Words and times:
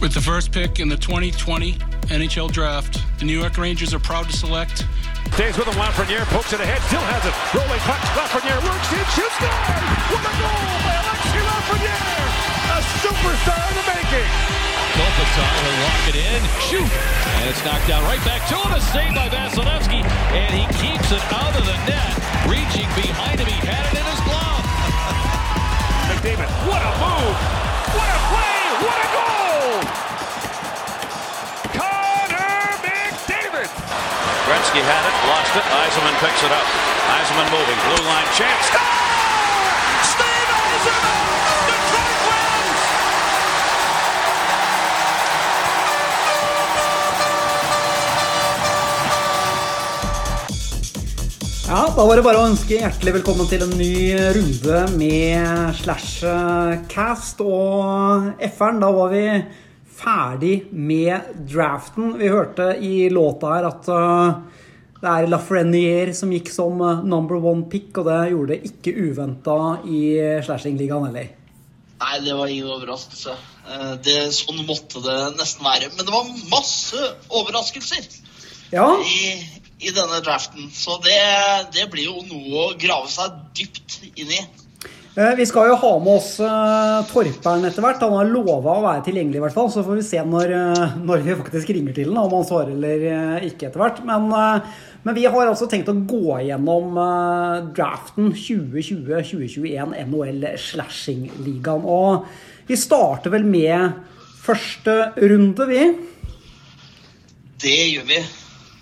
With 0.00 0.16
the 0.16 0.20
first 0.24 0.48
pick 0.48 0.80
in 0.80 0.88
the 0.88 0.96
2020 0.96 1.76
NHL 2.08 2.48
Draft, 2.48 3.04
the 3.20 3.28
New 3.28 3.36
York 3.36 3.60
Rangers 3.60 3.92
are 3.92 4.00
proud 4.00 4.24
to 4.26 4.32
select. 4.32 4.88
Stays 5.36 5.60
with 5.60 5.68
him, 5.68 5.76
Lafreniere 5.76 6.24
pokes 6.32 6.56
it 6.56 6.60
ahead, 6.64 6.80
still 6.88 7.04
has 7.04 7.20
it. 7.28 7.36
Rolling 7.52 7.84
puck, 7.84 8.00
Lafreniere 8.16 8.64
works 8.64 8.88
in, 8.96 9.04
shoots, 9.12 9.36
score! 9.36 9.60
What 10.08 10.24
a 10.24 10.32
goal 10.40 10.72
by 10.88 10.94
Alexis 11.04 11.44
Lafreniere! 11.44 12.32
A 12.72 12.78
superstar 13.04 13.60
in 13.60 13.74
the 13.76 13.86
making! 13.92 14.30
Kopitar 14.96 15.52
will 15.68 15.78
lock 15.84 16.04
it 16.08 16.16
in, 16.16 16.40
shoot! 16.64 16.92
And 17.36 17.44
it's 17.52 17.60
knocked 17.60 17.84
down 17.84 18.00
right 18.08 18.24
back 18.24 18.48
to 18.48 18.56
him, 18.56 18.72
a 18.72 18.80
save 18.80 19.12
by 19.12 19.28
Vasilevsky, 19.28 20.00
and 20.32 20.50
he 20.56 20.64
keeps 20.80 21.12
it 21.12 21.24
out 21.28 21.52
of 21.52 21.64
the 21.68 21.76
net. 21.84 22.16
Reaching 22.48 22.88
behind 22.96 23.36
him, 23.36 23.52
he 23.52 23.60
had 23.68 23.84
it 23.84 24.00
in 24.00 24.06
his 24.08 24.20
glove. 24.24 24.64
McDavid, 26.08 26.48
what 26.64 26.80
a 26.80 26.92
move! 27.04 27.36
What 27.92 28.08
a 28.08 28.20
play! 28.32 28.59
What 28.80 28.96
a 28.96 29.08
goal! 29.12 29.84
Connor 31.76 32.64
McDavid! 32.80 33.70
Gretzky 34.48 34.82
had 34.82 35.04
it, 35.04 35.16
lost 35.28 35.52
it. 35.54 35.64
Eisenman 35.68 36.16
picks 36.20 36.42
it 36.42 36.52
up. 36.52 36.66
Eisenman 37.12 37.48
moving, 37.52 37.78
blue 37.84 38.04
line 38.08 38.28
chance. 38.34 38.64
Score! 38.66 38.80
Steve 40.02 40.50
Eisenman! 40.56 41.59
Ja, 51.70 51.84
da 51.96 52.02
var 52.02 52.18
det 52.18 52.24
bare 52.26 52.40
å 52.40 52.46
ønske 52.50 52.80
hjertelig 52.80 53.12
velkommen 53.20 53.46
til 53.46 53.60
en 53.62 53.76
ny 53.78 54.10
runde 54.34 54.78
med 54.98 55.76
Slashcast 55.78 57.38
og 57.44 58.26
F-eren. 58.42 58.80
Da 58.82 58.88
var 58.90 59.12
vi 59.12 59.20
ferdig 60.00 60.56
med 60.74 61.28
draften. 61.46 62.16
Vi 62.18 62.32
hørte 62.32 62.72
i 62.82 63.06
låta 63.14 63.52
her 63.54 63.68
at 63.68 63.86
uh, 63.86 64.40
det 64.98 65.12
er 65.12 65.30
Lafreniere 65.30 66.16
som 66.18 66.34
gikk 66.34 66.50
som 66.50 66.82
uh, 66.82 67.04
number 67.06 67.38
one 67.38 67.68
pick, 67.70 67.94
og 68.02 68.10
det 68.10 68.18
gjorde 68.32 68.56
det 68.56 68.72
ikke 68.72 68.96
uventa 69.06 69.60
i 69.86 70.02
Slashingligaen 70.48 71.06
heller. 71.06 71.30
Nei, 72.02 72.12
det 72.26 72.34
var 72.34 72.50
ingen 72.50 72.74
overraskelse. 72.80 73.38
Eh, 73.70 73.94
Det, 74.02 74.18
sånn 74.34 74.66
måtte 74.66 75.06
det 75.06 75.20
nesten 75.38 75.70
være. 75.70 75.94
Men 75.94 76.02
det 76.02 76.18
var 76.18 76.34
masse 76.50 77.14
overraskelser 77.28 78.10
Ja, 78.74 78.90
i, 79.06 79.36
i 79.80 79.92
denne 79.96 80.20
draften. 80.24 80.70
Så 80.74 80.98
det, 81.04 81.20
det 81.74 81.88
blir 81.92 82.10
jo 82.10 82.24
noe 82.28 82.66
å 82.68 82.72
grave 82.80 83.08
seg 83.10 83.38
dypt 83.56 84.00
inn 84.14 84.34
i. 84.36 84.42
Eh, 85.16 85.32
Vi 85.36 85.46
skal 85.48 85.70
jo 85.72 85.78
ha 85.80 85.90
med 85.98 86.20
oss 86.20 86.36
uh, 86.38 87.00
Torperen 87.10 87.64
etter 87.66 87.82
hvert. 87.82 88.02
Han 88.04 88.14
har 88.14 88.28
lova 88.30 88.76
å 88.76 88.84
være 88.84 89.02
tilgjengelig, 89.08 89.40
i 89.40 89.42
hvert 89.42 89.56
fall. 89.56 89.70
Så 89.72 89.82
får 89.86 89.98
vi 89.98 90.04
se 90.06 90.20
når, 90.22 90.54
eh, 90.54 90.94
når 91.02 91.24
vi 91.26 91.38
faktisk 91.40 91.72
ringer 91.74 91.96
til 91.96 92.12
ham, 92.12 92.22
om 92.28 92.36
han 92.38 92.46
svarer 92.46 92.76
eller 92.76 93.06
eh, 93.10 93.48
ikke 93.50 93.70
etter 93.70 93.82
hvert. 93.82 93.98
Men, 94.06 94.28
eh, 94.36 94.86
men 95.02 95.16
vi 95.16 95.24
har 95.26 95.48
altså 95.50 95.66
tenkt 95.70 95.90
å 95.90 95.96
gå 95.96 96.38
gjennom 96.46 97.00
eh, 97.02 97.56
draften 97.76 98.30
2020-2021 98.36 99.96
NHL 100.06 100.46
Slashing-ligaen. 100.68 101.88
Og 101.88 102.28
vi 102.70 102.78
starter 102.78 103.34
vel 103.34 103.48
med 103.48 103.98
første 104.40 105.00
runde, 105.18 105.66
vi. 105.72 105.82
Det 107.60 107.80
gjør 107.90 108.06
vi. 108.08 108.22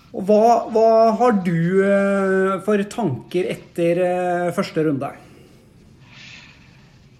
Og 0.09 0.25
hva, 0.25 0.43
hva 0.73 0.89
har 1.19 1.35
du 1.45 1.81
eh, 1.85 2.53
for 2.65 2.81
tanker 2.89 3.49
etter 3.53 4.01
eh, 4.01 4.51
første 4.57 4.85
runde? 4.87 5.11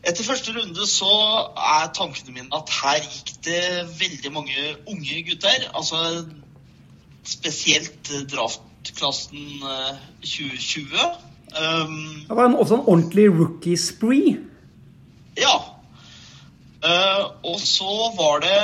Etter 0.09 0.25
første 0.25 0.55
runde 0.55 0.87
så 0.89 1.11
er 1.53 1.91
tankene 1.93 2.33
mine 2.33 2.49
at 2.55 2.71
her 2.79 3.01
gikk 3.03 3.35
det 3.45 3.63
veldig 3.99 4.31
mange 4.33 4.63
unge 4.89 5.21
gutter. 5.27 5.67
Altså 5.77 6.25
spesielt 7.29 8.09
eh, 8.15 8.25
draftklassen 8.31 9.65
eh, 9.69 9.97
2020. 10.25 11.27
Um, 11.49 12.25
Det 12.29 12.37
var 12.37 12.45
en, 12.45 12.55
også 12.55 12.79
en 12.79 12.87
ordentlig 12.87 13.29
rookie 13.29 13.77
spree. 13.77 14.37
Ja. 15.37 15.55
Uh, 16.79 17.25
og 17.43 17.59
så 17.59 17.93
var 18.17 18.41
det 18.43 18.59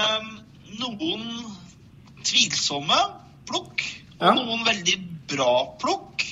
noen 0.79 1.25
tvilsomme 2.25 2.99
plukk, 3.49 3.83
og 4.19 4.25
Ja. 4.25 4.33
noen 4.33 4.63
veldig 4.65 4.95
bra 5.27 5.75
plukk. 5.81 6.23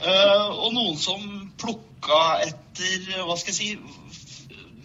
Eh, 0.00 0.48
og 0.50 0.72
noen 0.74 0.96
som 1.00 1.22
plukka 1.56 2.42
etter 2.44 3.22
Hva 3.24 3.36
skal 3.40 3.54
jeg 3.54 3.56
si 3.56 3.78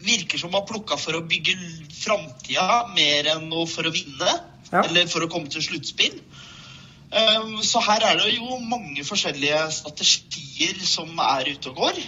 Virker 0.01 0.39
som 0.39 0.53
har 0.55 0.63
plukka 0.65 0.95
for 0.97 1.13
å 1.13 1.25
bygge 1.27 1.53
framtida 1.93 2.87
mer 2.95 3.27
enn 3.35 3.51
for 3.69 3.85
å 3.85 3.91
vinne. 3.93 4.31
Ja. 4.71 4.81
Eller 4.81 5.05
for 5.11 5.21
å 5.21 5.29
komme 5.29 5.51
til 5.51 5.61
sluttspill. 5.61 6.15
Eh, 7.11 7.61
så 7.67 7.83
her 7.83 8.05
er 8.07 8.17
det 8.17 8.31
jo 8.37 8.57
mange 8.63 9.03
forskjellige 9.05 9.59
strategier 9.75 10.79
som 10.87 11.11
er 11.19 11.51
ute 11.51 11.69
og 11.69 11.83
går. 11.83 12.01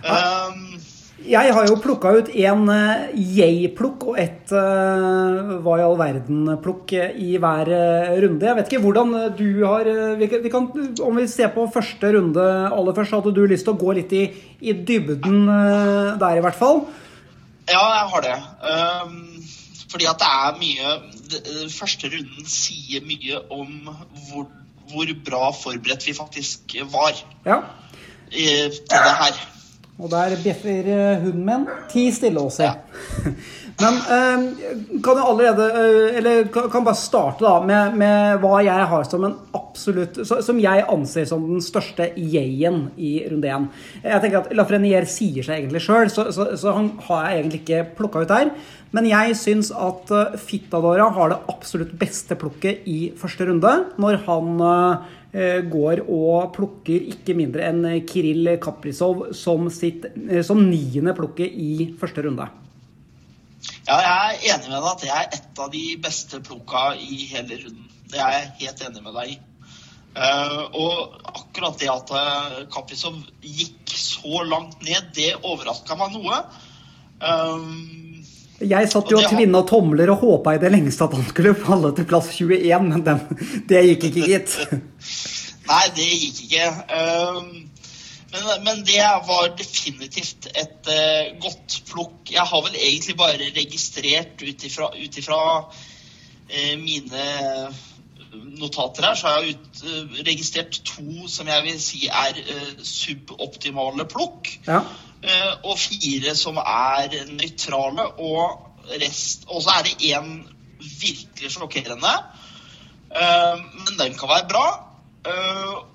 Eh, 0.00 0.79
Jeg 1.20 1.52
har 1.52 1.66
jo 1.68 1.76
plukka 1.82 2.14
ut 2.16 2.28
en 2.32 2.62
uh, 2.70 3.10
jeg-plukk 3.12 4.06
og 4.08 4.16
et 4.18 4.52
eh, 4.56 5.50
hva 5.60 5.74
i 5.76 5.82
all 5.84 5.98
verden-plukk 6.00 6.94
i 6.96 7.34
hver 7.40 7.68
eh, 7.76 8.14
runde. 8.24 8.46
Jeg 8.48 8.56
vet 8.56 8.70
ikke 8.70 8.80
hvordan 8.86 9.12
eh, 9.18 9.26
du 9.36 9.60
har 9.66 9.90
eh, 9.90 10.16
vi 10.16 10.52
kan, 10.52 10.70
Om 11.04 11.20
vi 11.20 11.26
ser 11.28 11.52
på 11.52 11.66
første 11.74 12.14
runde 12.16 12.46
aller 12.72 12.96
først, 12.96 13.12
hadde 13.18 13.34
du 13.36 13.42
lyst 13.50 13.68
til 13.68 13.74
å 13.74 13.80
gå 13.82 13.92
litt 14.00 14.14
i, 14.16 14.22
i 14.64 14.72
dybden 14.72 15.44
eh, 15.44 16.16
der, 16.22 16.40
i 16.40 16.44
hvert 16.46 16.58
fall? 16.58 16.82
Ja, 17.68 17.84
jeg 18.00 18.08
har 18.14 18.24
det. 18.24 18.34
Ehm, 18.72 19.44
fordi 19.92 20.08
at 20.10 20.24
det 20.24 20.32
er 20.40 20.58
mye 20.58 20.96
den 21.36 21.70
Første 21.70 22.08
runden 22.10 22.48
sier 22.50 23.04
mye 23.06 23.44
om 23.54 23.92
hvor, 24.30 24.48
hvor 24.90 25.14
bra 25.28 25.52
forberedt 25.54 26.08
vi 26.08 26.16
faktisk 26.16 26.74
var 26.90 27.12
Ja. 27.46 27.60
til 28.32 28.80
det 28.88 29.16
her. 29.20 29.38
Og 30.00 30.08
der 30.10 30.36
bjeffer 30.42 30.86
eh, 30.88 31.22
hunden 31.22 31.44
min. 31.44 31.66
Ti 31.92 32.06
stille 32.12 32.40
også. 32.40 32.70
Men 33.80 33.96
eh, 34.12 34.42
kan 35.04 35.16
jeg 35.18 35.26
allerede 35.26 35.66
eh, 35.72 36.18
Eller 36.20 36.48
kan 36.52 36.84
bare 36.84 36.98
starte 36.98 37.44
da 37.44 37.54
med, 37.64 37.96
med 38.00 38.42
hva 38.42 38.60
jeg 38.64 38.88
har 38.92 39.06
som 39.08 39.24
en 39.26 39.36
absolutt 39.56 40.20
Som 40.28 40.60
jeg 40.60 40.84
anser 40.84 41.28
som 41.28 41.46
den 41.48 41.62
største 41.64 42.10
jeg-en 42.16 42.82
i 43.00 43.12
runde 43.30 43.48
én. 43.50 43.68
Jeg 44.02 44.22
tenker 44.22 44.42
at 44.42 44.52
Lafreniere 44.56 45.08
sier 45.08 45.46
seg 45.46 45.60
egentlig 45.60 45.82
sjøl, 45.84 46.10
så, 46.12 46.26
så, 46.34 46.50
så 46.58 46.74
han 46.76 46.90
har 47.06 47.24
jeg 47.26 47.38
egentlig 47.38 47.60
ikke 47.62 47.80
plukka 47.98 48.24
ut 48.24 48.32
der. 48.32 48.50
Men 48.96 49.06
jeg 49.08 49.36
syns 49.38 49.70
at 49.72 50.10
eh, 50.14 50.36
Fittadora 50.40 51.08
har 51.16 51.32
det 51.32 51.40
absolutt 51.52 51.94
beste 52.00 52.36
plukket 52.38 52.86
i 52.90 52.98
første 53.18 53.48
runde, 53.48 53.74
når 54.02 54.22
han 54.26 54.64
eh, 54.66 55.60
går 55.70 56.04
og 56.06 56.50
plukker 56.56 57.10
ikke 57.14 57.36
mindre 57.38 57.68
enn 57.70 57.84
Kirill 58.10 58.56
Kaprizov 58.62 59.30
som 59.36 59.70
sitt 59.72 60.08
som 60.46 60.64
niende 60.66 61.14
plukket 61.16 61.54
i 61.54 61.92
første 62.00 62.26
runde. 62.26 62.50
Ja, 63.88 63.98
jeg 64.00 64.40
er 64.50 64.54
enig 64.54 64.70
med 64.70 64.80
deg 64.80 64.90
at 64.90 65.04
det 65.04 65.12
er 65.12 65.38
et 65.38 65.62
av 65.62 65.70
de 65.72 65.84
beste 66.00 66.40
plukka 66.44 66.90
i 66.96 67.24
hele 67.30 67.60
runden. 67.64 67.86
Det 68.10 68.18
er 68.18 68.36
jeg 68.36 68.52
helt 68.64 68.84
enig 68.88 69.04
med 69.04 69.16
deg 69.18 69.32
i. 69.34 69.38
Eh, 70.10 70.62
og 70.74 71.20
akkurat 71.22 71.76
det 71.78 71.90
at 71.90 72.10
uh, 72.10 72.56
Kaprizov 72.72 73.20
gikk 73.46 73.92
så 73.94 74.42
langt 74.42 74.80
ned, 74.82 75.12
det 75.14 75.36
overraska 75.38 75.94
meg 75.98 76.16
noe. 76.16 76.40
Um, 77.20 78.24
Jeg 78.60 78.88
satt 78.90 79.10
jo 79.12 79.18
Og 79.20 79.28
tvinna 79.28 79.60
tomler 79.68 80.10
og 80.12 80.24
håpa 80.24 80.54
i 80.56 80.60
det 80.62 80.70
lengste 80.72 81.04
at 81.04 81.14
han 81.18 81.26
skulle 81.28 81.52
falle 81.58 81.92
til 81.96 82.08
plass 82.10 82.32
21, 82.34 82.88
men 82.88 83.04
den, 83.06 83.22
det 83.70 83.84
gikk 83.92 84.08
ikke, 84.10 84.26
gitt. 84.34 84.56
Nei, 85.70 85.84
det 85.94 86.08
gikk 86.08 86.40
ikke. 86.48 86.68
Ehm, 86.96 87.69
men, 88.30 88.64
men 88.64 88.82
det 88.86 89.02
var 89.26 89.50
definitivt 89.58 90.46
et 90.54 90.90
uh, 90.90 91.38
godt 91.42 91.80
plukk. 91.90 92.30
Jeg 92.30 92.46
har 92.46 92.66
vel 92.66 92.76
egentlig 92.78 93.16
bare 93.18 93.50
registrert 93.56 94.42
ut 94.42 94.66
ifra, 94.66 95.48
uh, 95.58 96.74
mine 96.78 97.24
notater 98.60 99.08
her, 99.08 99.16
så 99.18 99.26
har 99.26 99.40
jeg 99.42 99.56
ut, 99.56 99.80
eh, 99.82 100.18
registrert 100.22 100.76
to 100.86 101.26
som 101.28 101.48
jeg 101.50 101.64
vil 101.64 101.80
si 101.82 102.04
er 102.06 102.36
suboptimale 102.86 104.04
plukk. 104.06 104.52
Ja. 104.68 104.84
Og 105.66 105.74
fire 105.82 106.36
som 106.38 106.60
er 106.62 107.16
nøytrale, 107.26 108.06
og 108.22 108.92
rest 109.02 109.48
Og 109.48 109.64
så 109.64 109.74
er 109.74 109.82
det 109.88 110.14
én 110.14 110.30
virkelig 110.78 111.50
sjokkerende. 111.56 112.14
Men 113.10 113.98
den 113.98 114.14
kan 114.14 114.30
være 114.30 114.48
bra. 114.48 114.66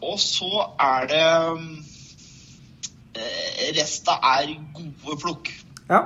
Og 0.01 0.19
så 0.19 0.67
er 0.75 1.07
det 1.07 1.85
Resta 3.75 4.19
er 4.35 4.53
gode 4.75 5.17
plukk. 5.21 5.51
ja. 5.89 6.03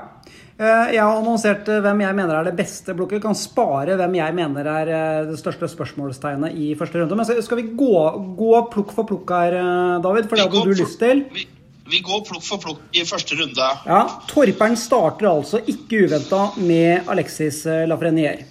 Eh, 0.59 0.89
Jeg 0.91 0.99
har 0.99 1.15
annonsert 1.15 1.69
eh, 1.71 1.77
hvem 1.79 2.01
jeg 2.03 2.15
mener 2.17 2.35
er 2.35 2.43
det 2.49 2.55
beste 2.57 2.91
blokket. 2.93 3.21
Kan 3.23 3.35
spare 3.39 3.95
hvem 3.95 4.17
jeg 4.17 4.33
mener 4.35 4.67
er 4.67 4.89
eh, 4.91 5.27
det 5.29 5.37
største 5.39 5.69
spørsmålstegnet 5.71 6.51
i 6.59 6.73
første 6.75 6.99
runde. 6.99 7.15
Men 7.15 7.43
skal 7.45 7.61
vi 7.61 7.69
gå, 7.79 7.93
gå 8.35 8.49
plukk 8.73 8.91
for 8.91 9.07
plukk 9.07 9.31
her, 9.31 9.55
eh, 9.55 10.01
David? 10.03 10.27
For 10.27 10.35
det 10.35 10.49
hadde 10.49 10.65
du 10.67 10.81
lyst 10.83 10.99
til. 10.99 11.23
Vi, 11.31 11.45
Vi 11.89 12.01
går 12.05 12.25
plukk 12.27 12.43
for 12.43 12.59
plukk 12.61 12.81
i 12.99 13.05
første 13.07 13.39
runde. 13.39 13.69
Ja, 13.87 14.01
Torperen 14.27 14.75
starter 14.77 15.29
altså 15.31 15.61
ikke 15.63 16.03
uventa 16.05 16.41
med 16.59 17.07
Alexis 17.09 17.63
Lafrenier. 17.89 18.43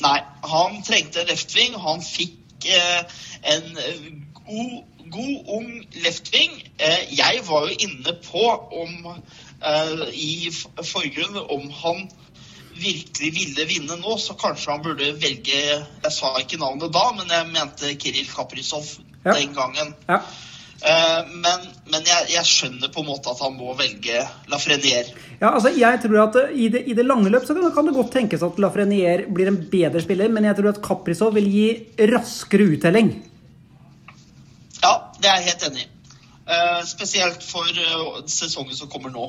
Nei, 0.00 0.18
han 0.48 0.78
trengte 0.86 1.26
left-wing. 1.28 1.74
Han 1.82 2.00
fikk 2.00 2.70
eh, 2.70 3.02
en 3.56 3.66
eh, 3.74 4.06
god, 4.38 4.78
god, 5.10 5.52
ung 5.58 5.68
left-wing. 6.04 6.56
Eh, 6.78 7.04
jeg 7.18 7.42
var 7.48 7.68
jo 7.68 7.76
inne 7.86 8.16
på 8.24 8.44
om 8.82 9.12
eh, 9.12 10.04
i 10.14 10.50
forgrunn 10.54 11.38
om 11.46 11.70
han 11.82 12.04
virkelig 12.80 13.32
ville 13.36 13.66
vinne 13.68 13.96
nå, 14.00 14.16
så 14.18 14.36
kanskje 14.40 14.72
han 14.72 14.84
burde 14.84 15.10
velge 15.20 15.58
Jeg 15.58 16.12
sa 16.14 16.30
ikke 16.40 16.60
navnet 16.62 16.92
da, 16.94 17.10
men 17.16 17.28
jeg 17.28 17.50
mente 17.52 17.96
Kiril 18.00 18.30
Kaprizov 18.30 18.86
Ja. 19.20 19.34
den 19.36 19.52
gangen. 19.52 19.90
Ja. 20.08 20.22
Eh, 20.80 21.26
men 21.28 21.66
men 21.92 22.06
jeg, 22.08 22.30
jeg 22.32 22.46
skjønner 22.48 22.88
på 22.94 23.02
en 23.02 23.10
måte 23.10 23.28
at 23.34 23.42
han 23.44 23.52
må 23.58 23.74
velge 23.76 24.22
Lafreniere. 24.48 25.12
Ja, 25.40 25.50
altså 25.50 25.72
jeg 25.76 26.00
tror 26.00 26.22
at 26.22 26.38
i 26.56 26.68
det, 26.72 26.86
I 26.88 26.94
det 26.96 27.04
lange 27.04 27.28
løp 27.32 27.44
så 27.44 27.56
kan, 27.56 27.68
kan 27.74 27.88
det 27.90 27.96
godt 27.98 28.14
tenkes 28.16 28.44
at 28.46 28.60
Lafreniere 28.62 29.26
blir 29.28 29.50
en 29.50 29.60
bedre 29.72 30.00
spiller, 30.00 30.32
men 30.32 30.48
jeg 30.48 30.56
tror 30.56 30.72
at 30.72 30.80
Kaprizov 30.84 31.34
vil 31.36 31.50
gi 31.52 31.66
raskere 32.08 32.70
uttelling. 32.76 33.12
Det 35.20 35.28
er 35.28 35.40
jeg 35.40 35.50
helt 35.50 35.66
enig 35.68 35.84
i. 35.84 35.90
Uh, 36.50 36.80
spesielt 36.88 37.44
for 37.44 37.68
uh, 37.68 38.22
sesongen 38.26 38.74
som 38.76 38.90
kommer 38.90 39.12
nå. 39.14 39.26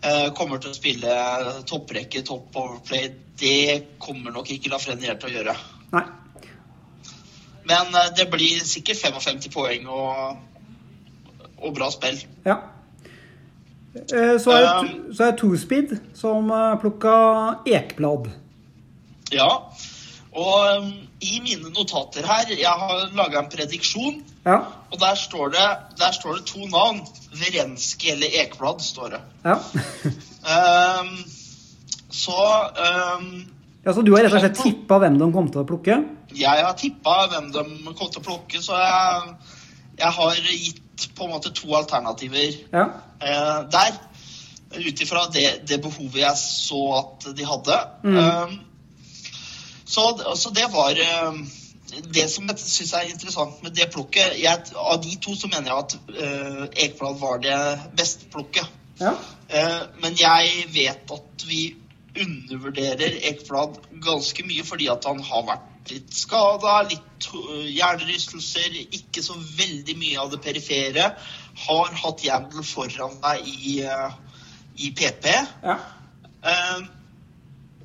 Uh, 0.00 0.30
kommer 0.36 0.60
til 0.62 0.72
å 0.72 0.76
spille 0.76 1.16
topprekke, 1.68 2.22
topp 2.26 2.48
powerplay. 2.54 3.10
Det 3.40 3.98
kommer 4.00 4.32
nok 4.32 4.50
ikke 4.54 4.72
Lafreniere 4.72 5.18
til 5.20 5.30
å 5.30 5.36
gjøre. 5.38 5.56
Nei. 5.92 6.04
Men 7.70 7.94
det 8.16 8.26
blir 8.32 8.62
sikkert 8.66 8.98
55 8.98 9.50
poeng 9.52 9.84
og, 9.92 10.38
og 11.60 11.74
bra 11.76 11.90
spill. 11.92 12.18
Ja. 12.46 12.56
Så 13.92 14.54
er 14.54 14.64
det, 14.64 15.14
så 15.18 15.26
er 15.26 15.32
det 15.32 15.40
Two-Speed 15.42 15.94
som 16.18 16.50
plukka 16.82 17.12
Ekblad. 17.68 18.30
Ja. 19.34 19.50
Og 20.30 20.66
eh, 20.66 20.90
i 21.20 21.40
mine 21.44 21.68
notater 21.74 22.24
her, 22.26 22.48
jeg 22.56 22.76
har 22.82 23.10
laga 23.16 23.42
en 23.42 23.48
prediksjon, 23.52 24.22
Ja. 24.46 24.56
og 24.90 24.98
der 25.00 25.14
står 25.20 25.50
det, 25.52 25.66
der 26.00 26.12
står 26.16 26.38
det 26.38 26.44
to 26.48 26.66
navn. 26.66 27.02
Verenski 27.36 28.10
eller 28.10 28.26
Ekblad, 28.42 28.80
står 28.82 29.08
det. 29.14 29.20
ja. 29.44 29.56
um, 31.00 31.18
så 32.10 32.36
um, 33.20 33.46
ja. 33.84 33.92
Så 33.94 34.02
du 34.02 34.12
har 34.14 34.24
rett 34.26 34.34
og 34.34 34.42
slett 34.42 34.58
tippa 34.60 34.98
hvem 35.00 35.18
de 35.20 35.28
kom 35.32 35.48
til 35.52 35.62
å 35.62 35.68
plukke? 35.68 36.00
jeg 36.36 36.62
har 36.64 36.74
tippa 36.78 37.14
hvem 37.32 37.48
de 37.54 37.62
kom 37.98 38.10
til 38.10 38.20
å 38.20 38.24
plukke, 38.26 38.60
så 38.62 38.76
jeg, 38.78 39.32
jeg 39.98 40.12
har 40.18 40.36
gitt 40.46 41.06
på 41.16 41.26
en 41.26 41.32
måte 41.36 41.52
to 41.56 41.72
alternativer 41.74 42.58
Ja. 42.72 42.86
uh, 43.22 43.60
der. 43.72 43.98
Ut 44.70 45.00
ifra 45.02 45.24
det, 45.34 45.66
det 45.66 45.80
behovet 45.82 46.20
jeg 46.22 46.36
så 46.38 46.80
at 47.00 47.24
de 47.34 47.42
hadde. 47.46 47.78
Mm. 48.06 48.18
Ehm, 48.20 48.52
så, 49.90 50.04
så 50.38 50.52
det 50.54 50.68
var 50.72 50.98
eh, 51.02 51.40
det 52.14 52.26
som 52.30 52.48
jeg 52.48 52.62
syns 52.62 52.92
er 52.94 53.10
interessant 53.10 53.62
med 53.64 53.74
det 53.74 53.90
plukket. 53.92 54.38
Jeg, 54.38 54.70
av 54.76 55.00
de 55.02 55.16
to 55.22 55.34
så 55.38 55.50
mener 55.50 55.72
jeg 55.72 55.84
at 55.84 55.96
uh, 56.14 56.66
Ekblad 56.84 57.18
var 57.18 57.40
det 57.42 57.58
beste 57.98 58.28
plukket. 58.30 58.68
Ja. 59.00 59.16
Uh, 59.50 59.82
men 60.02 60.14
jeg 60.20 60.68
vet 60.74 61.10
at 61.10 61.46
vi 61.48 61.64
undervurderer 62.20 63.18
Ekblad 63.30 63.80
ganske 64.04 64.46
mye 64.46 64.66
fordi 64.66 64.86
at 64.92 65.06
han 65.10 65.22
har 65.26 65.44
vært 65.50 65.66
litt 65.90 66.14
skada, 66.14 66.80
litt 66.86 67.28
øh, 67.34 67.66
hjernerystelser, 67.66 68.74
ikke 68.94 69.22
så 69.24 69.34
veldig 69.38 69.94
mye 69.98 70.18
av 70.22 70.30
det 70.30 70.40
perifere. 70.44 71.06
Har 71.66 71.94
hatt 72.02 72.24
Jandel 72.24 72.66
foran 72.66 73.16
deg 73.22 73.48
i, 73.48 73.80
uh, 73.86 74.12
i 74.78 74.92
PP. 74.94 75.26
ja. 75.66 75.78
Eh, 76.40 76.84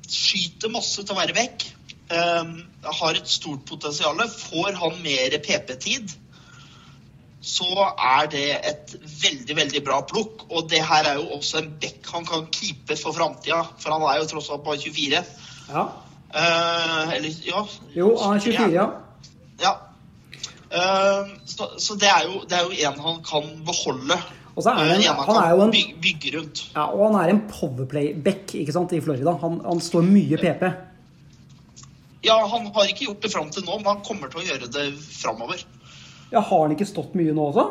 skyter 0.06 0.70
masse 0.72 1.02
til 1.02 1.12
å 1.12 1.18
være 1.18 1.34
vekk. 1.36 1.64
Eh, 2.10 2.44
har 3.00 3.14
et 3.18 3.28
stort 3.28 3.64
potensial. 3.66 4.20
Får 4.30 4.72
han 4.78 5.02
mer 5.02 5.38
PP-tid, 5.42 6.12
så 7.46 7.66
er 7.98 8.26
det 8.30 8.44
et 8.66 8.94
veldig, 9.22 9.56
veldig 9.56 9.82
bra 9.86 10.00
plukk. 10.06 10.44
Og 10.50 10.68
det 10.70 10.80
her 10.86 11.04
er 11.12 11.18
jo 11.20 11.26
også 11.38 11.58
en 11.62 11.72
bekk 11.82 12.06
han 12.14 12.24
kan 12.26 12.46
keepe 12.54 12.96
for 12.98 13.12
framtida, 13.14 13.62
for 13.78 13.90
han 13.96 14.02
er 14.10 14.20
jo 14.22 14.28
tross 14.34 14.50
alt 14.50 14.64
bare 14.64 14.78
24. 14.78 15.24
ja. 15.72 15.86
Eh, 16.36 17.12
eller, 17.16 17.30
ja. 17.46 17.60
Jo, 17.96 18.16
han 18.20 18.36
er 18.36 18.40
24, 18.40 18.72
ja. 18.74 18.86
Ja. 19.62 19.70
Eh, 20.70 21.28
så, 21.46 21.68
så 21.78 21.94
det 22.00 22.08
er 22.10 22.24
jo 22.26 22.40
det 22.50 22.58
er 22.58 22.64
jo 22.66 22.90
en 22.90 22.98
han 23.00 23.20
kan 23.24 23.46
beholde. 23.64 24.18
Og 24.56 24.62
så 24.64 24.70
er 24.72 24.74
han 24.80 24.90
en- 24.90 25.00
en 25.06 25.22
han 25.26 25.36
er 25.44 25.50
jo 25.54 25.62
en- 25.62 25.70
bygge, 25.70 25.94
bygge 26.02 26.38
rundt. 26.38 26.64
ja. 26.74 26.84
Og 26.92 27.06
han 27.12 27.20
er 27.24 27.30
en 27.34 27.40
powerplay-back 27.48 28.54
i 28.54 29.00
Florida. 29.00 29.36
Han, 29.40 29.60
han 29.64 29.80
står 29.80 30.02
mye 30.02 30.36
PP. 30.36 30.62
Ja, 32.26 32.36
han 32.50 32.68
har 32.74 32.90
ikke 32.90 33.06
gjort 33.08 33.22
det 33.24 33.30
fram 33.32 33.50
til 33.54 33.64
nå, 33.66 33.78
men 33.80 33.90
han 33.94 34.04
kommer 34.06 34.30
til 34.32 34.42
å 34.42 34.46
gjøre 34.48 34.70
det 34.74 34.86
framover. 35.06 35.62
Ja, 36.32 36.40
Har 36.42 36.64
han 36.66 36.74
ikke 36.74 36.88
stått 36.88 37.14
mye 37.18 37.34
nå 37.36 37.50
også? 37.52 37.66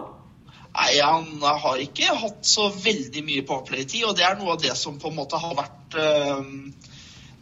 Nei, 0.75 0.91
han 0.99 1.27
har 1.63 1.79
ikke 1.79 2.15
hatt 2.19 2.41
så 2.47 2.69
veldig 2.73 3.21
mye 3.27 3.43
powerplay-tid, 3.47 4.03
og 4.09 4.15
det 4.17 4.25
er 4.27 4.35
noe 4.39 4.55
av 4.57 4.61
det 4.63 4.73
som 4.79 4.97
på 4.99 5.07
en 5.11 5.15
måte 5.15 5.39
har 5.39 5.53
vært 5.55 5.95
eh, 5.99 6.41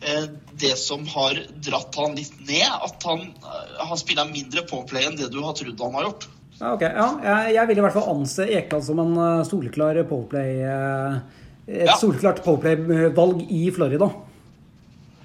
eh, 0.06 0.27
det 0.62 0.74
som 0.77 1.06
har 1.13 1.39
dratt 1.65 1.98
han 2.01 2.13
litt 2.18 2.36
ned. 2.45 2.65
At 2.89 3.06
han 3.10 3.24
eh, 3.30 3.86
har 3.89 3.98
spilla 4.01 4.25
mindre 4.30 4.65
powerplay 4.69 5.07
enn 5.10 5.18
det 5.18 5.31
du 5.33 5.39
har 5.45 5.57
trodd 5.57 5.81
han 5.81 5.98
har 5.98 6.10
gjort. 6.12 6.27
Ja, 6.60 6.74
ok. 6.75 6.83
Ja, 6.86 7.07
jeg, 7.25 7.56
jeg 7.57 7.69
vil 7.71 7.80
i 7.81 7.86
hvert 7.88 7.95
fall 7.98 8.12
anse 8.13 8.45
Ekdal 8.62 8.83
som 8.86 9.01
en 9.01 9.15
eh, 9.18 9.45
soleklar 9.50 9.98
powerplay 10.10 10.62
eh, 10.69 11.18
Et 11.63 11.88
Ja. 11.88 11.95
soleklart 11.98 12.42
powerplay-valg 12.45 13.45
i 13.50 13.63
Florida. 13.74 14.10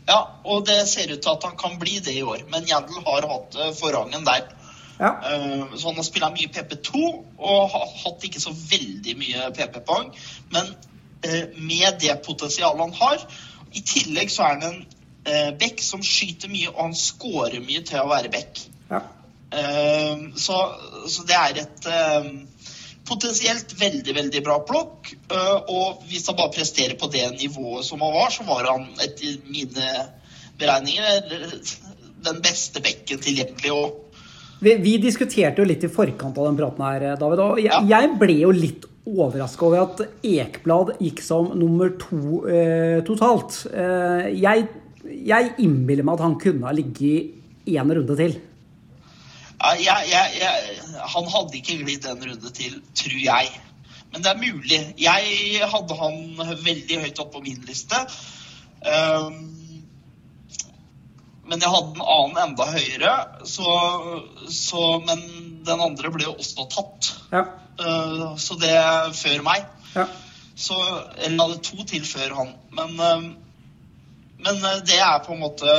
Ja, 0.08 0.18
og 0.48 0.64
det 0.66 0.78
ser 0.88 1.10
ut 1.12 1.20
til 1.20 1.34
at 1.34 1.44
han 1.44 1.56
kan 1.60 1.76
bli 1.80 1.98
det 2.04 2.14
i 2.16 2.24
år, 2.24 2.46
men 2.48 2.66
Jandel 2.68 3.02
har 3.04 3.26
hatt 3.28 3.58
eh, 3.60 3.74
forrangen 3.76 4.24
der. 4.24 4.46
Ja. 4.98 5.10
Eh, 5.30 5.64
Så 5.76 5.90
han 5.90 6.00
har 6.00 6.06
spilt 6.06 6.32
mye 6.34 6.48
PP2 6.54 7.02
og 7.38 7.68
har 7.74 7.90
hatt 8.04 8.24
ikke 8.24 8.40
så 8.42 8.54
veldig 8.56 9.16
mye 9.20 9.50
PP-poeng. 9.54 10.08
Men 10.54 10.72
eh, 11.22 11.44
med 11.60 12.00
det 12.00 12.16
potensialet 12.24 12.80
han 12.80 12.96
har 13.02 13.26
I 13.76 13.84
tillegg 13.84 14.32
så 14.32 14.46
er 14.46 14.56
han 14.56 14.66
en 14.72 15.58
back 15.60 15.82
som 15.84 16.00
skyter 16.00 16.48
mye, 16.48 16.70
og 16.72 16.86
han 16.86 16.94
scorer 16.96 17.60
mye 17.60 17.82
til 17.84 18.00
å 18.00 18.08
være 18.08 18.30
back. 18.32 18.62
ja. 18.88 19.02
Så, 20.36 20.56
så 21.08 21.24
det 21.28 21.36
er 21.36 21.58
et 21.60 21.86
potensielt 23.08 23.72
veldig, 23.80 24.14
veldig 24.14 24.42
bra 24.46 24.58
plukk. 24.68 25.12
Eh, 25.30 25.56
Og 25.68 26.02
hvis 26.08 26.26
han 26.28 26.36
bare 26.38 26.52
presterer 26.54 26.96
på 27.00 27.10
det 27.12 27.24
nivået 27.40 27.84
som 27.84 28.00
han 28.04 28.12
var, 28.14 28.30
så 28.30 28.44
var 28.48 28.68
han 28.72 28.86
etter 29.04 29.38
mine 29.48 29.88
beregninger 30.58 31.22
den 32.28 32.40
beste 32.42 32.82
bekken 32.82 33.20
tilgjengelig. 33.22 33.72
og 33.72 34.04
Vi, 34.60 34.74
vi 34.82 34.96
diskuterte 34.98 35.62
jo 35.62 35.68
litt 35.70 35.84
i 35.86 35.90
forkant 35.92 36.36
av 36.38 36.48
den 36.48 36.56
praten 36.58 36.82
her, 36.84 37.16
David. 37.16 37.38
Og 37.44 37.58
jeg, 37.62 37.70
Ja. 37.70 37.80
jeg 38.00 38.18
ble 38.18 38.38
jo 38.40 38.50
litt 38.50 38.84
overraska 39.08 39.64
over 39.64 39.84
at 39.86 40.00
Ekblad 40.26 40.98
gikk 41.00 41.22
som 41.22 41.52
nummer 41.56 41.94
to 41.96 42.42
eh, 42.48 43.00
totalt. 43.06 43.66
Eh, 43.72 44.34
jeg 44.34 44.68
jeg 45.08 45.54
innbiller 45.64 46.04
meg 46.04 46.18
at 46.18 46.24
han 46.26 46.34
kunne 46.40 46.66
ha 46.66 46.72
ligget 46.74 47.30
én 47.66 47.92
runde 47.96 48.16
til. 48.18 48.34
Jeg, 49.76 50.08
jeg, 50.10 50.38
jeg, 50.40 50.78
han 51.14 51.30
hadde 51.32 51.58
ikke 51.58 51.78
glidd 51.82 52.06
en 52.08 52.24
runde 52.30 52.52
til, 52.56 52.78
tror 52.96 53.18
jeg. 53.22 53.50
Men 54.12 54.24
det 54.24 54.30
er 54.30 54.40
mulig. 54.40 54.80
Jeg 54.98 55.68
hadde 55.72 55.96
han 55.98 56.18
veldig 56.64 57.00
høyt 57.04 57.22
oppe 57.22 57.38
på 57.38 57.44
min 57.44 57.64
liste. 57.68 58.00
Um, 58.80 59.58
men 61.48 61.64
jeg 61.64 61.72
hadde 61.72 61.96
en 61.96 62.04
annen 62.04 62.40
enda 62.44 62.66
høyere, 62.68 63.12
så, 63.48 63.74
så 64.52 64.82
Men 65.04 65.22
den 65.66 65.82
andre 65.82 66.12
ble 66.12 66.28
jo 66.28 66.36
også 66.36 66.68
tatt. 66.72 67.10
Ja. 67.32 67.44
Uh, 67.80 68.36
så 68.40 68.56
det 68.60 68.78
før 69.18 69.44
meg. 69.46 69.68
ja. 69.96 70.08
Så 70.58 70.74
Eller 71.22 71.44
hadde 71.44 71.60
to 71.62 71.84
til 71.86 72.02
før 72.06 72.34
han. 72.40 72.56
Men, 72.74 72.96
um, 72.98 73.28
men 74.42 74.64
uh, 74.64 74.80
det 74.86 74.98
er 74.98 75.20
på 75.26 75.36
en 75.36 75.44
måte 75.44 75.76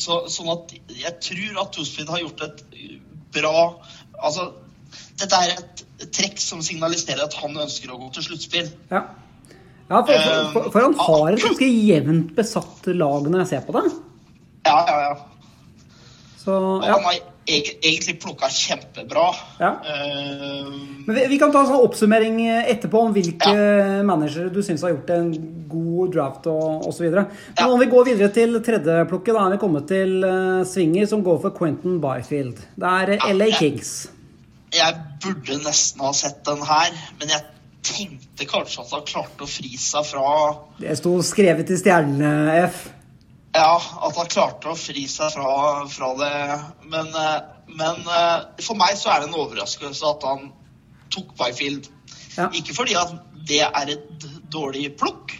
så, 0.00 0.22
Sånn 0.32 0.50
at 0.52 0.74
jeg 0.92 1.14
tror 1.24 1.62
at 1.64 1.72
Tosfrid 1.76 2.10
har 2.12 2.22
gjort 2.24 2.44
et 2.46 2.64
bra 3.34 3.54
Altså, 4.18 4.48
dette 5.20 5.38
er 5.44 5.54
et 5.54 6.10
trekk 6.14 6.40
som 6.42 6.62
signaliserer 6.64 7.22
at 7.26 7.36
han 7.38 7.54
ønsker 7.54 7.92
å 7.92 7.98
gå 8.00 8.08
til 8.16 8.24
sluttspill. 8.30 8.70
ja. 8.90 9.04
ja 9.90 10.00
for, 10.02 10.14
for, 10.14 10.48
for, 10.54 10.70
for 10.74 10.86
han 10.88 10.96
har 10.98 11.28
et 11.32 11.44
ganske 11.44 11.68
jevnt 11.70 12.32
besatt 12.34 12.88
lag 12.94 13.28
når 13.28 13.44
jeg 13.44 13.50
ser 13.52 13.66
på 13.68 13.76
det. 13.78 13.84
Ja, 14.66 14.78
ja, 14.88 14.96
ja. 15.06 15.14
Så 16.42 16.56
ja. 16.82 16.98
Egentlig 17.48 18.14
plukka 18.22 18.48
kjempebra. 18.52 19.26
Ja. 19.60 19.70
Uh, 19.80 20.72
Men 21.06 21.16
vi, 21.16 21.26
vi 21.32 21.38
kan 21.40 21.52
ta 21.54 21.62
en 21.64 21.70
sånn 21.70 21.84
oppsummering 21.86 22.40
etterpå 22.68 23.00
om 23.06 23.14
hvilke 23.16 23.52
managere 24.04 24.50
du 24.52 24.60
syns 24.66 24.84
har 24.84 24.92
gjort 24.92 25.10
en 25.16 25.30
god 25.68 26.12
draft 26.14 26.46
og 26.52 26.86
osv. 26.90 27.08
Men 27.10 27.26
Ja. 27.58 27.66
om 27.68 27.80
vi 27.80 27.86
går 27.90 28.04
videre 28.12 28.28
til 28.34 28.58
tredjeplukket, 28.64 29.34
da 29.34 29.46
er 29.46 29.54
vi 29.56 29.60
kommet 29.64 29.88
til 29.90 30.18
uh, 30.24 30.64
Swinger, 30.68 31.06
som 31.10 31.24
går 31.24 31.40
for 31.46 31.56
Quentin 31.56 31.98
Byfield. 32.04 32.60
Det 32.76 32.92
er 32.94 33.14
ja, 33.16 33.32
LA 33.32 33.50
Ja. 33.52 33.58
Kings. 33.62 33.94
jeg 34.72 34.94
burde 35.24 35.56
nesten 35.64 36.04
ha 36.04 36.12
sett 36.12 36.42
den 36.44 36.60
her, 36.68 36.92
men 37.18 37.30
jeg 37.32 37.40
tenkte 37.88 38.44
kanskje 38.50 38.82
at 38.84 38.90
han 38.92 39.04
klarte 39.08 39.46
å 39.46 39.48
fri 39.48 39.70
seg 39.80 40.04
fra 40.04 40.30
Det 40.80 40.96
sto 40.98 41.14
skrevet 41.24 41.70
i 41.72 41.78
stjernene, 41.80 42.32
F. 42.68 42.88
Ja, 43.56 43.74
at 43.78 44.18
han 44.18 44.28
klarte 44.30 44.72
å 44.72 44.78
fri 44.78 45.06
seg 45.08 45.32
fra, 45.34 45.52
fra 45.90 46.10
det. 46.18 46.32
Men, 46.92 47.08
eh, 47.16 47.38
men 47.80 48.02
eh, 48.04 48.64
for 48.64 48.78
meg 48.78 48.98
så 49.00 49.12
er 49.12 49.22
det 49.22 49.30
en 49.30 49.38
overraskelse 49.40 50.10
at 50.10 50.26
han 50.28 50.50
tok 51.14 51.32
Byfield. 51.38 51.88
Ja. 52.36 52.50
Ikke 52.54 52.76
fordi 52.76 52.96
at 52.98 53.14
det 53.48 53.62
er 53.64 53.94
et 53.94 54.28
dårlig 54.52 54.90
plukk. 55.00 55.32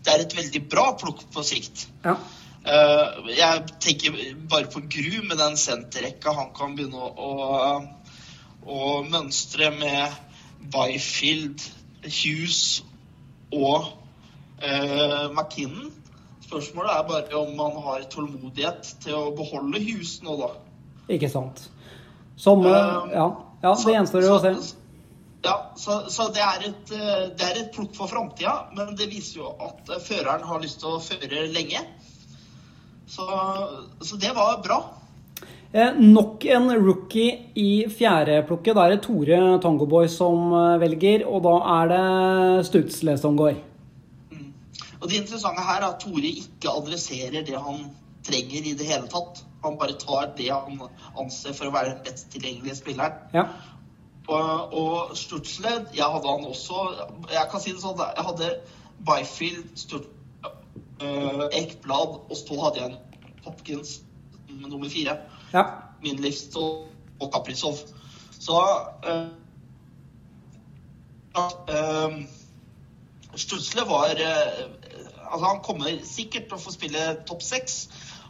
Det 0.00 0.12
er 0.12 0.24
et 0.24 0.36
veldig 0.36 0.62
bra 0.72 0.90
plukk 1.00 1.24
på 1.32 1.44
sikt. 1.46 1.86
Ja. 2.04 2.18
Eh, 2.60 3.20
jeg 3.38 3.64
tenker 3.80 4.18
bare 4.50 4.68
på 4.72 4.82
Gru 4.92 5.22
med 5.24 5.38
den 5.40 5.56
senterrekka 5.56 6.34
han 6.36 6.52
kan 6.56 6.76
begynne 6.76 7.00
å, 7.00 7.24
å, 7.24 8.68
å 8.68 8.90
mønstre 9.08 9.72
med 9.72 10.18
Byfield, 10.70 11.64
Hughes 12.04 12.82
og 13.52 13.88
uh, 14.62 15.26
McKinnon. 15.32 15.90
Spørsmålet 16.50 16.90
er 16.96 17.06
bare 17.06 17.38
om 17.38 17.52
man 17.54 17.76
har 17.84 18.02
tålmodighet 18.10 18.88
til 19.04 19.14
å 19.14 19.28
beholde 19.38 19.78
hus 19.84 20.16
nå, 20.26 20.34
da. 20.40 20.48
Ikke 21.14 21.30
sant. 21.30 21.68
Som 22.40 22.64
Um, 22.66 23.10
Ja, 23.14 23.26
ja 23.62 23.74
det 23.78 23.94
gjenstår 23.94 24.26
jo 24.26 24.34
å 24.34 24.40
se. 24.42 24.54
Ja, 25.44 25.54
så, 25.78 26.00
så 26.12 26.26
det, 26.34 26.42
er 26.42 26.66
et, 26.68 26.90
eh, 26.92 27.28
det 27.38 27.46
er 27.46 27.60
et 27.62 27.70
plukk 27.72 27.94
for 27.96 28.10
framtida, 28.10 28.72
men 28.76 28.96
det 28.98 29.06
viser 29.12 29.44
jo 29.44 29.52
at 29.62 29.88
eh, 29.94 30.02
føreren 30.02 30.42
har 30.44 30.60
lyst 30.60 30.82
til 30.82 30.98
å 30.98 31.00
føre 31.00 31.46
lenge. 31.54 31.84
Så, 33.08 33.24
så 34.04 34.18
det 34.20 34.34
var 34.36 34.58
bra. 34.66 34.82
Eh, 35.72 35.96
nok 36.02 36.44
en 36.50 36.68
rookie 36.74 37.38
i 37.54 37.86
fjerdeplukket. 37.86 38.74
Da 38.74 38.84
er 38.84 38.96
det 38.96 39.02
Tore 39.06 39.40
Tangoboy 39.62 40.10
som 40.10 40.50
eh, 40.50 40.78
velger, 40.82 41.24
og 41.30 41.44
da 41.46 41.56
er 41.78 41.92
det 41.94 42.04
Stutsle 42.68 43.16
som 43.22 43.38
går. 43.38 43.69
Og 45.00 45.08
det 45.08 45.16
interessante 45.22 45.64
her 45.64 45.80
er 45.80 45.88
at 45.88 46.00
Tore 46.02 46.30
ikke 46.42 46.72
adresserer 46.72 47.44
det 47.46 47.56
han 47.56 47.88
trenger 48.26 48.68
i 48.68 48.76
det 48.76 48.86
hele 48.86 49.08
tatt. 49.08 49.42
Han 49.64 49.78
bare 49.80 49.96
tar 50.00 50.32
det 50.36 50.50
han 50.52 50.80
anser 51.18 51.56
for 51.56 51.68
å 51.68 51.74
være 51.74 51.94
den 51.94 52.02
best 52.04 52.30
tilgjengelige 52.34 52.76
spilleren. 52.80 53.16
Ja. 53.34 53.46
Og, 54.30 54.74
og 54.76 55.16
jeg 55.16 56.06
hadde 56.06 56.28
han 56.28 56.44
også 56.46 56.82
Jeg 57.32 57.48
kan 57.50 57.62
si 57.62 57.72
det 57.74 57.80
sånn, 57.82 57.98
jeg 57.98 58.26
hadde 58.28 58.50
Byfield, 59.08 59.70
Sturt, 59.80 60.06
øh, 61.02 61.46
Ekblad, 61.56 62.20
og 62.28 62.36
så 62.36 62.58
hadde 62.60 62.82
jeg 62.82 62.92
en 62.92 63.40
Hopkins 63.46 64.00
nummer 64.48 64.88
fire. 64.88 65.16
ja. 65.52 65.64
Min 66.02 66.16
livsstol 66.16 66.86
og 67.20 67.32
Kaprizov. 67.32 67.76
Så 68.40 68.56
uh, 69.04 69.26
uh, 71.36 72.14
Stutzle 73.36 73.82
var 73.88 74.10
øh, 74.10 74.79
Altså, 75.32 75.46
han 75.46 75.60
kommer 75.64 75.98
sikkert 76.04 76.48
til 76.50 76.56
å 76.58 76.62
få 76.62 76.72
spille 76.74 77.04
topp 77.28 77.42
seks. 77.42 77.76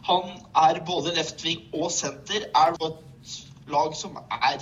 Han 0.07 0.31
er 0.57 0.79
både 0.85 1.13
left 1.15 1.43
wing 1.45 1.63
og 1.73 1.91
senter. 1.91 2.47
Er 2.55 2.75
på 2.79 2.91
et 2.91 3.35
lag 3.71 3.95
som 3.95 4.17
er 4.31 4.61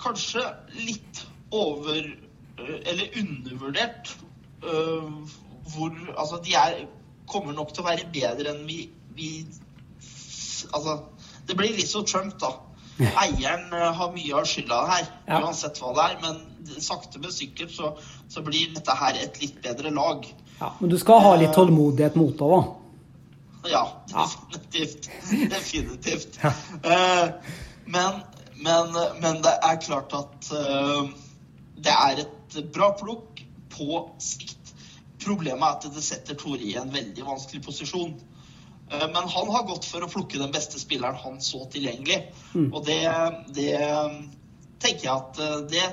kanskje 0.00 0.42
litt 0.78 1.22
over 1.50 1.96
øh, 2.04 2.78
Eller 2.86 3.08
undervurdert. 3.20 4.16
øh, 4.62 5.12
hvor 5.74 5.92
Altså, 6.18 6.40
de 6.44 6.54
er 6.54 6.84
kommer 7.28 7.52
nok 7.52 7.72
til 7.74 7.82
å 7.84 7.88
være 7.88 8.08
bedre 8.12 8.52
enn 8.54 8.66
vi, 8.68 8.88
vi 9.16 9.46
Altså, 10.74 10.98
det 11.48 11.56
blir 11.56 11.74
litt 11.76 11.88
som 11.90 12.04
Trump, 12.08 12.34
da. 12.40 12.48
Eieren 12.98 13.68
øh, 13.72 13.92
har 13.94 14.10
mye 14.14 14.34
av 14.34 14.46
skylda 14.48 14.78
her, 14.90 15.04
Ja. 15.28 15.40
uansett 15.44 15.78
hva 15.80 15.92
det 15.96 16.04
er. 16.06 16.16
Men 16.24 16.80
sakte, 16.82 17.18
men 17.22 17.32
sikkert 17.32 17.70
så, 17.72 17.92
så 18.28 18.42
blir 18.44 18.72
dette 18.74 18.96
her 18.98 19.14
et 19.22 19.38
litt 19.40 19.60
bedre 19.64 19.90
lag. 19.94 20.26
Ja. 20.58 20.72
Men 20.80 20.90
du 20.90 20.98
skal 20.98 21.22
ha 21.24 21.36
litt 21.38 21.54
tålmodighet 21.54 22.18
mot 22.18 22.34
det, 22.38 22.48
da. 22.50 22.60
Ja, 23.68 23.84
definitivt. 24.08 25.10
Definitivt. 25.54 26.38
Ja. 26.42 26.52
men, 27.84 28.20
men, 28.62 28.94
men 29.20 29.42
det 29.44 29.54
er 29.62 29.80
klart 29.82 30.14
at 30.16 30.52
eh, 30.54 31.10
det 31.78 31.94
er 31.94 32.22
et 32.24 32.58
bra 32.74 32.92
plukk 32.98 33.42
på 33.74 34.00
sikt. 34.22 34.72
Problemet 35.22 35.66
er 35.66 35.76
at 35.76 35.94
det 35.94 36.04
setter 36.06 36.38
Tore 36.38 36.62
i 36.64 36.76
en 36.80 36.92
veldig 36.94 37.26
vanskelig 37.26 37.62
posisjon. 37.66 38.14
Eh, 38.90 39.06
men 39.06 39.28
han 39.34 39.52
har 39.54 39.66
gått 39.68 39.88
for 39.90 40.04
å 40.04 40.10
plukke 40.10 40.40
den 40.40 40.54
beste 40.54 40.80
spilleren 40.80 41.18
han 41.24 41.42
så 41.44 41.64
tilgjengelig. 41.72 42.22
Og 42.72 42.80
det, 42.86 43.02
det 43.54 43.74
tenker 44.82 45.08
jeg 45.08 45.14
at 45.14 45.42
eh, 45.42 45.58
det, 45.70 45.84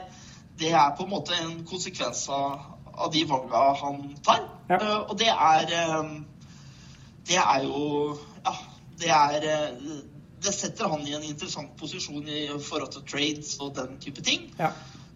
det 0.62 0.72
er 0.72 0.96
på 0.96 1.06
en 1.06 1.14
måte 1.14 1.38
en 1.38 1.60
konsekvens 1.68 2.28
av, 2.34 2.72
av 2.98 3.12
de 3.12 3.24
valga 3.30 3.74
han 3.82 4.02
tar. 4.26 4.44
Ja. 4.70 4.80
Uh, 4.82 5.02
og 5.10 5.18
det 5.20 5.30
er 5.32 5.74
um, 6.00 6.26
det 7.28 7.38
er 7.42 7.66
jo 7.66 8.16
Ja, 8.46 8.54
det 9.02 9.12
er 9.14 9.48
uh, 9.50 9.98
Det 10.46 10.54
setter 10.54 10.90
han 10.90 11.02
i 11.08 11.16
en 11.18 11.26
interessant 11.26 11.74
posisjon 11.80 12.28
i 12.30 12.48
forhold 12.62 12.92
til 12.94 13.06
trades 13.10 13.56
og 13.60 13.74
den 13.78 13.98
type 14.02 14.22
ting. 14.22 14.52
Ja. 14.60 14.70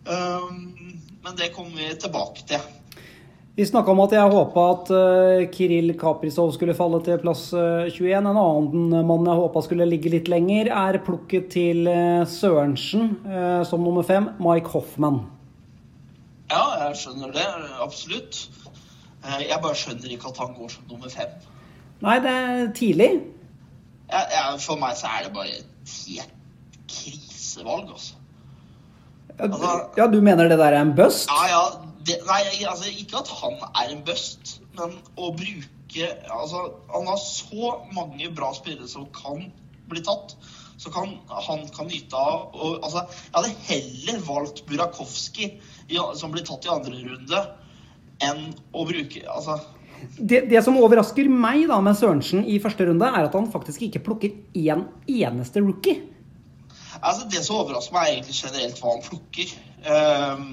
Um, 0.09 0.97
men 1.21 1.37
det 1.37 1.51
kommer 1.53 1.77
vi 1.77 1.93
tilbake 2.01 2.45
til. 2.49 2.63
Vi 3.55 3.65
snakka 3.67 3.91
om 3.91 3.99
at 4.05 4.13
jeg 4.15 4.31
håpa 4.31 4.63
at 4.71 4.91
Kiril 5.51 5.91
Kaprizov 5.99 6.53
skulle 6.55 6.73
falle 6.73 7.01
til 7.03 7.19
plass 7.19 7.49
eh, 7.51 7.89
21. 7.91 8.13
En 8.15 8.29
annen 8.31 8.93
mann 9.03 9.27
jeg 9.27 9.41
håpa 9.41 9.63
skulle 9.65 9.89
ligge 9.89 10.13
litt 10.13 10.31
lenger, 10.31 10.71
er 10.71 11.01
plukket 11.03 11.49
til 11.57 11.89
Sørensen 12.23 13.09
som 13.67 13.83
nummer 13.83 14.07
fem, 14.07 14.31
Mike 14.39 14.71
Hoffman. 14.71 15.19
Ja, 16.49 16.61
jeg 16.85 16.95
skjønner 16.97 17.33
det. 17.35 17.45
Absolutt. 17.83 18.39
Eh, 19.25 19.41
Jeg 19.49 19.59
bare 19.61 19.75
skjønner 19.77 20.13
ikke 20.15 20.31
at 20.31 20.37
han 20.41 20.53
går 20.57 20.71
som 20.73 20.87
nummer 20.89 21.11
fem. 21.13 21.35
Nei, 22.01 22.15
det 22.23 22.31
er 22.31 22.71
tidlig. 22.77 23.09
Ja, 24.09 24.21
ja, 24.33 24.43
for 24.57 24.79
meg 24.81 24.95
så 24.97 25.09
er 25.11 25.27
det 25.27 25.33
bare 25.35 25.59
et 25.59 25.93
helt 26.07 26.31
krisevalg, 26.89 27.91
altså. 27.93 28.15
Ja, 29.39 29.47
du, 29.47 29.59
ja, 29.97 30.07
du 30.11 30.17
mener 30.25 30.49
det 30.49 30.57
der 30.59 30.73
er 30.73 30.81
en 30.81 30.95
bust? 30.97 31.29
Ja, 31.29 31.45
ja. 31.51 31.61
Det, 32.07 32.15
nei, 32.25 32.41
altså 32.65 32.87
ikke 32.89 33.19
at 33.19 33.29
han 33.41 33.57
er 33.75 33.91
en 33.93 34.01
bust, 34.07 34.55
men 34.79 34.95
å 35.19 35.33
bruke 35.35 35.67
Altså, 36.29 36.59
han 36.93 37.07
har 37.09 37.17
så 37.17 37.71
mange 37.95 38.27
bra 38.37 38.51
spillere 38.53 38.85
som 38.87 39.07
kan 39.13 39.39
bli 39.89 40.03
tatt. 40.05 40.35
Så 40.79 40.91
kan, 40.93 41.09
han 41.27 41.65
kan 41.75 41.89
nyte 41.91 42.15
av 42.15 42.53
og, 42.55 42.77
altså, 42.85 43.03
Jeg 43.11 43.33
hadde 43.35 43.55
heller 43.67 44.21
valgt 44.23 44.61
Burakovsky 44.69 45.49
som 46.15 46.31
blir 46.31 46.45
tatt 46.47 46.67
i 46.67 46.71
andre 46.71 47.01
runde, 47.03 47.41
enn 48.23 48.45
å 48.71 48.85
bruke 48.87 49.23
Altså 49.27 49.57
Det, 50.15 50.45
det 50.51 50.61
som 50.63 50.77
overrasker 50.79 51.27
meg 51.27 51.65
da 51.67 51.81
med 51.83 51.97
Sørensen 51.99 52.45
i 52.47 52.59
første 52.63 52.87
runde, 52.87 53.09
er 53.09 53.27
at 53.27 53.35
han 53.35 53.49
faktisk 53.51 53.83
ikke 53.89 54.03
plukker 54.05 54.37
én 54.55 54.85
eneste 55.11 55.59
rookie. 55.59 55.99
Altså, 57.01 57.27
det 57.31 57.43
som 57.43 57.59
overrasker 57.59 57.95
meg, 57.95 58.05
er 58.05 58.13
egentlig 58.13 58.37
generelt 58.39 58.79
hva 58.79 58.93
han 58.93 59.03
plukker. 59.03 59.51
Uh, 59.83 60.45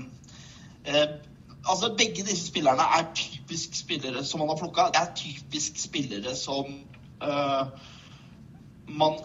uh, 0.91 1.15
altså, 1.63 1.93
begge 1.99 2.27
disse 2.27 2.49
spillerne 2.51 2.89
er 2.99 3.07
typisk 3.19 3.79
spillere 3.79 4.25
som 4.27 4.43
han 4.43 4.51
har 4.51 4.59
plukka. 4.61 4.89
Det 4.95 5.03
er 5.05 5.15
typisk 5.23 5.79
spillere 5.79 6.35
som 6.39 6.75
uh, 7.23 7.71
man 8.87 9.19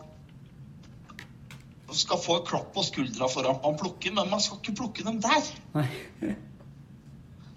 skal 1.97 2.19
få 2.21 2.39
et 2.39 2.47
klapp 2.47 2.71
på 2.75 2.83
skuldra 2.85 3.27
for 3.31 3.47
at 3.49 3.63
man 3.65 3.77
plukker, 3.79 4.13
men 4.15 4.29
man 4.31 4.41
skal 4.43 4.59
ikke 4.61 4.77
plukke 4.79 5.05
dem 5.07 5.21
der. 5.23 5.49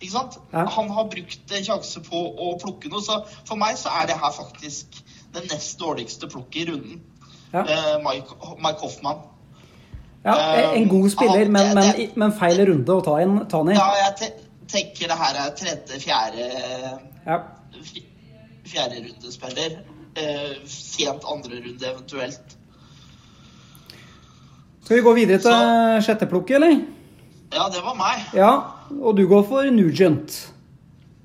Ikke 0.00 0.12
sant? 0.12 0.38
Ja. 0.52 0.64
Han 0.76 0.90
har 0.90 1.08
brukt 1.12 1.54
en 1.58 1.66
sjanse 1.66 2.02
på 2.04 2.22
å 2.46 2.54
plukke 2.62 2.90
noe, 2.92 3.02
så 3.04 3.20
for 3.46 3.60
meg 3.60 3.78
så 3.80 3.92
er 4.00 4.10
det 4.10 4.18
her 4.20 4.34
faktisk 4.36 4.98
den 5.34 5.46
nest 5.50 5.78
dårligste 5.80 6.28
plukket 6.30 6.62
i 6.62 6.66
runden. 6.72 7.04
Ja. 7.54 7.62
Eh, 7.62 7.94
Mike, 8.02 8.36
Mike 8.58 8.82
Hoffman. 8.82 9.22
Ja, 10.24 10.34
en 10.72 10.88
god 10.88 11.10
spiller, 11.12 11.48
men, 11.52 11.74
men, 11.76 12.10
men 12.16 12.32
feil 12.32 12.62
runde 12.70 12.94
å 12.94 13.02
ta, 13.04 13.18
inn, 13.20 13.42
ta 13.50 13.60
han 13.60 13.70
i. 13.74 13.76
Ja, 13.76 13.88
jeg 14.00 14.14
te 14.20 14.30
tenker 14.72 15.10
det 15.10 15.18
her 15.20 15.40
er 15.42 15.50
tredje, 15.58 15.98
fjerde 16.00 16.46
Ja. 17.26 17.42
Fjerde 18.64 19.02
rundespiller. 19.04 19.76
Eh, 20.16 20.54
sent 20.70 21.26
andre 21.28 21.60
runde 21.60 21.90
eventuelt. 21.90 22.53
Skal 24.84 24.98
vi 24.98 25.04
gå 25.06 25.14
videre 25.16 25.40
til 25.40 26.04
sjetteplukket, 26.04 26.58
eller? 26.58 26.78
Ja, 27.54 27.68
det 27.72 27.80
var 27.84 27.96
meg. 27.96 28.24
Ja, 28.36 28.52
og 29.00 29.16
du 29.16 29.24
går 29.30 29.44
for 29.48 29.70
Nugent. 29.72 30.38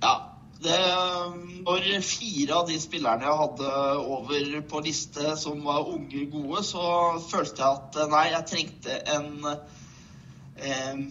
Ja. 0.04 0.16
Det 0.60 0.76
var 1.64 1.86
fire 2.04 2.56
av 2.58 2.66
de 2.68 2.76
spillerne 2.80 3.24
jeg 3.24 3.40
hadde 3.40 3.70
over 4.00 4.48
på 4.68 4.82
liste 4.84 5.38
som 5.40 5.62
var 5.64 5.88
unge, 5.88 6.26
gode, 6.32 6.64
så 6.68 6.84
følte 7.30 7.64
jeg 7.64 7.78
at 7.78 8.00
eh, 8.00 8.10
nei, 8.12 8.26
jeg 8.34 8.48
trengte 8.50 8.98
en 9.16 9.30
eh, 10.60 11.04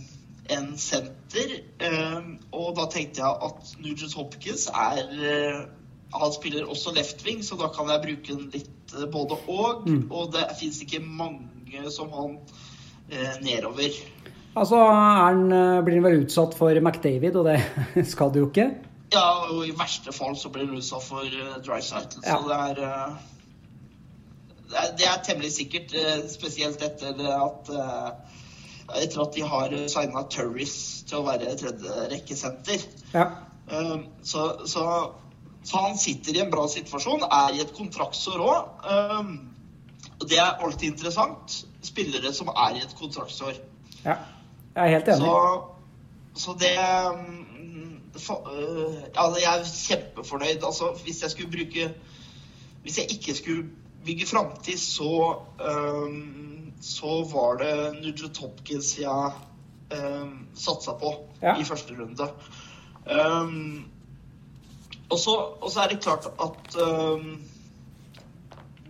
en 0.49 0.71
senter. 0.81 1.55
Eh, 1.85 2.19
og 2.52 2.75
da 2.78 2.87
tenkte 2.93 3.23
jeg 3.23 3.49
at 3.49 3.75
Nugent 3.83 4.17
Hopkins 4.17 4.69
er 4.73 5.05
eh, 5.17 5.61
Han 6.17 6.33
spiller 6.33 6.64
også 6.64 6.95
left 6.97 7.25
wing, 7.26 7.43
så 7.45 7.59
da 7.61 7.69
kan 7.73 7.90
jeg 7.93 8.05
bruke 8.05 8.37
den 8.37 8.49
litt 8.55 8.95
eh, 8.97 9.09
både 9.12 9.37
og. 9.47 9.88
Og 10.09 10.33
det 10.33 10.47
fins 10.61 10.81
ikke 10.85 11.02
mange 11.05 11.58
som 11.95 12.13
han 12.15 12.39
eh, 13.11 13.37
nedover. 13.45 13.97
Altså, 14.59 14.77
er 14.77 15.23
han, 15.23 15.47
eh, 15.53 15.81
blir 15.85 16.01
han 16.01 16.07
vel 16.09 16.23
utsatt 16.25 16.57
for 16.59 16.81
McDavid, 16.81 17.37
og 17.39 17.49
det 17.51 17.59
skal 18.13 18.33
du 18.35 18.43
jo 18.43 18.51
ikke? 18.51 18.71
Ja, 19.15 19.49
og 19.49 19.65
i 19.65 19.75
verste 19.77 20.13
fall 20.13 20.37
så 20.37 20.51
blir 20.53 20.69
han 20.69 20.79
utsatt 20.81 21.05
for 21.07 21.25
uh, 21.25 21.59
dry 21.65 21.81
cycle. 21.85 22.23
Ja. 22.27 22.37
Så 22.37 22.49
det 22.49 22.59
er, 22.59 22.81
uh, 22.85 23.13
det 24.69 24.81
er 24.83 24.97
Det 24.99 25.07
er 25.09 25.23
temmelig 25.25 25.53
sikkert, 25.57 25.95
uh, 25.97 26.27
spesielt 26.29 26.83
etter 26.85 27.23
at 27.39 27.71
eh, 27.73 28.11
etter 29.05 29.23
at 29.23 29.35
de 29.37 29.45
har 29.45 29.73
signa 29.93 30.25
Turris 30.33 30.77
til 31.09 31.21
å 31.21 31.27
være 31.27 31.55
tredjerekkesenter. 31.61 32.85
Ja. 33.13 33.27
Så, 34.25 34.45
så, 34.65 34.85
så 35.61 35.83
han 35.83 35.99
sitter 36.01 36.39
i 36.39 36.41
en 36.41 36.53
bra 36.53 36.65
situasjon, 36.73 37.27
er 37.29 37.53
i 37.53 37.61
et 37.61 37.75
kontraktsår 37.77 38.41
òg. 38.41 38.87
Og 40.21 40.29
det 40.29 40.39
er 40.39 40.59
alltid 40.65 40.89
interessant. 40.93 41.65
Spillere 41.83 42.33
som 42.35 42.49
er 42.49 42.77
i 42.77 42.83
et 42.83 42.97
kontraktsår. 42.99 43.61
ja. 44.05 44.17
Jeg 44.75 44.85
er 44.87 44.93
helt 44.99 45.09
enig. 45.09 45.27
Så, 45.27 45.63
så 46.35 46.53
det 46.61 46.75
um, 46.79 48.01
for, 48.19 48.47
uh, 48.47 48.95
altså 49.15 49.41
Jeg 49.41 49.59
er 49.59 49.65
kjempefornøyd. 49.87 50.65
Altså, 50.67 50.93
hvis 51.05 51.23
jeg 51.23 51.31
skulle 51.31 51.51
bruke 51.51 51.95
Hvis 52.83 52.99
jeg 52.99 53.07
ikke 53.11 53.35
skulle 53.35 53.65
bygge 54.05 54.27
framtid, 54.27 54.79
så 54.79 55.37
um, 55.71 56.73
Så 56.81 57.29
var 57.33 57.57
det 57.59 58.03
Nugent 58.03 58.39
Hopkins 58.39 58.99
jeg 58.99 59.33
um, 59.99 60.47
satsa 60.55 60.93
på 60.93 61.15
Ja. 61.43 61.61
i 61.61 61.65
første 61.65 61.95
runde. 61.99 62.31
Um, 63.07 63.85
og 65.11 65.19
så 65.19 65.81
er 65.85 65.89
det 65.89 66.01
klart 66.03 66.27
at 66.27 66.83
um, 66.83 67.43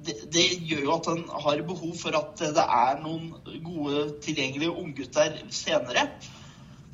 det, 0.09 0.17
det 0.33 0.47
gjør 0.65 0.85
jo 0.87 0.95
at 0.97 1.09
en 1.13 1.25
har 1.45 1.63
behov 1.69 1.95
for 2.01 2.17
at 2.17 2.41
det 2.41 2.65
er 2.65 3.01
noen 3.03 3.31
gode, 3.65 4.05
tilgjengelige 4.25 4.73
unggutter 4.73 5.37
senere. 5.55 6.09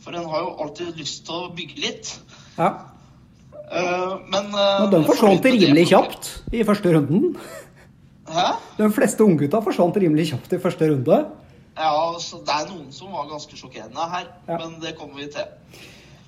For 0.05 0.17
en 0.17 0.27
har 0.29 0.43
jo 0.45 0.57
alltid 0.65 0.99
lyst 1.01 1.25
til 1.29 1.47
å 1.47 1.53
bygge 1.57 1.81
litt. 1.81 2.11
Ja. 2.59 2.75
Uh, 3.65 4.21
men 4.29 4.51
uh, 4.53 4.85
de 4.93 5.01
forsvant 5.07 5.47
rimelig 5.49 5.87
kjapt 5.95 6.29
i 6.53 6.65
første 6.67 6.93
runden. 6.93 7.39
Hæ? 8.29 8.51
De 8.77 8.91
fleste 8.93 9.25
unggutta 9.25 9.63
forsvant 9.65 9.97
rimelig 10.01 10.29
kjapt 10.33 10.53
i 10.57 10.61
første 10.61 10.91
runde. 10.91 11.23
Ja, 11.75 11.95
så 12.23 12.39
det 12.45 12.55
er 12.55 12.69
noen 12.71 12.93
som 12.95 13.15
var 13.15 13.31
ganske 13.31 13.57
sjokkerende 13.59 14.11
her. 14.13 14.29
Ja. 14.49 14.59
Men 14.61 14.77
det 14.83 14.95
kommer 14.99 15.23
vi 15.23 15.31
til. 15.33 15.49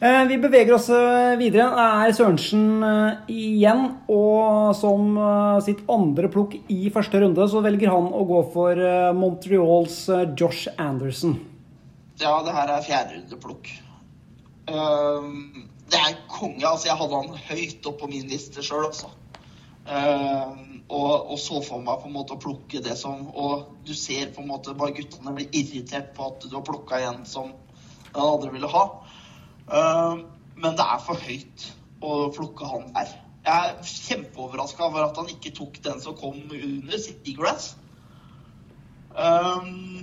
Eh, 0.00 0.24
Vi 0.28 0.38
beveger 0.38 0.74
oss 0.76 0.90
eh, 0.92 1.38
videre. 1.40 1.70
Det 1.72 1.84
er 1.84 2.14
Sørensen 2.16 2.82
eh, 2.84 3.30
igjen. 3.32 3.86
Og 4.12 4.74
som 4.76 5.16
sitt 5.64 5.80
andre 5.92 6.28
plukk 6.32 6.58
i 6.72 6.90
første 6.92 7.22
runde, 7.22 7.48
så 7.48 7.62
velger 7.64 7.92
han 7.94 8.10
å 8.12 8.24
gå 8.28 8.42
for 8.52 8.82
Montreals 9.16 10.02
Josh 10.36 10.68
Anderson. 10.76 11.38
Ja, 12.20 12.38
det 12.44 12.52
her 12.56 12.72
er 12.72 12.84
fjerderundeplukk. 12.84 13.72
Um, 14.66 15.66
det 15.92 15.98
er 16.00 16.16
konge. 16.28 16.64
Altså, 16.64 16.88
jeg 16.90 16.98
hadde 17.00 17.20
han 17.20 17.42
høyt 17.48 17.88
opp 17.88 17.98
på 18.00 18.08
min 18.10 18.28
liste 18.30 18.64
sjøl, 18.64 18.88
altså. 18.88 19.12
Um, 19.86 20.80
og, 20.90 21.32
og 21.32 21.38
så 21.40 21.60
for 21.64 21.84
meg 21.84 22.00
på 22.02 22.08
en 22.08 22.16
måte 22.16 22.34
å 22.34 22.40
plukke 22.42 22.80
det 22.82 22.96
som 22.98 23.20
Og 23.38 23.68
du 23.86 23.92
ser 23.94 24.32
på 24.34 24.42
en 24.42 24.48
måte 24.50 24.74
bare 24.74 24.94
guttene 24.96 25.34
blir 25.34 25.46
irritert 25.54 26.08
på 26.14 26.26
at 26.26 26.42
du 26.42 26.56
har 26.56 26.64
plukka 26.66 26.98
en 27.06 27.20
som 27.26 27.52
den 28.16 28.22
andre 28.22 28.50
ville 28.54 28.70
ha. 28.70 28.84
Um, 29.66 30.26
men 30.56 30.76
det 30.78 30.84
er 30.86 31.00
for 31.02 31.18
høyt 31.20 31.64
å 32.06 32.18
plukke 32.34 32.68
han 32.70 32.84
der. 32.94 33.14
Jeg 33.46 33.70
er 33.70 33.88
kjempeoverraska 33.88 34.84
over 34.88 35.04
at 35.06 35.18
han 35.20 35.28
ikke 35.30 35.52
tok 35.54 35.76
den 35.84 36.00
som 36.02 36.16
kom 36.18 36.38
under 36.50 36.98
Citygrass. 37.02 37.72
Um, 39.16 40.02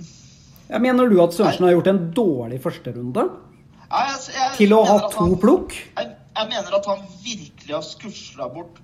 Jeg 0.68 0.80
mener 0.82 1.08
du 1.12 1.18
at 1.22 1.34
Sørensen 1.36 1.66
har 1.68 1.74
gjort 1.76 1.90
en 1.92 2.00
dårlig 2.16 2.56
førsterunde 2.64 3.22
ja, 3.28 4.00
jeg, 4.08 4.22
jeg, 4.34 4.48
til 4.58 4.72
å 4.74 4.80
ha 4.88 4.96
to 5.12 5.20
han- 5.20 5.36
plukk? 5.38 5.74
Jeg, 6.00 6.08
jeg 6.34 6.48
mener 6.50 6.78
at 6.80 6.88
han 6.90 7.04
virkelig 7.22 7.74
har 7.76 7.84
skusla 7.86 8.48
bort 8.50 8.80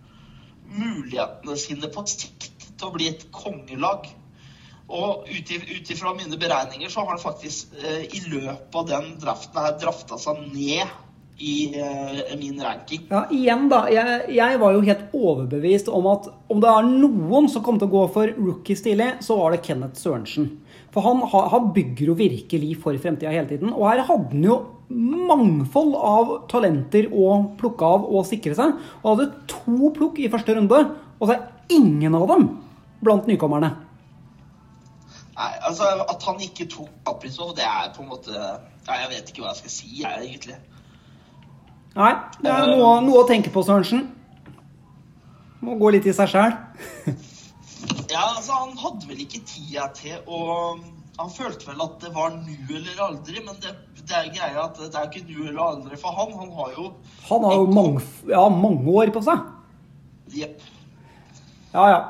mulighetene 0.71 1.57
sine 1.59 1.89
på 1.91 2.05
sikt 2.07 2.47
til 2.79 2.87
å 2.87 2.93
bli 2.95 3.09
et 3.11 3.25
kongelag. 3.35 4.07
Og 4.91 5.29
ut 5.31 5.93
ifra 5.95 6.15
mine 6.17 6.39
beregninger 6.41 6.91
så 6.91 7.05
har 7.05 7.15
han 7.15 7.23
faktisk 7.23 7.77
eh, 7.79 8.03
i 8.11 8.25
løpet 8.27 8.75
av 8.75 8.89
den 8.89 9.15
draften 9.23 9.63
her 9.63 9.79
drafta 9.79 10.19
seg 10.19 10.43
ned 10.51 10.91
i 11.41 11.55
eh, 11.81 12.39
min 12.39 12.61
ranking. 12.61 13.07
Ja, 13.09 13.23
igjen 13.33 13.69
da, 13.71 13.85
jeg, 13.93 14.27
jeg 14.37 14.59
var 14.61 14.75
jo 14.77 14.83
helt 14.85 15.15
overbevist 15.17 15.89
om 15.89 16.09
at 16.11 16.29
om 16.53 16.61
det 16.61 16.69
er 16.73 16.91
noen 16.91 17.49
som 17.49 17.65
kommer 17.65 17.81
til 17.81 17.89
å 17.89 17.95
gå 17.95 18.03
for 18.17 18.35
rookie 18.37 18.77
stilig, 18.77 19.15
så 19.25 19.39
var 19.39 19.55
det 19.55 19.63
Kenneth 19.65 20.03
Sørensen. 20.03 20.51
For 20.91 21.07
han, 21.07 21.23
han 21.31 21.71
bygger 21.73 22.11
jo 22.11 22.19
virkelig 22.19 22.75
for 22.83 22.99
fremtida 23.01 23.33
hele 23.33 23.49
tiden. 23.49 23.73
Og 23.73 23.87
her 23.89 24.03
hadde 24.05 24.35
han 24.35 24.45
jo 24.45 24.59
mangfold 24.91 25.95
av 25.95 26.33
talenter 26.51 27.07
å 27.15 27.37
plukke 27.61 27.87
av 27.87 28.09
og 28.11 28.27
sikre 28.27 28.57
seg. 28.59 28.75
Og 29.01 29.13
hadde 29.15 29.31
to 29.51 29.93
plukk 29.97 30.19
i 30.19 30.29
første 30.33 30.59
runde, 30.59 30.83
og 31.21 31.31
så 31.31 31.37
er 31.37 31.79
ingen 31.79 32.19
av 32.19 32.27
dem 32.33 32.51
blant 33.01 33.31
nykommerne. 33.31 33.71
Nei, 35.41 35.53
altså 35.65 35.89
At 36.05 36.25
han 36.29 36.41
ikke 36.45 36.67
tok 36.69 36.91
Kaprizov, 37.07 37.55
det 37.57 37.65
er 37.65 37.89
på 37.95 38.05
en 38.05 38.11
måte 38.13 38.35
Nei, 38.35 38.99
Jeg 39.01 39.11
vet 39.15 39.33
ikke 39.33 39.45
hva 39.45 39.55
jeg 39.55 39.63
skal 39.63 39.73
si, 39.73 39.91
jeg, 40.03 40.27
egentlig. 40.27 40.57
Nei, 41.97 42.13
det 42.43 42.51
er 42.53 42.69
noe, 42.71 42.95
noe 43.03 43.23
å 43.23 43.29
tenke 43.29 43.51
på, 43.53 43.63
Sørensen. 43.67 44.05
Må 45.65 45.77
gå 45.81 45.91
litt 45.95 46.07
i 46.09 46.17
seg 46.17 46.33
sjæl. 46.33 46.57
Ja, 48.11 48.25
altså 48.37 48.57
Han 48.59 48.73
hadde 48.77 49.07
vel 49.09 49.21
ikke 49.23 49.39
tida 49.47 49.87
til 49.97 50.19
å 50.27 50.41
Han 51.21 51.31
følte 51.33 51.69
vel 51.69 51.81
at 51.85 52.01
det 52.03 52.11
var 52.15 52.35
nu 52.35 52.75
eller 52.75 52.99
aldri, 53.05 53.39
men 53.45 53.57
det, 53.63 53.73
det 54.01 54.17
er 54.19 54.33
greia 54.35 54.65
at 54.67 54.81
det 54.81 54.91
er 54.91 55.07
ikke 55.07 55.23
nu 55.29 55.47
eller 55.47 55.63
aldri 55.63 55.99
for 56.01 56.17
han. 56.17 56.35
Han 56.41 56.51
har 56.59 56.75
jo 56.75 56.89
Han 57.29 57.47
har 57.47 57.57
jo 57.61 57.71
mange, 57.77 58.03
ja, 58.29 58.43
mange 58.53 58.97
år 58.99 59.13
på 59.15 59.23
seg. 59.25 59.47
Jepp. 60.35 60.67
Ja, 61.75 61.87
ja. 61.93 62.01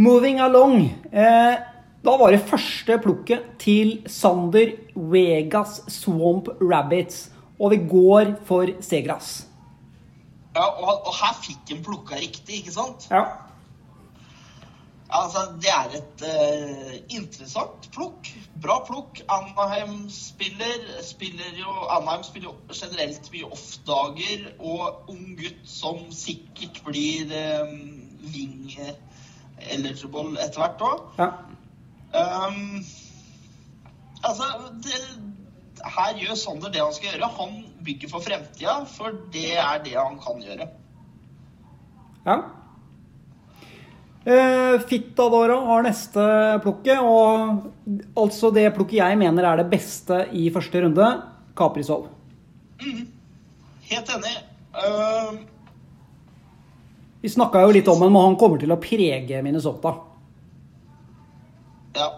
Moving 0.00 0.40
along. 0.42 0.88
Eh, 1.12 1.73
da 2.04 2.16
var 2.20 2.34
det 2.34 2.42
første 2.44 2.98
plukket 3.00 3.46
til 3.62 3.94
Sander 4.10 4.74
Vegas 4.94 5.80
Swamp 5.88 6.50
Rabbits. 6.60 7.30
Og 7.56 7.70
vi 7.72 7.78
går 7.88 8.34
for 8.44 8.68
Segras. 8.84 9.46
Ja, 10.54 10.66
og, 10.66 11.06
og 11.06 11.14
her 11.16 11.34
fikk 11.42 11.72
han 11.72 11.80
plukka 11.86 12.18
riktig, 12.20 12.60
ikke 12.60 12.74
sant? 12.74 13.06
Ja. 13.10 13.24
Altså, 15.14 15.46
Det 15.62 15.70
er 15.70 15.96
et 15.96 16.24
uh, 16.26 16.92
interessant 17.08 17.88
plukk. 17.94 18.28
Bra 18.62 18.80
plukk. 18.84 19.22
Anaheim 19.30 20.10
spiller, 20.10 20.84
spiller 21.02 21.56
jo 21.56 21.88
Anaheim 21.88 22.26
spiller 22.26 22.50
jo 22.52 22.76
generelt 22.82 23.32
mye 23.32 23.48
off-dager. 23.48 24.46
Og 24.58 25.10
ung 25.14 25.34
gutt 25.40 25.64
som 25.64 26.04
sikkert 26.12 26.82
blir 26.84 27.32
um, 27.64 27.76
wing 28.34 28.74
eligible 29.72 30.34
etter 30.42 30.60
hvert 30.60 30.82
òg. 30.84 31.04
ja. 31.18 31.32
Um, 32.14 32.84
altså, 34.22 34.50
det, 34.84 34.98
her 35.84 36.18
gjør 36.20 36.36
Sander 36.38 36.72
det 36.72 36.82
han 36.82 36.92
skal 36.94 37.12
gjøre. 37.12 37.30
Han 37.38 37.56
bygger 37.84 38.12
for 38.12 38.24
fremtida, 38.24 38.76
for 38.88 39.16
det 39.34 39.56
er 39.58 39.80
det 39.84 39.96
han 39.98 40.20
kan 40.22 40.42
gjøre. 40.42 40.68
ja. 42.26 42.42
Eh, 44.24 44.80
Fittadora 44.88 45.58
har 45.66 45.82
neste 45.84 46.22
plukket, 46.64 46.96
og 46.96 47.66
altså 48.16 48.48
det 48.56 48.70
plukket 48.72 48.96
jeg 48.96 49.18
mener 49.20 49.44
er 49.44 49.60
det 49.60 49.66
beste 49.68 50.22
i 50.32 50.46
første 50.52 50.80
runde, 50.80 51.08
Kaprizov. 51.56 52.06
Helt 53.90 54.14
enig. 54.16 54.32
Uh... 54.72 55.36
Vi 57.20 57.28
snakka 57.28 57.66
jo 57.66 57.76
litt 57.76 57.88
om 57.92 58.00
ham, 58.00 58.16
og 58.16 58.26
han 58.30 58.38
kommer 58.40 58.60
til 58.60 58.72
å 58.72 58.80
prege 58.80 59.42
Minnesota. 59.44 59.92
Ja. 61.96 62.10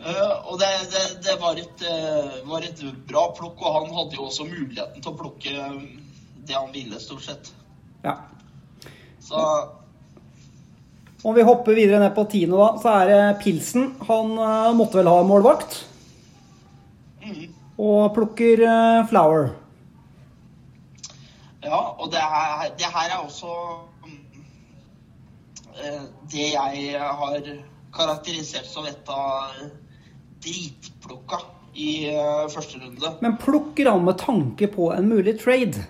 Uh, 0.00 0.36
og 0.48 0.60
det, 0.62 0.68
det, 0.92 1.02
det 1.26 1.34
var, 1.42 1.58
et, 1.60 1.82
uh, 1.84 2.38
var 2.48 2.64
et 2.64 2.78
bra 3.08 3.26
plukk, 3.36 3.60
og 3.60 3.74
han 3.82 3.90
hadde 3.98 4.16
jo 4.16 4.28
også 4.30 4.46
muligheten 4.48 5.02
til 5.02 5.12
å 5.12 5.18
plukke 5.18 5.56
um, 5.60 5.82
det 6.48 6.56
han 6.56 6.72
ville, 6.72 7.00
stort 7.00 7.22
sett. 7.22 7.52
Ja. 8.02 8.16
Så 9.20 9.68
Om 11.22 11.34
vi 11.34 11.42
hopper 11.42 11.76
videre 11.76 12.00
ned 12.00 12.14
på 12.16 12.24
tiende, 12.32 12.56
da, 12.56 12.70
så 12.80 12.94
er 13.02 13.10
det 13.10 13.38
Pilsen. 13.42 13.90
Han 14.08 14.32
eh, 14.40 14.70
måtte 14.72 14.98
vel 14.98 15.10
ha 15.12 15.18
målvakt. 15.28 15.76
Og 17.76 18.14
plukker 18.16 18.62
eh, 18.64 19.02
Flower. 19.10 19.50
Ja, 21.60 21.82
og 22.00 22.08
det 22.10 22.24
her, 22.24 22.70
det 22.80 22.88
her 22.88 23.12
er 23.12 23.18
også 23.20 23.52
mm, 24.06 24.46
eh, 25.76 26.06
det 26.32 26.48
jeg 26.54 27.02
har 27.20 27.52
karakterisert 27.94 28.68
som 28.70 28.86
et 28.88 29.08
av 29.12 29.56
dritplukka 30.44 31.40
i 31.74 31.90
eh, 32.10 32.44
første 32.52 32.80
runde. 32.82 33.14
Men 33.22 33.38
plukker 33.40 33.90
han 33.92 34.04
med 34.06 34.18
tanke 34.20 34.68
på 34.72 34.90
en 34.94 35.08
mulig 35.10 35.36
trade? 35.42 35.86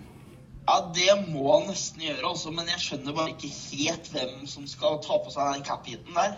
Ja, 0.69 0.77
det 0.95 1.15
må 1.33 1.47
han 1.57 1.69
nesten 1.71 2.05
gjøre 2.05 2.29
også, 2.31 2.53
men 2.55 2.69
jeg 2.71 2.83
skjønner 2.83 3.17
bare 3.17 3.33
ikke 3.33 3.51
helt 3.51 4.11
hvem 4.13 4.35
som 4.47 4.67
skal 4.71 5.01
ta 5.03 5.17
på 5.19 5.33
seg 5.35 5.57
den 5.57 5.65
cap-heaten 5.67 6.19
der. 6.19 6.37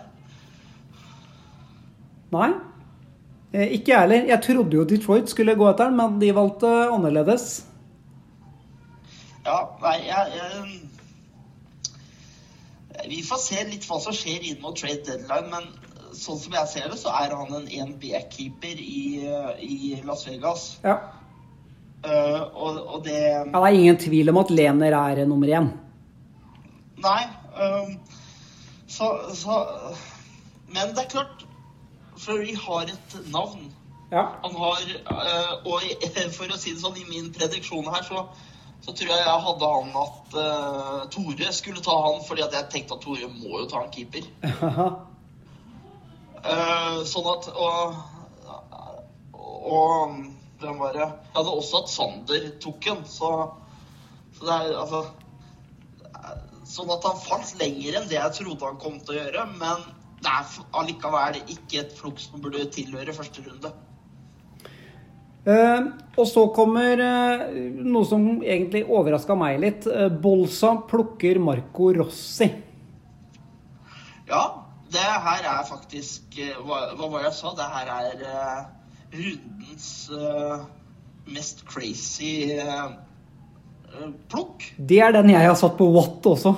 Nei? 2.33 2.49
Eh, 3.53 3.75
Ikke 3.77 3.93
jeg 3.93 3.99
heller. 3.99 4.25
Jeg 4.31 4.41
trodde 4.47 4.79
jo 4.79 4.87
Detroit 4.89 5.29
skulle 5.29 5.53
gå 5.59 5.67
etter 5.69 5.91
den, 5.91 5.99
men 5.99 6.17
de 6.21 6.31
valgte 6.33 6.71
annerledes. 6.89 7.51
Ja, 9.43 9.59
nei, 9.83 9.97
jeg, 10.07 10.39
jeg 10.39 10.79
Vi 13.09 13.23
får 13.25 13.41
se 13.41 13.63
litt 13.67 13.87
hva 13.89 13.99
som 14.03 14.15
skjer 14.15 14.45
inn 14.49 14.61
mot 14.63 14.77
trade 14.77 15.03
deadline, 15.07 15.49
men 15.51 15.67
sånn 16.13 16.39
som 16.39 16.55
jeg 16.55 16.69
ser 16.71 16.89
det, 16.91 16.99
så 17.01 17.13
er 17.17 17.33
han 17.35 17.53
en 17.57 17.67
1B-keeper 17.67 18.79
i, 18.79 19.03
i 19.65 19.77
Las 20.05 20.25
Vegas. 20.27 20.67
Ja. 20.85 20.99
Uh, 22.03 22.41
og, 22.51 22.79
og 22.83 23.05
det 23.05 23.15
ja. 23.15 23.45
Det 23.47 23.59
er 23.61 23.77
ingen 23.77 23.99
tvil 23.99 24.31
om 24.33 24.41
at 24.41 24.49
Lener 24.51 24.95
er 24.97 25.23
nummer 25.29 25.47
én. 25.47 25.69
Nei. 27.03 27.21
Um, 27.55 27.93
så, 28.89 29.07
så 29.37 29.61
Men 30.67 30.91
det 30.97 31.05
er 31.05 31.11
klart 31.13 31.45
Fleury 32.19 32.55
har 32.59 32.91
et 32.91 33.15
navn. 33.31 33.71
Ja. 34.11 34.25
Han 34.43 34.57
har 34.57 34.83
uh, 35.07 35.53
Og 35.69 35.85
for 36.37 36.51
å 36.51 36.59
si 36.59 36.73
det 36.75 36.83
sånn, 36.83 36.99
i 36.99 37.07
min 37.07 37.31
prediksjon 37.35 37.87
her, 37.87 38.03
så, 38.07 38.27
så 38.83 38.91
tror 38.91 39.09
jeg 39.13 39.23
jeg 39.23 39.43
hadde 39.47 39.67
han 39.73 39.93
at 40.01 40.33
uh, 40.35 41.01
Tore 41.13 41.51
skulle 41.55 41.83
ta 41.83 41.95
han, 42.03 42.19
fordi 42.27 42.43
jeg 42.43 42.69
tenkte 42.73 42.97
at 42.97 43.03
Tore 43.05 43.29
må 43.31 43.61
jo 43.61 43.67
ta 43.71 43.83
en 43.83 43.93
keeper. 43.93 44.27
uh, 46.43 46.97
sånn 47.07 47.29
at 47.31 47.47
Og, 47.53 47.95
og 49.39 50.17
hvem 50.63 50.79
var 50.79 50.95
det? 50.95 51.07
Jeg 51.07 51.37
hadde 51.37 51.57
også 51.57 51.83
at 51.83 51.91
Sander 51.91 52.49
tok 52.63 52.89
en, 52.91 53.03
så, 53.07 53.29
så 54.35 54.47
det 54.47 54.55
er 54.59 54.79
altså 54.83 55.03
Sånn 56.73 56.91
at 56.93 57.03
han 57.05 57.17
falt 57.19 57.51
lenger 57.59 57.99
enn 57.99 58.05
det 58.09 58.15
jeg 58.15 58.35
trodde 58.37 58.65
han 58.65 58.77
kom 58.81 58.95
til 59.03 59.13
å 59.13 59.17
gjøre. 59.19 59.41
Men 59.59 59.81
det 60.23 60.31
er 60.31 60.53
allikevel 60.79 61.41
ikke 61.43 61.81
et 61.81 61.91
flukk 61.97 62.21
som 62.23 62.41
burde 62.41 62.63
tilhøre 62.73 63.13
første 63.15 63.43
runde. 63.45 63.71
Eh, 65.45 65.79
og 66.15 66.27
så 66.29 66.45
kommer 66.55 67.01
eh, 67.03 67.41
noe 67.83 68.05
som 68.07 68.23
egentlig 68.45 68.85
overraska 68.87 69.35
meg 69.35 69.57
litt. 69.63 69.87
Eh, 69.91 70.07
Bolsa 70.23 70.75
plukker 70.87 71.39
Marco 71.43 71.89
Rossi. 71.97 72.47
Ja, 74.29 74.43
det 74.93 75.03
her 75.03 75.43
er 75.51 75.65
faktisk 75.67 76.37
eh, 76.39 76.53
Hva, 76.63 76.93
hva 76.95 77.09
var 77.11 77.25
det 77.25 77.31
jeg 77.33 77.37
sa? 77.41 77.51
Det 77.57 77.67
her 77.73 77.91
er 77.97 78.23
rundens 79.13 79.89
mest 81.29 81.65
crazy 81.69 82.47
plukk. 84.31 84.63
Det 84.79 84.97
er 85.05 85.13
den 85.13 85.29
jeg 85.33 85.45
har 85.45 85.55
satt 85.59 85.75
på 85.77 85.85
Watt 85.93 86.25
også. 86.31 86.55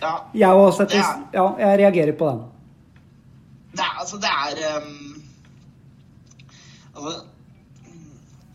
Ja, 0.00 0.12
Jeg, 0.38 0.48
har 0.48 0.70
sett, 0.76 0.94
er- 0.96 1.24
ja, 1.34 1.46
jeg 1.60 1.80
reagerer 1.82 2.14
på 2.16 2.28
den. 2.30 2.44
det 3.74 3.82
er 3.84 3.98
altså 4.00 4.16
Det 4.22 4.30
er 4.30 4.78
um, 4.80 5.22
Altså 6.94 7.10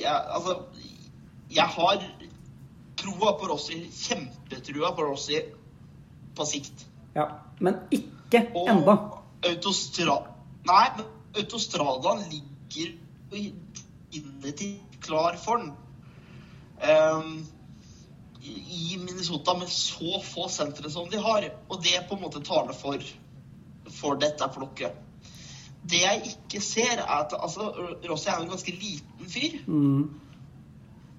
jeg, 0.05 0.21
altså 0.37 0.55
jeg 1.55 1.67
har 1.77 2.03
troa 2.99 3.35
på 3.39 3.49
Rossi, 3.51 3.79
kjempetrua 3.91 4.91
på 4.95 5.07
Rossi 5.09 5.41
på 6.35 6.47
sikt. 6.47 6.85
Ja, 7.15 7.29
Men 7.59 7.79
ikke 7.95 8.47
Og 8.55 8.69
enda. 8.69 8.95
Autostra... 9.45 10.17
Nei, 10.65 10.85
men 10.97 11.05
Autostradaen 11.37 12.23
ligger 12.31 12.95
inne 13.35 14.51
til 14.57 14.79
klar 15.03 15.37
for 15.39 15.61
den. 15.61 15.73
Ehm, 16.83 17.45
i 18.41 18.95
i 18.95 18.97
Minnesota 18.97 19.55
med 19.57 19.69
så 19.71 20.19
få 20.23 20.49
sentre 20.49 20.89
som 20.91 21.09
de 21.09 21.21
har. 21.21 21.47
Og 21.69 21.83
det 21.83 22.01
på 22.09 22.17
en 22.17 22.25
måte 22.25 22.41
taler 22.45 22.73
for, 22.77 23.01
for 23.99 24.19
dette 24.21 24.49
plukket. 24.57 25.04
Det 25.89 26.01
jeg 26.01 26.21
ikke 26.31 26.61
ser, 26.65 26.97
er 26.97 27.19
at 27.19 27.33
altså, 27.39 27.69
Rossi 28.09 28.29
er 28.29 28.39
jo 28.39 28.43
en 28.43 28.49
ganske 28.49 28.71
liten 28.71 29.29
fyr. 29.29 29.57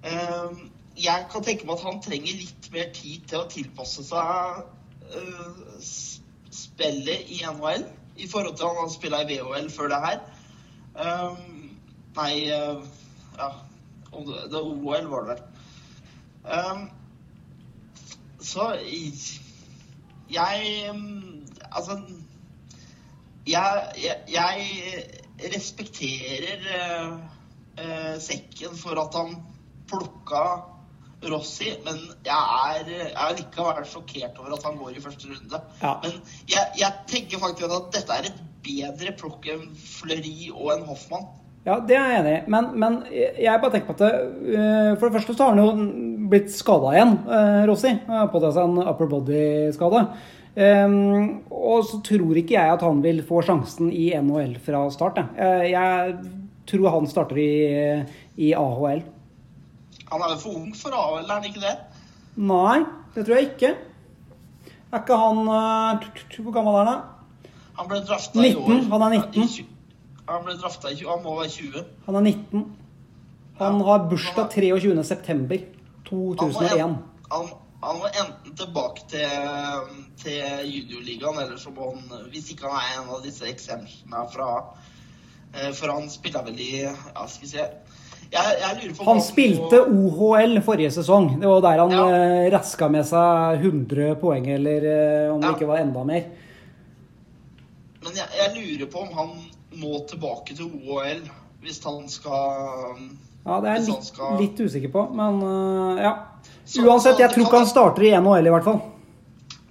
Ehm, 0.07 0.57
jeg 1.03 1.27
kan 1.31 1.43
tenke 1.43 1.65
meg 1.65 1.77
at 1.77 1.85
han 1.85 2.01
trenger 2.03 2.41
litt 2.41 2.69
mer 2.73 2.89
tid 2.95 3.27
til 3.29 3.39
å 3.39 3.49
tilpasse 3.51 4.03
seg 4.07 4.63
uh, 5.13 5.77
spillet 6.51 7.31
i 7.31 7.43
NHL 7.45 7.85
i 8.17 8.27
forhold 8.29 8.57
til 8.57 8.67
han 8.67 8.79
har 8.81 8.91
spilla 8.91 9.21
i 9.23 9.29
VHL 9.29 9.69
før 9.71 9.91
det 9.93 10.01
her. 10.05 10.19
Uh, 10.97 11.37
nei 12.17 12.33
eh, 12.49 12.79
Ja, 13.37 13.51
det, 14.09 14.37
det 14.49 14.61
OL 14.61 15.09
var 15.11 15.27
det 15.27 15.35
vel. 15.35 15.41
Ehm, 16.55 16.87
så 18.41 18.71
jeg 20.31 20.93
mm, 20.93 21.45
Altså 21.71 21.99
jeg, 23.47 23.83
jeg, 24.03 24.17
jeg 24.33 25.51
respekterer 25.55 26.65
eh, 26.79 27.13
eh, 27.83 28.15
sekken 28.23 28.75
for 28.79 28.99
at 29.01 29.15
han 29.17 29.37
plukka 29.87 30.43
Rossi, 31.27 31.71
men 31.85 31.97
jeg 32.27 32.57
er, 32.77 32.91
er 33.09 33.33
likevel 33.39 33.87
sjokkert 33.89 34.37
over 34.37 34.53
at 34.53 34.67
han 34.67 34.77
går 34.77 34.93
i 34.93 35.01
første 35.01 35.31
runde. 35.31 35.61
Ja. 35.81 35.95
Men 36.03 36.19
jeg, 36.51 36.75
jeg 36.77 36.93
tenker 37.09 37.41
faktisk 37.41 37.73
at 37.73 37.89
dette 37.95 38.19
er 38.19 38.29
et 38.29 38.43
bedre 38.67 39.15
plukk 39.17 39.47
enn 39.49 39.65
Fleury 39.81 40.51
og 40.53 40.75
en 40.75 40.85
Hoffmann. 40.91 41.25
Ja, 41.67 41.81
det 41.83 41.97
er 41.97 42.05
jeg 42.11 42.19
enig 42.21 42.35
i. 42.35 42.43
Men, 42.53 42.69
men 42.79 42.99
jeg 43.11 43.59
bare 43.63 43.73
tenker 43.73 43.89
på 43.89 43.97
at 43.97 44.03
det, 44.05 44.53
øh, 44.53 44.91
For 44.93 45.07
det 45.07 45.17
første 45.17 45.33
så 45.35 45.47
har 45.47 45.57
han 45.57 45.65
jo 45.65 46.27
blitt 46.31 46.53
skada 46.53 46.93
igjen, 46.93 47.17
Rossi. 47.67 47.91
Har 48.07 48.29
påtatt 48.31 48.55
seg 48.55 48.69
en 48.69 48.85
upper 48.85 49.09
body-skade. 49.11 50.05
Ehm, 50.57 51.43
og 51.53 51.83
så 51.85 51.99
tror 52.01 52.33
ikke 52.39 52.53
jeg 52.57 52.71
at 52.73 52.81
han 52.81 53.03
vil 53.03 53.19
få 53.27 53.41
sjansen 53.45 53.91
i 53.93 54.07
NHL 54.17 54.55
fra 54.65 54.87
start. 54.89 55.15
Jeg, 55.17 55.27
Eh, 55.37 55.69
jeg 55.71 56.15
tror 56.67 56.89
han 56.95 57.07
starter 57.07 57.37
i, 57.37 58.03
i 58.37 58.53
AHL. 58.57 59.01
Han 60.11 60.21
er 60.23 60.29
jo 60.33 60.37
for 60.41 60.49
ung 60.57 60.73
for 60.75 60.89
AHL, 60.97 61.25
er 61.29 61.33
han 61.35 61.43
ikke 61.45 61.59
det? 61.61 61.75
Nei, 62.37 62.79
det 63.15 63.25
tror 63.27 63.35
jeg 63.37 63.45
ikke. 63.51 63.75
Er 64.93 64.99
ikke 65.03 65.17
han 65.19 65.37
t- 66.01 66.41
Hvor 66.41 66.51
gammel 66.55 66.73
er 66.81 66.85
han? 66.89 67.01
Han 67.77 67.87
ble 67.91 67.97
drafta 68.07 68.39
i 68.39 68.41
19, 68.53 68.63
år. 68.63 68.69
han 68.91 69.01
er 69.01 69.09
19. 69.19 69.33
Ja, 69.33 69.41
i 69.43 69.45
tjue- 69.47 69.65
Han 70.27 70.43
ble 70.43 70.53
drafta 70.61 70.87
i 70.91 70.95
20, 70.95 71.09
han 71.09 71.23
må 71.23 71.35
være 71.39 71.49
20. 71.49 71.83
Han 72.05 72.15
er 72.15 72.21
19. 72.21 72.65
Han 73.59 73.81
har 73.81 73.97
bursdag 74.09 74.49
23.9.2001. 74.51 76.95
Han 77.29 77.45
må, 77.45 77.57
han, 77.81 77.97
må 78.01 78.07
enten 78.09 78.55
tilbake 78.57 79.03
til, 79.11 79.29
til 80.17 80.39
juniorligaen, 80.65 81.37
eller 81.43 81.57
så 81.61 81.69
må 81.75 81.91
han 81.93 82.29
Hvis 82.33 82.51
ikke 82.53 82.65
han 82.71 82.79
er 82.81 83.01
en 83.03 83.09
av 83.15 83.21
disse 83.23 83.45
eksemplene 83.45 84.23
fra 84.33 84.47
eh, 85.53 85.69
For 85.77 85.93
han 85.93 86.09
spilte 86.09 86.41
vel 86.47 86.57
i 86.59 86.71
Ja, 86.87 87.27
skal 87.27 87.45
vi 87.45 87.51
se 87.51 87.67
Jeg, 88.33 88.57
jeg 88.59 88.95
Han 89.07 89.21
spilte 89.23 89.83
OHL 89.87 90.57
forrige 90.65 90.89
sesong. 90.97 91.29
Det 91.39 91.47
var 91.47 91.61
der 91.63 91.79
han 91.83 91.93
Ja. 91.95 92.07
eh, 92.17 92.49
raska 92.51 92.89
med 92.91 93.05
seg 93.07 93.61
100 93.61 94.15
poeng, 94.19 94.49
eller 94.57 94.83
eh, 94.83 95.29
om 95.33 95.39
det 95.39 95.47
Ja. 95.47 95.53
ikke 95.55 95.69
var 95.69 95.77
enda 95.79 96.03
mer. 96.03 96.25
Men 98.03 98.13
jeg, 98.15 98.27
jeg 98.37 98.51
lurer 98.57 98.89
på 98.91 99.01
om 99.05 99.13
han 99.17 99.31
må 99.79 100.01
tilbake 100.09 100.55
til 100.57 100.67
OHL 100.89 101.23
hvis 101.63 101.79
han 101.83 102.03
skal 102.11 102.99
Ja, 103.47 103.61
Det 103.63 103.69
er 103.69 103.75
jeg 103.77 103.85
litt, 103.87 104.03
skal- 104.09 104.37
litt 104.41 104.59
usikker 104.59 104.91
på, 104.91 105.05
men 105.15 105.39
ja. 106.03 106.11
Uansett, 106.75 107.19
jeg 107.21 107.31
tror 107.31 107.45
ikke 107.45 107.61
han 107.61 107.69
starter 107.69 108.05
i 108.07 108.13
NHL 108.19 108.49
i 108.49 108.53
hvert 108.53 108.67
fall. 108.67 108.79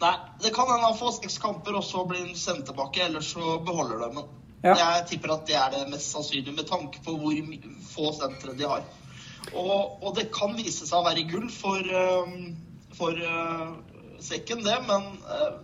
Nei, 0.00 0.12
det 0.42 0.52
kan 0.54 0.68
hende 0.70 0.88
han 0.88 0.96
får 0.96 1.18
seks 1.18 1.38
kamper, 1.40 1.76
og 1.76 1.84
så 1.84 2.04
blir 2.08 2.22
han 2.24 2.36
sendt 2.38 2.66
tilbake. 2.70 3.02
Eller 3.04 3.24
så 3.24 3.58
beholder 3.64 4.00
de 4.00 4.08
den. 4.14 4.30
Ja. 4.64 4.74
Jeg 4.80 5.04
tipper 5.12 5.34
at 5.36 5.44
det 5.48 5.58
er 5.60 5.74
det 5.74 5.82
mest 5.92 6.10
sannsynlige, 6.14 6.56
med 6.56 6.68
tanke 6.68 7.02
på 7.04 7.16
hvor 7.20 7.36
få 7.90 8.12
sentre 8.16 8.56
de 8.56 8.68
har. 8.68 8.86
Og, 9.52 10.02
og 10.02 10.16
det 10.16 10.30
kan 10.34 10.56
vise 10.58 10.88
seg 10.88 10.96
å 10.98 11.04
være 11.06 11.26
gull 11.30 11.46
for, 11.52 11.92
for 12.96 13.20
uh, 13.20 13.76
sekken, 14.24 14.64
det, 14.66 14.74
men 14.88 15.06
uh, 15.28 15.60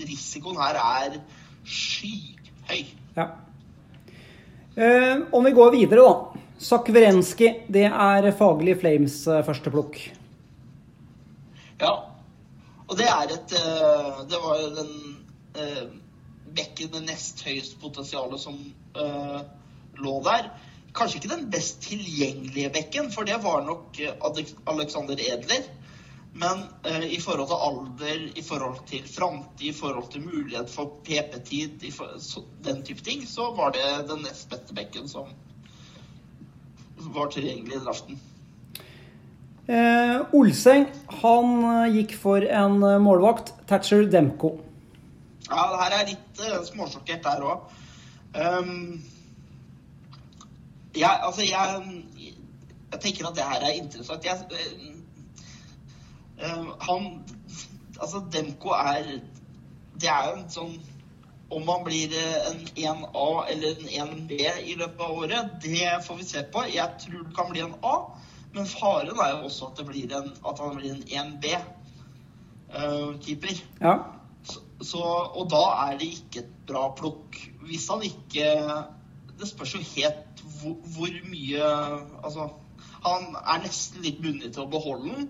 risikoen 0.00 0.58
her 0.58 0.80
er 0.80 1.20
skyhøy. 1.68 2.82
Ja. 3.14 3.28
Uh, 4.74 5.28
om 5.36 5.46
vi 5.46 5.54
går 5.54 5.76
videre, 5.76 6.02
da. 6.02 6.40
Sakverenski, 6.60 7.54
det 7.72 7.86
er 7.88 8.26
faglig 8.36 8.74
Flames 8.82 9.22
eh, 9.24 9.40
første 9.46 9.70
plukk. 9.72 9.96
Ja. 11.80 11.92
Og 12.90 12.96
det 12.98 13.06
er 13.08 13.34
et 13.34 13.52
eh, 13.56 14.22
Det 14.28 14.40
var 14.42 14.60
jo 14.60 14.70
den 14.76 14.94
eh, 15.56 15.84
bekken 16.56 16.90
med 16.94 17.06
nest 17.12 17.44
høyest 17.46 17.78
potensial 17.82 18.34
som 18.42 18.58
eh, 18.98 19.40
lå 20.02 20.14
der. 20.26 20.50
Kanskje 20.96 21.20
ikke 21.20 21.34
den 21.36 21.50
best 21.52 21.78
tilgjengelige 21.86 22.72
bekken, 22.74 23.12
for 23.14 23.28
det 23.28 23.38
var 23.44 23.62
nok 23.62 24.00
Alexander 24.66 25.20
Edler. 25.22 25.68
Men 26.32 26.64
eh, 26.86 27.06
i 27.14 27.20
forhold 27.20 27.48
til 27.50 27.62
alder, 27.66 28.24
i 28.38 28.42
forhold 28.42 28.82
til 28.86 29.06
framtid, 29.08 29.68
i 29.68 29.72
forhold 29.74 30.10
til 30.12 30.26
mulighet 30.26 30.70
for 30.70 30.98
PP-tid, 31.06 31.86
den 32.64 32.82
type 32.86 33.02
ting, 33.06 33.26
så 33.28 33.50
var 33.54 33.74
det 33.74 33.86
den 34.10 34.22
nest 34.26 34.50
beste 34.50 34.74
bekken 34.74 35.08
som 35.08 35.30
var 37.14 37.30
tilgjengelig 37.32 37.76
i 37.76 37.84
draften. 37.84 38.20
Eh, 39.70 40.34
Olseng 40.34 40.88
han 41.22 41.50
eh, 41.62 41.92
gikk 42.00 42.16
for 42.18 42.42
en 42.42 42.82
eh, 42.82 42.98
målvakt. 42.98 43.52
Thatcher 43.70 44.02
Demko. 44.10 44.56
Ja, 45.46 45.66
det 45.70 45.78
her 45.82 45.94
er 45.94 46.08
litt 46.08 46.40
uh, 46.42 46.56
småsjokkert 46.66 47.22
der 47.26 47.44
òg. 47.46 47.70
Um, 48.34 49.02
jeg, 50.94 51.10
altså, 51.10 51.42
jeg, 51.46 52.34
jeg 52.92 53.00
tenker 53.02 53.28
at 53.28 53.38
det 53.38 53.46
her 53.46 53.66
er 53.68 53.78
interessant. 53.78 54.26
Jeg, 54.26 54.38
eh, 56.38 56.66
han 56.88 57.12
Altså, 58.00 58.22
Demko 58.32 58.70
er 58.72 59.18
Det 60.00 60.08
er 60.08 60.28
jo 60.30 60.36
en 60.38 60.46
sånn 60.48 60.76
Om 61.52 61.66
han 61.68 61.82
blir 61.84 62.14
en 62.16 62.62
1A 62.78 63.26
eller 63.52 63.82
en 63.82 64.14
1B 64.14 64.38
i 64.70 64.76
løpet 64.78 65.02
av 65.04 65.18
året, 65.18 65.56
det 65.62 65.90
får 66.06 66.18
vi 66.20 66.26
se 66.28 66.44
på. 66.54 66.62
Jeg 66.70 67.02
tror 67.02 67.24
det 67.26 67.34
kan 67.36 67.50
bli 67.50 67.64
en 67.64 67.74
A, 67.82 67.96
men 68.54 68.66
faren 68.66 69.18
er 69.18 69.30
jo 69.36 69.44
også 69.48 69.66
at, 69.70 69.76
det 69.78 69.86
blir 69.86 70.16
en, 70.16 70.28
at 70.46 70.58
han 70.58 70.76
blir 70.78 70.92
en 70.94 71.04
1B-keeper. 71.22 73.56
Ja. 73.80 73.94
Så, 74.42 74.58
så, 74.82 75.02
og 75.36 75.50
da 75.52 75.64
er 75.86 75.92
det 76.00 76.08
ikke 76.16 76.38
et 76.44 76.52
bra 76.66 76.94
plukk. 76.96 77.50
Hvis 77.66 77.88
han 77.92 78.02
ikke 78.06 78.44
Det 79.40 79.48
spørs 79.48 79.74
jo 79.74 79.80
helt 79.94 80.40
hvor, 80.60 80.76
hvor 80.94 81.12
mye 81.28 81.64
Altså, 82.24 82.42
han 83.04 83.22
er 83.40 83.62
nesten 83.64 84.02
litt 84.04 84.20
bundet 84.22 84.52
til 84.54 84.62
å 84.66 84.72
beholde 84.72 85.08
den. 85.14 85.26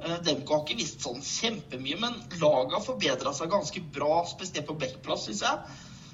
Eh, 0.00 0.16
Demko 0.26 0.50
har 0.54 0.62
ikke 0.64 0.80
visst 0.80 1.04
sånn 1.04 1.22
kjempemye, 1.22 1.96
men 2.02 2.12
laget 2.40 2.74
har 2.76 2.84
forbedra 2.84 3.30
seg 3.36 3.52
ganske 3.52 3.80
bra, 3.94 4.14
spesielt 4.28 4.68
på 4.68 4.78
backplass, 4.80 5.22
syns 5.28 5.42
jeg. 5.46 5.56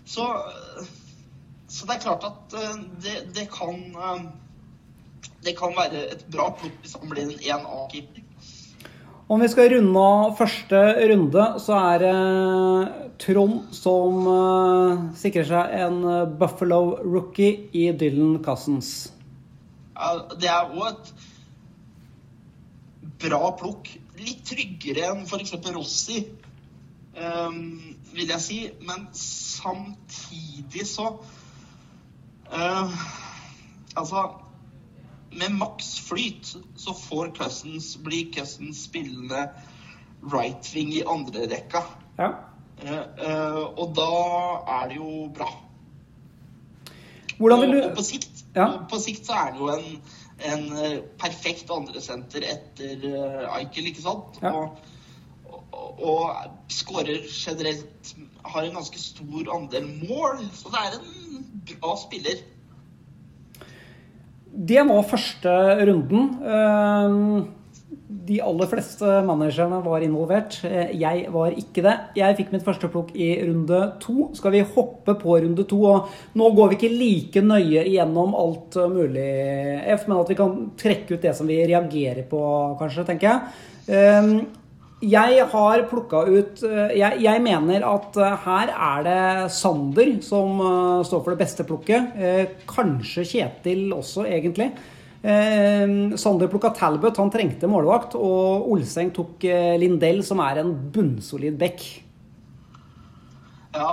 Så, 0.05 0.25
eh, 0.27 0.83
så 1.73 1.81
det 1.89 1.95
er 1.97 2.05
klart 2.05 2.25
at 2.29 2.43
eh, 2.61 2.77
det, 3.05 3.17
det 3.39 3.47
kan 3.55 3.77
eh, 3.97 4.23
Det 5.43 5.57
kan 5.59 5.75
være 5.77 6.05
et 6.15 6.27
bra 6.31 6.51
plukk 6.59 6.77
hvis 6.83 6.95
han 6.99 7.11
blir 7.11 7.25
en 7.27 7.65
1A-keeper. 7.65 8.23
Om 9.33 9.41
vi 9.41 9.49
skal 9.49 9.71
runde 9.73 10.01
av 10.03 10.35
første 10.37 10.79
runde, 11.09 11.45
så 11.63 11.79
er 11.79 12.03
det 12.03 12.17
Trond 13.23 13.71
som 13.73 14.27
eh, 14.29 15.03
sikrer 15.17 15.47
seg 15.49 15.75
en 15.79 15.99
eh, 16.05 16.31
Buffalo-rookie 16.41 17.69
i 17.79 17.87
Dylan 17.97 18.43
Cousins. 18.45 19.13
Ja, 19.95 20.11
det 20.37 20.51
er 20.51 20.75
òg 20.75 20.89
et 20.91 21.13
bra 23.23 23.53
plukk. 23.57 23.89
Litt 24.21 24.45
tryggere 24.51 25.09
enn 25.13 25.25
f.eks. 25.25 25.55
Rossi, 25.75 26.19
ehm, 27.17 27.97
vil 28.13 28.35
jeg 28.35 28.43
si. 28.43 28.61
Men 28.85 29.09
samtidig 29.17 30.87
så 30.89 31.09
uh, 32.53 33.03
Altså 33.97 34.23
Med 35.33 35.55
maks 35.57 35.95
flyt 36.09 36.57
så 36.77 36.95
får 36.95 37.33
Cousins, 37.37 37.97
blir 37.97 38.33
Cousins 38.33 38.85
spillende 38.85 39.47
right 40.33 40.75
wing 40.75 40.93
i 40.95 41.05
andre 41.09 41.47
rekka. 41.51 41.83
Ja. 42.19 42.33
Eh, 42.83 42.99
eh, 42.99 43.61
og 43.79 43.95
da 43.97 44.09
er 44.79 44.89
det 44.91 44.99
jo 44.99 45.29
bra. 45.35 45.49
Hvordan 47.39 47.61
vil 47.61 47.77
Og, 47.77 47.91
og 47.91 47.97
på 47.97 48.05
sikt, 48.07 48.45
Ja. 48.55 48.67
og 48.67 48.89
på 48.91 48.99
sikt 49.01 49.27
så 49.27 49.33
er 49.33 49.53
det 49.53 49.61
jo 49.61 49.69
en, 49.73 50.03
en 50.53 50.65
eh, 50.79 50.99
perfekt 51.19 51.71
andresenter 51.71 52.45
etter 52.47 53.07
Eichel, 53.57 53.89
ikke 53.91 54.05
sant? 54.05 54.39
Ja. 54.43 54.53
Og, 54.53 54.79
og, 55.73 56.03
og 56.03 56.37
skårer 56.69 57.25
generelt 57.29 58.15
Har 58.45 58.63
en 58.67 58.75
ganske 58.75 58.99
stor 58.99 59.55
andel 59.55 59.85
mål, 60.09 60.41
så 60.55 60.71
det 60.75 60.81
er 60.83 60.97
en 60.99 61.45
bra 61.71 61.93
spiller. 61.97 62.41
Det 64.53 64.83
var 64.89 65.03
første 65.09 65.57
runden. 65.89 66.31
Eh, 66.45 67.45
De 68.23 68.37
aller 68.45 68.69
fleste 68.71 69.09
managerne 69.27 69.81
var 69.83 70.01
involvert. 70.05 70.59
Eh, 70.65 70.93
Jeg 71.01 71.27
var 71.33 71.51
ikke 71.59 71.83
det. 71.83 71.95
Jeg 72.17 72.37
fikk 72.37 72.53
mitt 72.53 72.63
første 72.65 72.89
plukk 72.93 73.11
i 73.17 73.31
runde 73.49 73.81
to. 74.01 74.29
Skal 74.37 74.53
vi 74.53 74.61
hoppe 74.63 75.15
på 75.19 75.41
runde 75.43 75.65
to? 75.67 75.81
Og 75.89 76.09
nå 76.39 76.51
går 76.55 76.69
vi 76.71 76.77
ikke 76.77 76.93
like 76.93 77.43
nøye 77.43 77.83
igjennom 77.89 78.35
alt 78.39 78.77
mulig, 78.93 79.27
F, 79.97 80.07
men 80.07 80.21
at 80.21 80.29
vi 80.29 80.35
kan 80.39 80.71
trekke 80.77 81.15
ut 81.17 81.23
det 81.23 81.35
som 81.35 81.47
vi 81.51 81.59
reagerer 81.67 82.23
på, 82.31 82.43
kanskje, 82.79 83.07
tenker 83.09 83.29
jeg. 83.89 84.47
Jeg 85.03 85.47
har 85.51 85.83
plukka 85.91 86.21
ut 86.31 86.61
eh, 86.63 86.93
jeg, 86.95 87.17
jeg 87.25 87.43
mener 87.43 87.83
at 87.89 88.17
eh, 88.23 88.45
her 88.45 88.71
er 88.71 89.07
det 89.07 89.51
Sander 89.51 90.13
som 90.23 90.61
eh, 90.63 91.03
står 91.09 91.25
for 91.25 91.35
det 91.35 91.41
beste 91.43 91.67
plukket. 91.67 92.15
Kanskje 92.71 93.25
Kjetil 93.27 93.89
også, 93.97 94.29
egentlig. 94.31 94.71
Sander 95.23 96.49
plukka 96.51 96.73
Talbot, 96.75 97.19
han 97.19 97.31
trengte 97.35 97.71
målvakt. 97.71 98.15
Og 98.19 98.71
Olseng 98.75 99.13
tok 99.15 99.43
Lindell, 99.79 100.23
som 100.27 100.43
er 100.43 100.63
en 100.63 100.73
bunnsolid 100.95 101.59
back. 101.59 101.83
Ja. 103.75 103.91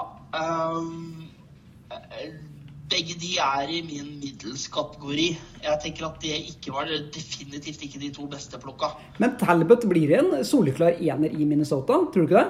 eh, 1.89 2.48
begge 2.89 3.15
de 3.21 3.36
er 3.43 3.69
i 3.69 3.82
min 3.86 4.10
middels 4.21 4.67
kategori. 4.73 5.28
Jeg 5.63 5.82
tenker 5.84 6.08
at 6.08 6.17
det 6.23 6.39
ikke 6.54 6.73
var 6.73 6.89
definitivt 7.13 7.86
ikke 7.86 8.02
de 8.02 8.12
to 8.15 8.25
beste 8.32 8.60
plukka. 8.62 8.93
Men 9.21 9.38
Talbot 9.41 9.86
blir 9.89 10.15
en 10.19 10.39
soleklar 10.45 10.97
ener 10.97 11.34
i 11.34 11.45
Minnesota, 11.45 12.02
tror 12.10 12.25
du 12.25 12.28
ikke 12.28 12.41
det? 12.41 12.49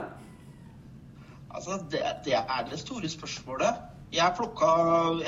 Altså, 1.49 1.79
det, 1.91 2.03
det 2.25 2.37
er 2.39 2.67
det 2.69 2.79
store 2.79 3.09
spørsmålet. 3.09 3.85
Jeg 4.13 4.33
plukka 4.37 4.69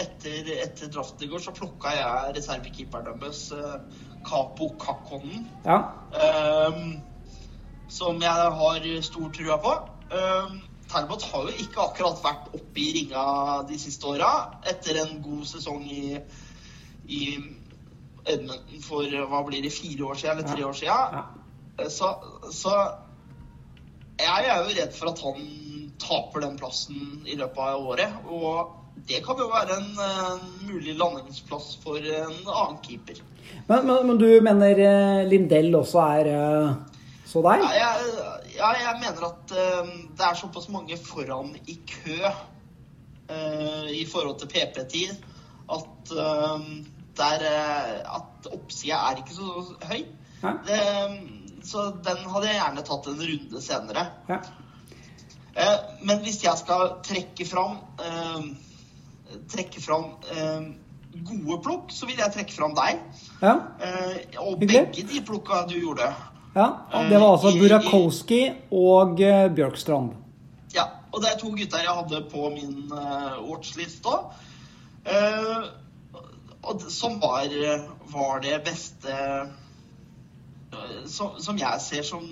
etter, 0.02 0.48
etter 0.64 0.90
draften 0.90 1.28
i 1.28 1.30
går, 1.30 1.44
så 1.44 1.54
plukka 1.54 1.92
jeg 1.94 2.36
reservekeeperen 2.38 3.22
deres, 3.22 3.44
eh, 3.54 4.08
Capo 4.26 4.72
Kakkonen. 4.82 5.46
Ja. 5.66 5.78
Um, 6.70 6.96
som 7.90 8.22
jeg 8.22 8.32
har 8.32 9.02
stor 9.02 9.30
trua 9.36 9.58
på. 9.62 9.74
Um, 10.12 10.62
Talbot 10.92 11.24
har 11.32 11.48
jo 11.48 11.64
ikke 11.64 11.86
akkurat 11.86 12.20
vært 12.24 12.50
oppe 12.58 12.82
i 12.82 12.90
ringa 12.98 13.26
de 13.70 13.78
siste 13.80 14.08
åra, 14.12 14.32
etter 14.68 15.00
en 15.06 15.22
god 15.24 15.46
sesong 15.48 15.86
i, 15.88 16.18
i 17.08 17.22
Edmonton 18.28 18.84
for 18.84 19.08
hva 19.32 19.40
blir 19.48 19.64
det, 19.64 19.72
fire 19.74 20.10
år 20.12 20.20
siden, 20.20 20.42
eller 20.42 20.52
tre 20.52 20.68
år 20.68 20.78
siden. 20.78 21.24
Så, 21.90 22.12
så 22.54 22.76
jeg 24.22 24.52
er 24.52 24.62
jo 24.62 24.76
redd 24.78 24.94
for 24.98 25.14
at 25.14 25.24
han 25.26 25.50
taper 26.02 26.46
den 26.46 26.60
plassen 26.60 27.26
i 27.26 27.38
løpet 27.40 27.64
av 27.64 27.90
året. 27.94 28.22
Og 28.28 28.78
det 29.08 29.24
kan 29.26 29.40
jo 29.40 29.50
være 29.50 29.80
en 29.80 29.92
en 30.06 30.46
mulig 30.68 30.96
landingsplass 31.00 31.76
for 31.84 31.98
en 31.98 32.38
annen 32.46 32.80
keeper. 32.84 33.22
Men, 33.68 33.86
men, 33.88 34.08
men 34.08 34.18
du 34.20 34.30
mener 34.44 34.86
eh, 34.86 35.28
Lindell 35.30 35.74
også 35.76 36.04
er 36.20 36.30
eh, 36.36 36.74
så 37.32 37.42
deg? 37.46 37.64
Ja, 37.64 37.72
jeg, 37.80 38.41
ja, 38.62 38.72
jeg 38.78 38.98
mener 39.02 39.28
at 39.28 39.54
uh, 39.58 39.92
det 40.18 40.26
er 40.26 40.40
såpass 40.40 40.70
mange 40.74 40.98
foran 41.02 41.54
i 41.66 41.78
kø 41.90 42.18
uh, 42.22 43.88
i 43.90 44.06
forhold 44.10 44.38
til 44.42 44.52
PP-tid 44.52 45.14
at 45.72 46.14
uh, 46.16 46.68
der, 47.18 47.46
at 48.18 48.52
oppsida 48.54 49.00
er 49.10 49.22
ikke 49.22 49.36
så 49.36 49.64
høy. 49.90 50.04
Det, 50.42 50.78
så 51.68 51.90
den 52.02 52.22
hadde 52.34 52.48
jeg 52.48 52.58
gjerne 52.58 52.84
tatt 52.88 53.10
en 53.12 53.20
runde 53.22 53.62
senere. 53.62 54.06
Eh, 55.52 55.90
men 56.08 56.22
hvis 56.24 56.40
jeg 56.46 56.58
skal 56.58 56.94
trekke 57.04 57.46
fram 57.46 57.82
Trekke 59.52 59.84
fram 59.84 60.08
gode 61.28 61.58
plukk, 61.64 61.92
så 61.94 62.08
vil 62.08 62.24
jeg 62.24 62.34
trekke 62.34 62.56
fram 62.56 62.74
deg. 62.80 63.04
Ja. 63.44 63.54
Og 64.40 64.64
begge 64.64 65.06
de 65.12 65.22
plukka 65.28 65.62
du 65.70 65.76
gjorde. 65.76 66.08
Ja. 66.56 66.68
Det 67.10 67.18
var 67.18 67.28
altså 67.32 67.54
Burakowski 67.58 68.42
og 68.72 69.22
eh, 69.24 69.48
Bjørkstrand. 69.56 70.14
Ja, 70.76 70.88
og 71.12 71.24
det 71.24 71.32
er 71.32 71.40
to 71.40 71.52
gutter 71.56 71.84
jeg 71.84 71.98
hadde 72.02 72.24
på 72.32 72.50
min 72.54 72.92
uh, 72.92 73.40
watchlist 73.48 74.08
òg. 74.08 74.32
Eh, 75.06 75.70
som 76.90 77.20
var, 77.20 77.50
var 78.14 78.40
det 78.44 78.60
beste 78.66 79.12
eh, 80.72 81.04
som, 81.10 81.40
som 81.42 81.58
jeg 81.58 81.82
ser 81.82 82.06
som 82.06 82.26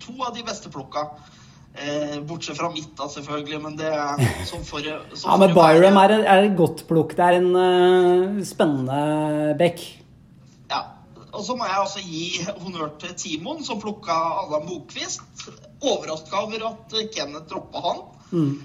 to 0.00 0.14
av 0.24 0.34
de 0.36 0.44
beste 0.46 0.72
plukka. 0.72 1.08
Eh, 1.74 2.20
bortsett 2.22 2.56
fra 2.56 2.70
mitt, 2.70 2.92
da, 2.96 3.08
selvfølgelig, 3.10 3.58
men 3.64 3.76
det 3.78 3.90
er 3.90 4.20
som 4.46 4.62
for, 4.64 4.84
som 5.12 5.30
Ja, 5.32 5.38
men 5.42 5.54
Byram 5.56 5.98
er, 6.04 6.16
er 6.22 6.46
et 6.46 6.56
godt 6.56 6.84
plukk. 6.88 7.16
Det 7.18 7.26
er 7.26 7.40
en 7.40 7.50
uh, 7.58 8.42
spennende 8.46 9.54
bekk. 9.58 9.82
Og 11.34 11.44
så 11.44 11.56
må 11.58 11.66
jeg 11.66 11.82
også 11.82 12.00
gi 12.04 12.24
honnør 12.62 12.94
til 13.02 13.14
Timon, 13.18 13.64
som 13.66 13.80
plukka 13.82 14.14
Adam 14.44 14.66
Bokvist. 14.68 15.20
Overraska 15.82 16.36
over 16.36 16.66
at 16.70 16.94
Kenneth 17.14 17.48
droppa 17.50 17.78
han. 17.88 18.02
Mm. 18.30 18.62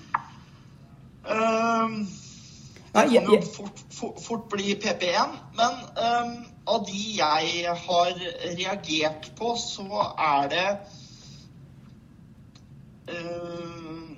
Um, 1.30 2.08
Ja, 2.96 3.04
det 3.06 3.14
jeg- 3.14 3.28
jeg- 3.32 3.48
fort, 3.56 3.82
fort, 3.94 4.22
fort 4.24 4.46
bli 4.50 4.74
PP1, 4.82 5.36
men 5.54 5.76
um, 6.06 6.46
av 6.68 6.86
de 6.88 7.02
jeg 7.18 7.76
har 7.78 8.14
reagert 8.58 9.32
på, 9.38 9.52
så 9.58 10.14
er 10.18 10.48
det 10.50 10.78
um, 13.14 14.18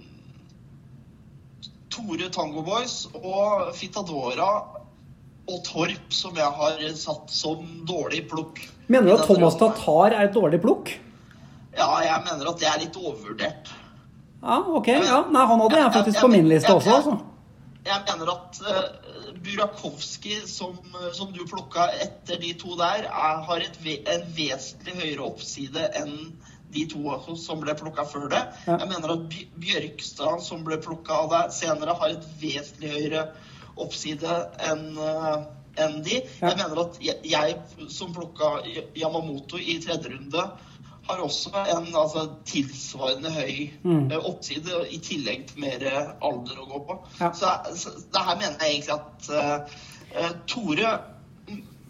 Tore 1.92 2.30
Tango 2.30 2.62
Boys 2.62 3.08
og 3.14 3.76
Fitadora 3.76 4.71
og 5.52 5.64
Torp 5.68 6.14
som 6.16 6.38
jeg 6.38 6.58
har 6.60 6.82
satt 6.98 7.34
som 7.34 7.66
dårlig 7.88 8.24
plukk. 8.32 8.62
Mener 8.92 9.10
du 9.10 9.16
at 9.16 9.28
Thomas. 9.28 9.58
Tatar 9.60 10.16
er 10.16 10.30
et 10.30 10.36
dårlig 10.36 10.62
plukk? 10.64 10.94
Ja, 11.78 11.90
jeg 12.04 12.24
mener 12.28 12.52
at 12.52 12.62
det 12.62 12.68
er 12.68 12.80
litt 12.84 12.98
overvurdert. 13.00 13.72
Ja, 14.42 14.58
ok. 14.80 14.90
Ja. 14.98 15.22
Nei, 15.32 15.44
han 15.48 15.62
hadde 15.66 15.84
jeg 15.84 15.94
faktisk 15.98 16.24
på 16.26 16.32
min 16.34 16.50
liste 16.50 16.74
også. 16.74 16.98
Altså. 16.98 17.18
jeg 17.86 18.04
mener 18.08 18.32
at 18.34 18.62
uh, 18.66 19.36
Burakovsky, 19.42 20.40
som, 20.50 20.76
som, 21.14 21.32
du 21.34 21.46
plukka 21.50 21.88
etter 22.04 22.42
de 22.42 22.54
to 22.60 22.76
der, 22.80 23.08
er, 23.08 23.44
har 23.48 23.64
et, 23.64 23.78
en 23.86 24.26
vesentlig 24.38 24.98
høyere 24.98 25.30
oppside 25.30 25.88
enn 26.02 26.18
de 26.72 26.86
to 26.88 27.16
som 27.36 27.60
ble 27.64 27.76
plukka 27.76 28.06
før 28.08 28.30
det. 28.32 28.42
Jeg 28.68 28.88
mener 28.88 29.16
at 29.16 29.40
Bjørkstad, 29.60 30.44
som 30.44 30.62
ble 30.68 30.78
plukka 30.84 31.24
av 31.24 31.32
deg 31.34 31.56
senere, 31.56 31.96
har 32.00 32.14
et 32.16 32.28
vesentlig 32.42 32.94
høyere 32.96 33.26
oppside 33.26 33.51
enn 33.78 34.26
en 34.72 35.48
enn 35.80 36.02
de. 36.04 36.18
Jeg 36.20 36.58
mener 36.60 36.82
at 36.84 37.00
jeg, 37.00 37.22
jeg 37.24 37.88
som 37.92 38.12
plukka 38.16 38.58
Yamamoto 38.98 39.60
i 39.60 39.78
tredje 39.84 40.12
runde, 40.12 40.44
har 41.08 41.22
også 41.24 41.52
en 41.56 41.88
altså, 41.96 42.26
tilsvarende 42.46 43.32
høy 43.34 43.70
mm. 43.84 44.12
Eh, 44.12 44.20
oppside, 44.20 44.84
i 44.92 45.00
tillegg 45.02 45.48
til 45.50 45.64
mer 45.64 45.88
alder 46.22 46.60
å 46.62 46.68
gå 46.70 46.84
på. 46.90 47.00
Ja. 47.22 47.32
Så, 47.34 47.56
så 47.76 47.96
det 48.04 48.26
her 48.28 48.38
mener 48.38 48.62
jeg 48.62 48.82
egentlig 48.82 49.00
at 49.00 49.32
uh, 49.32 50.30
Tore 50.52 50.94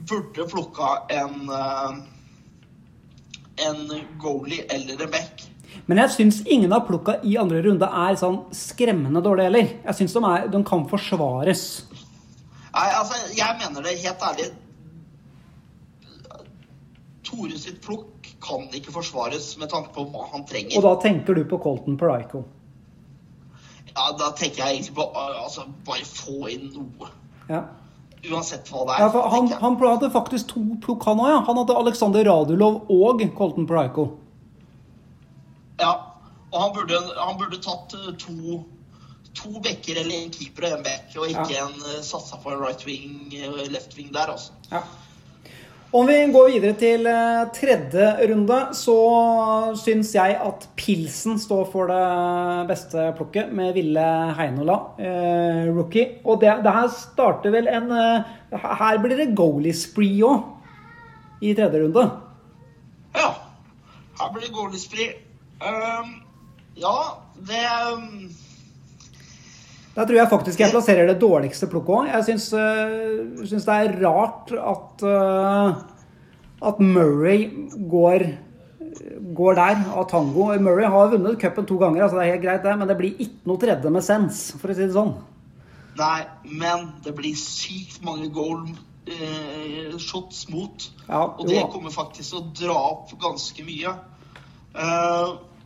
burde 0.09 0.47
plukka 0.49 0.93
en 1.13 1.49
uh, 1.49 2.01
en 3.61 3.91
goalie 4.21 4.65
eller 4.69 5.03
en 5.03 5.11
back. 5.11 5.50
Men 5.86 6.01
jeg 6.03 6.13
syns 6.15 6.41
ingen 6.45 6.73
av 6.75 6.86
plukka 6.88 7.17
i 7.27 7.38
andre 7.41 7.62
runde 7.65 7.88
er 7.88 8.17
sånn 8.19 8.41
skremmende 8.55 9.23
dårlige 9.23 9.49
heller. 9.49 9.73
Jeg 9.88 9.99
syns 9.99 10.15
de, 10.15 10.34
de, 10.53 10.63
kan 10.67 10.86
forsvares. 10.91 11.65
Nei, 12.71 12.88
altså, 12.95 13.19
jeg 13.36 13.57
mener 13.60 13.86
det 13.86 13.97
helt 14.03 14.25
ærlig. 14.29 14.47
Tore 17.27 17.60
sitt 17.60 17.81
plukk 17.84 18.31
kan 18.41 18.65
ikke 18.75 18.93
forsvares 18.95 19.53
med 19.62 19.71
tanke 19.71 19.93
på 19.95 20.07
hva 20.12 20.27
han 20.34 20.45
trenger. 20.49 20.77
Og 20.79 20.88
da 20.88 20.95
tenker 21.03 21.38
du 21.38 21.43
på 21.47 21.60
Colton 21.62 21.99
Perico? 21.99 22.43
Ja, 23.91 24.10
da 24.17 24.31
tenker 24.38 24.63
jeg 24.63 24.79
egentlig 24.79 24.95
på 24.97 25.05
altså, 25.15 25.67
bare 25.88 26.07
få 26.07 26.47
inn 26.51 26.71
noe. 26.73 27.12
Ja. 27.51 27.65
Uansett 28.31 28.69
hva 28.69 28.86
det 28.86 28.95
er. 28.95 29.03
Ja, 29.03 29.27
han, 29.34 29.47
han, 29.62 29.77
hadde 29.81 30.12
faktisk 30.13 30.51
to 30.53 30.63
plukk, 30.84 31.05
han 31.10 31.21
òg. 31.21 31.29
Ja. 31.31 31.39
Han 31.47 31.60
hadde 31.62 31.77
Alexander 31.84 32.25
Radulov 32.27 32.84
og 32.93 33.23
Colton 33.38 33.67
Perico. 33.69 34.12
Ja, 35.81 35.91
og 36.51 36.57
han 36.61 36.73
burde, 36.75 37.01
han 37.17 37.37
burde 37.39 37.61
tatt 37.63 37.95
eh, 37.97 38.11
to, 38.21 38.61
to 39.37 39.53
bekker 39.63 40.01
eller 40.03 40.15
en 40.21 40.33
keeper 40.33 40.69
og 40.69 40.79
en 40.79 40.87
back, 40.87 41.11
og 41.17 41.29
ikke 41.29 41.55
ja. 41.55 41.67
en 41.67 41.77
uh, 41.81 42.01
satsa 42.05 42.39
på 42.43 42.53
en 42.53 42.61
right 42.61 42.85
wing, 42.87 43.31
uh, 43.41 43.63
left 43.71 43.97
wing 43.97 44.13
der, 44.13 44.35
altså. 44.35 44.53
Ja. 44.71 44.85
Om 45.91 46.07
vi 46.07 46.15
går 46.31 46.45
videre 46.53 46.75
til 46.79 47.07
eh, 47.11 47.39
tredje 47.51 48.05
runde, 48.29 48.57
så 48.79 48.93
syns 49.75 50.13
jeg 50.15 50.37
at 50.39 50.67
Pilsen 50.79 51.35
står 51.39 51.65
for 51.67 51.91
det 51.91 52.67
beste 52.69 53.09
plukket, 53.17 53.49
med 53.51 53.73
Ville 53.75 54.05
Heinola, 54.37 54.77
eh, 54.95 55.67
rookie. 55.67 56.21
Og 56.23 56.39
det, 56.39 56.53
det, 56.63 56.71
her 56.77 56.87
starter 56.95 57.51
vel 57.51 57.67
en 57.67 57.91
eh, 57.91 58.29
Her 58.55 59.01
blir 59.03 59.19
det 59.19 59.33
goalie 59.35 59.75
spree 59.75 60.23
òg, 60.23 60.47
i 61.43 61.51
tredje 61.59 61.83
runde. 61.83 62.05
Ja. 63.19 63.33
Her 64.21 64.31
blir 64.31 64.47
det 64.47 64.55
goalie 64.55 64.79
spree. 64.79 65.11
Um, 65.62 66.15
ja, 66.76 66.97
det 67.45 67.65
um 67.93 68.32
da 69.91 70.06
tror 70.08 70.21
jeg 70.21 70.32
faktisk 70.32 70.62
jeg 70.63 70.71
plasserer 70.71 71.10
det 71.10 71.19
dårligste 71.19 71.67
plukket 71.71 71.97
òg. 71.97 72.06
Jeg 72.13 72.28
syns, 72.30 72.45
uh, 72.56 73.41
syns, 73.43 73.65
det 73.67 73.76
er 73.76 73.97
rart 74.00 74.54
at, 74.56 75.04
uh, 75.04 75.82
at 76.69 76.80
Murray 76.80 77.50
går, 77.91 78.26
går 79.36 79.60
der 79.60 79.82
av 79.91 80.08
tango. 80.12 80.47
Murray 80.63 80.88
har 80.88 81.12
vunnet 81.12 81.36
cupen 81.41 81.67
to 81.67 81.80
ganger, 81.82 82.06
altså 82.06 82.21
det 82.21 82.24
er 82.24 82.32
helt 82.38 82.45
greit 82.45 82.63
det, 82.63 82.78
men 82.80 82.88
det 82.88 82.97
blir 83.02 83.19
ikke 83.19 83.52
noe 83.52 83.62
tredje 83.65 83.91
med 83.91 84.08
sens, 84.08 84.45
for 84.62 84.71
å 84.71 84.78
si 84.78 84.88
det 84.88 84.95
sånn. 84.95 85.12
Nei, 86.00 86.24
men 86.47 86.88
det 87.04 87.12
blir 87.17 87.36
sykt 87.36 88.00
mange 88.08 88.32
goal 88.32 88.63
uh, 88.71 90.00
shots 90.00 90.45
mot. 90.54 90.88
Ja, 91.10 91.26
og 91.36 91.43
det 91.52 91.67
kommer 91.74 91.91
faktisk 91.91 92.32
til 92.32 92.39
å 92.39 92.47
dra 92.63 92.82
opp 92.93 93.12
ganske 93.19 93.67
mye. 93.67 93.97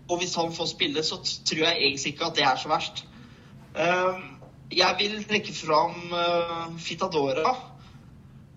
Og 0.10 0.18
hvis 0.22 0.36
han 0.36 0.54
får 0.54 0.66
spille, 0.66 1.04
så 1.04 1.18
tror 1.46 1.58
jeg 1.64 1.78
egentlig 1.78 2.14
ikke 2.14 2.26
at 2.26 2.36
det 2.36 2.44
er 2.44 2.56
så 2.62 2.70
verst. 2.70 3.06
Ehm, 3.78 4.36
jeg 4.72 4.96
vil 5.00 5.24
trekke 5.24 5.54
fram 5.54 5.96
eh, 6.14 6.80
Fitadora, 6.80 7.56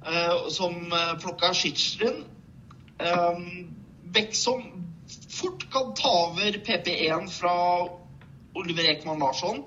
eh, 0.06 0.50
som 0.52 0.76
eh, 0.92 1.14
plukka 1.20 1.52
Schitschlin. 1.52 2.24
Bekk 2.98 4.14
Beck 4.14 4.34
som 4.34 4.62
fort 5.30 5.66
kan 5.72 5.92
ta 5.94 6.08
over 6.08 6.56
PP1 6.66 7.28
fra 7.30 7.56
Oliver 8.54 8.88
Ekman 8.90 9.18
Larsson. 9.18 9.64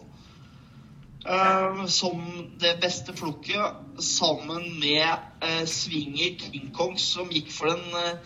Uh, 1.22 1.86
som 1.86 2.17
det 2.60 2.80
beste 2.82 3.13
plukket, 3.13 3.78
sammen 4.00 4.80
med 4.80 5.67
Swinger 5.70 6.39
King 6.39 6.72
Kong, 6.74 6.98
som 6.98 7.30
gikk 7.30 7.52
for 7.54 7.70
den 7.70 8.17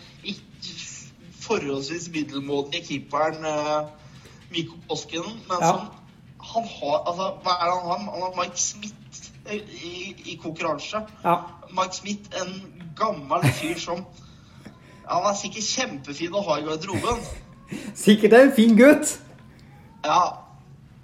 forholdsvis 1.46 2.10
middelmådige 2.14 2.84
keeperen 2.88 3.46
uh, 3.46 3.88
Mikko 4.50 4.78
Koskinen, 4.88 5.38
men 5.48 5.62
ja. 5.62 5.72
som 5.72 5.80
han 6.46 6.68
har 6.70 7.02
altså, 7.10 7.26
Hva 7.42 7.56
er 7.60 7.64
det 7.64 7.74
han 7.74 7.88
har? 7.90 7.98
Han 7.98 8.22
har 8.22 8.34
Mike 8.42 8.60
Smith 8.60 8.94
i, 9.52 10.14
i 10.32 10.38
konkurranse. 10.42 11.02
Ja. 11.24 11.36
Mike 11.70 11.96
Smith, 11.96 12.30
en 12.42 12.82
gammel 12.96 13.46
fyr 13.52 13.78
som 13.78 14.04
Han 15.06 15.26
er 15.30 15.36
sikkert 15.38 15.68
kjempefin 15.70 16.34
å 16.34 16.42
ha 16.42 16.56
i 16.58 16.64
garderoben. 16.66 17.20
Sikkert 18.06 18.34
en 18.34 18.52
fin 18.56 18.74
gutt. 18.78 19.12
Ja. 20.02 20.42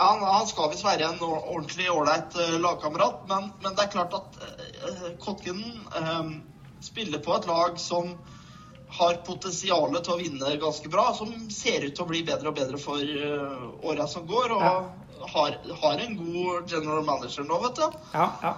Han, 0.01 0.25
han 0.27 0.47
skal 0.51 0.73
visst 0.73 0.83
være 0.83 1.07
en 1.07 1.21
ordentlig 1.23 1.87
ålreit 1.93 2.35
uh, 2.35 2.57
lagkamerat, 2.59 3.21
men, 3.31 3.53
men, 3.63 3.77
det 3.77 3.85
er 3.85 3.93
klart 3.93 4.17
at 4.19 4.41
uh, 4.43 5.05
Kotkinen 5.23 5.85
uh, 5.95 6.33
spiller 6.83 7.23
på 7.23 7.37
et 7.37 7.47
lag 7.47 7.79
som 7.79 8.17
har 8.93 9.21
potensial 9.27 9.95
til 9.99 10.15
å 10.15 10.19
vinne 10.21 10.57
ganske 10.61 10.91
bra, 10.93 11.11
som 11.17 11.31
ser 11.53 11.87
ut 11.87 11.95
til 11.97 12.05
å 12.05 12.11
bli 12.11 12.25
bedre 12.27 12.51
og 12.51 12.59
bedre 12.59 12.81
for 12.81 13.01
uh, 13.01 13.71
åra 13.89 14.09
som 14.11 14.27
går. 14.29 14.53
Og 14.59 14.67
ja 14.67 14.75
har, 15.23 15.57
har, 15.83 15.99
en 15.99 16.17
god 16.17 16.71
general 16.71 17.05
manager 17.05 17.47
nå, 17.47 17.59
vet 17.63 17.81
du. 17.81 17.99
Ja, 18.13 18.29
ja. 18.43 18.55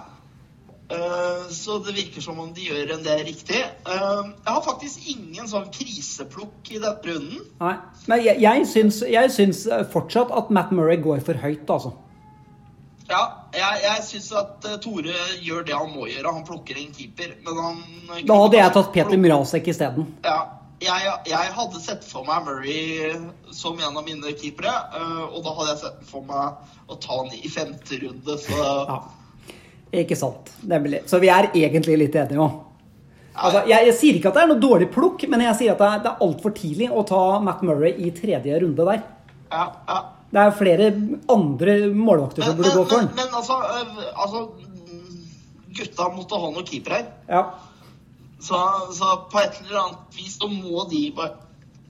Uh, 0.85 1.47
så 1.49 1.79
det 1.81 1.95
virker 1.97 2.21
som 2.21 2.37
om 2.39 2.51
de 2.53 2.67
gjør 2.67 2.91
en 2.93 3.05
del 3.05 3.23
riktig. 3.25 3.57
Uh, 3.87 4.29
jeg 4.29 4.51
har 4.51 4.61
faktisk 4.65 5.07
ingen 5.09 5.49
sånn 5.49 5.71
kriseplukk 5.73 6.69
i 6.69 6.77
denne 6.77 7.01
runden. 7.07 7.45
Nei, 7.61 7.75
Men 8.05 8.21
jeg, 8.21 8.41
jeg, 8.43 8.67
syns, 8.69 9.01
jeg 9.09 9.31
syns 9.33 9.63
fortsatt 9.93 10.33
at 10.35 10.51
Matt 10.53 10.73
Murray 10.75 11.01
går 11.01 11.25
for 11.25 11.41
høyt, 11.41 11.65
altså. 11.65 11.95
Ja, 13.05 13.21
jeg, 13.53 13.81
jeg 13.83 14.03
syns 14.07 14.31
at 14.33 14.65
uh, 14.65 14.77
Tore 14.81 15.13
gjør 15.45 15.65
det 15.67 15.75
han 15.77 15.91
må 15.93 16.07
gjøre. 16.09 16.31
Han 16.39 16.45
plukker 16.47 16.77
en 16.81 16.93
keeper. 16.95 17.35
Men 17.45 17.59
han 17.61 17.81
Da 18.25 18.37
hadde 18.41 18.61
jeg 18.61 18.75
tatt 18.77 18.93
Peter 18.95 19.19
Mrazek 19.21 19.69
isteden. 19.73 20.07
Ja, 20.25 20.39
jeg, 20.83 21.11
jeg, 21.29 21.51
hadde 21.55 21.81
sett 21.81 22.03
for 22.07 22.25
meg 22.27 22.47
Murray 22.47 23.13
som 23.55 23.77
en 23.79 23.95
av 23.95 24.03
mine 24.05 24.33
keepere. 24.35 24.73
Eh, 24.97 25.21
og 25.29 25.43
da 25.45 25.53
hadde 25.59 25.69
jeg 25.71 25.81
sett 25.85 26.01
for 26.09 26.25
meg 26.27 26.89
å 26.91 26.97
ta 27.01 27.21
han 27.21 27.31
i 27.37 27.51
femte 27.51 28.01
runde, 28.01 28.39
så 28.41 28.57
ja. 28.89 28.99
Ikke 29.95 30.17
sant. 30.19 30.49
Nemlig. 30.67 31.05
Så 31.07 31.21
vi 31.23 31.29
er 31.31 31.51
egentlig 31.53 31.95
litt 32.01 32.17
enige 32.19 32.41
òg. 32.43 32.57
Altså, 33.35 33.61
jeg, 33.67 33.89
jeg, 33.89 33.95
sier 33.99 34.17
ikke 34.17 34.31
at 34.31 34.37
det 34.37 34.43
er 34.45 34.49
noe 34.49 34.63
dårlig 34.63 34.89
plukk, 34.91 35.23
men 35.31 35.43
jeg 35.43 35.57
sier 35.59 35.75
at 35.75 35.81
det 35.81 35.87
er, 35.87 36.03
det 36.03 36.11
er 36.11 36.25
altfor 36.25 36.53
tidlig 36.55 36.87
å 36.87 37.03
ta 37.07 37.21
Matt 37.43 37.63
Murray 37.67 37.93
i 37.99 38.11
tredje 38.15 38.59
runde 38.63 38.87
der. 38.87 39.01
Ja, 39.51 39.65
ja. 39.89 39.97
Det 40.35 40.43
er 40.43 40.51
flere 40.51 40.89
andre 41.31 41.73
målvakter 41.95 42.43
som 42.43 42.57
burde 42.57 42.73
gå 42.75 42.83
for 42.83 42.99
den. 42.99 43.07
Men, 43.15 43.23
men 43.23 43.37
altså, 43.39 43.55
øh, 43.55 44.09
altså, 44.19 44.41
Gutta 45.75 46.09
måtte 46.11 46.39
ha 46.39 46.49
noen 46.51 46.67
keepere 46.67 46.99
her. 46.99 47.07
Ja. 47.29 47.43
Så, 48.43 48.59
så, 48.97 49.13
på 49.31 49.39
et 49.39 49.61
eller 49.63 49.79
annet 49.79 50.17
vis 50.17 50.35
så 50.35 50.49
må 50.51 50.83
de 50.91 51.01
bare, 51.15 51.39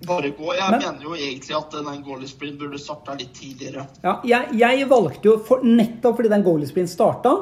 bare 0.06 0.30
gå. 0.38 0.54
Jeg 0.54 0.76
Men, 0.76 0.86
mener 0.86 1.10
jo 1.10 1.18
egentlig 1.18 1.58
at 1.58 1.74
den 1.74 2.06
goalie 2.06 2.30
sprint 2.30 2.62
burde 2.62 2.82
starta 2.82 3.18
litt 3.18 3.34
tidligere. 3.34 3.88
Ja, 4.06 4.20
jeg, 4.30 4.54
jeg 4.62 4.88
valgte 4.94 5.32
jo, 5.32 5.36
for, 5.50 5.66
nettopp 5.66 6.22
fordi 6.22 6.34
den 6.38 6.46
goalie 6.46 6.70
sprint 6.70 6.94
starta, 6.94 7.34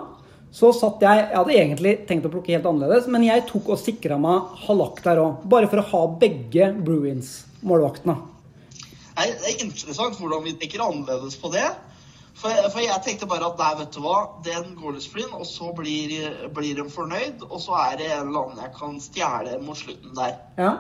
så 0.54 0.70
satt 0.78 1.02
jeg 1.02 1.18
Jeg 1.20 1.36
hadde 1.36 1.56
egentlig 1.58 1.94
tenkt 2.08 2.28
å 2.30 2.32
plukke 2.32 2.56
helt 2.56 2.68
annerledes, 2.70 3.12
men 3.12 3.26
jeg 3.28 3.44
tok 3.50 3.74
og 3.76 3.82
sikra 3.82 4.20
meg 4.22 4.56
Halak 4.68 5.04
der 5.04 5.20
òg. 5.20 5.48
Bare 5.52 5.68
for 5.68 5.84
å 5.84 5.90
ha 5.92 6.06
begge 6.22 6.72
Bruins-målvaktene. 6.80 8.22
Det 9.18 9.50
er 9.50 9.66
interessant 9.66 10.18
hvordan 10.20 10.46
vi 10.48 10.56
tenker 10.58 10.84
annerledes 10.84 11.38
på 11.38 11.52
det. 11.54 11.68
For, 12.34 12.50
for, 12.74 12.82
jeg 12.82 13.02
tenkte 13.06 13.30
bare 13.30 13.46
at 13.46 13.60
der, 13.60 13.76
vet 13.84 13.94
du 13.94 14.02
hva, 14.02 14.18
den 14.46 14.74
går 14.80 14.98
splinn, 15.04 15.30
og 15.38 15.46
så 15.46 15.70
blir, 15.78 16.16
blir 16.56 16.80
de 16.80 16.88
fornøyd. 16.90 17.46
Og 17.50 17.62
så 17.62 17.78
er 17.92 18.00
det 18.02 18.10
en 18.10 18.32
eller 18.32 18.58
jeg 18.64 18.74
kan 18.80 18.98
stjele 19.04 19.60
mot 19.62 19.78
slutten 19.78 20.18
der. 20.18 20.36
Ja. 20.58 20.74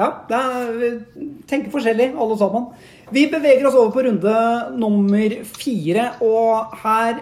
Ja, 0.00 0.06
er, 0.32 0.70
vi 0.78 0.90
tenker 1.48 1.72
forskjellig, 1.72 2.12
alle 2.16 2.36
sammen. 2.40 2.70
Vi 3.12 3.26
beveger 3.32 3.66
oss 3.68 3.76
over 3.76 3.90
på 3.92 4.04
runde 4.06 4.36
nummer 4.78 5.34
fire, 5.44 6.06
og 6.24 6.76
her 6.84 7.20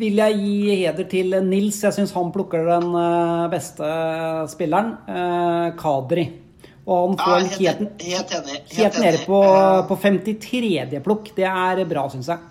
vil 0.00 0.20
jeg 0.20 0.36
gi 0.40 0.74
heder 0.82 1.08
til 1.08 1.36
Nils. 1.46 1.80
Jeg 1.84 1.96
syns 1.96 2.12
han 2.16 2.32
plukker 2.34 2.66
den 2.66 2.92
eh, 2.98 3.48
beste 3.52 3.88
spilleren. 4.52 4.94
Eh, 5.08 5.72
Kadri. 5.80 6.26
Og 6.90 7.04
han 7.04 7.18
får 7.20 7.36
ja, 7.36 7.42
helt, 7.42 7.60
helt, 7.60 8.02
helt, 8.02 8.32
enig, 8.34 8.54
helt, 8.54 8.78
helt 8.80 8.96
nede 8.98 9.20
på, 9.22 9.40
på 9.86 9.98
53. 10.02 10.98
plukk. 11.04 11.30
Det 11.36 11.46
er 11.46 11.84
bra, 11.86 12.08
syns 12.10 12.32
jeg. 12.32 12.50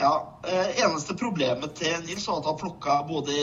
Ja. 0.00 0.14
eh, 0.48 0.80
eneste 0.86 1.14
problemet 1.18 1.76
til 1.78 1.92
Nils 2.06 2.24
var 2.28 2.40
at 2.40 2.48
han 2.48 2.58
plukka 2.58 2.96
både 3.06 3.36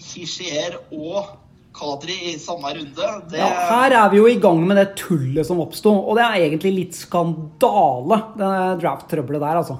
Hischier 0.00 0.80
og 0.96 1.36
Kadri 1.76 2.16
i 2.32 2.38
samme 2.40 2.72
runde. 2.74 3.12
Det, 3.30 3.38
Ja, 3.38 3.50
her 3.70 3.94
er 4.00 4.08
vi 4.10 4.18
jo 4.18 4.26
i 4.26 4.40
gang 4.42 4.64
med 4.66 4.80
det 4.80 4.88
tullet 4.98 5.46
som 5.46 5.60
oppsto, 5.62 5.92
og 5.92 6.18
det 6.18 6.24
er 6.24 6.48
egentlig 6.48 6.72
litt 6.74 6.98
skandale, 6.98 8.22
det 8.40 8.50
draft-trøbbelet 8.82 9.44
der, 9.44 9.60
altså. 9.62 9.78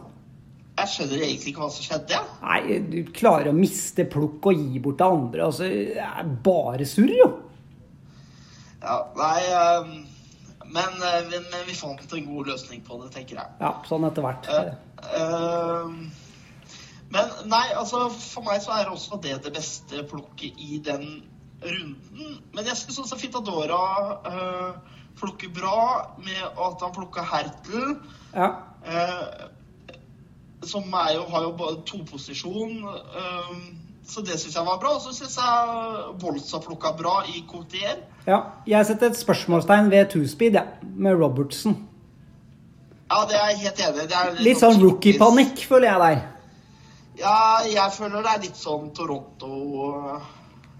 Jeg 0.80 0.92
skjønner 0.92 1.24
egentlig 1.26 1.50
ikke 1.50 1.64
hva 1.64 1.72
som 1.74 1.84
skjedde. 1.84 2.14
Ja. 2.14 2.22
Nei, 2.44 2.78
du 2.92 3.00
klarer 3.16 3.50
å 3.50 3.56
miste 3.56 4.06
plukk 4.08 4.52
og 4.52 4.60
gi 4.60 4.80
bort 4.84 5.00
til 5.00 5.16
andre, 5.18 5.48
altså. 5.48 5.66
Det 5.66 6.04
er 6.04 6.34
bare 6.44 6.86
surr, 6.88 7.16
jo. 7.18 7.30
Ja, 8.82 8.96
nei 9.16 9.40
eh, 9.44 9.90
men, 10.70 11.02
eh, 11.02 11.20
vi- 11.28 11.44
men 11.50 11.66
vi 11.66 11.74
fant 11.74 12.12
en 12.12 12.26
god 12.26 12.46
løsning 12.46 12.82
på 12.86 13.02
det, 13.02 13.10
tenker 13.12 13.36
jeg. 13.36 13.46
Ja, 13.60 13.74
sånn 13.88 14.06
etter 14.08 14.22
hvert. 14.22 14.48
Eh, 14.48 14.72
eh, 15.20 15.88
men 17.10 17.32
nei, 17.50 17.64
altså 17.74 18.04
for 18.14 18.46
meg 18.46 18.62
så 18.62 18.76
er 18.78 18.90
også 18.92 19.20
det 19.22 19.42
det 19.44 19.52
beste 19.56 20.04
plukket 20.08 20.54
i 20.62 20.78
den 20.84 21.06
runden. 21.60 22.36
Men 22.54 22.64
jeg 22.64 22.76
syns 22.76 23.00
også 23.02 23.18
Fitadora 23.18 23.80
uh, 24.24 24.76
plukker 25.18 25.50
bra 25.52 26.14
med 26.22 26.38
at 26.46 26.80
han 26.84 26.92
plukka 26.94 27.24
Hertel. 27.26 27.96
Ja. 28.32 28.46
Uh, 28.86 29.50
som 30.62 30.86
er 30.94 31.16
jo, 31.16 31.26
har 31.32 31.42
jo 31.42 31.50
bare 31.58 31.82
toposisjon. 31.88 32.78
Uh, 32.86 33.58
så 34.06 34.22
det 34.24 34.38
syns 34.40 34.54
jeg 34.56 34.64
var 34.66 34.78
bra. 34.78 34.94
Og 34.96 35.00
så 35.04 35.12
syns 35.14 35.36
jeg 35.36 36.16
Bolsa 36.20 36.58
plukka 36.64 36.92
bra 36.98 37.22
i 37.28 37.44
Cotier. 37.50 37.96
ja. 38.26 38.40
Jeg 38.66 38.86
setter 38.86 39.06
et 39.10 39.16
spørsmålstegn 39.18 39.90
ved 39.90 40.10
two-speed, 40.10 40.52
ja, 40.54 40.62
med 40.96 41.14
Robertson. 41.20 41.76
Ja, 43.10 43.24
det 43.26 43.34
er 43.36 43.48
jeg 43.50 43.58
helt 43.58 43.80
enig 43.80 44.04
i. 44.40 44.44
Litt 44.44 44.58
sånn 44.60 44.80
rookie-panikk, 44.82 45.64
føler 45.66 45.88
jeg 45.90 46.00
der. 46.00 46.20
Ja, 47.18 47.38
jeg 47.66 47.92
føler 47.92 48.22
det 48.22 48.30
er 48.36 48.40
litt 48.44 48.56
sånn 48.56 48.90
Toronto 48.94 49.48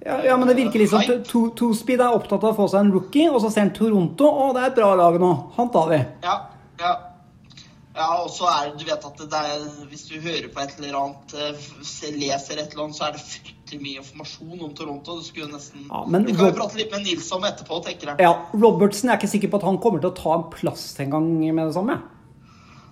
Ja, 0.06 0.20
ja, 0.24 0.36
men 0.38 0.48
det 0.48 0.54
virker 0.56 0.78
litt 0.80 1.26
to- 1.28 1.50
two-speed 1.58 2.00
er 2.00 2.14
opptatt 2.14 2.44
av 2.44 2.54
å 2.54 2.56
få 2.56 2.68
seg 2.70 2.80
en 2.86 2.92
rookie, 2.94 3.28
og 3.28 3.40
så 3.42 3.50
ser 3.52 3.60
han 3.66 3.72
Toronto, 3.76 4.24
og 4.30 4.54
det 4.54 4.62
er 4.62 4.66
et 4.70 4.74
bra 4.78 4.94
lag 4.94 5.18
nå. 5.20 5.32
Han 5.56 5.68
tar 5.70 5.88
vi. 5.90 5.98
Ja, 6.22 6.36
ja. 6.80 6.94
Ja, 7.96 8.06
og 8.22 8.28
så 8.30 8.46
er 8.46 8.68
det, 8.70 8.78
du 8.78 8.84
vet 8.86 9.04
at 9.06 9.22
det 9.32 9.38
er, 9.38 9.62
hvis 9.90 10.04
du 10.06 10.20
hører 10.22 10.46
på 10.54 10.62
et 10.62 10.76
eller 10.78 10.94
annet, 11.00 11.32
eh, 11.34 12.12
leser 12.14 12.60
et 12.60 12.70
eller 12.70 12.84
annet, 12.84 12.96
så 12.96 13.08
er 13.08 13.16
det 13.16 13.22
fryktelig 13.24 13.80
mye 13.82 14.02
informasjon 14.04 14.62
om 14.68 14.76
Toronto. 14.78 15.16
Du 15.18 15.26
skulle 15.26 15.50
nesten 15.50 15.88
Ja, 15.88 16.04
men 16.06 16.28
Vi 16.28 16.36
kan 16.38 16.52
jo 16.52 16.58
prate 16.60 16.78
litt 16.78 16.94
med 16.94 17.02
Nils 17.08 17.26
om 17.34 17.42
etterpå, 17.48 17.80
tenker 17.86 18.12
jeg. 18.12 18.22
Ja, 18.22 18.36
Robertsen 18.54 19.10
er 19.10 19.18
ikke 19.18 19.32
sikker 19.32 19.50
på 19.50 19.58
at 19.58 19.66
han 19.66 19.80
kommer 19.82 20.02
til 20.04 20.12
å 20.12 20.16
ta 20.20 20.36
en 20.38 20.46
plass 20.54 20.86
en 21.02 21.10
gang 21.16 21.28
med 21.42 21.64
det 21.66 21.74
samme. 21.74 21.98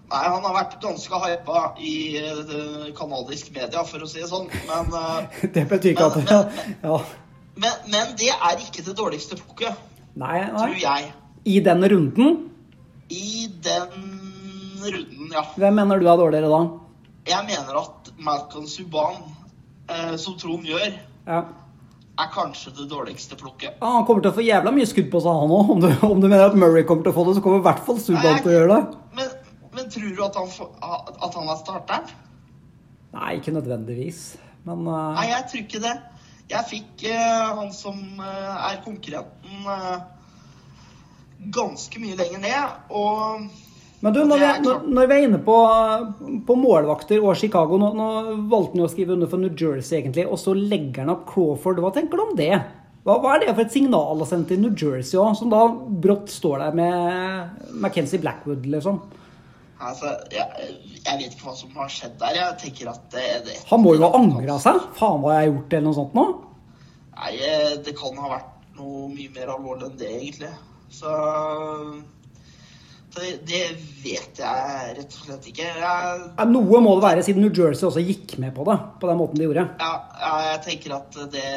Nei, 0.09 0.25
han 0.25 0.43
har 0.43 0.55
vært 0.57 0.77
ganske 0.83 1.19
hypa 1.23 1.63
i 1.85 1.95
canadisk 2.19 2.99
kanadisk 2.99 3.51
media, 3.55 3.83
for 3.87 4.03
å 4.03 4.09
si 4.09 4.23
det 4.23 4.31
sånn. 4.33 4.49
Men, 4.67 4.93
eh, 4.99 5.49
Det 5.55 5.67
betyr 5.71 5.95
ikke 5.95 6.11
at 6.11 6.17
Men- 6.25 6.79
ja. 6.91 7.01
men, 7.55 7.83
men 7.93 8.15
det 8.19 8.33
er 8.35 8.63
ikke 8.67 8.83
det 8.83 8.97
dårligste 8.99 9.39
plukket, 9.39 9.79
Nei, 10.19 10.41
tror 10.51 10.73
nei. 10.75 10.81
jeg. 10.83 11.13
I 11.47 11.61
den 11.63 11.85
runden, 11.93 12.39
I 13.15 13.47
den 13.63 14.28
runden, 14.85 15.31
ja. 15.33 15.43
hvem 15.57 15.75
mener 15.75 15.99
du 16.01 16.07
er 16.09 16.17
dårligere 16.21 16.51
da? 16.53 16.61
Jeg 17.29 17.45
mener 17.45 17.79
at 17.83 18.11
Malcolm 18.19 18.67
Subhaan, 18.67 19.19
eh, 19.91 20.17
som 20.17 20.37
Trond 20.41 20.65
gjør, 20.65 20.95
Ja. 21.29 21.43
er 22.19 22.31
kanskje 22.35 22.73
det 22.77 22.89
dårligste 22.91 23.37
plukket. 23.37 23.77
Ja, 23.81 23.93
han 23.99 24.07
kommer 24.07 24.23
til 24.23 24.31
å 24.33 24.35
få 24.39 24.43
jævla 24.47 24.73
mye 24.75 24.87
skudd 24.89 25.11
på 25.13 25.21
seg, 25.23 25.37
han 25.43 25.53
òg. 25.55 25.71
Om, 25.75 25.81
du- 25.81 26.07
om 26.09 26.21
du 26.21 26.29
mener 26.29 26.47
at 26.49 26.57
Murray 26.57 26.85
kommer 26.85 27.03
til 27.05 27.13
å 27.13 27.19
få 27.19 27.27
det, 27.29 27.37
så 27.37 27.43
kommer 27.45 27.61
i 27.61 27.67
hvert 27.69 27.85
fall 27.87 27.99
Subhaan 28.03 28.41
til 28.43 28.51
å 28.51 28.57
gjøre 28.57 28.75
det. 28.75 28.99
Men, 29.15 29.29
men 29.77 29.91
tror 29.91 30.15
du 30.17 30.23
at 30.25 30.35
han, 30.41 30.49
får, 30.49 30.71
at 31.29 31.35
han 31.35 31.49
er 31.53 31.61
starteren? 31.65 32.15
Nei, 33.15 33.35
ikke 33.39 33.53
nødvendigvis. 33.55 34.23
Men 34.65 34.87
uh... 34.89 35.15
Nei, 35.15 35.29
jeg 35.31 35.45
tror 35.51 35.63
ikke 35.63 35.83
det. 35.85 35.97
Jeg 36.49 36.65
fikk 36.71 37.05
uh, 37.13 37.57
han 37.61 37.71
som 37.77 37.97
uh, 38.19 38.71
er 38.71 38.81
konkurrenten, 38.85 39.69
ganske 41.55 42.01
mye 42.03 42.17
lenger 42.19 42.41
ned. 42.43 42.77
Og 42.91 43.47
Men 43.99 44.15
du, 44.15 44.21
når 44.31 44.39
vi, 44.39 44.47
er 44.47 44.61
når, 44.63 45.09
vi 45.11 45.15
er 45.17 45.25
inne 45.27 45.41
på, 45.43 45.55
på 46.47 46.55
målvakter 46.55 47.19
og 47.19 47.35
Chicago 47.39 47.81
nå, 47.83 47.89
nå 47.99 48.09
valgte 48.51 48.77
han 48.77 48.85
jo 48.85 48.87
å 48.87 48.93
skrive 48.93 49.17
under 49.17 49.31
for 49.31 49.43
New 49.43 49.51
Jersey, 49.51 49.99
egentlig, 49.99 50.29
og 50.29 50.39
så 50.39 50.55
legger 50.55 51.03
han 51.03 51.15
opp 51.17 51.25
Crawford. 51.33 51.81
Hva 51.83 51.91
tenker 51.97 52.21
du 52.21 52.23
om 52.29 52.37
det? 52.39 52.53
Hva, 53.03 53.17
hva 53.19 53.35
er 53.35 53.43
det 53.43 53.55
for 53.57 53.65
et 53.65 53.75
signal 53.75 54.23
å 54.23 54.29
sende 54.29 54.53
til 54.53 54.63
New 54.63 54.71
Jersey 54.79 55.19
òg, 55.19 55.33
som 55.39 55.51
da 55.51 55.65
brått 56.05 56.31
står 56.31 56.63
der 56.63 56.79
med 56.79 57.73
Mackenzie 57.83 58.23
Blackwood, 58.23 58.69
liksom? 58.71 59.03
altså, 59.79 60.13
jeg, 60.35 60.75
jeg 61.05 61.21
vet 61.21 61.35
ikke 61.35 61.49
hva 61.49 61.57
som 61.59 61.75
har 61.79 61.91
skjedd 61.93 62.19
der. 62.21 62.39
Jeg 62.39 62.59
tenker 62.63 62.93
at 62.93 63.03
det, 63.15 63.27
det 63.47 63.57
Han 63.71 63.83
må 63.85 63.95
jo 63.97 64.05
ha 64.07 64.13
angra 64.19 64.59
seg. 64.63 64.81
Faen, 64.99 65.23
hva 65.23 65.35
har 65.35 65.45
jeg 65.45 65.53
gjort, 65.53 65.73
eller 65.73 65.87
noe 65.89 65.99
sånt 65.99 66.17
nå? 66.19 66.27
Nei, 67.19 67.33
eh, 67.49 67.75
det 67.85 67.95
kan 67.99 68.19
ha 68.23 68.33
vært 68.37 68.79
noe 68.79 69.09
mye 69.11 69.35
mer 69.35 69.55
alvorlig 69.55 69.91
enn 69.91 69.99
det, 70.01 70.13
egentlig. 70.21 70.53
Så 70.95 71.15
det, 73.17 73.31
det 73.49 73.63
vet 74.03 74.41
jeg 74.41 74.95
rett 74.99 75.15
og 75.17 75.25
slett 75.25 75.47
ikke. 75.51 75.67
Jeg, 75.81 76.47
Noe 76.53 76.81
må 76.85 76.95
det 76.99 77.05
være, 77.07 77.25
siden 77.27 77.45
New 77.45 77.53
Jersey 77.55 77.87
også 77.89 78.03
gikk 78.05 78.37
med 78.43 78.53
på 78.57 78.67
det, 78.69 78.77
på 79.01 79.11
den 79.11 79.21
måten 79.21 79.41
de 79.41 79.47
gjorde. 79.49 79.65
ja, 79.81 79.93
ja, 80.21 80.33
jeg 80.53 80.63
tenker 80.67 80.97
at 80.99 81.21
det, 81.33 81.53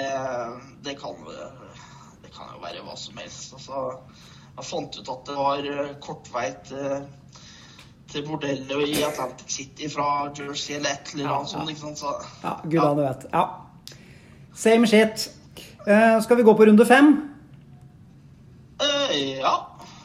det 0.85 0.95
kan 0.99 1.17
Det 2.23 2.31
kan 2.31 2.53
jo 2.55 2.61
være 2.63 2.83
hva 2.85 2.95
som 2.97 3.17
helst. 3.19 3.53
Altså, 3.57 3.81
jeg 4.57 4.67
fant 4.67 4.99
ut 4.99 5.11
at 5.15 5.25
det 5.27 5.35
var 5.37 5.67
eh, 5.73 5.91
kort 6.03 6.29
vei 6.33 6.47
til, 6.67 7.03
til 8.11 8.25
bordellet 8.27 8.87
i 8.87 9.03
Atlantic 9.03 9.51
City 9.57 9.89
fra 9.91 10.07
Jersey 10.37 10.77
eller 10.77 10.95
et 10.95 11.13
eller 11.15 11.33
annet 11.35 11.51
sånt. 11.51 11.69
Ikke 11.69 11.83
sant? 11.83 11.99
Så, 11.99 12.15
Ja, 12.43 12.55
gudene 12.63 13.05
vet. 13.09 13.27
Ja. 13.33 13.45
Same 14.55 14.87
shit. 14.87 15.29
Uh, 15.81 16.21
skal 16.21 16.37
vi 16.37 16.43
gå 16.45 16.53
på 16.53 16.65
runde 16.69 16.85
fem? 16.85 17.11
Uh, 18.81 19.13
ja. 19.41 19.55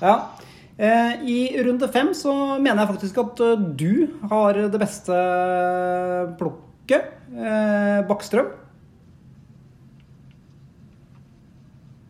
Ja. 0.01 0.15
Eh, 0.79 1.25
I 1.25 1.63
runde 1.65 1.89
fem 1.89 2.13
så 2.15 2.33
mener 2.61 2.83
jeg 2.83 2.91
faktisk 2.93 3.19
at 3.23 3.41
eh, 3.41 3.65
du 3.81 3.93
har 4.29 4.59
det 4.69 4.81
beste 4.81 5.17
plukket. 6.37 7.15
Eh, 7.33 8.01
Bakkstrøm. 8.09 8.51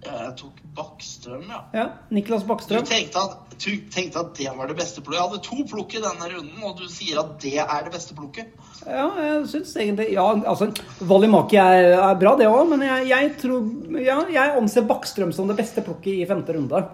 Jeg 0.07 0.35
tok 0.39 0.59
Bakkstrøm, 0.75 1.47
ja. 1.51 1.61
Ja, 1.75 1.87
Niklas 2.11 2.43
Du 2.43 2.75
tenkte, 2.83 3.23
at, 3.23 3.55
du 3.55 3.71
tenkte 3.91 4.21
at 4.21 4.35
det 4.39 4.51
var 4.59 4.67
det 4.67 4.77
beste 4.79 5.01
plukket. 5.01 5.21
Jeg 5.21 5.29
hadde 5.31 5.47
to 5.47 5.71
plukk 5.71 5.95
i 5.95 6.03
denne 6.03 6.35
runden, 6.35 6.67
og 6.67 6.77
du 6.83 6.91
sier 6.91 7.23
at 7.23 7.39
det 7.43 7.57
er 7.63 7.87
det 7.87 7.95
beste 7.95 8.19
plukket. 8.19 8.51
Ja, 8.83 9.09
jeg 9.23 9.47
syns 9.51 9.73
egentlig 9.79 10.13
Ja, 10.15 10.27
altså 10.47 10.73
Valimaki 11.07 11.59
er, 11.59 11.95
er 11.97 12.19
bra, 12.19 12.35
det 12.39 12.51
òg, 12.51 12.67
men 12.71 12.85
jeg, 12.87 13.09
jeg 13.11 13.33
tror 13.41 13.99
Ja, 14.03 14.21
jeg 14.31 14.59
anser 14.59 14.87
Bakkstrøm 14.87 15.33
som 15.35 15.47
det 15.51 15.59
beste 15.59 15.87
plukket 15.87 16.19
i 16.19 16.27
femte 16.29 16.55
runde. 16.59 16.87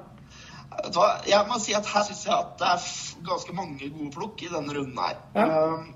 Vet 0.82 0.94
du 0.94 0.98
hva? 0.98 1.10
Jeg 1.28 1.46
må 1.48 1.58
si 1.62 1.74
at 1.78 1.86
Her 1.86 2.06
syns 2.08 2.24
jeg 2.26 2.34
at 2.34 2.54
det 2.60 2.68
er 2.68 2.86
ganske 3.26 3.54
mange 3.56 3.90
gode 3.90 4.10
plukk 4.14 4.42
i 4.42 4.50
denne 4.50 4.74
runden 4.78 4.98
her. 4.98 5.20
Ja. 5.36 5.46
Um, 5.74 5.92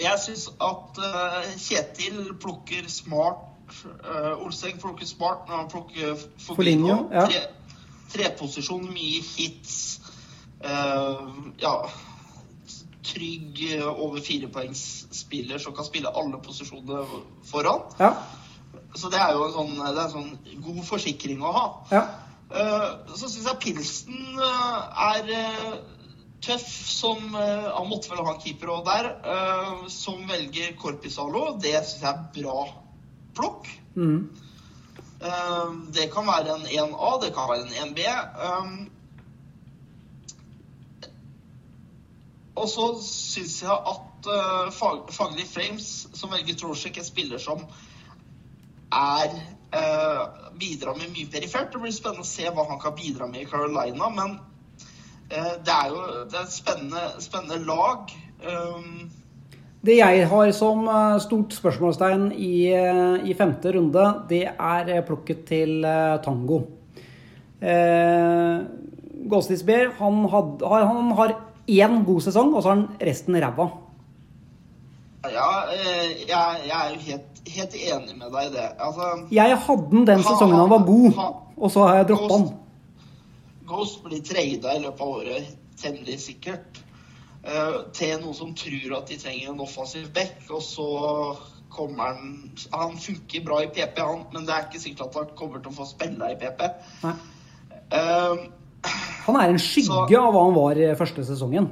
jeg 0.00 0.20
syns 0.22 0.46
at 0.62 1.02
uh, 1.02 1.42
Kjetil 1.58 2.30
plukker 2.40 2.88
smart 2.90 3.74
uh, 3.84 4.44
Olseng 4.44 4.78
plukker 4.80 5.06
smart 5.06 5.48
når 5.48 5.56
han 5.56 5.70
plukker 5.72 6.24
Foligno, 6.46 6.96
ja. 7.12 7.26
Tre, 7.28 7.42
treposisjon, 8.14 8.86
mye 8.94 9.20
hits. 9.34 10.00
Uh, 10.64 11.52
ja 11.60 11.76
Trygg 13.04 13.60
over 13.84 14.22
firepoengsspiller 14.24 15.60
som 15.60 15.74
kan 15.76 15.84
spille 15.84 16.08
alle 16.08 16.38
posisjoner 16.42 17.10
foran. 17.44 17.82
Ja. 17.98 18.14
Så 18.96 19.10
det 19.12 19.18
er 19.20 19.34
jo 19.36 19.44
en 19.44 19.52
sånn, 19.52 19.74
det 19.76 19.90
er 19.90 20.06
en 20.06 20.14
sånn 20.14 20.62
god 20.64 20.80
forsikring 20.88 21.42
å 21.44 21.50
ha. 21.52 21.66
ja. 21.92 22.04
Eh, 22.50 22.88
Så 23.14 23.28
syns 23.28 23.46
jeg 23.46 23.60
Pilsen 23.62 24.40
eh, 24.40 25.04
er 25.08 25.30
eh, 25.38 25.74
tøff 26.44 26.68
som 26.92 27.34
Han 27.34 27.88
måtte 27.88 28.10
vel 28.12 28.24
ha 28.26 28.34
en 28.34 28.40
keeper 28.42 28.72
òg 28.74 28.82
der. 28.84 29.06
Som 29.88 30.26
velger 30.28 30.74
Korpisalo. 30.76 31.54
Det 31.56 31.72
syns 31.78 32.02
jeg 32.02 32.10
er 32.10 32.26
bra 32.36 32.66
plukk. 33.34 33.70
Mm. 33.96 34.28
Det 35.96 36.10
kan 36.12 36.26
være 36.28 36.58
en 36.58 36.66
1A, 36.68 37.12
det 37.22 37.30
kan 37.32 37.48
være 37.48 37.64
en 37.64 37.94
1B. 37.94 38.04
Um, 38.44 38.74
Og 42.54 42.68
så 42.70 42.84
syns 43.02 43.62
jeg 43.62 43.72
at 43.72 44.28
uh, 44.28 44.68
fag, 44.72 45.08
Faglig 45.12 45.46
Frames, 45.50 45.88
som 46.14 46.30
velger 46.32 46.54
Trosjek, 46.58 46.98
en 46.98 47.06
spiller 47.06 47.40
som 47.42 47.64
er 48.94 49.32
bidrar 50.58 50.94
med 50.98 51.10
mye 51.10 51.30
perifert. 51.32 51.72
Det 51.72 51.80
blir 51.82 51.94
spennende 51.94 52.22
å 52.22 52.28
se 52.28 52.46
hva 52.46 52.68
han 52.68 52.78
kan 52.82 52.94
bidra 52.94 53.26
med 53.26 53.42
i 53.42 53.48
Carolina, 53.50 54.08
men 54.14 54.38
uh, 55.32 55.54
det 55.64 55.74
er 55.74 55.90
jo 55.90 56.00
det 56.30 56.38
er 56.38 56.46
et 56.46 56.54
spennende, 56.54 57.04
spennende 57.24 57.58
lag. 57.66 58.14
Um, 58.44 59.10
Det 59.84 59.98
jeg 59.98 60.28
har 60.30 60.50
som 60.56 60.86
eh, 60.88 61.18
stort 61.20 61.52
spørsmålstegn 61.52 62.30
i, 62.32 62.72
eh, 62.72 63.26
i 63.28 63.34
femte 63.36 63.68
runde, 63.74 64.04
det 64.30 64.46
er 64.48 64.88
eh, 64.88 65.02
plukket 65.04 65.42
til 65.44 65.84
eh, 65.84 66.14
Tango. 66.24 66.62
Eh, 67.60 68.62
Gåstisbeer, 69.28 69.90
han, 69.98 70.22
han 70.32 71.12
har 71.18 71.34
én 71.68 71.98
god 72.04 72.24
sesong, 72.24 72.54
og 72.54 72.62
så 72.62 72.70
har 72.70 72.78
han 72.78 72.86
resten 73.10 73.36
ræva. 73.36 73.68
Ja, 75.32 75.48
eh, 75.72 76.10
jeg, 76.28 76.60
jeg 76.68 76.74
er 76.74 76.90
jo 76.94 77.00
helt, 77.06 77.42
helt 77.56 77.74
enig 77.80 78.16
med 78.18 78.30
deg 78.34 78.50
i 78.50 78.52
det. 78.56 78.68
Altså, 78.78 79.08
Jeg 79.32 79.58
hadde 79.66 79.90
den 79.90 80.06
den 80.06 80.22
sesongen 80.26 80.58
han 80.58 80.70
var 80.70 80.84
god, 80.86 81.20
og 81.56 81.70
så 81.70 81.86
har 81.86 82.00
jeg 82.00 82.08
droppa 82.12 82.38
han. 82.38 82.48
Ghost 83.68 84.02
blir 84.04 84.20
trada 84.24 84.74
i 84.76 84.82
løpet 84.82 85.00
av 85.00 85.12
året, 85.18 85.52
temmelig 85.80 86.18
sikkert. 86.20 86.80
Uh, 87.44 87.82
til 87.92 88.14
noen 88.22 88.36
som 88.36 88.54
tror 88.56 88.94
at 88.96 89.10
de 89.10 89.18
trenger 89.20 89.50
en 89.52 89.60
offensiv 89.60 90.06
back, 90.16 90.38
og 90.48 90.62
så 90.64 90.86
kommer 91.74 92.14
han 92.14 92.50
Han 92.72 92.94
funker 92.96 93.42
bra 93.44 93.58
i 93.64 93.68
PP, 93.68 93.98
han, 94.00 94.22
men 94.32 94.46
det 94.46 94.54
er 94.54 94.68
ikke 94.68 94.80
sikkert 94.80 95.08
at 95.10 95.18
han 95.18 95.32
kommer 95.36 95.60
til 95.60 95.72
å 95.72 95.76
få 95.76 95.88
spille 95.88 96.30
i 96.32 96.38
PP. 96.40 96.62
Nei. 97.04 97.14
Eh, 97.92 98.44
Han 99.26 99.36
er 99.40 99.52
en 99.52 99.60
skygge 99.60 100.20
av 100.20 100.32
hva 100.32 100.44
han 100.46 100.56
var 100.56 100.80
første 101.00 101.24
sesongen. 101.24 101.68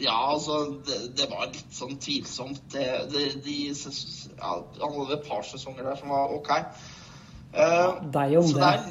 Ja, 0.00 0.16
altså, 0.32 0.62
det, 0.86 0.98
det 1.18 1.26
var 1.30 1.50
litt 1.52 1.74
sånn 1.76 1.98
tvilsomt. 2.00 2.62
Det, 2.72 2.86
det, 3.12 3.26
de, 3.44 3.56
ja, 3.72 4.54
han 4.80 4.94
hadde 4.96 5.18
et 5.18 5.26
par 5.28 5.44
sesonger 5.44 5.84
der 5.84 5.98
som 6.00 6.12
var 6.14 6.32
OK. 6.32 6.52
Eh, 7.52 8.00
Deg 8.14 8.36
om 8.40 8.52
det. 8.54 8.70
er, 8.70 8.86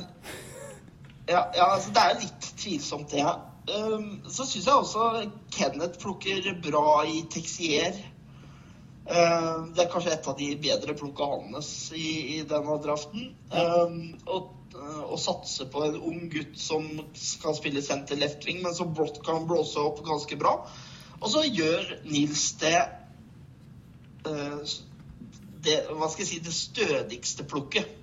ja, 1.29 1.41
ja, 1.55 1.71
altså, 1.71 1.93
det 1.95 2.03
er 2.03 2.21
litt 2.21 2.51
tvilsomt, 2.61 3.15
det. 3.15 3.25
Uh, 3.69 4.05
så 4.25 4.45
syns 4.49 4.65
jeg 4.65 4.73
også 4.73 5.09
Kenneth 5.53 5.99
plukker 6.01 6.47
bra 6.63 7.03
i 7.05 7.23
Texier. 7.29 7.97
Uh, 9.09 9.69
det 9.73 9.85
er 9.85 9.91
kanskje 9.91 10.13
et 10.13 10.29
av 10.29 10.37
de 10.37 10.47
bedre 10.61 10.95
plukka 10.97 11.27
hans 11.33 11.69
i, 11.97 12.37
i 12.37 12.39
denne 12.49 12.77
draften. 12.85 13.31
Uh, 13.53 14.13
og, 14.29 14.55
å 15.09 15.17
satse 15.17 15.65
på 15.73 15.81
en 15.87 15.95
ung 15.97 16.27
gutt 16.29 16.57
som 16.61 16.85
skal 17.17 17.55
spille 17.57 17.81
center 17.81 18.19
left 18.21 18.45
wing, 18.45 18.61
men 18.61 18.75
som 18.77 18.93
brått 18.93 19.17
kan 19.25 19.47
blåse 19.49 19.81
opp 19.81 20.03
ganske 20.05 20.37
bra. 20.39 20.59
Og 21.19 21.31
så 21.33 21.43
gjør 21.51 21.95
Nils 22.07 22.51
det, 22.61 22.79
uh, 24.27 24.59
det 25.63 25.79
Hva 25.91 26.09
skal 26.11 26.23
jeg 26.23 26.29
si 26.31 26.43
Det 26.43 26.55
stødigste 26.55 27.47
plukket. 27.47 27.95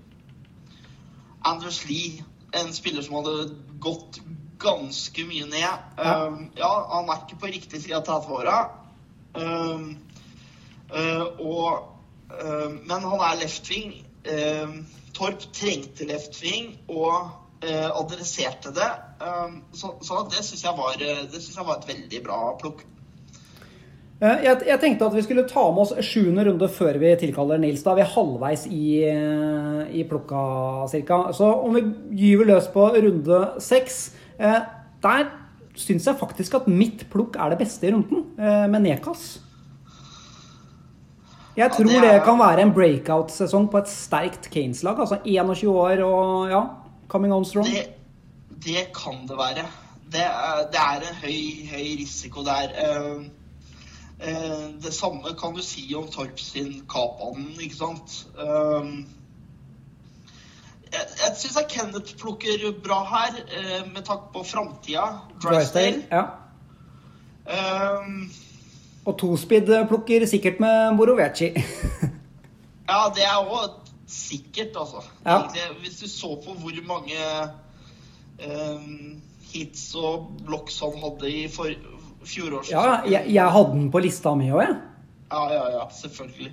Anders 1.46 1.84
Lee, 1.86 2.24
en 2.56 2.72
spiller 2.74 3.04
som 3.06 3.20
hadde 3.20 3.54
gått 3.80 4.18
ganske 4.60 5.24
mye 5.28 5.46
ned. 5.46 5.84
Um, 6.00 6.40
ja, 6.58 6.70
han 6.90 7.10
er 7.12 7.22
ikke 7.22 7.38
på 7.44 7.52
riktig 7.52 7.82
side 7.84 8.00
av 8.00 8.06
30-åra. 8.08 8.56
Um, 9.36 9.88
uh, 10.90 11.26
og 11.38 11.92
um, 12.32 12.80
Men 12.82 13.06
han 13.06 13.24
er 13.30 13.40
left-wing. 13.44 14.00
Torp 15.14 15.44
trengte 15.54 16.04
left-wing 16.08 16.72
og 16.90 17.28
adresserte 17.62 18.72
det. 18.74 18.88
Så, 19.72 19.92
så 20.02 20.18
det 20.32 20.42
syns 20.44 20.64
jeg, 20.64 20.74
jeg 20.74 21.66
var 21.68 21.76
et 21.78 21.86
veldig 21.88 22.20
bra 22.26 22.40
plukk. 22.58 22.82
Eh, 24.22 24.44
Jeg, 24.46 24.62
jeg 24.66 24.80
tenkte 24.80 25.06
at 25.10 25.14
vi 25.14 25.22
skulle 25.26 25.42
ta 25.48 25.66
med 25.74 25.82
oss 25.82 25.92
sjuende 26.08 26.44
runde 26.48 26.68
før 26.72 26.96
vi 27.02 27.10
tilkaller 27.20 27.58
Nils. 27.60 27.82
Da 27.84 27.92
er 27.92 27.98
vi 28.00 28.06
halvveis 28.14 28.66
i, 28.72 28.84
eh, 29.10 29.82
i 30.00 30.04
plukka 30.08 30.86
cirka. 30.88 31.18
Så 31.36 31.50
om 31.66 31.74
vi 31.76 31.82
gyver 32.16 32.48
løs 32.54 32.68
på 32.72 32.86
runde 32.96 33.42
seks 33.60 34.12
eh, 34.38 34.60
Der 35.02 35.26
syns 35.76 36.06
jeg 36.08 36.16
faktisk 36.16 36.54
at 36.56 36.66
mitt 36.72 37.04
plukk 37.12 37.36
er 37.36 37.50
det 37.52 37.58
beste 37.60 37.84
i 37.86 37.92
runden, 37.92 38.22
eh, 38.40 38.64
med 38.72 38.80
Nekas. 38.82 39.40
Jeg 41.56 41.70
tror 41.72 41.84
det 41.88 42.00
det, 42.02 42.10
er- 42.14 42.24
kan 42.24 42.38
være 42.38 42.60
en 42.62 42.72
breakout-sesong 42.72 43.68
på 43.70 43.78
et 43.78 43.88
sterkt 43.88 44.48
Kanes-lag. 44.50 44.98
Altså 44.98 45.18
21 45.24 45.68
år 45.76 46.02
og 46.04 46.50
ja, 46.50 46.62
coming 47.08 47.32
on 47.32 47.44
strong. 47.44 47.66
Det, 47.66 47.86
det 48.64 48.86
kan 48.96 49.26
det 49.28 49.36
være. 49.36 49.64
Det 50.12 50.20
er, 50.24 50.64
det 50.72 50.80
er 50.80 51.00
en 51.04 51.16
høy, 51.22 51.68
høy 51.72 51.96
risiko 52.00 52.42
der. 52.44 52.72
Eh, 52.76 53.28
eh, 54.20 54.64
det 54.82 54.94
samme 54.94 55.34
kan 55.40 55.54
du 55.54 55.62
si 55.62 55.94
om 55.94 56.08
Torp 56.12 56.40
sin 56.40 56.82
Kapanen, 56.90 57.54
ikke 57.60 57.76
sant. 57.76 58.26
Um, 58.38 59.06
jeg 60.92 61.06
jeg 61.20 61.36
syns 61.36 61.58
Kenneth 61.68 62.16
plukker 62.20 62.70
bra 62.84 63.02
her, 63.04 63.40
eh, 63.46 63.86
med 63.92 64.04
takk 64.06 64.32
på 64.32 64.44
framtida. 64.46 65.06
Drysdale. 65.42 66.04
Ja. 66.10 66.24
Um, 67.46 68.30
Og 69.06 69.18
tospeed 69.18 69.70
plukker 69.88 70.26
sikkert 70.26 70.60
med 70.60 70.96
Morovecci. 70.96 71.52
Ja, 72.86 73.08
det 73.10 73.24
er 73.26 73.40
òg 73.42 73.70
sikkert, 74.06 74.76
altså. 74.78 75.02
Ja. 75.24 75.40
Hvis 75.80 75.98
du 75.98 76.08
så 76.08 76.36
på 76.44 76.52
hvor 76.54 76.76
mange 76.86 77.16
um, 78.46 79.22
hits 79.52 79.94
og 79.98 80.28
blocks 80.46 80.78
han 80.80 80.94
hadde 81.02 81.30
i 81.32 81.48
for, 81.50 81.72
fjorårssesongen. 82.26 82.92
ja, 83.06 83.18
jeg, 83.18 83.32
jeg 83.34 83.52
hadde 83.56 83.72
den 83.76 83.90
på 83.94 84.02
lista 84.04 84.34
mi 84.38 84.50
òg, 84.52 84.62
jeg. 84.66 84.76
ja, 85.32 85.42
ja, 85.54 85.64
ja, 85.78 85.84
selvfølgelig. 86.00 86.52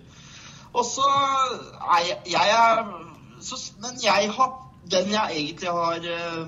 Og 0.74 0.86
så 0.90 1.06
Nei, 1.84 2.02
jeg 2.26 2.50
er 2.50 2.80
så, 3.46 3.60
Men 3.82 4.00
jeg 4.02 4.32
har 4.34 4.54
Den 4.90 5.12
jeg 5.12 5.36
egentlig 5.36 5.70
har 5.70 6.00
uh, 6.00 6.48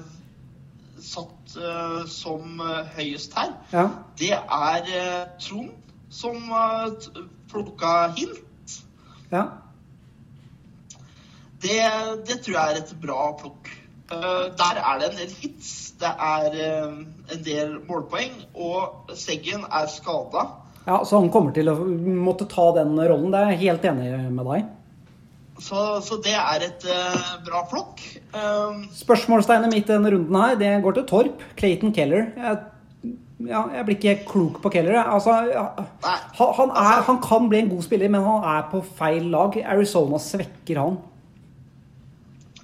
satt 1.01 1.53
uh, 1.59 2.01
som 2.09 2.59
uh, 2.59 2.81
høyest 2.97 3.35
her, 3.37 3.51
Ja. 3.71 3.83
det 4.19 4.31
er 4.33 5.27
Trond, 5.39 5.69
som 6.09 6.49
uh, 6.51 6.89
plukka 7.51 7.93
hint. 8.17 8.81
ja. 9.31 9.43
Det, 11.61 11.77
det 12.27 12.41
tror 12.43 12.57
jeg 12.57 12.73
er 12.75 12.81
et 12.81 12.95
bra 13.01 13.31
plukk. 13.39 13.69
Eh, 14.11 14.45
der 14.57 14.81
er 14.81 14.99
det 15.01 15.09
en 15.09 15.17
del 15.17 15.33
hits, 15.41 15.71
det 15.97 16.11
er 16.21 16.53
eh, 16.53 16.97
en 17.33 17.43
del 17.45 17.79
målpoeng, 17.87 18.35
og 18.53 19.15
Seggen 19.17 19.65
er 19.65 19.89
skada. 19.89 20.45
Ja, 20.85 20.99
Så 21.03 21.17
han 21.17 21.31
kommer 21.33 21.55
til 21.55 21.71
å 21.71 21.75
måtte 21.75 22.45
ta 22.45 22.69
den 22.75 22.93
rollen. 22.99 23.31
Det 23.33 23.39
er 23.41 23.55
jeg 23.55 23.63
helt 23.63 23.87
enig 23.89 24.11
med 24.29 24.45
deg. 24.45 24.67
Så, 25.57 25.81
så 26.03 26.19
det 26.21 26.35
er 26.35 26.65
et 26.67 26.85
uh, 26.85 27.35
bra 27.47 27.63
flokk. 27.71 28.03
Eh, 28.35 28.85
Spørsmålstegnet 28.93 29.71
mitt 29.73 29.89
denne 29.89 30.11
runden 30.13 30.37
her, 30.37 30.57
det 30.59 30.71
går 30.83 30.99
til 30.99 31.07
Torp. 31.09 31.45
Clayton 31.57 31.95
Keller. 31.95 32.27
Jeg, 32.35 33.13
ja, 33.47 33.63
jeg 33.73 33.87
blir 33.87 33.97
ikke 33.97 34.27
klok 34.29 34.61
på 34.61 34.69
Keller. 34.75 34.99
Altså, 35.01 35.39
ja, 35.49 35.65
han, 36.05 36.53
han, 36.59 36.75
er, 36.75 37.01
han 37.07 37.21
kan 37.23 37.49
bli 37.49 37.63
en 37.63 37.71
god 37.71 37.87
spiller, 37.87 38.11
men 38.11 38.27
han 38.27 38.45
er 38.51 38.69
på 38.69 38.83
feil 38.99 39.31
lag. 39.33 39.57
Arizona 39.73 40.21
svekker 40.21 40.83
han. 40.83 40.99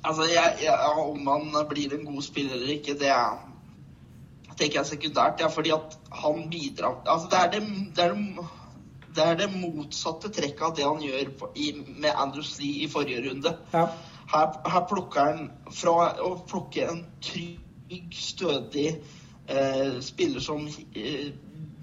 Altså, 0.03 0.27
jeg, 0.29 0.57
jeg, 0.63 0.91
om 1.05 1.27
han 1.27 1.67
blir 1.69 1.93
en 1.95 2.05
god 2.05 2.21
spiller 2.25 2.57
eller 2.57 2.75
ikke, 2.77 2.97
det 2.99 3.09
er 3.13 3.39
tenker 4.61 4.81
jeg 4.81 4.89
sekundært. 4.91 5.41
Ja, 5.41 5.49
fordi 5.51 5.73
at 5.75 5.97
han 6.21 6.49
bidrar 6.51 7.01
Altså, 7.05 7.27
det 7.31 7.39
er 7.39 7.51
det, 7.51 7.61
det, 7.95 8.03
er 8.03 8.13
det, 8.13 8.45
det, 9.15 9.25
er 9.25 9.39
det 9.39 9.49
motsatte 9.55 10.31
trekket 10.33 10.65
av 10.67 10.75
det 10.77 10.87
han 10.87 11.01
gjør 11.03 11.33
på, 11.39 11.51
i, 11.55 11.71
med 11.97 12.11
Andrews 12.15 12.57
Lee 12.59 12.85
i 12.85 12.89
forrige 12.91 13.23
runde. 13.29 13.55
Ja. 13.73 13.87
Her, 14.31 14.53
her 14.73 14.85
plukker 14.87 15.27
han 15.27 15.49
fra 15.75 16.11
å 16.23 16.35
plukke 16.47 16.85
en 16.87 17.01
trygg, 17.23 18.13
stødig 18.15 18.87
eh, 19.51 19.97
spiller 20.03 20.43
som 20.43 20.63
eh, 20.67 21.33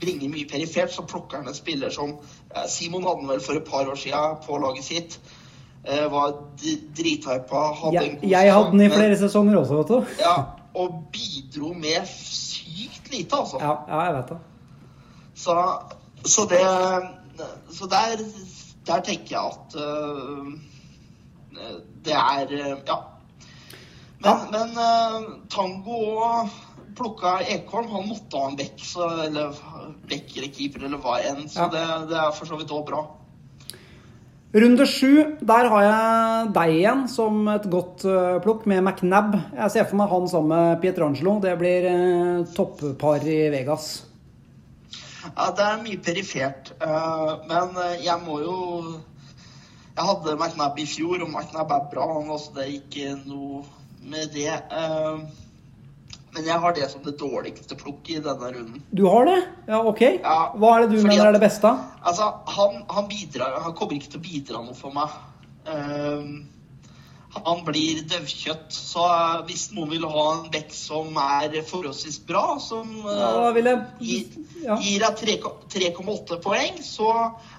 bringer 0.00 0.30
mye 0.32 0.48
perifert, 0.48 0.94
så 0.94 1.04
plukker 1.04 1.42
han 1.42 1.50
en 1.50 1.56
spiller 1.56 1.92
som 1.92 2.14
eh, 2.14 2.64
Simon 2.70 3.04
hadde 3.04 3.28
vel 3.28 3.42
for 3.44 3.60
et 3.60 3.68
par 3.68 3.90
år 3.90 4.00
siden 4.00 4.40
på 4.46 4.60
laget 4.62 4.86
sitt. 4.86 5.18
Eh, 5.88 6.04
var 6.12 6.34
d- 6.60 6.80
drithypa, 6.96 7.60
hadde 7.80 7.94
Jeg, 7.96 8.18
jeg 8.28 8.52
hadde 8.52 8.70
den 8.74 8.80
i 8.84 8.88
flere 8.92 8.98
flere 8.98 9.16
sesonger 9.16 9.56
også, 9.56 9.78
Otto. 9.80 10.02
Ja, 10.20 10.34
og 10.76 10.98
bidro 11.12 11.72
med 11.72 12.04
sykt 12.10 13.08
lite, 13.12 13.36
altså. 13.38 13.56
Ja, 13.62 13.72
ja 13.88 14.00
jeg 14.04 14.16
vet 14.18 14.32
det. 14.34 14.38
Så, 15.38 15.54
så 16.26 16.44
det 16.50 16.60
Så 17.72 17.86
der, 17.88 18.20
der 18.86 19.00
tenker 19.06 19.30
jeg 19.30 19.44
at 19.46 19.78
uh, 19.80 20.52
det 22.04 22.12
er 22.12 22.52
Ja. 22.88 22.98
Men, 24.20 24.36
men 24.52 24.76
uh, 24.76 25.28
Tango 25.48 26.00
og 26.18 26.48
plukka 26.98 27.38
Ekholm. 27.48 27.88
Han 27.94 28.08
måtte 28.10 28.36
ha 28.42 28.50
en 28.50 28.56
så, 28.82 29.06
eller 29.24 29.54
bekk 30.10 30.36
eller 30.36 30.52
keeper 30.52 30.84
eller 30.84 30.98
hva 30.98 31.20
enn. 31.30 31.46
Så 31.48 31.64
Ja. 31.64 31.68
det, 31.72 32.08
det 32.10 32.18
er 32.18 32.34
for 32.34 32.50
så 32.50 32.58
vidt 32.58 32.74
òg 32.74 32.84
bra. 32.90 33.06
Runde 34.52 34.86
sju, 34.88 35.36
der 35.44 35.66
har 35.68 35.82
jeg 35.84 36.52
deg 36.56 36.70
igjen 36.78 37.02
som 37.12 37.42
et 37.52 37.66
godt 37.68 38.06
eh, 38.08 38.38
plukk 38.40 38.62
med 38.70 38.80
McNab. 38.80 39.34
Jeg 39.52 39.74
ser 39.74 39.84
for 39.90 40.00
meg 40.00 40.08
han 40.08 40.28
sammen 40.30 40.54
med 40.54 40.78
Pietrangelo. 40.80 41.34
Det 41.42 41.52
blir 41.60 41.84
uh, 41.84 42.46
toppar 42.56 43.26
i 43.28 43.50
Vegas. 43.52 43.90
Ja, 45.26 45.50
det 45.52 45.66
er 45.66 45.82
mye 45.82 46.00
perifert. 46.00 46.72
øh, 46.80 47.32
men 47.50 47.76
jeg 48.00 48.16
må 48.24 48.38
jo 48.40 48.56
Jeg 49.98 50.06
hadde 50.06 50.38
McNab 50.38 50.78
i 50.78 50.86
fjor, 50.86 51.20
og 51.20 51.28
McNab 51.28 51.70
er 51.70 51.84
bra. 51.92 52.08
Han 52.14 52.30
også, 52.30 52.54
det 52.56 52.64
er 52.64 52.74
ikke 52.80 53.14
noe 53.28 53.64
med 54.00 54.32
det. 54.32 54.54
Men 56.38 56.46
jeg 56.46 56.60
har 56.62 56.74
det 56.76 56.86
som 56.92 57.02
det 57.02 57.16
dårligste 57.18 57.74
plukket 57.80 58.20
i 58.20 58.22
denne 58.22 58.52
runden. 58.54 58.82
Du 58.94 59.04
har 59.10 59.26
det? 59.26 59.38
Ja, 59.66 59.80
ok. 59.90 60.02
Ja, 60.22 60.36
Hva 60.54 60.76
er 60.76 60.86
det 60.86 60.94
du 60.94 61.02
mener 61.02 61.24
at- 61.26 61.32
er 61.32 61.38
det 61.38 61.42
beste? 61.42 61.72
Altså, 62.06 62.28
han, 62.54 62.84
han 62.94 63.08
bidrar 63.10 63.58
Han 63.64 63.74
kommer 63.74 63.98
ikke 63.98 64.12
til 64.14 64.20
å 64.20 64.28
bidra 64.28 64.62
noe 64.62 64.76
for 64.78 64.94
meg. 64.94 65.10
Ehm, 65.66 66.46
han 67.34 67.64
blir 67.66 68.00
døvkjøtt. 68.08 68.70
Så 68.72 69.02
eh, 69.04 69.42
hvis 69.50 69.66
noen 69.76 69.90
vil 69.92 70.06
ha 70.08 70.22
en 70.38 70.46
bekk 70.54 70.70
som 70.72 71.10
er 71.20 71.58
forholdsvis 71.68 72.20
bra, 72.28 72.44
som 72.62 72.94
eh, 73.02 73.18
Ja, 73.18 73.50
jeg 73.52 73.82
gir, 74.00 74.38
ja. 74.64 74.78
gir 74.80 75.04
deg 75.04 75.58
3,8 75.74 76.38
poeng, 76.46 76.78
så 76.86 77.10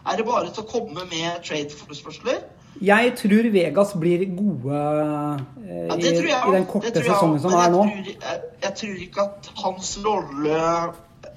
er 0.07 0.17
det 0.17 0.25
bare 0.25 0.49
til 0.55 0.63
å 0.63 0.71
komme 0.71 1.05
med 1.11 1.43
trade-forespørsler. 1.45 2.41
Jeg 2.81 3.13
tror 3.19 3.49
Vegas 3.51 3.93
blir 3.99 4.23
gode 4.37 4.79
eh, 4.79 5.85
Ja, 5.89 5.95
i, 5.95 6.03
jeg 6.05 6.23
i 6.23 6.55
den 6.55 6.67
korte 6.69 6.93
sesongen 6.95 7.39
som 7.43 7.55
er 7.59 7.71
nå. 7.73 7.85
jeg 7.85 8.15
tror, 8.17 8.43
jeg, 8.63 8.73
tror 8.81 9.01
ikke 9.05 9.25
at 9.25 9.49
hans 9.63 9.93
rolle 10.05 10.61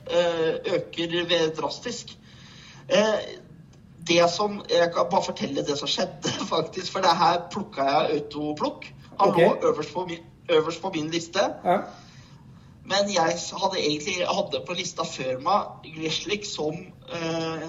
eh, 0.07 0.75
øker 0.77 1.17
drastisk. 1.57 2.15
Eh, 2.89 3.19
det 4.07 4.31
som, 4.31 4.63
Jeg 4.71 4.93
kan 4.95 5.11
bare 5.11 5.23
fortelle 5.25 5.67
det 5.67 5.79
som 5.79 5.89
skjedde, 5.89 6.31
faktisk. 6.55 6.93
For 6.93 7.03
det 7.03 7.17
her 7.19 7.43
plukka 7.51 7.83
jeg 7.91 8.21
autoplukk. 8.21 8.87
Han 9.21 9.29
okay. 9.29 9.49
lå 9.49 9.73
øverst 9.73 9.93
på, 9.95 10.07
min, 10.07 10.25
øverst 10.49 10.83
på 10.83 10.91
min 10.95 11.11
liste. 11.11 11.43
Ja. 11.65 11.79
Men 12.85 13.11
jeg 13.15 13.39
hadde 13.63 13.79
egentlig 13.79 14.27
hadde 14.27 14.65
på 14.67 14.75
lista 14.75 15.07
før 15.07 15.39
meg 15.43 15.91
Grishlik 15.95 16.47
som 16.47 16.75
eh, 17.15 17.69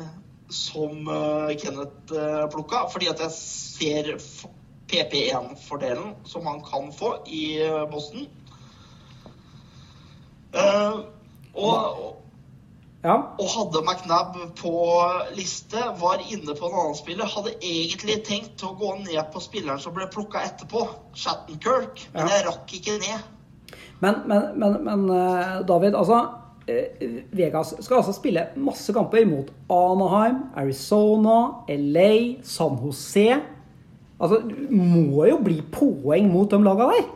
som 0.49 1.07
eh, 1.07 1.57
Kenneth 1.57 2.13
eh, 2.13 2.49
plukka, 2.51 2.87
fordi 2.91 3.07
at 3.11 3.21
jeg 3.23 3.31
ser 3.37 4.11
PP1-fordelen 4.91 6.13
som 6.25 6.45
han 6.47 6.61
kan 6.65 6.91
få 6.93 7.15
i 7.27 7.61
eh, 7.63 7.83
Boston. 7.91 8.27
Og, 11.53 11.77
ja. 13.03 13.15
og 13.41 13.47
hadde 13.55 13.81
McNabb 13.81 14.35
på 14.59 14.73
liste, 15.33 15.81
var 15.97 16.21
inne 16.29 16.53
på 16.53 16.67
en 16.69 16.77
annen 16.77 16.97
spiller. 16.97 17.25
Hadde 17.29 17.55
egentlig 17.57 18.19
tenkt 18.27 18.61
å 18.61 18.75
gå 18.77 18.91
ned 19.01 19.21
på 19.33 19.41
spilleren 19.41 19.81
som 19.81 19.95
ble 19.97 20.05
plukka 20.13 20.43
etterpå, 20.45 20.85
Shattenkirk, 21.17 22.05
men 22.13 22.27
Ja. 22.27 22.35
jeg 22.35 22.45
rakk 22.51 22.77
ikke 22.77 22.99
ned. 23.01 23.25
Men, 24.03 24.21
men, 24.29 24.47
men, 24.61 24.77
men 24.85 25.07
David, 25.65 25.95
altså 25.97 26.21
Vegas 26.67 27.73
skal 27.83 27.97
altså 27.99 28.13
spille 28.15 28.45
masse 28.55 28.93
kamper 28.95 29.25
mot 29.27 29.49
Anaheim, 29.73 30.37
Arizona, 30.55 31.35
LA, 31.67 32.11
San 32.43 32.77
Jose. 32.83 33.25
Altså, 34.21 34.39
du 34.47 34.55
må 34.71 35.25
jo 35.27 35.39
bli 35.43 35.57
poeng 35.73 36.29
mot 36.31 36.49
de 36.53 36.59
laga 36.63 36.87
der. 36.93 37.09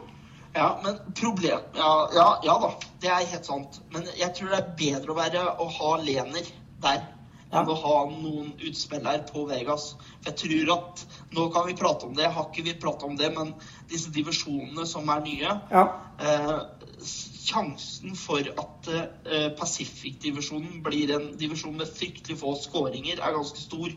Ja, 0.58 0.72
men 0.84 0.96
problem 1.14 1.60
ja, 1.78 1.90
ja, 2.16 2.26
ja 2.44 2.56
da, 2.64 2.72
det 3.04 3.12
er 3.14 3.28
helt 3.30 3.46
sant. 3.46 3.78
Men 3.94 4.08
jeg 4.18 4.34
tror 4.36 4.50
det 4.52 4.58
er 4.64 4.72
bedre 4.80 5.14
å 5.14 5.18
være 5.20 5.44
å 5.62 5.68
ha 5.76 5.92
Lener 6.02 6.48
der 6.82 7.04
enn 7.48 7.62
Ja. 7.62 7.62
å 7.72 7.76
ha 7.80 7.98
noen 8.12 8.50
utspillere 8.60 9.22
på 9.30 9.46
Vegas. 9.48 9.94
For 10.20 10.34
jeg 10.34 10.66
tror 10.66 10.74
at 10.74 11.06
Nå 11.32 11.46
kan 11.54 11.68
vi 11.68 11.76
prate 11.80 12.08
om 12.10 12.16
det, 12.18 12.24
jeg 12.26 12.34
har 12.36 12.50
ikke 12.50 12.64
vi 12.66 12.74
prate 12.82 13.06
om 13.06 13.16
det, 13.16 13.30
men 13.38 13.54
disse 13.92 14.12
divisjonene 14.12 14.86
som 14.90 15.08
er 15.14 15.22
nye 15.22 15.54
Ja. 15.72 15.86
eh, 16.20 16.58
Sjansen 17.04 18.16
for 18.18 18.42
at 18.42 18.90
eh, 18.92 19.48
Pacific-divisjonen 19.58 20.82
blir 20.84 21.14
en 21.16 21.30
divisjon 21.40 21.78
med 21.78 21.88
fryktelig 21.88 22.40
få 22.42 22.56
skåringer, 22.60 23.22
er 23.22 23.36
ganske 23.36 23.62
stor. 23.62 23.94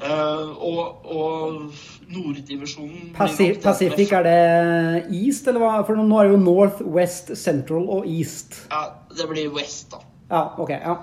Eh, 0.00 0.50
og, 0.64 1.04
og 1.04 1.72
Norddivisjonen 2.08 3.10
blir 3.10 3.16
Paci 3.16 3.32
nok 3.32 3.48
den 3.48 3.56
med 3.56 3.64
Pacific, 3.64 4.12
er 4.12 4.28
det 4.28 5.20
East, 5.22 5.48
eller 5.48 5.64
hva? 5.64 5.72
For 5.88 5.98
nå 5.98 6.20
er 6.20 6.28
det 6.28 6.36
jo 6.36 6.42
North, 6.44 6.84
West, 6.84 7.32
Central 7.36 7.88
og 7.88 8.08
East. 8.08 8.62
Ja, 8.70 8.84
det 9.16 9.28
blir 9.32 9.50
West, 9.56 9.90
da. 9.92 10.04
Ja, 10.30 10.44
ok. 10.62 10.70
Ja, 10.76 10.98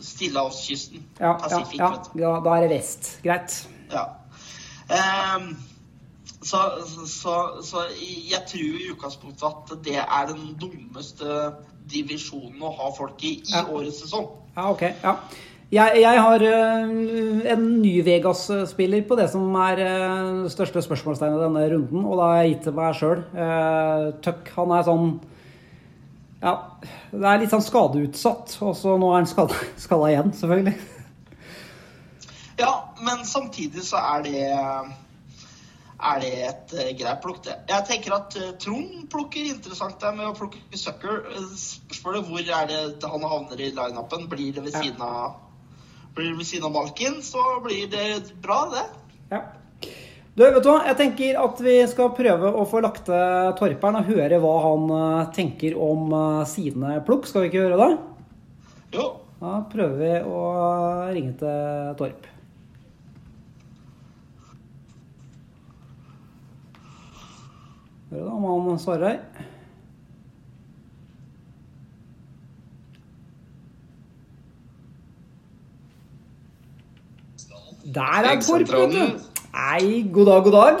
Stillehavskysten. 0.00 1.02
ja, 1.20 1.32
Pacific, 1.32 1.78
ja. 1.78 1.90
ja 2.14 2.34
da 2.44 2.56
er 2.56 2.66
det 2.66 2.70
vest. 2.76 3.18
Greit. 3.24 3.56
Ja. 3.92 4.04
Ehm, 4.88 5.56
så, 6.46 6.60
så, 7.10 7.34
så 7.66 7.82
jeg 7.98 8.42
tror 8.46 8.78
i 8.78 8.88
utgangspunktet 8.92 9.46
at 9.50 9.74
det 9.86 9.98
er 10.02 10.28
den 10.30 10.52
dummeste 10.60 11.40
divisjonen 11.90 12.62
å 12.66 12.70
ha 12.78 12.90
folk 12.96 13.20
i 13.26 13.34
i 13.40 13.52
Ja. 13.54 13.64
årets 13.70 14.00
sesong. 14.04 14.28
Ja, 14.56 14.70
ok. 14.70 14.82
Ja. 15.02 15.16
Jeg, 15.74 15.98
jeg 15.98 16.20
har 16.22 16.42
øh, 16.46 16.90
en 17.50 17.62
ny 17.82 17.96
Vegas-spiller 18.06 19.02
på 19.08 19.16
det 19.18 19.24
som 19.32 19.48
er 19.58 19.80
øh, 19.82 20.44
største 20.50 20.82
spørsmålstegnet 20.86 21.42
denne 21.42 21.64
runden, 21.72 22.04
og 22.06 22.20
da 22.20 22.28
har 22.30 22.42
jeg 22.44 22.52
gitt 22.54 22.68
det 22.68 22.74
meg 22.76 22.94
sjøl. 22.94 23.24
Tuck, 24.22 24.52
han 24.54 24.74
er 24.76 24.86
sånn 24.86 25.08
Ja, 26.44 26.52
det 27.10 27.24
er 27.26 27.40
litt 27.42 27.50
sånn 27.50 27.64
skadeutsatt, 27.66 28.54
og 28.62 28.76
så 28.78 28.94
nå 29.00 29.10
er 29.10 29.18
han 29.24 29.26
skada, 29.30 29.58
skada 29.88 30.12
igjen, 30.12 30.30
selvfølgelig. 30.38 30.76
Ja, 32.62 32.70
men 33.02 33.26
samtidig 33.28 33.82
så 33.84 33.98
er 34.00 34.22
det 34.24 34.44
er 35.96 36.20
det 36.20 36.30
et 36.44 36.74
eh, 36.76 36.92
greit 36.98 37.22
plukk, 37.24 37.40
det. 37.46 37.56
Jeg 37.70 37.86
tenker 37.88 38.16
at 38.18 38.36
eh, 38.36 38.52
Trond 38.60 39.06
plukker 39.12 39.48
interessant 39.48 39.98
der 40.02 40.16
med 40.16 40.28
å 40.28 40.34
plukke 40.36 40.60
Sucker. 40.76 41.22
Eh, 41.32 41.46
Spørsmålet 41.56 42.28
hvor 42.28 42.42
er 42.60 42.68
det 42.70 43.10
han 43.12 43.24
havner 43.24 43.62
i 43.62 43.70
lineupen? 43.72 44.26
Blir 44.32 44.52
det 44.56 44.66
ved 44.66 44.76
siden 44.76 45.00
av 45.02 45.42
Blir 46.16 46.32
det 46.32 46.40
ved 46.40 46.48
siden 46.48 46.68
av 46.68 46.74
Malkin, 46.76 47.20
så 47.24 47.42
blir 47.64 47.88
det 47.92 48.06
bra, 48.44 48.62
det. 48.72 48.84
Ja. 49.32 49.42
Du, 50.36 50.44
vet 50.44 50.62
du 50.64 50.68
hva? 50.68 50.78
Jeg 50.88 50.96
tenker 51.00 51.40
at 51.40 51.60
vi 51.64 51.74
skal 51.88 52.14
prøve 52.16 52.52
å 52.56 52.64
få 52.68 52.80
lagt 52.84 53.06
til 53.08 53.52
Torperen 53.56 54.00
og 54.00 54.08
høre 54.08 54.40
hva 54.40 54.54
han 54.64 54.94
tenker 55.36 55.76
om 55.80 56.12
sine 56.48 56.98
plukk. 57.04 57.28
Skal 57.28 57.44
vi 57.44 57.50
ikke 57.50 57.62
gjøre 57.62 57.80
det? 57.82 57.90
Jo. 58.96 59.10
Da 59.40 59.58
prøver 59.72 60.00
vi 60.00 60.14
å 60.24 60.46
ringe 61.12 61.36
til 61.40 61.92
Torp. 62.00 62.35
Hør 68.16 68.24
da 68.24 68.30
om 68.32 68.68
han 68.70 68.78
svarer. 68.80 69.18
Der 77.94 78.00
er 78.02 78.40
Torp, 78.40 78.60
vet 78.72 78.94
du. 78.94 79.20
Hei, 79.56 80.08
god 80.12 80.26
dag, 80.26 80.42
god 80.44 80.52
dag. 80.52 80.80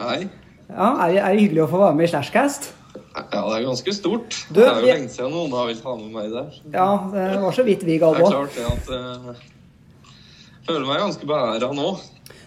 Hei. 0.00 0.28
Ja, 0.70 0.86
er, 1.06 1.12
det- 1.12 1.40
hyggelig 1.40 1.64
å 1.66 1.68
få 1.74 1.82
være 1.82 1.94
med 1.98 2.06
i 2.06 2.12
Slashcast? 2.14 2.70
Ja, 2.94 3.22
det 3.50 3.58
er 3.58 3.66
ganske 3.66 3.94
stort. 3.94 4.38
Du, 4.48 4.60
det 4.60 4.68
er 4.68 4.74
jo 4.74 4.86
vi- 4.86 4.92
lenge 4.92 5.08
siden 5.10 5.34
noen 5.34 5.52
har 5.58 5.66
villet 5.66 5.84
ha 5.84 5.96
med 5.96 6.10
meg 6.14 6.30
der. 6.30 6.62
Ja, 6.72 6.88
det 7.12 7.42
var 7.42 7.52
så 7.52 7.66
vidt 7.66 7.82
vi 7.84 7.98
Det 7.98 8.02
er 8.02 8.30
klart 8.30 8.54
det 8.54 8.64
at 8.70 8.88
uh, 8.94 9.34
Føler 10.66 10.86
meg 10.86 11.02
ganske 11.02 11.26
beæra 11.26 11.72
nå. 11.74 11.98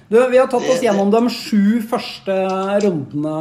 Du, 0.08 0.30
vi 0.32 0.38
har 0.40 0.48
tatt 0.48 0.64
oss 0.72 0.80
gjennom 0.80 1.10
de 1.12 1.20
sju 1.34 1.82
første 1.84 2.36
rundene, 2.84 3.32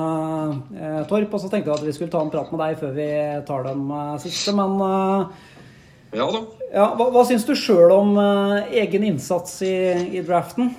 eh, 0.74 1.02
Torp. 1.06 1.34
Og 1.36 1.42
så 1.42 1.50
tenkte 1.50 1.70
jeg 1.70 1.78
at 1.78 1.84
vi 1.86 1.94
skulle 1.94 2.10
ta 2.10 2.22
en 2.24 2.32
prat 2.32 2.50
med 2.50 2.62
deg 2.64 2.80
før 2.80 2.96
vi 2.96 3.10
tar 3.46 3.68
de 3.68 3.74
eh, 3.98 4.16
siste. 4.24 4.54
Men 4.56 4.74
eh, 4.82 5.44
Ja 6.16 6.26
da. 6.32 6.40
ja, 6.72 6.88
hva, 6.98 7.06
hva 7.14 7.22
syns 7.28 7.46
du 7.46 7.54
sjøl 7.58 7.94
om 7.94 8.18
eh, 8.18 8.74
egen 8.82 9.06
innsats 9.12 9.60
i, 9.62 9.76
i 10.18 10.24
draften? 10.26 10.74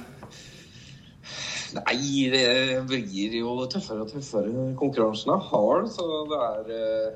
Nei, 1.78 2.28
det 2.32 2.82
blir 2.90 3.38
jo 3.40 3.56
tøffere 3.72 4.04
og 4.04 4.12
tøffere. 4.12 4.68
Konkurransen 4.80 5.34
er 5.36 5.48
hard, 5.52 5.88
så 5.94 6.08
det 6.28 6.42
er 6.50 6.76
eh, 6.82 7.10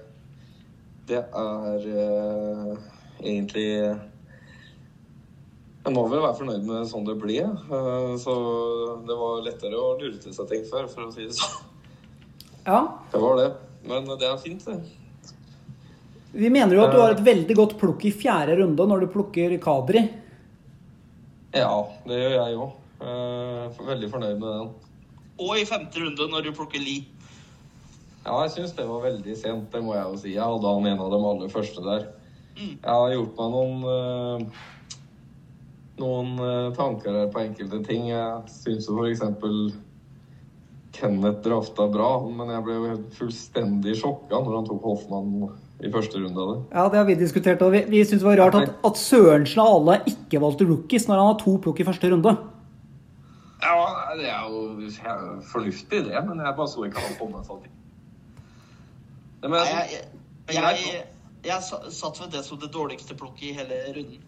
Det 1.11 1.21
er 1.43 1.85
eh, 1.91 2.73
egentlig 3.19 3.69
Jeg 5.81 5.93
må 5.95 6.03
vel 6.11 6.21
være 6.21 6.37
fornøyd 6.37 6.65
med 6.67 6.85
sånn 6.91 7.05
det 7.07 7.15
ble. 7.17 7.39
eh, 7.41 8.15
Så 8.21 8.33
det 9.07 9.15
var 9.17 9.41
lettere 9.45 9.77
å 9.81 9.95
lure 9.99 10.17
til 10.21 10.33
seg 10.35 10.47
ting 10.51 10.65
før, 10.69 10.87
for 10.91 11.07
å 11.07 11.13
si 11.13 11.25
det 11.25 11.33
sånn. 11.37 11.63
Ja, 12.67 12.81
Det 13.11 13.19
var 13.23 13.37
det. 13.39 13.47
Men 13.89 14.05
det 14.05 14.27
er 14.27 14.37
fint, 14.37 14.63
det. 14.65 14.79
Vi 16.33 16.49
mener 16.53 16.75
jo 16.77 16.83
at 16.85 16.91
du 16.93 16.99
har 17.01 17.11
et 17.15 17.23
veldig 17.25 17.55
godt 17.57 17.73
plukk 17.81 18.05
i 18.05 18.11
fjerde 18.13 18.59
runde 18.61 18.85
når 18.87 19.01
du 19.01 19.07
plukker 19.11 19.57
Kadri. 19.59 20.03
Ja, 21.57 21.73
det 22.07 22.19
gjør 22.21 22.35
jeg 22.37 22.59
òg. 22.61 22.77
Veldig 23.89 24.09
fornøyd 24.13 24.37
med 24.39 24.47
den. 24.53 24.69
Og 25.41 25.57
i 25.57 25.65
femte 25.65 25.99
runde, 25.99 26.27
når 26.29 26.45
du 26.45 26.51
plukker 26.55 26.79
Li. 26.79 26.99
Ja, 28.23 28.37
jeg 28.45 28.51
syns 28.53 28.75
det 28.77 28.85
var 28.85 29.01
veldig 29.01 29.35
sent, 29.35 29.71
det 29.73 29.81
må 29.83 29.95
jeg 29.97 30.05
jo 30.05 30.19
si. 30.21 30.35
Jeg 30.35 30.45
hadde 30.45 30.71
han 30.75 30.85
en 30.91 30.99
av 31.01 31.09
dem 31.11 31.25
aller 31.25 31.49
første 31.49 31.81
der. 31.83 32.05
Jeg 32.61 32.85
har 32.85 33.11
gjort 33.15 33.39
meg 33.41 33.55
noen 33.57 33.75
eh, 33.89 34.45
noen 35.99 36.37
eh, 36.39 36.73
tanker 36.77 37.15
her 37.15 37.31
på 37.33 37.41
enkelte 37.43 37.81
ting. 37.87 38.09
Jeg 38.11 38.53
syns 38.61 38.87
jo 38.89 39.01
f.eks. 39.01 39.23
Kenneth 40.91 41.39
drafta 41.45 41.87
bra, 41.87 42.09
men 42.27 42.49
jeg 42.51 42.63
ble 42.65 42.73
jo 42.75 42.95
fullstendig 43.15 43.95
sjokka 44.01 44.41
når 44.43 44.57
han 44.57 44.65
tok 44.67 44.87
Hoffmann 44.89 45.29
i 45.81 45.89
første 45.91 46.19
runde 46.19 46.41
av 46.41 46.49
det. 46.51 46.57
Ja, 46.75 46.87
det 46.91 46.99
har 46.99 47.05
vi 47.07 47.15
diskutert, 47.19 47.61
og 47.63 47.71
vi, 47.73 47.83
vi 47.89 48.01
syns 48.05 48.21
det 48.21 48.27
var 48.27 48.41
rart 48.43 48.57
at, 48.59 48.73
at 48.85 48.99
Sørensen 48.99 49.61
av 49.63 49.77
alle 49.77 49.95
ikke 50.11 50.41
valgte 50.43 50.67
rookies 50.67 51.07
når 51.07 51.21
han 51.21 51.29
har 51.31 51.39
to 51.41 51.55
plukk 51.63 51.79
i 51.81 51.87
første 51.87 52.11
runde. 52.11 52.35
Ja, 53.61 53.77
det 54.17 54.27
er 54.27 54.49
jo 54.49 54.89
fornuftig, 55.47 56.03
det, 56.09 56.25
men 56.27 56.43
jeg 56.43 56.57
bare 56.57 56.69
så 56.69 56.85
ikke 56.85 57.05
han 57.05 57.39
sånn. 57.47 57.63
Nei, 59.41 59.63
jeg, 59.65 59.87
jeg, 59.95 60.57
jeg, 60.57 60.83
jeg, 60.85 61.05
jeg 61.45 61.93
satt 61.95 62.19
ved 62.21 62.35
det 62.35 62.43
som 62.45 62.59
det 62.61 62.69
dårligste 62.73 63.17
plukket 63.17 63.47
i 63.47 63.55
hele 63.57 63.79
runden. 63.95 64.27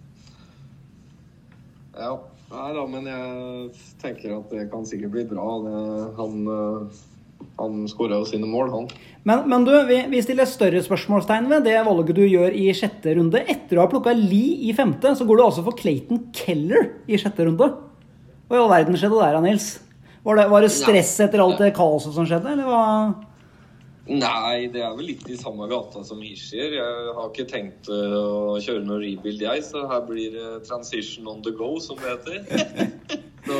Ja, 1.97 2.13
Nei 2.53 2.69
da, 2.75 2.83
men 2.85 3.07
jeg 3.09 3.69
tenker 4.01 4.35
at 4.35 4.51
det 4.53 4.67
kan 4.69 4.83
sikkert 4.85 5.13
bli 5.15 5.23
bra. 5.25 5.45
Det, 5.63 5.77
han 6.19 6.43
uh, 6.45 6.99
han 7.59 7.83
skåra 7.89 8.17
jo 8.19 8.27
sine 8.27 8.47
mål, 8.49 8.71
han. 8.73 8.87
Men, 9.27 9.43
men 9.51 9.65
du, 9.67 9.71
vi, 9.87 9.99
vi, 10.11 10.21
stiller 10.25 10.47
større 10.49 10.81
spørsmålstegn 10.83 11.49
ved 11.51 11.67
det 11.67 11.75
valget 11.85 12.15
du 12.17 12.23
gjør 12.25 12.55
i 12.55 12.67
sjette 12.75 13.15
runde. 13.17 13.43
Etter 13.51 13.79
å 13.79 13.85
ha 13.85 13.91
plukka 13.91 14.13
Lee 14.17 14.69
i 14.69 14.73
femte, 14.75 15.13
så 15.17 15.27
går 15.27 15.39
du 15.39 15.45
altså 15.45 15.65
for 15.65 15.77
Clayton 15.79 16.25
Keller 16.35 16.89
i 17.07 17.19
sjette 17.19 17.47
runde. 17.47 17.69
Hva 18.47 18.57
i 18.57 18.63
all 18.63 18.71
verden 18.71 18.97
skjedde 18.99 19.21
der, 19.21 19.39
Nils? 19.43 19.69
Var 20.23 20.39
det, 20.39 20.47
var 20.51 20.63
det 20.63 20.71
stress 20.71 21.13
etter 21.23 21.43
alt 21.43 21.61
det 21.61 21.73
kaoset 21.75 22.15
som 22.15 22.27
skjedde, 22.27 22.55
eller 22.55 22.67
hva? 22.67 22.83
Nei, 24.03 24.67
det 24.67 24.81
er 24.83 24.95
vel 24.97 25.13
litt 25.13 25.23
i 25.31 25.37
samme 25.39 25.63
gata 25.71 26.01
som 26.03 26.19
Hischier. 26.19 26.73
Jeg 26.75 27.11
har 27.15 27.29
ikke 27.29 27.45
tenkt 27.47 27.87
eh, 27.87 28.15
å 28.17 28.57
kjøre 28.59 28.83
noe 28.83 28.99
rebuild, 28.99 29.39
jeg, 29.45 29.63
så 29.63 29.85
her 29.87 30.03
blir 30.09 30.33
det 30.35 30.49
transition 30.67 31.29
on 31.31 31.39
the 31.45 31.53
go, 31.55 31.77
som 31.79 32.01
det 32.01 32.17
heter. 32.17 33.21
Så 33.43 33.55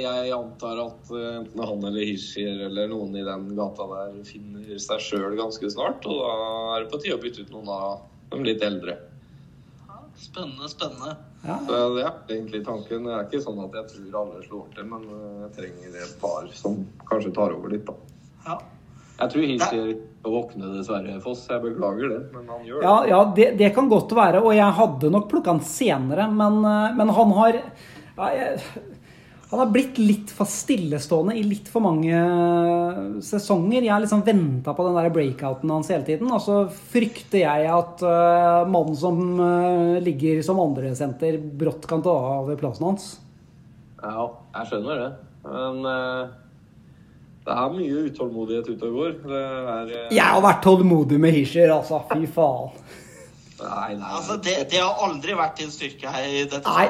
jeg 0.00 0.30
antar 0.32 0.78
at 0.80 1.10
enten 1.12 1.60
han 1.68 1.82
eller 1.84 2.06
Hischier 2.08 2.62
eller 2.64 2.88
noen 2.88 3.12
i 3.20 3.24
den 3.26 3.50
gata 3.58 3.84
der 3.90 4.14
finner 4.24 4.78
seg 4.80 5.02
sjøl 5.04 5.36
ganske 5.36 5.68
snart. 5.68 6.06
Og 6.08 6.22
da 6.22 6.30
er 6.72 6.86
det 6.86 6.88
på 6.94 7.00
tide 7.02 7.18
å 7.18 7.20
bytte 7.20 7.44
ut 7.44 7.52
noen 7.52 7.68
av 7.74 8.06
de 8.32 8.40
litt 8.46 8.64
eldre. 8.64 8.96
Spennende, 10.16 10.70
spennende. 10.72 11.12
Ja. 11.44 11.58
Så 11.68 11.82
det 11.92 12.06
er 12.06 12.38
egentlig 12.38 12.62
tanken. 12.64 13.04
Det 13.04 13.12
er 13.12 13.28
ikke 13.28 13.42
sånn 13.44 13.60
at 13.66 13.76
jeg 13.76 13.92
tror 13.92 14.18
alle 14.22 14.46
slår 14.46 14.72
til, 14.78 14.88
men 14.94 15.04
jeg 15.42 15.52
trenger 15.58 16.00
et 16.06 16.16
par 16.24 16.48
som 16.56 16.80
kanskje 17.04 17.34
tar 17.36 17.52
over 17.58 17.76
litt, 17.76 17.84
da. 17.84 18.16
Ja. 18.48 18.58
Jeg 19.16 19.32
tror 19.32 19.46
Hischier 19.48 19.92
våkner 20.26 20.74
dessverre, 20.76 21.14
Foss. 21.24 21.46
Jeg 21.48 21.62
beklager 21.62 22.10
det, 22.12 22.20
men 22.34 22.50
han 22.52 22.66
gjør 22.66 22.82
det. 22.82 22.84
Ja, 22.84 22.96
ja 23.08 23.20
det, 23.36 23.46
det, 23.60 23.70
kan 23.76 23.88
godt 23.88 24.12
være. 24.16 24.42
Og 24.44 24.52
jeg 24.56 24.76
hadde 24.80 25.12
nok 25.14 25.30
plukka 25.30 25.54
han 25.54 25.64
senere, 25.64 26.28
men, 26.28 26.60
men 26.98 27.14
han 27.16 27.32
har 27.38 27.56
ja, 27.62 28.28
jeg, 28.34 28.84
han 29.46 29.60
har 29.60 29.68
blitt 29.70 29.98
litt 30.02 30.30
for 30.34 30.48
stillestående 30.50 31.36
i 31.38 31.42
litt 31.46 31.68
for 31.70 31.84
mange 31.84 32.18
sesonger. 33.22 33.84
Jeg 33.84 33.92
har 33.92 34.02
liksom 34.02 34.24
venta 34.26 34.72
på 34.74 34.86
den 34.88 34.96
der 34.98 35.12
breakouten 35.14 35.70
hans 35.70 35.90
hele 35.92 36.02
tiden. 36.08 36.32
Og 36.34 36.42
så 36.42 36.56
frykter 36.90 37.44
jeg 37.44 37.68
at 37.70 38.02
uh, 38.02 38.66
mannen 38.66 38.98
som 38.98 39.20
uh, 39.38 40.00
ligger 40.02 40.42
som 40.46 40.58
andresenter, 40.64 41.38
brått 41.38 41.86
kan 41.86 42.02
ta 42.02 42.16
av 42.32 42.50
plassen 42.58 42.88
hans. 42.88 43.06
Ja, 44.02 44.26
jeg 44.58 44.72
skjønner 44.72 45.04
det. 45.04 45.08
Men 45.46 45.86
uh, 45.86 46.34
det 47.46 47.54
er 47.54 47.74
mye 47.76 47.98
utålmodighet 48.08 48.68
ute 48.72 48.88
og 48.88 48.94
går. 48.98 49.12
Er, 49.30 49.90
jeg 50.10 50.22
har 50.26 50.40
vært 50.42 50.64
tålmodig 50.66 51.18
med 51.22 51.34
Hischer, 51.36 51.70
altså. 51.70 52.00
Fy 52.10 52.26
faen. 52.26 52.72
Nei, 53.56 53.92
nei. 53.96 54.08
Altså, 54.18 54.34
det, 54.42 54.54
det, 54.72 54.80
har 54.82 55.04
aldri 55.06 55.36
vært 55.38 55.60
din 55.62 55.70
styrke 55.72 56.10
her 56.12 56.26
i 56.28 56.42
dette 56.44 56.60
Nei, 56.66 56.88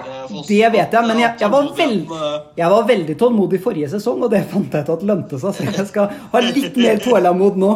det 0.48 0.70
vet 0.74 0.96
jeg, 0.96 1.02
men 1.06 1.20
jeg, 1.20 1.36
jeg, 1.44 1.50
var 1.52 1.68
veld, 1.78 2.14
jeg, 2.58 2.70
var 2.72 2.88
veldig 2.88 3.14
tålmodig 3.20 3.60
forrige 3.62 3.90
sesong, 3.92 4.24
og 4.26 4.32
det 4.32 4.40
fant 4.50 4.74
jeg 4.74 4.88
ut 4.88 4.90
at 4.96 5.04
lønte 5.06 5.38
seg, 5.44 5.54
så 5.54 5.68
jeg 5.68 5.86
skal 5.92 6.16
ha 6.32 6.42
litt 6.42 6.80
mer 6.80 6.98
tålmod 7.04 7.60
nå. 7.62 7.70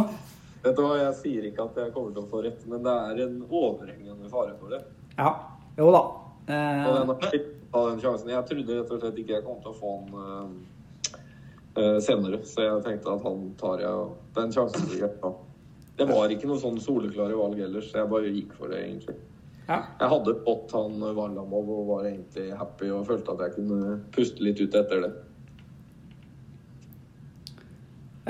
Vet 0.64 0.74
du 0.74 0.83
hva, 0.83 0.97
Jeg 1.05 1.14
sier 1.20 1.47
ikke 1.53 1.68
at 1.68 1.78
jeg 1.85 1.95
kommer 1.95 2.16
til 2.16 2.24
å 2.24 2.33
få 2.33 2.43
rett, 2.49 2.66
men 2.72 2.83
det 2.89 2.97
er 3.12 3.22
en 3.28 3.39
overhengende 3.47 4.33
fare 4.33 4.57
for 4.57 4.74
det. 4.74 4.83
Ja, 5.20 5.37
jo 5.78 5.95
da. 5.95 6.03
Eh, 6.51 6.83
og 6.91 6.99
den, 6.99 7.47
den 7.76 8.03
sjansen, 8.03 8.35
Jeg 8.35 8.49
trodde 8.49 8.81
rett 8.81 8.91
og 8.91 9.05
slett 9.05 9.22
ikke 9.22 9.37
jeg 9.37 9.47
kom 9.47 9.62
til 9.62 9.70
å 9.70 9.78
få 9.78 9.97
den 10.03 10.61
senere, 11.77 12.43
så 12.45 12.64
jeg 12.66 12.83
tenkte 12.85 13.12
at 13.14 13.23
han 13.25 13.43
tar 13.61 13.83
jeg 13.85 14.07
den 14.37 14.55
sjansen. 14.55 14.89
Jeg, 14.99 15.11
ja. 15.23 15.33
Det 16.01 16.07
var 16.09 16.33
ikke 16.33 16.49
noe 16.49 16.61
sånn 16.61 16.79
soleklare 16.81 17.37
valg 17.37 17.61
ellers, 17.61 17.91
så 17.91 18.01
jeg 18.01 18.11
bare 18.11 18.33
gikk 18.33 18.55
for 18.57 18.73
det, 18.73 18.81
egentlig. 18.87 19.16
Ja. 19.68 19.83
Jeg 20.01 20.11
hadde 20.11 20.37
fått 20.47 20.73
han 20.75 20.97
Varlamov 20.99 21.68
og 21.71 21.91
var 21.93 22.07
egentlig 22.09 22.49
happy 22.59 22.89
og 22.91 23.05
følte 23.07 23.37
at 23.37 23.45
jeg 23.45 23.59
kunne 23.61 23.99
puste 24.14 24.43
litt 24.43 24.59
ut 24.59 24.75
etter 24.75 25.05
det. 25.05 25.11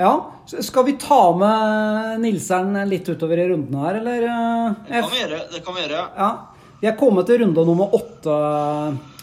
Ja. 0.01 0.11
Skal 0.51 0.85
vi 0.85 0.93
ta 1.01 1.21
med 1.37 2.21
Nilseren 2.21 2.77
litt 2.89 3.09
utover 3.09 3.41
i 3.41 3.47
rundene 3.49 3.83
her, 3.85 3.99
eller? 4.01 4.27
Det 4.85 5.01
kan 5.01 5.11
vi 5.11 5.21
gjøre. 5.21 5.41
Det 5.51 5.63
kan 5.65 5.77
vi 5.77 5.83
gjøre. 5.85 6.05
Ja. 6.17 6.29
Vi 6.81 6.89
er 6.89 6.97
kommet 6.97 7.27
til 7.29 7.43
runde 7.43 7.61
nummer 7.61 7.91
åtte, 7.93 8.35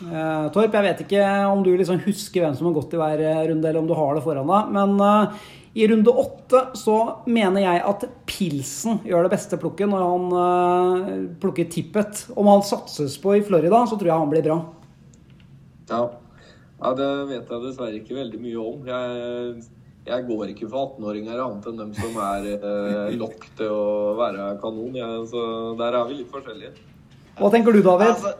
eh, 0.06 0.44
Torp. 0.54 0.74
Jeg 0.76 0.84
vet 0.84 1.00
ikke 1.02 1.22
om 1.50 1.64
du 1.66 1.72
liksom 1.74 1.98
husker 2.04 2.44
hvem 2.44 2.54
som 2.54 2.68
har 2.68 2.76
gått 2.76 2.92
i 2.94 3.00
hver 3.00 3.22
runde, 3.50 3.66
eller 3.66 3.80
om 3.80 3.88
du 3.88 3.96
har 3.98 4.14
det 4.14 4.22
foran 4.22 4.46
deg. 4.46 4.68
Men 4.76 4.92
eh, 5.02 5.40
i 5.74 5.88
runde 5.90 6.10
åtte 6.10 6.60
så 6.78 6.96
mener 7.26 7.62
jeg 7.64 7.82
at 7.90 8.04
Pilsen 8.30 9.00
gjør 9.06 9.26
det 9.26 9.32
beste 9.34 9.58
plukket 9.60 9.90
når 9.90 10.04
han 10.04 10.24
uh, 10.32 11.10
plukker 11.42 11.68
tippet. 11.70 12.24
Om 12.34 12.50
han 12.50 12.64
satses 12.66 13.18
på 13.22 13.36
i 13.36 13.44
Florida, 13.46 13.84
så 13.86 13.98
tror 13.98 14.10
jeg 14.10 14.22
han 14.22 14.32
blir 14.32 14.46
bra. 14.46 14.58
Ja. 15.90 16.00
ja 16.80 16.92
det 16.98 17.10
vet 17.30 17.52
jeg 17.52 17.64
dessverre 17.66 18.00
ikke 18.00 18.18
veldig 18.18 18.42
mye 18.42 18.64
om. 18.64 18.90
Jeg, 18.90 19.64
jeg 20.08 20.26
går 20.30 20.54
ikke 20.54 20.70
for 20.70 20.96
18-åringer 20.96 21.44
annet 21.44 21.70
enn 21.70 21.82
dem 21.84 21.94
som 21.98 22.22
er 22.26 22.52
eh, 22.56 23.16
lokk 23.20 23.50
til 23.60 23.74
å 23.74 23.88
være 24.18 24.54
kanon. 24.64 24.98
Jeg, 24.98 25.26
så 25.30 25.48
der 25.78 26.00
er 26.00 26.10
vi 26.10 26.22
litt 26.22 26.32
forskjellige. 26.32 26.74
Hva 27.38 27.52
tenker 27.54 27.76
du, 27.76 27.78
David? 27.86 28.16
Altså, 28.18 28.32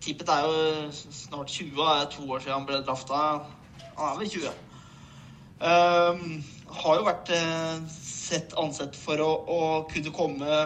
tippet 0.00 0.30
er 0.32 0.46
jo 0.46 0.86
snart 1.12 1.50
20. 1.52 1.74
Det 1.76 1.88
er 1.92 2.06
to 2.14 2.24
år 2.24 2.40
siden 2.40 2.54
han 2.54 2.68
ble 2.68 2.78
drafta. 2.86 3.18
Han 3.98 4.06
er 4.06 4.20
vel 4.22 4.30
20. 4.32 4.54
Um, 5.60 6.22
har 6.80 6.96
jo 6.96 7.04
vært 7.04 7.32
uh, 7.36 7.82
sett 7.92 8.56
ansett 8.60 8.96
for 8.96 9.20
å, 9.20 9.28
å, 9.52 9.60
kunne 9.90 10.14
komme 10.16 10.62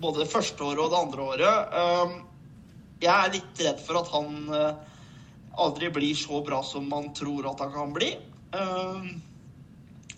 både 0.00 0.22
det 0.22 0.30
første 0.32 0.64
året 0.64 0.86
og 0.86 0.94
det 0.94 1.02
andre 1.02 1.28
året. 1.34 1.76
Um, 1.76 2.16
jeg 3.04 3.12
er 3.12 3.34
litt 3.36 3.64
redd 3.66 3.84
for 3.84 4.00
at 4.00 4.12
han 4.14 4.48
uh, 4.48 4.72
aldri 5.60 5.92
blir 5.92 6.16
så 6.16 6.40
bra 6.46 6.62
som 6.64 6.88
man 6.88 7.12
tror 7.18 7.50
at 7.52 7.60
han 7.66 7.74
kan 7.76 7.92
bli. 7.92 8.14
Um, 8.56 9.18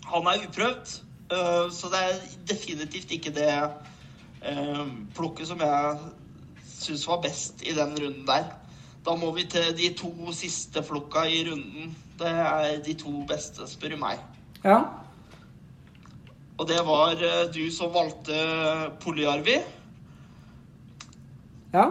han 0.07 0.31
er 0.31 0.47
uprøvd, 0.47 0.95
uh, 1.33 1.67
så 1.75 1.91
det 1.91 2.05
er 2.07 2.27
definitivt 2.47 3.11
ikke 3.19 3.35
det 3.35 3.51
plukket 5.15 5.47
som 5.47 5.59
jeg 5.61 5.97
syns 6.81 7.05
var 7.07 7.21
best 7.21 7.61
i 7.61 7.75
den 7.77 7.93
runden 7.93 8.25
der. 8.27 8.49
Da 9.05 9.15
må 9.17 9.31
vi 9.35 9.47
til 9.49 9.71
de 9.77 9.91
to 9.97 10.11
siste 10.33 10.83
flokka 10.85 11.25
i 11.29 11.43
runden. 11.49 11.93
Det 12.19 12.29
er 12.29 12.81
de 12.85 12.93
to 12.97 13.13
beste, 13.29 13.65
spør 13.69 13.95
du 13.95 14.01
meg. 14.01 14.21
Ja. 14.63 14.79
Og 16.61 16.67
det 16.69 16.81
var 16.85 17.17
eh, 17.17 17.47
du 17.53 17.63
som 17.73 17.89
valgte 17.93 18.37
Poliarvi. 19.01 19.57
Ja. 21.73 21.87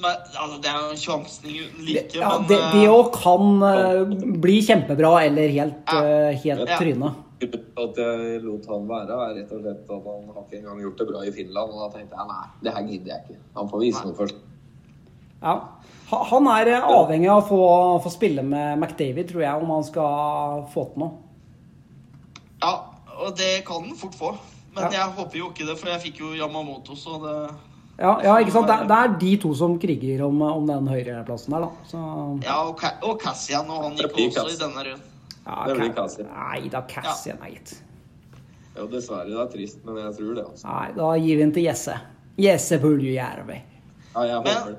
Men, 0.00 0.16
altså, 0.16 0.56
det 0.62 0.70
er 0.70 0.78
jo 0.80 0.90
en 0.90 1.00
sjansen 1.00 1.50
uten 1.52 1.84
like, 1.84 2.16
ja, 2.16 2.30
men 2.40 2.46
Det 2.48 2.86
òg 2.88 3.10
eh, 3.10 3.18
kan 3.20 3.50
uh, 3.62 4.36
bli 4.42 4.56
kjempebra 4.64 5.10
eller 5.28 5.52
helt, 5.52 5.82
uh, 5.92 6.30
helt 6.40 6.64
ja. 6.64 6.78
tryne. 6.80 7.12
At 7.40 7.96
jeg 7.96 8.40
lot 8.44 8.66
han 8.68 8.86
være, 8.88 9.16
er 9.16 9.36
rett 9.38 9.52
og 9.56 9.62
slett 9.62 9.92
at 9.96 10.08
han 10.10 10.26
har 10.34 10.42
ikke 10.44 10.58
engang 10.58 10.82
gjort 10.84 10.98
det 11.00 11.06
bra 11.08 11.22
i 11.24 11.32
Finland. 11.32 11.72
Og 11.72 11.84
da 11.84 11.88
tenkte 11.94 12.18
jeg 12.18 12.28
nei, 12.28 12.46
det 12.66 12.74
her 12.76 12.86
gidder 12.90 13.12
jeg 13.14 13.24
ikke. 13.24 13.40
Han 13.56 13.70
får 13.70 13.84
vise 13.86 14.04
noe 14.04 14.18
først. 14.18 14.42
Ja. 15.40 15.56
Han 16.10 16.48
er 16.50 16.72
avhengig 16.76 17.30
av 17.30 17.44
å 17.44 17.46
få, 17.46 17.64
få, 18.04 18.12
spille 18.12 18.44
med 18.44 18.80
McDavid, 18.80 19.28
tror 19.30 19.44
jeg, 19.44 19.64
om 19.64 19.74
han 19.76 19.84
skal 19.86 20.64
få 20.72 20.86
til 20.90 21.04
noe. 21.04 21.12
Ja, 22.60 22.74
og 23.16 23.36
det 23.38 23.52
kan 23.68 23.86
han 23.86 23.96
fort 23.96 24.18
få. 24.18 24.34
Men 24.74 24.88
ja. 24.88 25.00
jeg 25.00 25.16
håper 25.16 25.38
jo 25.38 25.50
ikke 25.50 25.66
det, 25.70 25.76
for 25.80 25.90
jeg 25.94 26.02
fikk 26.04 26.22
jo 26.24 26.34
Yamamoto, 26.36 26.98
så 26.98 27.18
det 27.24 27.36
ja, 28.00 28.14
ja, 28.24 28.34
ikke 28.40 28.54
sant? 28.54 28.70
Det 28.88 28.96
er, 28.96 29.10
de 29.20 29.30
to 29.42 29.50
som 29.56 29.74
kriger 29.80 30.22
om, 30.24 30.38
om 30.46 30.64
den 30.64 30.86
høyreplassen 30.88 31.52
der, 31.52 31.66
da. 31.66 31.88
Så... 31.90 31.98
Ja, 32.46 32.54
og, 32.64 32.80
og, 33.04 33.18
Cassian, 33.20 33.68
og 33.68 33.82
han 33.84 33.98
gikk 33.98 34.16
også 34.30 34.46
i 34.48 34.56
denne 34.56 34.84
runden. 34.86 35.09
Ja, 35.50 35.66
det 35.66 35.74
blir 35.74 35.92
Cassie. 35.92 36.26
Nei 36.30 36.68
da, 36.70 36.82
Cassian, 36.86 37.38
ja. 37.42 37.48
gitt. 37.50 37.72
Jo, 38.76 38.86
dessverre. 38.86 39.26
Det 39.26 39.40
er 39.42 39.48
trist, 39.50 39.80
men 39.84 39.98
jeg 39.98 40.12
tror 40.18 40.36
det. 40.36 40.44
altså. 40.52 40.66
Nei, 40.68 40.90
da 40.98 41.08
gir 41.18 41.40
vi 41.40 41.42
den 41.42 41.54
til 41.56 41.66
Jesse. 41.66 41.96
Jesse 42.40 42.78
Puljujärvi. 42.78 43.56
Ja, 44.14 44.22
jeg 44.28 44.36
håper 44.36 44.68
det. 44.68 44.76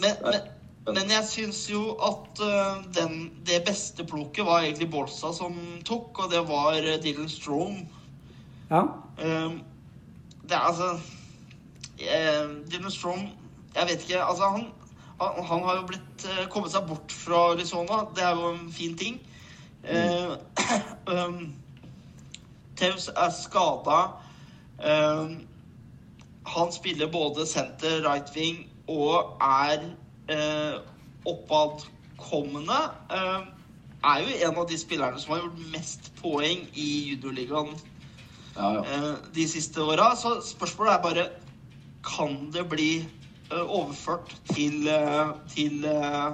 Men, 0.00 0.22
men, 0.24 0.46
men, 0.94 1.12
jeg 1.12 1.26
syns 1.28 1.60
jo 1.68 1.82
at 2.00 2.40
uh, 2.40 2.80
den, 2.96 3.18
det 3.44 3.60
beste 3.66 4.06
plukket 4.08 4.48
var 4.48 4.64
egentlig 4.64 4.88
Bolsa 4.90 5.34
som 5.36 5.60
tok, 5.84 6.24
og 6.24 6.32
det 6.32 6.40
var 6.48 6.80
uh, 6.80 6.94
Dylan 7.04 7.28
Strome. 7.28 7.84
Ja. 8.70 8.86
Uh, 9.20 9.60
det 10.48 10.56
er 10.56 10.64
altså 10.64 10.94
Dylan 11.98 12.92
Strome 12.94 13.24
Jeg 13.74 13.88
vet 13.88 14.04
ikke 14.04 14.20
Altså, 14.22 14.44
han, 14.44 14.68
han, 15.20 15.44
han 15.44 15.64
har 15.66 15.80
jo 15.80 15.86
blitt 15.88 16.26
kommet 16.52 16.72
seg 16.72 16.86
bort 16.88 17.12
fra 17.12 17.50
Arizona. 17.52 18.06
Det 18.16 18.24
er 18.24 18.38
jo 18.38 18.52
en 18.54 18.70
fin 18.72 18.96
ting. 18.96 19.18
Mm. 19.88 20.36
um, 21.14 21.54
Taus 22.78 23.08
er 23.08 23.30
skada. 23.34 24.00
Um, 24.78 25.48
han 26.48 26.72
spiller 26.72 27.10
både 27.12 27.46
center, 27.46 28.00
right 28.08 28.30
wing 28.36 28.66
og 28.88 29.36
er 29.44 29.82
eh, 30.32 30.80
oppadkommende. 31.28 32.80
Eh, 33.12 33.46
er 34.04 34.22
jo 34.22 34.36
en 34.46 34.60
av 34.62 34.68
de 34.70 34.78
spillerne 34.78 35.20
som 35.20 35.34
har 35.34 35.42
gjort 35.42 35.60
mest 35.74 36.10
poeng 36.22 36.64
i 36.72 36.88
juniorligaen 37.10 37.74
ja, 38.56 38.70
ja. 38.78 38.82
eh, 38.82 39.14
de 39.34 39.48
siste 39.50 39.84
åra. 39.84 40.14
Så 40.16 40.38
spørsmålet 40.46 40.94
er 40.94 41.04
bare 41.04 41.26
kan 42.06 42.50
det 42.54 42.64
bli 42.70 42.92
eh, 43.02 43.64
overført 43.64 44.32
til, 44.54 44.88
eh, 44.88 45.34
til, 45.54 45.84
eh, 45.84 46.32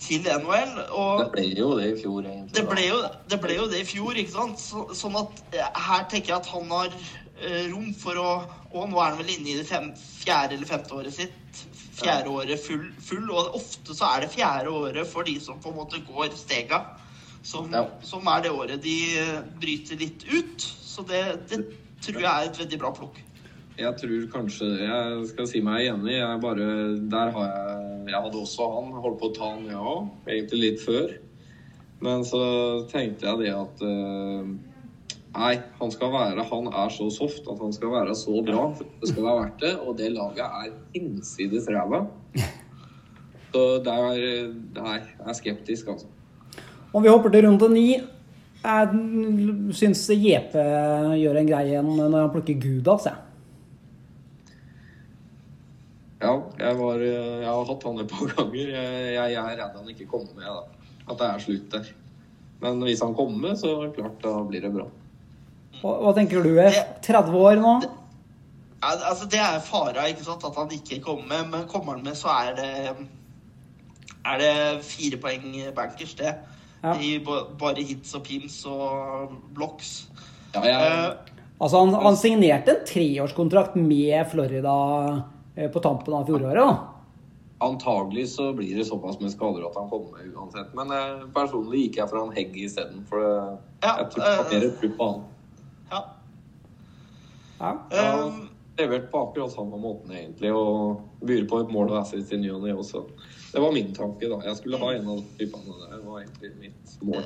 til 0.00 0.26
NHL. 0.28 0.74
Det 1.22 1.28
ble 1.32 1.44
jo 1.56 1.68
det 1.78 1.86
i 1.92 2.00
fjor, 2.02 2.26
egentlig. 2.28 2.54
det 2.56 2.64
ble, 2.68 2.82
jo, 2.88 2.98
det 3.30 3.38
ble 3.40 3.54
jo 3.56 3.68
det 3.72 3.80
i 3.80 3.86
fjor, 3.88 4.18
ikke 4.20 4.34
sant? 4.34 4.60
Så, 4.60 4.82
sånn 4.98 5.16
at 5.20 5.40
eh, 5.56 5.80
her 5.86 6.04
tenker 6.10 6.34
jeg 6.34 6.40
at 6.42 6.50
han 6.52 6.68
har 6.74 6.92
eh, 6.92 7.62
rom 7.72 7.94
for 7.96 8.20
å 8.20 8.28
Og 8.76 8.90
nå 8.90 8.98
er 9.00 9.14
han 9.14 9.20
vel 9.22 9.30
inne 9.32 9.54
i 9.54 9.56
det 9.56 9.64
fem, 9.70 9.86
fjerde 9.96 10.58
eller 10.58 10.68
femte 10.68 10.92
året 10.92 11.14
sitt. 11.16 11.62
Fjerde 11.96 12.28
året 12.28 12.60
full, 12.60 12.90
full. 13.00 13.30
Og 13.32 13.54
ofte 13.56 13.94
så 13.96 14.10
er 14.10 14.26
det 14.26 14.34
fjerde 14.34 14.68
året 14.68 15.08
for 15.08 15.24
de 15.24 15.38
som 15.40 15.56
på 15.62 15.72
en 15.72 15.78
måte 15.78 16.02
går 16.04 16.34
stega. 16.36 16.82
Som, 17.46 17.70
Ja. 17.72 17.86
som 18.04 18.26
er 18.28 18.42
det 18.44 18.50
året 18.52 18.82
de 18.84 18.96
eh, 19.22 19.40
bryter 19.62 19.96
litt 19.96 20.26
ut. 20.28 20.60
Så 20.60 21.06
det, 21.08 21.22
det 21.48 21.62
tror 22.04 22.20
jeg 22.20 22.28
er 22.28 22.50
et 22.50 22.60
veldig 22.60 22.80
bra 22.84 22.92
plukk. 22.92 23.22
Jeg 23.76 23.92
tror 24.00 24.28
kanskje 24.32 24.66
Jeg 24.80 25.24
skal 25.32 25.48
si 25.50 25.60
meg 25.64 25.90
enig. 25.90 26.14
Jeg 26.16 26.40
bare 26.40 26.68
Der 27.12 27.32
har 27.34 27.50
jeg 27.50 28.06
Jeg 28.08 28.22
hadde 28.24 28.40
også 28.40 28.68
han. 28.72 28.94
Holdt 29.04 29.18
på 29.20 29.28
å 29.28 29.34
ta 29.36 29.50
han, 29.52 29.66
jeg 29.68 29.76
òg. 29.76 30.08
Egentlig 30.24 30.60
litt 30.62 30.84
før. 30.84 31.12
Men 32.04 32.24
så 32.28 32.40
tenkte 32.90 33.28
jeg 33.28 33.40
det 33.44 33.52
at 33.56 33.84
eh, 33.84 34.48
Nei, 35.36 35.54
han 35.80 35.92
skal 35.92 36.12
være 36.14 36.44
Han 36.48 36.70
er 36.72 36.92
så 36.92 37.10
soft 37.12 37.48
at 37.52 37.60
han 37.60 37.74
skal 37.76 37.92
være 37.92 38.16
så 38.16 38.40
bra. 38.46 38.70
Det 39.02 39.10
skal 39.12 39.26
være 39.26 39.42
verdt 39.42 39.64
det. 39.66 39.74
Og 39.84 39.98
det 40.00 40.12
laget 40.14 40.44
er 40.46 40.72
innsides 40.96 41.68
ræva. 41.72 42.06
Så 43.52 43.62
der 43.84 44.02
Nei, 44.76 44.98
jeg 45.00 45.28
er 45.28 45.36
skeptisk, 45.36 45.88
altså. 45.88 46.08
Om 46.92 47.04
vi 47.04 47.12
hopper 47.12 47.32
til 47.32 47.46
runde 47.46 47.68
ni 47.72 47.86
Jeg 47.92 49.72
syns 49.76 50.02
JP 50.10 50.56
gjør 51.20 51.38
en 51.40 51.48
greie 51.48 51.70
igjen 51.70 51.88
når 51.96 52.18
han 52.18 52.32
plukker 52.34 52.58
Gudas. 52.60 53.08
Jeg. 53.08 53.25
Ja, 56.20 56.32
jeg, 56.56 56.76
var, 56.78 57.02
eh, 57.04 57.42
jeg 57.42 57.50
har 57.50 57.68
hatt 57.68 57.86
han 57.88 58.00
et 58.00 58.12
par 58.12 58.32
ganger. 58.38 58.72
Jeg, 58.72 59.12
jeg, 59.16 59.36
er 59.42 59.58
redd 59.60 59.76
han 59.76 59.92
ikke 59.92 60.08
kommer 60.10 60.32
med. 60.38 60.48
da. 60.48 60.92
At 61.06 61.20
det 61.20 61.28
er 61.28 61.44
slutt 61.44 61.68
der. 61.74 61.90
Men 62.62 62.80
hvis 62.86 63.02
han 63.04 63.12
kommer, 63.16 63.52
så 63.58 63.74
er 63.74 63.84
det 63.84 63.98
klart 63.98 64.24
da 64.24 64.32
blir 64.48 64.64
det 64.64 64.72
bra. 64.72 64.88
Hva, 65.82 65.92
hva 66.06 66.14
tenker 66.16 66.44
du? 66.44 66.54
F? 66.64 66.80
30 67.04 67.36
år 67.36 67.60
nå? 67.60 67.76
Det, 67.84 67.92
altså 68.86 69.28
Det 69.28 69.40
er 69.42 69.60
fara 69.64 70.08
ikke 70.08 70.24
sant, 70.24 70.44
at 70.46 70.56
han 70.56 70.72
ikke 70.72 71.02
kommer 71.04 71.28
med, 71.28 71.52
men 71.52 71.68
kommer 71.68 71.98
han 71.98 72.04
med, 72.06 72.16
så 72.16 72.32
er 72.32 72.56
det 72.56 72.72
er 74.26 74.40
det 74.42 74.82
fire 74.82 75.20
poeng 75.22 75.52
bankers, 75.76 76.16
det. 76.18 76.32
Ja. 76.82 76.96
I 76.98 77.18
bare 77.22 77.84
hits 77.84 78.16
og 78.16 78.24
pims 78.26 78.58
og 78.66 79.36
blocks. 79.54 80.08
Ja, 80.54 80.64
jeg, 80.64 80.92
Uh, 81.16 81.36
Altså, 81.56 81.80
han, 81.80 81.94
han 82.04 82.16
signerte 82.20 82.74
en 82.74 82.82
treårskontrakt 82.84 83.78
med 83.80 84.26
Florida 84.28 84.74
på 85.72 85.80
tampen 85.80 86.14
av 86.14 86.26
fjoråret. 86.28 86.60
da. 86.62 86.76
antagelig 87.58 88.28
så 88.28 88.52
blir 88.52 88.76
det 88.76 88.84
såpass 88.84 89.20
med 89.20 89.32
skader 89.32 89.64
at 89.68 89.76
han 89.76 89.88
kommer 89.90 90.26
uansett. 90.34 90.74
Men 90.76 90.90
eh, 90.92 91.22
personlig 91.34 91.86
gikk 91.86 91.96
jeg 92.02 92.10
for 92.10 92.20
han 92.20 92.34
Hegg 92.36 92.58
isteden. 92.60 93.04
For 93.08 93.24
eh, 93.24 93.54
Ja, 93.82 93.94
jeg 94.02 94.10
tror 94.12 94.26
har 94.26 94.42
eh, 94.44 94.50
mer 94.52 94.68
tro 94.80 94.90
på 94.98 95.08
han. 95.12 95.24
ja. 95.90 96.02
Ja. 97.58 97.70
Jeg 97.90 98.24
Um, 98.26 98.48
levert 98.76 99.10
på 99.10 99.20
akkurat 99.24 99.52
samme 99.52 99.78
måten, 99.80 100.12
egentlig. 100.12 100.50
Og 100.52 101.00
byr 101.24 101.46
på 101.48 101.62
et 101.64 101.70
mål 101.72 101.94
og 101.94 102.02
assist 102.02 102.32
i 102.32 102.36
ny 102.36 102.50
og 102.52 102.66
ne 102.66 102.74
også. 102.76 103.06
Det 103.52 103.62
var 103.62 103.72
min 103.72 103.94
tanke, 103.96 104.28
da. 104.28 104.42
Jeg 104.44 104.56
skulle 104.58 104.80
ha 104.82 104.90
en 104.92 105.08
av 105.08 105.22
de 105.22 105.38
typene 105.40 105.78
der. 105.80 105.94
Det 105.96 106.04
var 106.04 106.20
egentlig 106.20 106.50
mitt 106.60 106.98
mål. 107.00 107.24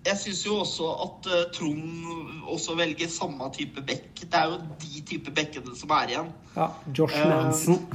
Jeg 0.00 0.10
jeg 0.10 0.18
syns 0.22 0.40
jo 0.46 0.56
også 0.62 0.88
at 1.04 1.28
eh, 1.28 1.46
Trond 1.54 2.48
også 2.48 2.74
velger 2.78 3.08
samme 3.12 3.50
type 3.52 3.82
bekk. 3.84 4.22
Det 4.22 4.38
er 4.38 4.48
jo 4.48 4.58
de 4.80 5.02
type 5.06 5.32
bekkene 5.36 5.76
som 5.76 5.92
er 5.96 6.14
igjen. 6.14 6.32
ja. 6.56 6.68
Josh 6.96 7.18
Eh, 7.18 7.28
Manson. 7.28 7.86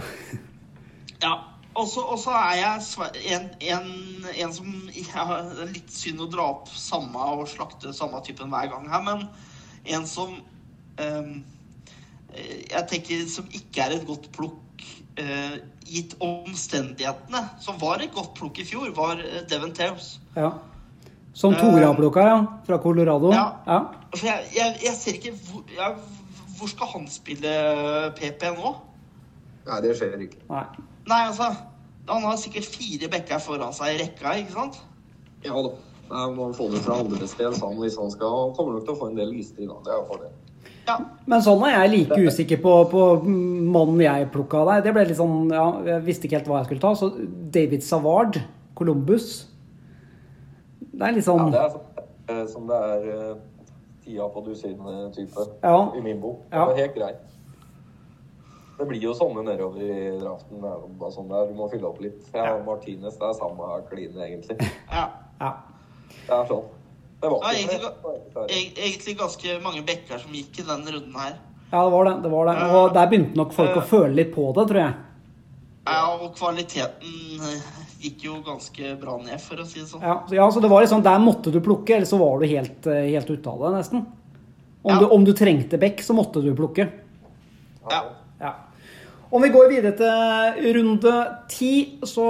Ja. 1.23 1.33
Og 1.75 1.87
så 1.89 2.31
er 2.31 2.55
jeg 2.55 2.81
en, 3.35 3.47
en, 3.59 3.87
en 4.35 4.53
som 4.53 4.67
ja, 4.95 5.23
Det 5.43 5.63
er 5.63 5.71
litt 5.73 5.91
synd 5.91 6.21
å 6.23 6.27
dra 6.31 6.45
opp 6.53 6.69
samme 6.71 7.19
og 7.33 7.49
slakte 7.51 7.91
samme 7.95 8.21
typen 8.23 8.51
hver 8.51 8.69
gang 8.71 8.85
her, 8.91 9.01
men 9.03 9.25
en 9.95 10.05
som 10.07 10.37
eh, 10.99 11.33
Jeg 12.71 12.85
tenker 12.91 13.25
som 13.31 13.49
ikke 13.51 13.83
er 13.83 13.95
et 13.97 14.07
godt 14.07 14.29
plukk 14.35 14.85
uh, 15.19 15.57
gitt 15.87 16.15
omstendighetene, 16.19 17.41
som 17.63 17.79
var 17.79 18.03
et 18.03 18.13
godt 18.13 18.33
plukk 18.35 18.59
i 18.59 18.65
fjor, 18.67 18.91
var 18.95 19.21
Devon 19.49 19.71
Tales. 19.75 20.17
Ja. 20.35 20.51
Som 21.35 21.55
Tore 21.59 21.83
har 21.83 21.95
plukka, 21.97 22.23
ja. 22.23 22.35
Fra 22.65 22.77
Colorado. 22.79 23.31
Ja. 23.33 23.47
Ja. 23.67 23.79
For 24.15 24.27
jeg, 24.29 24.45
jeg, 24.55 24.75
jeg 24.85 24.95
ser 24.95 25.17
ikke 25.17 25.33
hvor, 25.49 25.63
jeg, 25.67 25.95
hvor 26.55 26.69
skal 26.71 26.91
han 26.93 27.07
spille 27.11 27.55
PP 28.15 28.45
nå? 28.55 28.71
Nei, 29.65 29.79
det 29.83 29.95
skjer 29.99 30.21
ikke. 30.23 30.39
Nei. 30.47 30.63
Nei, 31.09 31.21
altså 31.27 31.49
Han 32.07 32.23
har 32.23 32.37
sikkert 32.39 32.69
fire 32.69 33.09
bekker 33.11 33.41
foran 33.43 33.73
seg 33.75 33.95
i 33.95 33.99
rekka, 34.05 34.37
ikke 34.39 34.53
sant? 34.53 34.79
Ja 35.43 35.57
da. 35.59 35.73
Nei, 36.05 36.25
Man 36.37 36.53
får 36.55 36.71
det 36.77 36.83
fra 36.85 36.99
andre 37.03 37.27
sted 37.27 37.57
så 37.57 37.67
han, 37.67 37.79
hvis 37.81 37.97
han 37.99 38.13
skal. 38.13 38.35
Han 38.45 38.53
kommer 38.55 38.77
nok 38.77 38.85
til 38.87 38.93
å 38.95 38.99
få 39.01 39.09
en 39.11 39.19
del 39.19 39.33
lister 39.33 39.65
i 39.65 39.67
dag. 39.67 39.81
Det 39.83 39.91
er 39.91 40.05
for 40.07 40.21
det. 40.23 40.31
Ja. 40.85 40.95
Men 41.25 41.41
sånn 41.41 41.65
er 41.65 41.75
jeg 41.79 41.91
like 41.95 42.19
usikker 42.29 42.61
på, 42.61 42.77
på 42.93 43.03
mannen 43.25 44.05
jeg 44.05 44.29
plukka 44.31 44.63
der. 44.69 44.85
Det 44.85 44.93
ble 44.95 45.03
litt 45.09 45.19
sånn, 45.19 45.49
ja, 45.51 45.65
Jeg 45.89 46.05
visste 46.05 46.29
ikke 46.29 46.39
helt 46.39 46.49
hva 46.51 46.61
jeg 46.61 46.69
skulle 46.69 46.85
ta. 46.85 46.93
Så 46.95 47.11
David 47.57 47.83
Savard, 47.83 48.39
Columbus 48.77 49.33
Det 50.95 51.07
er 51.09 51.15
litt 51.17 51.25
Ja, 51.25 51.31
sånn 51.33 51.51
det 51.51 51.59
er 51.59 51.69
sånn, 51.73 52.03
eh, 52.31 52.45
som 52.51 52.67
det 52.69 52.75
er 52.89 53.07
eh, 53.15 53.35
tida 54.05 54.27
på 54.31 54.43
dusin-type 54.45 55.47
Ja. 55.63 55.91
i 55.97 56.01
min 56.01 56.21
bok. 56.21 56.43
Ja. 56.51 56.65
Det 56.69 56.77
er 56.77 56.81
helt 56.87 56.95
greit. 56.95 57.21
Det 58.77 58.85
blir 58.89 58.99
jo 59.01 59.13
sånne 59.15 59.43
nedover 59.47 59.79
i 59.79 60.17
draften. 60.19 60.59
Det 60.61 61.11
sånn 61.15 61.29
der. 61.31 61.45
Du 61.47 61.53
må 61.55 61.69
fylle 61.71 61.87
opp 61.87 62.01
litt. 62.03 62.25
Jeg 62.33 62.55
og 62.57 62.65
Martinez 62.67 63.15
det 63.19 63.29
er 63.29 63.37
samme 63.37 63.69
kline, 63.89 64.17
egentlig. 64.25 64.57
ja. 64.91 65.05
ja. 65.39 65.51
Det 66.27 66.33
er 66.35 66.49
sånn. 66.49 66.65
Det 67.21 67.29
var 67.31 67.39
Ja, 67.41 67.53
egentlig, 67.55 68.75
egentlig 68.75 69.17
ganske 69.17 69.55
mange 69.63 69.81
bekker 69.87 70.19
som 70.21 70.31
gikk 70.35 70.59
i 70.59 70.65
den 70.67 70.83
runden 70.85 71.15
her. 71.15 71.37
ja, 71.71 71.83
det 71.85 71.91
var 71.95 72.05
det. 72.05 72.15
det 72.23 72.31
var 72.31 72.45
det. 72.51 72.55
Og 72.75 72.93
der 72.93 73.07
begynte 73.09 73.39
nok 73.39 73.53
folk 73.55 73.75
å 73.79 73.81
føle 73.87 74.13
litt 74.13 74.33
på 74.35 74.49
det, 74.53 74.67
tror 74.69 74.81
jeg. 74.83 74.93
Ja, 75.87 76.01
og 76.19 76.35
kvaliteten 76.35 77.41
eh, 77.45 77.84
gikk 78.05 78.25
jo 78.27 78.35
ganske 78.45 78.93
bra 79.01 79.17
ned, 79.23 79.41
for 79.43 79.61
å 79.61 79.65
si 79.67 79.81
det 79.81 79.87
sånn. 79.89 80.03
Ja, 80.05 80.19
så, 80.29 80.35
ja, 80.37 80.45
så 80.53 80.61
det 80.63 80.69
var 80.71 80.85
liksom, 80.85 81.03
Der 81.05 81.19
måtte 81.23 81.51
du 81.53 81.59
plukke, 81.65 81.95
eller 81.97 82.09
så 82.09 82.19
var 82.21 82.39
du 82.39 82.47
helt, 82.49 82.85
eh, 82.87 83.09
helt 83.15 83.29
ute 83.29 83.49
av 83.51 83.65
det, 83.65 83.73
nesten. 83.79 84.05
Om, 84.85 84.91
Ja. 84.93 84.99
du, 85.01 85.05
om 85.15 85.23
du 85.25 85.33
trengte 85.33 85.79
bekk, 85.81 86.03
så 86.05 86.13
måtte 86.13 86.43
du 86.45 86.51
plukke. 86.55 86.87
Ja. 87.89 88.03
Ja. 88.39 88.53
Om 89.31 89.41
vi 89.41 89.49
går 89.49 89.69
videre 89.71 89.91
til 89.97 90.73
runde 90.77 91.13
ti, 91.49 91.71
så 92.05 92.25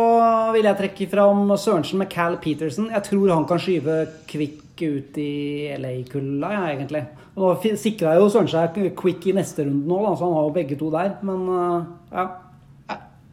vil 0.55 0.63
jeg 0.63 0.77
trekke 0.79 1.09
fram 1.11 1.49
Sørensen 1.59 1.99
med 1.99 2.09
Cal 2.09 2.37
Peterson. 2.41 2.87
Jeg 2.89 3.03
tror 3.03 3.33
han 3.33 3.45
kan 3.45 3.59
skyve 3.59 4.07
Quick 4.27 4.61
ut 4.81 5.17
i 5.21 5.75
LA-kulda, 5.77 6.49
ja, 6.51 6.63
egentlig. 6.71 7.03
Nå 7.35 7.51
sikra 7.77 8.15
jo 8.15 8.29
Sørensen 8.31 8.73
seg 8.73 8.95
Quick 8.95 9.27
i 9.27 9.35
neste 9.35 9.65
runde 9.67 9.85
nå, 9.85 9.99
da, 10.05 10.15
så 10.15 10.23
han 10.29 10.33
har 10.39 10.47
jo 10.47 10.55
begge 10.55 10.79
to 10.79 10.89
der. 10.95 11.17
Men 11.27 11.45
eh, 11.51 11.85
ja. 12.15 12.25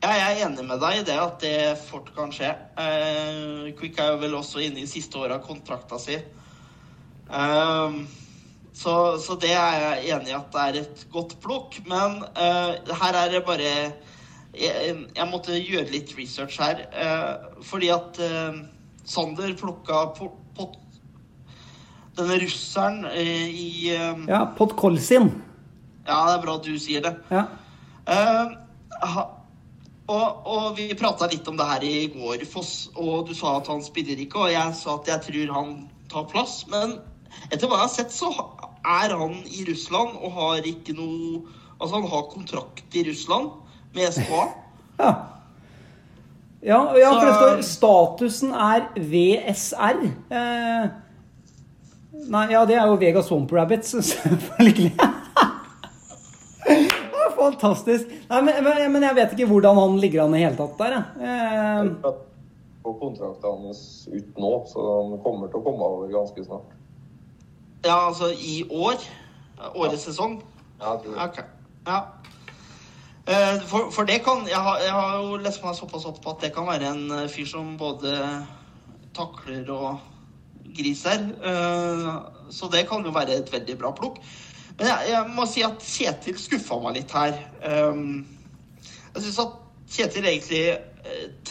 Ja, 0.03 0.11
jeg 0.19 0.33
er 0.33 0.41
enig 0.49 0.65
med 0.67 0.81
deg 0.83 0.97
i 0.99 1.05
det 1.07 1.15
at 1.23 1.37
det 1.45 1.59
fort 1.79 2.09
kan 2.17 2.33
skje. 2.35 2.49
Eh, 2.83 3.69
Quick 3.79 4.01
er 4.03 4.09
jo 4.13 4.23
vel 4.25 4.33
også 4.35 4.59
inne 4.65 4.83
i 4.83 4.89
siste 4.91 5.21
året 5.21 5.37
av 5.37 5.45
kontrakta 5.47 5.99
si. 6.03 6.17
Eh, 7.31 8.01
så, 8.75 8.95
så 9.23 9.37
det 9.39 9.53
er 9.55 9.77
jeg 9.79 10.17
enig 10.17 10.33
i 10.33 10.39
at 10.39 10.49
det 10.55 10.65
er 10.65 10.79
et 10.81 11.05
godt 11.13 11.37
plukk. 11.45 11.79
Men 11.87 12.19
eh, 12.35 12.95
her 12.99 13.19
er 13.21 13.31
det 13.37 13.45
bare 13.47 13.69
jeg, 14.59 14.97
jeg 15.17 15.29
måtte 15.31 15.55
gjøre 15.61 15.93
litt 15.95 16.11
research 16.19 16.59
her. 16.61 16.83
eh, 16.91 17.63
fordi 17.63 17.93
at 17.95 18.19
eh, 18.27 18.59
Sander 19.07 19.55
plukka 19.59 20.01
på 20.19 20.33
denne 22.17 22.41
russeren 22.43 23.05
eh, 23.09 23.49
i 23.49 23.69
ja 24.29 24.43
Podkolsin. 24.59 25.31
Ja, 26.07 26.19
det 26.27 26.35
er 26.35 26.43
bra 26.43 26.59
at 26.59 26.67
du 26.67 26.75
sier 26.83 27.07
det. 27.07 27.15
Ja. 27.31 27.47
Eh, 28.11 28.53
ha, 29.15 29.25
og, 30.13 30.45
og 30.49 30.77
vi 30.79 30.91
prata 30.99 31.29
litt 31.31 31.49
om 31.49 31.57
det 31.59 31.69
her 31.69 31.87
i 31.87 31.97
går, 32.13 32.45
Foss, 32.51 32.91
og 32.95 33.29
du 33.29 33.35
sa 33.37 33.57
at 33.59 33.71
han 33.73 33.83
spiller 33.85 34.21
ikke, 34.21 34.47
og 34.47 34.53
jeg 34.53 34.77
sa 34.79 34.99
at 34.99 35.11
jeg 35.11 35.27
tror 35.29 35.57
han 35.57 35.75
tar 36.13 36.29
plass. 36.31 36.61
Men 36.73 36.99
etter 37.51 37.67
hva 37.67 37.81
jeg 37.81 37.87
har 37.87 37.93
sett, 37.97 38.15
så 38.15 38.31
er 38.83 39.17
han 39.17 39.37
i 39.47 39.65
Russland 39.69 40.17
og 40.21 40.39
har 40.39 40.73
ikke 40.73 40.97
noe 40.99 41.43
Altså, 41.83 41.97
han 41.99 42.11
har 42.13 42.27
kontrakt 42.31 42.95
i 42.95 43.01
Russland 43.09 43.49
med 43.97 44.13
SKA. 44.15 44.43
Ja. 45.03 45.09
Ja, 46.63 46.79
ja, 46.95 47.09
for 47.11 47.27
det 47.27 47.35
står 47.35 47.63
statusen 47.67 48.53
er 48.55 48.85
VSR. 48.95 50.03
Eh, 50.31 50.85
nei, 52.31 52.45
ja, 52.53 52.61
det 52.69 52.77
er 52.77 52.87
jo 52.87 53.01
Vegas 53.01 53.27
Swamp 53.27 53.51
Rabbits, 53.57 53.97
selvfølgelig. 54.13 54.93
Det 57.43 57.59
Fantastisk. 57.59 58.13
Nei, 58.31 58.41
men, 58.47 58.59
men, 58.65 58.85
men 58.93 59.03
jeg 59.09 59.17
vet 59.19 59.33
ikke 59.37 59.49
hvordan 59.51 59.77
han 59.81 59.97
ligger 60.03 60.25
an 60.25 60.35
i 60.39 60.43
hele 60.45 60.57
tatt 60.59 60.79
der. 60.79 60.95
jeg. 60.97 61.33
Eh, 61.33 62.13
På 62.83 62.93
kontrakten 62.99 63.67
hans 63.67 63.83
ut 64.11 64.39
nå, 64.43 64.53
så 64.71 64.87
han 65.03 65.19
kommer 65.23 65.51
til 65.51 65.61
å 65.61 65.65
komme 65.67 65.87
over 65.87 66.09
ganske 66.13 66.45
snart. 66.47 66.73
Ja, 67.87 67.99
altså 68.09 68.31
i 68.35 68.63
år. 68.71 68.99
Årets 69.75 70.07
sesong. 70.09 70.41
Ja, 70.81 70.95
jeg 70.97 71.05
tror 71.05 71.15
det. 71.15 71.29
Okay. 71.29 71.45
Ja. 71.87 72.01
Eh, 73.27 73.61
For, 73.71 73.91
for 73.95 74.07
det 74.09 74.21
kan 74.27 74.47
jeg 74.51 74.59
har, 74.59 74.81
jeg 74.83 74.95
har 74.95 75.19
jo 75.23 75.37
lest 75.43 75.63
meg 75.63 75.77
såpass 75.79 76.07
opp 76.11 76.19
på 76.25 76.33
at 76.35 76.43
det 76.43 76.53
kan 76.57 76.67
være 76.67 76.91
en 76.91 77.05
eh, 77.21 77.29
fyr 77.31 77.47
som 77.47 77.77
både 77.79 78.17
takler 79.15 79.69
og 79.71 80.01
griser. 80.75 81.29
Eh, 81.43 82.09
Så 82.53 82.69
det 82.73 82.83
kan 82.91 83.05
jo 83.07 83.13
være 83.15 83.39
et 83.41 83.53
veldig 83.53 83.79
bra 83.81 83.93
plukk. 83.97 84.19
Men 84.79 84.89
jeg, 84.89 85.11
jeg 85.13 85.33
må 85.37 85.47
si 85.49 85.65
at 85.67 85.83
Kjetil 85.85 86.39
skuffa 86.41 86.79
meg 86.83 87.01
litt 87.01 87.13
her. 87.17 87.37
Um, 87.63 88.23
Jeg 89.13 89.27
syns 89.27 89.43
at 89.43 89.59
Kjetil 89.93 90.25
egentlig 90.25 90.63
eh, 90.73 91.51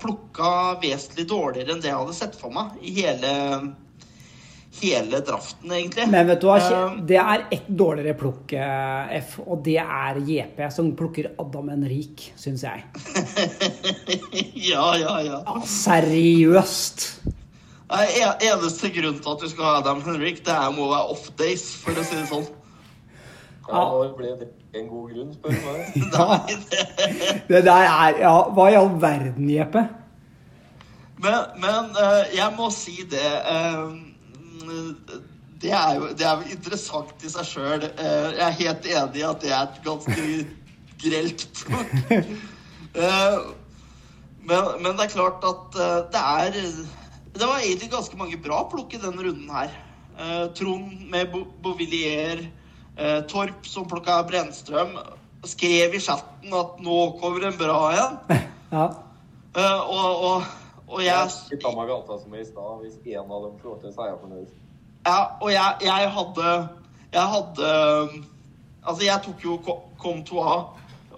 plukka 0.00 0.48
vesentlig 0.82 1.28
dårligere 1.30 1.76
enn 1.76 1.84
det 1.84 1.92
jeg 1.92 2.00
hadde 2.00 2.16
sett 2.16 2.34
for 2.40 2.50
meg 2.54 2.80
i 2.82 2.94
hele, 2.96 3.30
hele 4.80 5.20
draften, 5.26 5.70
egentlig. 5.76 6.08
Men 6.10 6.26
vet 6.32 6.42
du 6.42 6.48
hva, 6.50 6.58
Um, 6.70 6.98
det 7.06 7.20
er 7.22 7.44
ett 7.54 7.68
dårligere 7.68 8.16
plukk, 8.18 8.56
eh, 8.58 9.14
F, 9.20 9.38
og 9.44 9.62
det 9.66 9.78
er 9.82 10.18
JP, 10.26 10.64
som 10.74 10.90
plukker 10.98 11.30
Adam 11.38 11.70
Henrik, 11.70 12.32
syns 12.40 12.66
jeg. 12.66 12.82
ja, 14.72 14.88
ja, 14.98 15.14
ja. 15.28 15.44
Seriøst. 15.66 17.06
Nei, 17.90 18.06
eneste 18.46 18.90
grunn 18.94 19.18
til 19.18 19.32
at 19.32 19.42
du 19.42 19.48
skal 19.50 19.66
ha 19.66 19.76
Adam 19.80 20.02
Henrik, 20.04 20.44
det 20.46 20.54
er 20.54 20.70
må 20.74 20.86
være 20.92 21.10
off 21.10 21.24
days, 21.40 21.64
for 21.82 21.98
å 21.98 22.04
si 22.06 22.14
det 22.20 22.28
sånn. 22.30 22.46
Ja, 23.70 23.82
ble 24.18 24.34
det 24.38 24.48
en 24.78 24.86
god 24.90 25.10
grunn, 25.10 25.32
spør 25.34 25.54
du 25.54 25.64
meg. 25.66 25.96
Nei, 26.14 26.54
det, 26.70 26.84
Det 27.48 27.64
der 27.66 27.88
er 27.88 28.20
Ja, 28.22 28.36
hva 28.54 28.68
i 28.70 28.78
all 28.78 28.92
verden, 29.02 29.50
Jeppe? 29.50 29.88
men 31.20 31.42
men 31.60 31.90
eh, 32.00 32.30
jeg 32.32 32.54
må 32.56 32.70
si 32.72 33.02
det 33.10 33.20
eh, 33.52 33.90
Det 35.60 35.72
er 35.76 35.98
jo 35.98 36.06
det 36.16 36.24
er 36.24 36.46
interessant 36.54 37.26
i 37.26 37.28
seg 37.28 37.44
sjøl. 37.44 37.82
jeg 37.84 38.40
er 38.46 38.56
helt 38.62 38.86
enig 38.88 39.20
i 39.20 39.26
at 39.28 39.42
det 39.42 39.50
er 39.52 39.66
et 39.66 39.82
ganske 39.84 40.28
grelt 41.02 41.46
plukk. 41.66 41.92
Eh, 42.90 43.36
men, 44.42 44.64
men 44.82 44.96
det 44.98 45.04
er 45.04 45.12
klart 45.12 45.44
at 45.46 45.76
eh, 45.78 45.98
det 46.10 46.22
er 46.22 46.56
Det 47.34 47.46
var 47.46 47.58
egentlig 47.62 47.90
ganske 47.92 48.16
mange 48.18 48.36
bra 48.42 48.62
plukk 48.70 48.94
i 48.94 49.00
denne 49.02 49.22
runden 49.22 49.50
her. 49.54 49.70
Eh, 50.18 50.46
Trond 50.58 51.06
med 51.10 51.30
Bo 51.32 51.44
Bovillier, 51.62 52.42
eh, 52.96 53.20
Torp 53.30 53.66
som 53.66 53.86
plukka 53.88 54.22
Brennstrøm, 54.28 54.96
skrev 55.48 55.94
i 55.94 56.00
chatten 56.00 56.52
at 56.54 56.80
'nå 56.80 56.96
kommer 57.20 57.46
en 57.48 57.56
bra 57.58 57.92
en'. 57.92 58.18
Ja. 58.72 58.84
Eh, 59.56 59.80
og, 59.90 60.24
og, 60.24 60.42
og 60.88 61.00
jeg 61.02 61.30
Skutta 61.30 61.72
meg 61.74 61.88
gata 61.88 62.18
som 62.22 62.34
i 62.34 62.44
stad. 62.44 62.82
Hvis 62.84 62.98
én 63.06 63.18
av 63.34 63.42
dem 63.46 63.56
får 63.62 63.80
til, 63.82 63.92
så 63.94 64.00
er 64.04 64.06
jeg 64.12 64.20
fornøyd. 64.20 64.50
Ja, 65.06 65.24
og 65.40 65.50
jeg, 65.52 65.74
jeg 65.82 66.10
hadde 66.10 66.68
Jeg 67.12 67.22
hadde 67.22 67.70
Altså, 68.86 69.02
jeg 69.04 69.20
tok 69.24 69.42
jo 69.44 69.56
Ko- 69.64 69.82
Kom 69.98 70.22
2A 70.24 70.54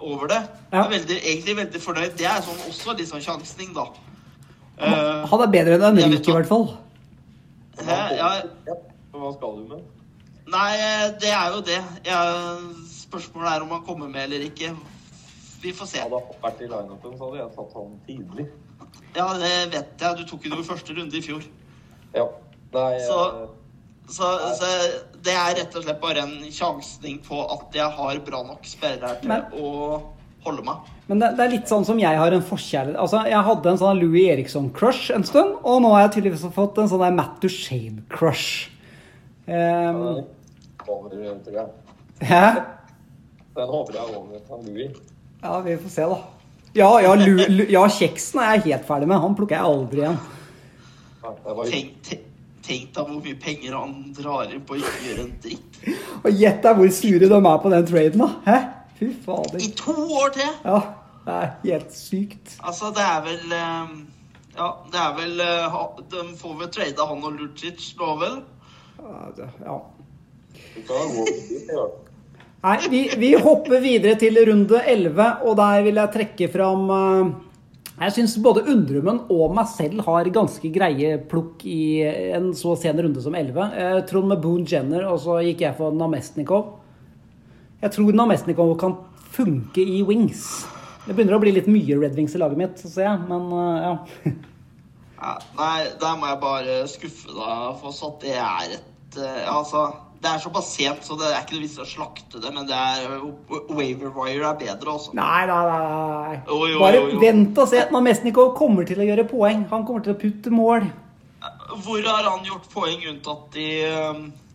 over 0.01 0.27
det. 0.27 0.39
Jeg 0.71 0.79
er 0.85 0.89
veldig, 0.89 1.17
egentlig 1.23 1.55
veldig 1.57 1.81
fornøyd. 1.81 2.17
Det 2.17 2.25
er 2.25 2.41
sånn 2.41 2.63
også 2.67 2.95
litt 2.97 3.07
sånn 3.11 3.21
sjansning, 3.21 3.73
da. 3.75 3.85
Eh, 4.83 5.27
Han 5.29 5.41
er 5.45 5.51
bedre 5.53 5.77
enn 5.79 5.97
Henrik, 6.01 6.27
i 6.27 6.31
hvert 6.35 6.47
fall. 6.49 6.65
hæ, 7.79 7.97
Ja, 8.17 8.31
hva 9.13 9.33
skal 9.37 9.55
du 9.59 9.67
med? 9.75 9.83
nei, 10.47 10.71
det 11.21 11.29
er 11.31 11.53
jo 11.55 11.61
det. 11.61 11.79
Jeg, 12.05 12.75
spørsmålet 12.91 13.53
er 13.55 13.61
om 13.63 13.69
han 13.69 13.85
kommer 13.87 14.07
med 14.09 14.23
eller 14.27 14.45
ikke. 14.49 14.75
Vi 15.63 15.71
får 15.71 15.85
se. 15.87 15.99
Hadde 16.03 16.19
han 16.19 16.41
vært 16.43 16.61
i 16.61 16.67
lineupen, 16.67 17.17
så 17.17 17.29
hadde 17.29 17.39
jeg 17.39 17.55
tatt 17.55 17.73
han 17.79 17.99
tidlig. 18.07 18.47
Ja, 19.15 19.27
det 19.39 19.51
vet 19.73 20.01
jeg. 20.01 20.17
Du 20.17 20.23
tok 20.27 20.43
jo 20.45 20.49
noe 20.49 20.59
i 20.65 20.67
første 20.67 20.93
runde 20.97 21.17
i 21.17 21.21
fjor. 21.21 21.43
Ja. 22.15 22.25
Nei, 22.73 22.99
Så- 23.07 23.43
eh, 23.43 23.47
Så, 24.05 24.25
så 24.59 24.67
det 25.23 25.31
er 25.33 25.53
rett 25.55 25.75
og 25.77 25.83
slett 25.85 26.01
bare 26.01 26.17
en 26.25 26.51
sjansning 26.51 27.21
på 27.23 27.37
at 27.53 27.73
jeg 27.73 27.89
har 27.89 28.17
bra 28.19 28.41
nok 28.43 28.59
spillere 28.67 29.13
til 29.21 29.31
å 29.63 30.01
holde 30.45 30.65
meg. 30.67 30.91
Men 31.07 31.19
det, 31.21 31.31
det 31.37 31.45
er 31.45 31.51
litt 31.55 31.71
sånn 31.71 31.85
som 31.87 31.99
jeg 31.99 32.17
har 32.19 32.31
en 32.35 32.43
forkjærlighet 32.47 32.99
Altså, 33.01 33.23
Jeg 33.27 33.43
hadde 33.47 33.69
en 33.73 33.79
sånn 33.81 33.99
Louis 33.99 34.29
Eriksson-crush 34.31 35.09
en 35.15 35.25
stund, 35.27 35.57
og 35.63 35.81
nå 35.83 35.91
har 35.95 36.05
jeg 36.05 36.13
tydeligvis 36.17 36.45
fått 36.55 36.79
en 36.79 36.91
sånn 36.91 37.03
der 37.03 37.15
Matt 37.17 37.39
Duchene-crush. 37.43 38.69
Um, 39.47 40.23
over, 40.87 41.17
hæ? 42.23 42.45
Den 43.53 43.67
håper 43.69 43.97
jeg 43.97 44.03
er 44.03 44.15
over. 44.17 44.63
Louis. 44.67 45.01
Ja, 45.43 45.57
vi 45.65 45.75
får 45.77 45.91
se, 45.91 46.07
da. 46.07 46.21
Ja, 46.73 46.89
ja, 47.03 47.13
Lu, 47.19 47.35
Lu, 47.49 47.65
ja 47.69 47.83
kjeksen 47.91 48.39
er 48.41 48.55
jeg 48.55 48.63
helt 48.71 48.85
ferdig 48.87 49.09
med. 49.11 49.19
Han 49.21 49.35
plukker 49.37 49.59
jeg 49.59 49.67
aldri 49.67 50.01
igjen. 50.05 50.21
Tenk, 51.69 51.91
te- 52.07 52.21
tenk 52.65 52.87
deg 52.95 53.09
hvor 53.11 53.19
mye 53.19 53.35
penger 53.43 53.75
han 53.77 53.91
drar 54.17 54.49
inn 54.49 54.63
på 54.65 54.73
å 54.75 54.79
ikke 54.79 55.03
gjøre 55.05 55.25
en 55.27 55.35
dritt. 55.43 55.77
Og 56.23 56.31
gjett 56.39 56.63
deg 56.65 56.79
hvor 56.79 56.89
sure 56.95 57.29
de 57.29 57.37
er 57.37 57.59
på 57.65 57.73
den 57.75 57.85
traden, 57.91 58.23
da. 58.23 58.29
Hæ? 58.47 58.57
Fy 59.11 59.63
I 59.63 59.71
to 59.77 59.95
år 60.21 60.33
til! 60.37 60.51
Ja, 60.63 60.79
det 61.25 61.33
er 61.39 61.51
helt 61.63 61.95
sykt. 61.95 62.55
Altså, 62.63 62.91
det 62.95 63.03
er 63.03 63.23
vel 63.25 63.57
eh, 63.59 63.93
Ja, 64.57 64.69
det 64.93 64.99
er 65.01 65.13
vel 65.17 65.43
eh, 65.43 65.77
De 66.11 66.23
får 66.39 66.57
vel 66.61 66.71
trade 66.73 67.09
han 67.09 67.27
og 67.27 67.37
Lucic 67.39 67.93
nå, 67.99 68.15
vel? 68.21 68.39
Ja. 69.65 69.77
Nei, 72.63 72.77
vi, 72.89 72.99
vi 73.19 73.33
hopper 73.35 73.81
videre 73.83 74.15
til 74.19 74.37
runde 74.47 74.79
11, 74.87 75.25
og 75.43 75.57
der 75.59 75.81
vil 75.83 75.99
jeg 75.99 76.13
trekke 76.13 76.47
fram 76.53 76.85
eh, 76.95 77.33
Jeg 78.05 78.15
syns 78.15 78.37
både 78.45 78.63
Undrummen 78.71 79.25
og 79.33 79.55
meg 79.57 79.67
selv 79.73 80.05
har 80.07 80.29
ganske 80.33 80.71
greie 80.73 81.17
plukk 81.29 81.65
i 81.67 81.81
en 82.37 82.53
så 82.57 82.77
sen 82.79 83.01
runde 83.03 83.23
som 83.23 83.35
11. 83.35 83.67
Eh, 83.75 83.99
Trond 84.09 84.31
med 84.31 84.41
Boone 84.43 84.69
Jenner, 84.69 85.09
og 85.11 85.19
så 85.25 85.41
gikk 85.43 85.65
jeg 85.65 85.77
for 85.79 85.95
Namestnikov. 85.97 86.79
Jeg 87.83 87.91
tror 87.91 88.15
Namestnikov 88.15 88.77
kan 88.79 88.95
funke 89.35 89.83
i 89.83 89.99
wings. 90.07 90.63
Det 91.03 91.15
begynner 91.17 91.35
å 91.35 91.41
bli 91.43 91.51
litt 91.51 91.67
mye 91.67 91.97
Red 91.99 92.15
Wings 92.15 92.35
i 92.37 92.39
laget 92.39 92.59
mitt, 92.61 92.79
ser 92.79 93.09
jeg, 93.09 93.23
men 93.27 93.49
eh, 93.59 93.87
ja. 93.89 94.33
Ja, 95.23 95.33
nei, 95.57 95.75
der 95.99 96.15
må 96.19 96.29
jeg 96.29 96.39
bare 96.39 96.77
skuffe 96.91 97.31
deg, 97.31 97.65
for 97.81 97.95
så 97.95 98.13
at 98.13 98.23
det 98.23 98.37
er 98.39 98.73
et 98.77 99.17
eh, 99.19 99.49
Altså, 99.51 99.83
det 100.23 100.31
er 100.31 100.39
såpass 100.43 100.69
sent, 100.77 101.03
så 101.03 101.17
det 101.19 101.27
er 101.27 101.41
ikke 101.41 101.57
noe 101.57 101.65
vits 101.65 101.75
i 101.75 101.83
å 101.83 101.87
slakte 101.89 102.39
det, 102.43 102.51
men 102.55 102.69
det 102.69 102.77
er 102.79 103.17
Waver 103.51 104.13
Wire 104.15 104.53
er 104.53 104.61
bedre, 104.61 104.95
altså. 104.95 105.11
Nei, 105.19 105.43
nei, 105.49 105.59
nei. 105.67 106.37
Jo, 106.47 106.61
jo, 106.71 106.79
Bare 106.79 107.01
jo, 107.01 107.19
vent 107.19 107.59
og 107.59 107.67
se. 107.71 107.83
Namestnikov 107.91 108.53
kommer 108.55 108.87
til 108.87 109.03
å 109.03 109.09
gjøre 109.09 109.27
poeng. 109.27 109.67
Han 109.73 109.83
kommer 109.83 110.07
til 110.07 110.15
å 110.15 110.21
putte 110.23 110.55
mål. 110.55 110.87
Hvor 111.83 112.07
har 112.07 112.29
han 112.29 112.47
gjort 112.47 112.71
poeng 112.71 113.03
unntatt 113.11 113.59
i 113.59 113.69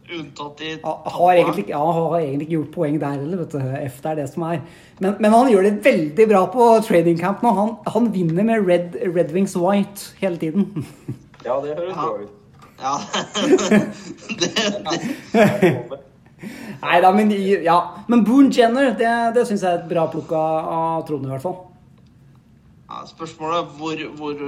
Unntatt 0.08 0.60
i 0.64 0.70
Han 0.84 1.12
har 1.12 1.32
egentlig, 1.34 1.64
ja, 1.68 1.78
han 1.92 1.98
har 2.12 2.20
egentlig 2.20 2.46
ikke 2.46 2.54
gjort 2.56 2.70
poeng 2.74 2.94
der 3.02 3.16
heller, 3.18 3.42
vet 3.42 3.52
du. 3.52 3.58
F, 3.88 3.98
det 4.02 4.10
er 4.10 4.14
det 4.22 4.28
som 4.32 4.42
er. 4.48 4.62
Men, 5.04 5.16
men 5.20 5.34
han 5.34 5.50
gjør 5.52 5.66
det 5.68 5.84
veldig 5.84 6.26
bra 6.30 6.40
på 6.54 6.68
trading 6.86 7.18
camp 7.20 7.42
nå. 7.44 7.52
Han, 7.58 7.74
han 7.92 8.08
vinner 8.14 8.46
med 8.48 8.64
Red, 8.68 8.96
Red 9.14 9.34
Wings 9.36 9.56
White 9.56 10.14
hele 10.22 10.36
tiden. 10.40 10.70
Ja, 11.46 11.54
det 11.62 11.76
høres 11.78 11.94
Ja. 11.94 12.02
bra 12.02 12.18
ut. 12.18 12.30
Ja. 12.82 12.94
det, 14.40 14.48
det, 15.32 16.00
Nei 16.82 16.98
da, 17.02 17.10
men 17.14 17.30
ja. 17.62 17.76
Men 18.10 18.24
Boone 18.26 18.50
Jenner, 18.54 18.90
det, 18.98 19.12
det 19.36 19.44
syns 19.48 19.62
jeg 19.64 19.70
er 19.70 19.80
et 19.80 19.88
bra 19.90 20.04
plukk 20.10 20.32
av, 20.34 20.68
av 20.74 21.06
Trond, 21.08 21.26
i 21.26 21.32
hvert 21.32 21.42
fall. 21.46 21.56
ja, 22.90 23.00
spørsmålet 23.06 23.58
er 23.58 23.72
hvor, 23.78 24.02
hvor, 24.18 24.44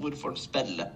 hvor 0.00 0.16
får 0.22 0.32
han 0.34 0.40
spille? 0.40 0.88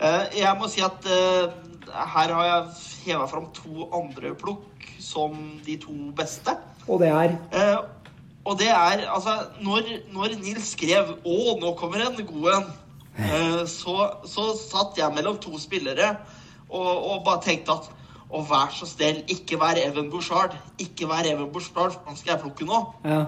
Eh, 0.00 0.22
jeg 0.40 0.56
må 0.60 0.68
si 0.72 0.80
at 0.84 1.04
eh, 1.06 1.52
her 1.92 2.32
har 2.34 2.46
jeg 2.46 2.70
heva 3.06 3.26
fram 3.30 3.50
to 3.56 3.88
andre 3.94 4.34
plukk 4.38 4.86
som 5.00 5.36
de 5.66 5.76
to 5.80 5.94
beste. 6.16 6.56
Og 6.88 7.00
det 7.00 7.08
er 7.08 7.36
Eh, 7.52 7.76
og 8.44 8.58
det 8.60 8.68
er 8.68 9.06
altså 9.08 9.38
Når, 9.60 9.86
når 10.12 10.34
Nils 10.42 10.72
skrev 10.74 11.16
'Å, 11.24 11.60
nå 11.60 11.74
kommer 11.76 12.04
en 12.04 12.26
god 12.26 12.48
en', 12.54 12.72
eh, 13.18 13.66
så, 13.66 14.10
så 14.26 14.52
satt 14.58 14.98
jeg 14.98 15.14
mellom 15.14 15.38
to 15.38 15.58
spillere 15.58 16.16
og, 16.68 17.10
og 17.10 17.24
bare 17.24 17.42
tenkte 17.42 17.72
at 17.72 17.90
å, 18.30 18.42
vær 18.42 18.72
så 18.74 18.86
snill, 18.86 19.22
ikke 19.30 19.58
vær 19.60 19.78
Even 19.78 20.10
Bouchard. 20.10 20.56
Ikke 20.78 21.06
vær 21.06 21.26
Even 21.28 21.52
Bouchard, 21.52 21.92
for 21.92 22.02
han 22.06 22.16
skal 22.16 22.32
jeg 22.34 22.40
plukke 22.42 22.66
nå. 22.66 22.80
ja. 23.04 23.24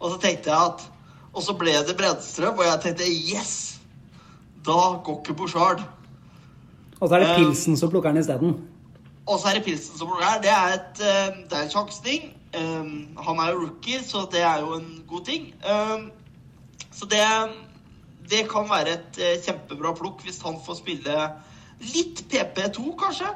Og 0.00 0.10
så 0.10 0.18
tenkte 0.18 0.50
jeg 0.50 0.56
at 0.56 0.86
Og 1.32 1.42
så 1.42 1.52
ble 1.54 1.70
det 1.86 1.96
Bredstrøm, 1.96 2.58
og 2.58 2.64
jeg 2.64 2.80
tenkte 2.82 3.06
yes! 3.06 3.78
Da 4.66 4.98
går 5.04 5.20
ikke 5.20 5.34
Bouchard. 5.34 5.84
Og 7.00 7.08
så 7.08 7.16
er 7.16 7.24
det 7.24 7.30
Um, 7.30 7.44
Pilsen 7.44 7.76
som 7.76 7.90
plukker 7.90 8.12
den 8.12 8.20
isteden. 8.20 8.54
Og 9.26 9.38
så 9.40 9.48
er 9.50 9.58
det 9.58 9.64
Pilsen 9.64 9.98
som 9.98 10.08
er. 10.08 10.40
Det 10.42 10.52
er, 10.52 10.76
et, 10.76 11.00
eh, 11.00 11.42
det 11.48 11.58
er 11.58 11.62
en 11.64 11.72
sjansning. 11.72 12.30
Um, 12.60 13.18
han 13.18 13.38
er 13.38 13.52
jo 13.52 13.60
rookie, 13.64 14.02
så 14.04 14.26
det 14.32 14.42
er 14.42 14.60
jo 14.60 14.74
en 14.74 15.04
god 15.08 15.24
ting. 15.24 15.54
Um, 15.64 16.10
så 16.90 17.06
det, 17.06 17.24
det 18.30 18.48
kan 18.50 18.68
være 18.70 18.98
et 18.98 19.20
eh, 19.22 19.38
kjempebra 19.44 19.94
plukk 19.96 20.24
hvis 20.26 20.42
han 20.44 20.58
får 20.66 20.80
spille 20.82 21.28
litt 21.94 22.24
PP2, 22.28 22.94
kanskje. 23.00 23.30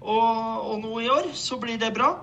Og, 0.00 0.70
og 0.70 0.80
noe 0.82 1.02
i 1.04 1.10
år, 1.12 1.30
så 1.32 1.58
blir 1.60 1.78
det 1.80 1.94
bra. 1.96 2.14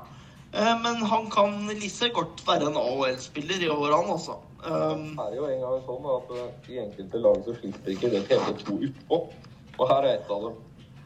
Eh, 0.54 0.74
men 0.84 1.06
han 1.08 1.30
kan 1.32 1.68
like 1.70 2.10
godt 2.14 2.44
være 2.48 2.68
en 2.70 2.80
AHL-spiller 2.82 3.64
i 3.64 3.70
år, 3.70 3.94
han 3.96 4.10
også. 4.18 4.40
Um, 4.62 5.16
Det 5.18 5.24
er 5.26 5.38
jo 5.40 5.46
en 5.50 5.62
gang 5.64 5.80
sånn 5.88 6.10
at 6.16 6.34
eh, 6.38 6.74
i 6.74 6.82
enkelte 6.84 7.22
lag 7.24 7.40
så 7.46 7.56
slipper 7.58 7.96
ikke 7.96 8.12
det 8.14 8.26
PP2 8.30 8.76
utpå. 8.90 9.22
Og 9.82 9.90
her 9.90 10.06
er 10.06 10.20
et 10.20 10.30
av 10.30 10.44
dem. 10.46 10.60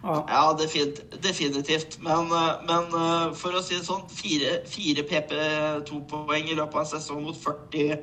Ja, 0.06 0.54
definitivt. 0.54 1.16
definitivt. 1.24 1.98
Men, 2.04 2.28
eh, 2.30 2.52
men 2.68 2.92
eh, 2.94 3.32
for 3.34 3.56
å 3.56 3.64
si 3.66 3.78
det 3.78 3.86
sånn, 3.88 4.04
fire, 4.12 4.60
fire 4.70 5.06
PP2-poeng 5.10 6.52
i 6.52 6.58
løpet 6.58 6.76
av 6.76 6.84
en 6.84 6.92
sesong 6.92 7.24
mot 7.26 7.40
40 7.40 7.96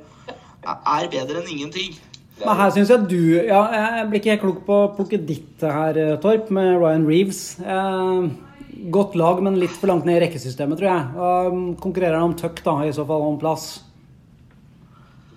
er 0.63 1.11
bedre 1.13 1.43
enn 1.43 1.53
ingenting. 1.53 1.95
Men 2.43 2.59
her 2.59 2.73
syns 2.75 2.91
jeg 2.91 3.07
du 3.11 3.21
Ja, 3.47 3.61
jeg 3.71 4.09
blir 4.11 4.21
ikke 4.21 4.33
helt 4.33 4.43
klok 4.43 4.65
på 4.67 4.79
å 4.87 4.91
plukke 4.97 5.21
ditt 5.21 5.63
her, 5.63 5.99
eh, 5.99 6.17
Torp, 6.23 6.51
med 6.51 6.81
Ryan 6.81 7.07
Reeves. 7.07 7.61
Eh, 7.61 8.31
godt 8.91 9.15
lag, 9.15 9.43
men 9.43 9.61
litt 9.61 9.77
for 9.77 9.93
langt 9.93 10.09
ned 10.09 10.19
i 10.19 10.27
rekkesystemet, 10.27 10.81
tror 10.81 10.91
jeg. 10.91 11.07
Og 11.15 11.79
konkurrerer 11.79 12.19
han 12.19 12.33
om 12.33 12.35
tuck, 12.35 12.65
da, 12.65 12.81
i 12.83 12.91
så 12.97 13.07
fall 13.07 13.23
om 13.29 13.39
plass? 13.39 13.85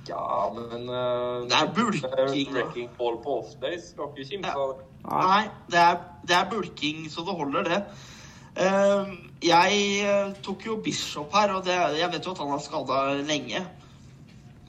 Ja, 0.07 0.53
men 0.53 0.89
uh, 0.89 1.45
Det 1.49 1.57
er 1.57 1.71
bulking. 1.73 2.51
Wrecking 2.53 2.89
ball 2.97 3.17
på 3.23 3.39
off-days. 3.41 3.89
Skal 3.93 4.11
ikke 4.13 4.29
kimse 4.29 4.53
av. 4.53 4.75
Nei, 5.05 5.45
det 5.71 5.79
er, 5.81 5.97
det 6.25 6.35
er 6.37 6.51
bulking, 6.51 7.05
så 7.11 7.25
det 7.25 7.37
holder, 7.37 7.67
det. 7.69 7.81
Eh, 8.55 9.09
jeg 9.45 9.81
eh, 10.07 10.29
tok 10.45 10.63
jo 10.69 10.77
Bishop 10.83 11.33
her, 11.35 11.57
og 11.57 11.65
det, 11.67 11.75
jeg 11.99 12.11
vet 12.13 12.27
jo 12.27 12.35
at 12.35 12.43
han 12.43 12.53
er 12.55 12.63
skada 12.63 13.01
lenge. 13.19 13.65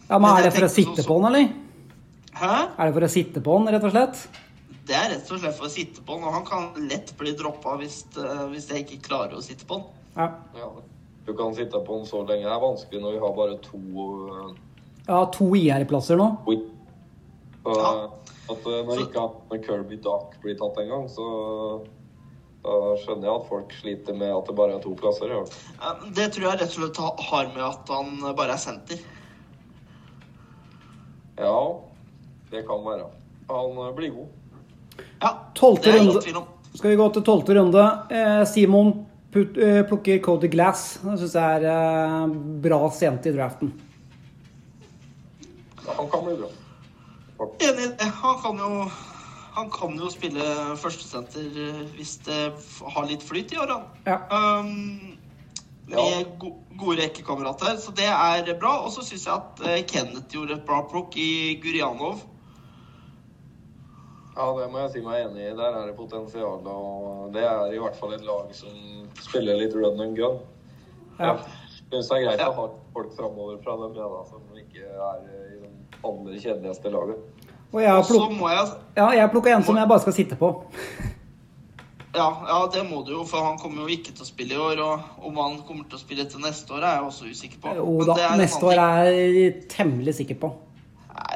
Ja, 0.07 0.19
men 0.19 0.29
Er 0.33 0.49
det 0.49 0.57
for 0.57 0.67
å 0.67 0.73
sitte 0.73 1.07
på 1.07 1.21
han, 1.21 1.29
eller? 1.31 1.55
Hæ? 2.37 2.57
Er 2.77 2.83
det 2.91 2.97
for 2.99 3.07
å 3.07 3.13
sitte 3.13 3.43
på 3.43 3.57
han, 3.57 3.71
rett 3.75 3.87
og 3.87 3.95
slett? 3.95 4.27
Det 4.87 4.95
er 4.95 5.09
rett 5.15 5.31
og 5.33 5.41
slett 5.41 5.57
for 5.57 5.67
å 5.67 5.73
sitte 5.73 6.05
på 6.07 6.19
han, 6.19 6.27
og 6.29 6.37
han 6.37 6.45
kan 6.47 6.89
lett 6.91 7.15
bli 7.19 7.33
droppa 7.39 7.79
hvis, 7.81 8.03
eh, 8.21 8.45
hvis 8.53 8.69
jeg 8.71 8.85
ikke 8.85 9.01
klarer 9.09 9.39
å 9.39 9.45
sitte 9.45 9.67
på 9.69 9.81
han. 9.81 9.89
Ja. 10.17 10.29
Ja. 10.61 10.71
Du 11.27 11.33
kan 11.35 11.55
sitte 11.57 11.81
på 11.83 11.97
han 11.97 12.07
så 12.07 12.21
lenge. 12.23 12.45
Det 12.47 12.55
er 12.55 12.63
vanskelig 12.63 13.03
når 13.03 13.17
vi 13.17 13.23
har 13.25 13.33
bare 13.35 13.57
to 13.65 13.81
uh, 13.99 14.53
ja 15.07 15.25
to 15.35 15.49
IR-plasser 15.59 16.19
nå. 16.19 16.29
Ja. 17.67 17.91
At 18.47 18.67
uh, 18.67 18.81
når 18.87 19.05
ikke 19.07 19.23
han 19.23 19.63
Kirby 19.65 19.99
Duck 20.03 20.37
blir 20.43 20.59
tatt 20.59 20.81
en 20.83 20.91
gang, 20.93 21.07
så 21.11 21.27
da 22.67 22.79
skjønner 23.03 23.29
jeg 23.29 23.35
at 23.35 23.51
folk 23.51 23.75
sliter 23.79 24.17
med 24.19 24.33
at 24.35 24.49
det 24.49 24.57
bare 24.59 24.79
er 24.79 24.83
to 24.83 24.95
plasser. 24.99 25.31
Ja. 25.31 25.93
Det 26.17 26.31
tror 26.35 26.49
jeg 26.49 26.63
rett 26.63 26.73
og 26.73 26.81
slett 26.81 27.03
har 27.29 27.53
med 27.53 27.63
at 27.67 27.93
han 27.95 28.17
bare 28.39 28.57
er 28.57 28.63
senter. 28.63 29.05
ja, 31.37 31.61
det 32.51 32.67
kan 32.67 32.83
være. 32.87 33.07
Han 33.53 33.79
uh, 33.79 33.95
blir 33.95 34.15
god. 34.17 34.35
Ja, 35.21 35.33
det 35.55 35.91
er 35.91 36.03
ingen 36.03 36.21
tvil 36.21 36.37
om. 36.43 36.53
Skal 36.77 36.93
vi 36.93 36.97
gå 37.01 37.07
til 37.15 37.25
tolvte 37.25 37.55
runde. 37.57 37.85
Eh, 38.13 38.43
Simon 38.49 38.93
put, 39.33 39.57
eh, 39.57 39.83
plukker 39.89 40.19
Cody 40.23 40.51
Glass. 40.53 40.99
Det 41.03 41.17
syns 41.23 41.37
jeg 41.39 41.63
er 41.63 41.65
eh, 41.73 42.35
bra 42.67 42.81
sent 42.93 43.27
i 43.27 43.33
draften. 43.33 43.73
Ja, 45.87 45.95
han 45.97 46.11
kan 46.13 46.25
bli 46.27 46.37
bra. 46.37 46.51
Enig 47.41 47.85
i 47.85 47.93
det. 47.93 48.09
Han 48.23 48.41
kan 48.43 48.59
jo 48.59 48.87
han 49.57 49.71
kan 49.73 49.95
jo 49.97 50.11
spille 50.13 50.45
førstesenter 50.77 51.47
eh, 51.63 51.85
hvis 51.97 52.19
det 52.27 52.41
har 52.93 53.07
litt 53.09 53.23
flyt 53.25 53.55
i 53.55 53.61
årene. 53.63 53.87
Ja. 54.05 54.19
Um, 54.29 55.17
med 55.89 56.33
go 56.43 56.51
gode 56.77 56.99
rekkekamerater, 57.01 57.79
så 57.81 57.93
det 57.97 58.09
er 58.11 58.51
bra. 58.61 58.75
Og 58.85 58.93
så 58.93 59.05
syns 59.07 59.25
jeg 59.25 59.33
at 59.33 59.63
eh, 59.65 59.85
Kenneth 59.89 60.29
gjorde 60.35 60.59
et 60.59 60.67
bra 60.69 60.83
plukk 60.91 61.17
i 61.17 61.57
Gurianov. 61.63 62.21
Ja, 64.37 64.51
det 64.59 64.67
må 64.69 64.83
jeg 64.83 64.93
si 64.93 65.05
meg 65.07 65.23
enig 65.25 65.47
i. 65.47 65.55
Der 65.57 65.79
er 65.79 65.89
det 65.89 65.97
potensial. 65.97 66.61
Og 66.69 67.33
det 67.33 67.47
er 67.49 67.73
i 67.73 67.81
hvert 67.81 67.97
fall 67.97 68.13
et 68.13 68.27
lag 68.29 68.53
som 68.53 69.07
spiller 69.25 69.57
litt 69.57 69.73
run 69.79 70.03
and 70.05 70.19
gun. 70.21 70.43
Ja. 71.17 71.39
Jeg 71.87 72.03
syns 72.03 72.11
det 72.11 72.19
er 72.19 72.27
greit 72.27 72.45
Ja. 72.45 72.51
å 72.51 72.59
ha 72.59 72.69
folk 72.93 73.17
framover 73.17 73.57
fra 73.65 73.79
dem, 73.81 73.97
ja, 73.97 74.11
da, 74.13 74.21
som 74.29 74.61
ikke 74.61 74.85
er 74.85 75.56
eh, 75.97 76.09
andre 76.11 76.41
kjedeligste 76.41 76.93
laget. 76.95 77.45
Og 77.73 77.83
jeg 77.83 77.91
har 77.91 78.17
Og 78.17 78.33
må 78.33 78.49
jeg 78.49 78.67
ja, 78.97 79.11
jeg 79.11 79.31
plukka 79.31 79.53
en 79.53 79.65
som 79.67 79.77
jeg 79.77 79.89
bare 79.89 80.01
skal 80.01 80.13
sitte 80.17 80.37
på. 80.39 80.53
ja, 82.15 82.29
ja, 82.49 82.61
det 82.73 82.85
må 82.89 83.03
du 83.03 83.13
jo, 83.13 83.25
for 83.29 83.45
han 83.45 83.59
kommer 83.59 83.85
jo 83.85 83.97
ikke 83.97 84.15
til 84.15 84.25
å 84.25 84.29
spille 84.29 84.55
i 84.55 84.61
år. 84.69 84.81
Og 84.81 85.27
om 85.31 85.41
han 85.43 85.59
kommer 85.67 85.89
til 85.91 85.99
å 85.99 86.05
spille 86.05 86.29
til 86.31 86.41
neste 86.45 86.73
år, 86.73 86.85
er 86.85 87.01
jeg 87.01 87.11
også 87.11 87.33
usikker 87.33 87.65
på. 87.65 87.75
Jo 87.77 87.99
da, 88.07 88.31
neste 88.39 88.71
år 88.71 88.85
er 88.85 89.11
jeg 89.11 89.59
temmelig 89.73 90.17
sikker 90.21 90.41
på. 90.47 90.55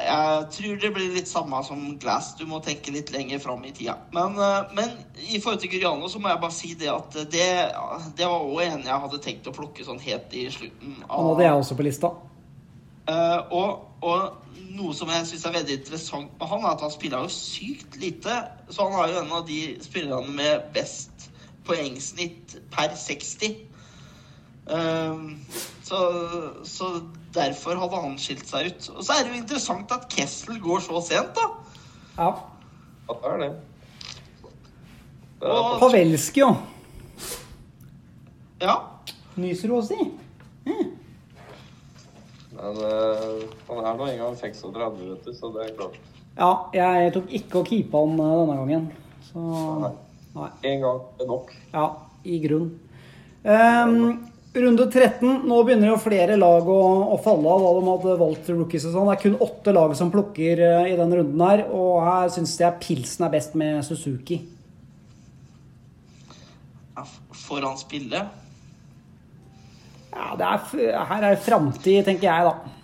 Jeg 0.01 0.45
tror 0.53 0.75
det 0.81 0.89
blir 0.93 1.13
litt 1.13 1.29
samme 1.29 1.57
som 1.65 1.79
Glass. 2.01 2.31
Du 2.37 2.45
må 2.49 2.59
tenke 2.63 2.93
litt 2.93 3.11
lenger 3.13 3.41
fram 3.41 3.63
i 3.65 3.71
tida. 3.75 3.97
Men, 4.13 4.37
eh, 4.37 4.73
men 4.77 4.91
i 5.17 5.39
forhold 5.41 5.61
til 5.61 5.71
Guriano 5.73 6.09
så 6.09 6.21
må 6.21 6.29
jeg 6.29 6.41
bare 6.41 6.55
si 6.55 6.73
det 6.77 6.89
at 6.93 7.17
det, 7.33 7.47
det 8.17 8.27
var 8.27 8.45
òg 8.45 8.61
en 8.65 8.85
jeg 8.85 9.05
hadde 9.05 9.21
tenkt 9.25 9.49
å 9.49 9.55
plukke 9.55 9.85
sånn 9.85 10.01
helt 10.01 10.33
i 10.37 10.47
slutten. 10.53 10.99
av 11.07 11.15
Han 11.17 11.31
hadde 11.31 11.47
jeg 11.47 11.63
også 11.63 11.77
på 11.79 11.87
lista. 11.87 12.13
Eh, 13.11 13.51
og, 13.51 13.87
og 14.01 14.51
noe 14.71 14.93
som 14.95 15.09
jeg 15.11 15.27
syns 15.27 15.45
er 15.47 15.55
veldig 15.57 15.77
interessant 15.79 16.35
med 16.39 16.51
han, 16.51 16.63
er 16.63 16.75
at 16.75 16.85
han 16.85 16.93
spiller 16.93 17.25
jo 17.25 17.33
sykt 17.33 17.97
lite. 18.01 18.37
Så 18.69 18.85
han 18.87 18.95
har 18.99 19.11
jo 19.11 19.23
en 19.23 19.33
av 19.39 19.47
de 19.47 19.59
spillerne 19.83 20.35
med 20.37 20.69
best 20.75 21.27
poengsnitt 21.67 22.57
per 22.73 22.95
60. 22.97 23.59
Uh, 24.71 25.33
så, 25.83 25.97
så 26.63 26.87
derfor 27.35 27.79
hadde 27.81 28.01
han 28.05 28.15
skilt 28.21 28.45
seg 28.47 28.71
ut. 28.71 28.87
Og 28.95 29.03
så 29.03 29.17
er 29.17 29.25
det 29.25 29.33
jo 29.33 29.41
interessant 29.41 29.91
at 29.95 30.07
Kessel 30.11 30.61
går 30.63 30.83
så 30.85 31.01
sent, 31.03 31.35
da. 31.35 31.49
Ja. 32.17 32.31
Ja, 33.09 33.17
det 33.17 33.31
er 33.33 33.41
det. 33.41 33.51
det 35.41 35.49
er, 35.49 35.57
Og, 35.57 35.79
Pavelski, 35.81 36.45
jo. 36.45 36.53
ja. 38.61 38.77
Nyser 39.41 39.71
du 39.71 39.79
å 39.79 39.83
si? 39.83 39.97
Men 42.61 42.79
uh, 42.85 43.43
han 43.67 43.79
er 43.81 43.95
nå 43.97 44.07
engang 44.11 44.35
36, 44.37 44.99
vet 45.09 45.25
du, 45.25 45.33
så 45.33 45.49
det 45.55 45.65
er 45.65 45.77
klart. 45.79 45.99
Ja, 46.37 46.51
jeg 46.75 47.13
tok 47.15 47.31
ikke 47.33 47.59
å 47.59 47.67
keepe 47.67 48.01
han 48.01 48.19
eh, 48.21 48.35
denne 48.39 48.57
gangen. 48.61 48.89
Så 49.27 49.45
Nei. 50.31 50.49
Én 50.69 50.83
gang 50.83 51.01
er 51.19 51.27
nok. 51.27 51.49
Ja, 51.73 51.87
i 52.23 52.37
grunn. 52.39 52.69
Um, 53.43 54.29
runde 54.53 54.85
13. 54.87 55.41
Nå 55.49 55.57
begynner 55.67 55.91
jo 55.91 55.97
flere 55.99 56.37
lag 56.39 56.69
å, 56.71 56.79
å 57.11 57.17
falle 57.23 57.51
av 57.51 57.65
da 57.65 57.73
de 57.75 57.89
hadde 57.89 58.15
valgt 58.21 58.51
rookies 58.53 58.85
og 58.87 58.95
sånn. 58.95 59.09
Det 59.09 59.17
er 59.17 59.23
kun 59.25 59.41
åtte 59.43 59.73
lag 59.75 59.95
som 59.99 60.13
plukker 60.13 60.63
eh, 60.67 60.91
i 60.93 60.97
denne 60.99 61.19
runden 61.19 61.43
her, 61.43 61.65
og 61.67 61.99
her 62.05 62.31
syns 62.31 62.55
jeg 62.61 62.79
Pilsen 62.83 63.27
er 63.27 63.33
best 63.35 63.57
med 63.59 63.81
Suzuki. 63.87 64.39
Får 67.41 67.65
han 67.67 67.75
spille? 67.75 68.21
Ja, 70.11 70.35
det 70.35 70.45
er, 70.47 71.03
her 71.07 71.23
er 71.31 71.35
framtid, 71.39 72.03
tenker 72.05 72.27
jeg, 72.27 72.45
da. 72.45 72.77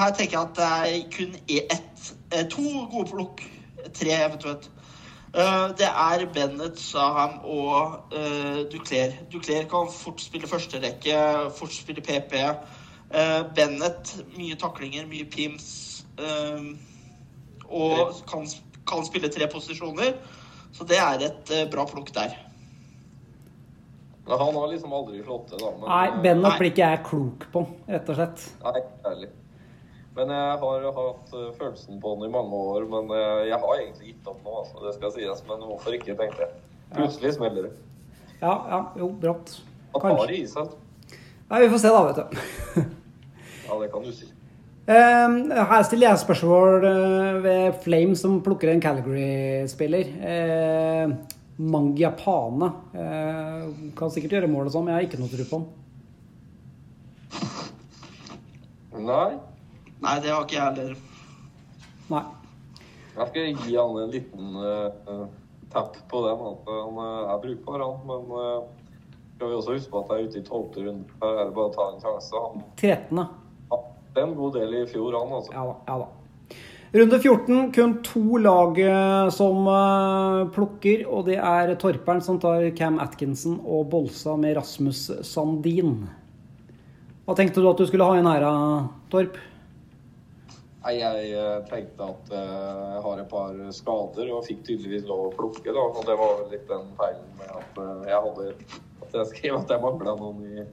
Her 0.00 0.12
tenker 0.16 0.38
jeg 0.38 0.46
at 0.48 0.56
det 0.56 0.68
er 0.68 1.10
kun 1.16 1.34
ett, 1.48 2.12
eh, 2.32 2.46
to 2.50 2.62
gode 2.92 3.10
plukk. 3.10 3.42
Tre 3.94 4.12
eventuelt. 4.24 4.70
Eh, 5.34 5.68
Det 5.78 5.86
er 5.88 6.26
Bennett, 6.34 6.78
Saham 6.80 7.38
og 7.44 8.12
uh, 8.14 8.62
Duclair. 8.72 9.12
Duclair 9.32 9.64
kan 9.68 9.88
fort 9.92 10.20
spille 10.20 10.46
førsterekke, 10.48 11.16
fort 11.58 11.72
spille 11.72 12.00
PP. 12.04 12.34
Eh, 13.12 13.42
Bennett, 13.54 14.14
mye 14.38 14.56
taklinger, 14.56 15.06
mye 15.06 15.24
pims. 15.24 16.04
eh, 16.18 16.62
og 17.68 18.14
kan, 18.28 18.46
kan 18.86 19.04
spille 19.06 19.28
tre 19.32 19.48
posisjoner. 19.52 20.12
Så 20.72 20.84
det 20.88 20.98
er 20.98 21.26
et 21.28 21.50
eh, 21.52 21.70
bra 21.70 21.84
plukk 21.88 22.12
der. 22.14 22.32
Men 24.32 24.40
han 24.40 24.54
har 24.54 24.68
liksom 24.68 24.92
aldri 24.96 25.18
slått 25.20 25.50
til, 25.50 25.58
da. 25.60 25.70
Men, 25.76 25.88
Nei, 25.90 26.04
eh, 26.08 26.20
Bennett 26.24 26.54
blir 26.56 26.70
ikke 26.70 26.86
jeg 26.88 27.00
klok 27.04 27.42
på, 27.52 27.60
rett 27.84 28.06
og 28.08 28.16
slett. 28.16 28.44
Nei, 28.64 28.80
ærlig. 29.10 29.26
Men 30.16 30.30
jeg 30.32 30.54
har 30.62 30.86
hatt 30.96 31.34
eh, 31.36 31.50
følelsen 31.58 31.98
på 32.00 32.14
den 32.14 32.30
i 32.30 32.32
mange 32.32 32.60
år. 32.72 32.86
Men 32.94 33.12
eh, 33.12 33.42
jeg 33.50 33.58
har 33.60 33.74
egentlig 33.74 34.14
gitt 34.14 34.30
opp 34.32 34.38
nå, 34.40 34.54
altså. 34.62 34.80
Det 34.86 34.94
skal 34.96 35.12
sies. 35.18 35.42
Men 35.50 35.66
hvorfor 35.68 35.98
ikke, 35.98 36.16
tenkte 36.16 36.46
jeg. 36.46 36.62
Plutselig 36.94 37.34
smeller 37.36 37.66
det. 37.68 37.74
Ja, 38.38 38.54
ja, 38.72 38.80
jo, 39.02 39.10
brått. 39.20 39.52
Han 39.98 40.16
har 40.22 40.32
det 40.32 40.40
i 40.40 40.48
seg. 40.48 40.72
Nei, 41.52 41.60
vi 41.66 41.68
får 41.74 41.84
se, 41.84 41.92
da, 41.92 42.02
vet 42.08 42.22
du. 42.22 42.88
Ja, 43.68 43.76
det 43.82 43.92
kan 43.92 44.08
du 44.08 44.16
si. 44.16 44.32
Ehm, 44.92 45.36
her 45.52 45.84
stiller 45.86 46.08
jeg 46.08 46.24
spørsmål 46.24 46.88
uh, 46.88 47.44
ved 47.44 47.76
Flame, 47.84 48.16
som 48.18 48.40
plukker 48.44 48.72
en 48.72 48.82
Calgary-spiller. 48.82 50.08
Uh, 50.24 51.14
Mangiapane. 51.56 52.68
Eh, 52.96 53.64
kan 53.98 54.12
sikkert 54.12 54.38
gjøre 54.38 54.50
mål 54.50 54.70
og 54.70 54.74
sånn, 54.74 54.86
men 54.86 54.94
jeg 54.94 55.00
har 55.00 55.08
ikke 55.10 55.20
noe 55.20 55.32
tro 55.32 55.44
på 55.48 55.60
han. 55.60 55.70
Nei. 59.02 59.32
Nei, 60.02 60.14
det 60.22 60.30
har 60.32 60.44
ikke 60.44 60.56
jeg 60.56 60.64
heller. 60.64 60.96
Nei. 62.12 62.22
Jeg 63.12 63.28
skal 63.28 63.64
gi 63.66 63.74
han 63.76 63.98
en 64.00 64.12
liten 64.12 64.56
uh, 64.56 65.26
tapp 65.72 65.98
på 66.08 66.22
den. 66.26 66.44
At 66.48 66.70
han 66.70 67.00
uh, 67.00 67.32
er 67.34 67.42
brukbar, 67.42 67.84
han. 67.84 68.00
Men 68.08 68.32
uh, 68.32 68.62
skal 69.36 69.50
vi 69.50 69.58
også 69.58 69.76
huske 69.76 69.92
på 69.92 70.02
at 70.02 70.12
jeg 70.12 70.24
er 70.24 70.30
ute 70.30 70.40
i 70.40 70.46
tolvte 70.48 70.86
runde. 70.86 71.20
Her 71.22 71.38
er 71.42 71.44
det 71.50 71.56
bare 71.58 71.70
å 71.70 71.76
ta 71.76 71.88
en 71.92 72.02
sjanse. 72.02 72.42
Han 72.46 72.66
13. 72.78 73.22
er 74.16 74.26
en 74.26 74.36
god 74.38 74.58
del 74.58 74.76
i 74.80 74.82
fjor, 74.90 75.18
han 75.18 75.38
altså. 75.38 75.54
Ja 75.56 75.68
da. 75.68 75.76
ja 75.88 75.98
da. 76.04 76.10
Runde 76.94 77.18
14, 77.18 77.72
kun 77.72 78.02
to 78.02 78.36
lag 78.36 78.78
eh, 78.78 79.28
som 79.32 79.64
eh, 79.66 80.48
plukker, 80.52 81.06
og 81.08 81.24
det 81.24 81.38
er 81.40 81.70
Torperen 81.80 82.20
som 82.20 82.36
tar 82.36 82.66
Cam 82.76 82.98
Atkinson 83.00 83.54
og 83.64 83.86
Bolsa 83.94 84.34
med 84.36 84.58
Rasmus 84.58 85.06
Sandin. 85.24 86.02
Hva 87.24 87.36
tenkte 87.38 87.64
du 87.64 87.70
at 87.70 87.80
du 87.80 87.86
skulle 87.88 88.04
ha 88.04 88.18
inn 88.20 88.28
her, 88.28 88.44
Torp? 89.08 89.40
Nei, 90.82 90.92
jeg 90.98 91.30
eh, 91.32 91.64
tenkte 91.70 92.10
at 92.12 92.34
jeg 92.36 93.00
har 93.06 93.24
et 93.24 93.32
par 93.32 93.56
skader 93.72 94.34
og 94.36 94.44
fikk 94.50 94.60
tydeligvis 94.68 95.08
lov 95.08 95.30
å 95.30 95.34
plukke. 95.38 95.72
da, 95.72 95.86
og 95.88 96.04
Det 96.04 96.18
var 96.20 96.44
litt 96.52 96.68
den 96.68 96.92
feilen 97.00 97.30
med 97.40 97.56
at 97.56 97.80
jeg 98.10 98.20
hadde 98.26 98.50
at 99.06 99.16
jeg 99.16 99.32
skrev 99.32 99.62
at 99.62 99.72
jeg 99.72 99.86
mangla 99.88 100.18
noen 100.20 100.44
i, 100.44 100.68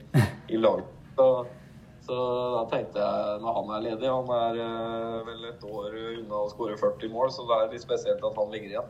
i 0.52 0.60
laget. 0.60 1.56
Så, 2.06 2.16
da 2.56 2.62
tenkte 2.70 2.98
jeg 3.02 3.40
når 3.42 3.56
han 3.58 3.70
er 3.76 3.82
ledig 3.84 4.08
Han 4.08 4.30
er 4.34 4.56
eh, 4.64 5.18
vel 5.26 5.42
et 5.50 5.64
år 5.68 5.96
unna 6.16 6.38
å 6.40 6.48
skåre 6.50 6.78
40 6.80 7.12
mål, 7.12 7.28
så 7.34 7.44
det 7.48 7.58
er 7.58 7.72
litt 7.74 7.84
spesielt 7.84 8.24
at 8.24 8.38
han 8.40 8.50
ligger 8.54 8.72
igjen. 8.72 8.88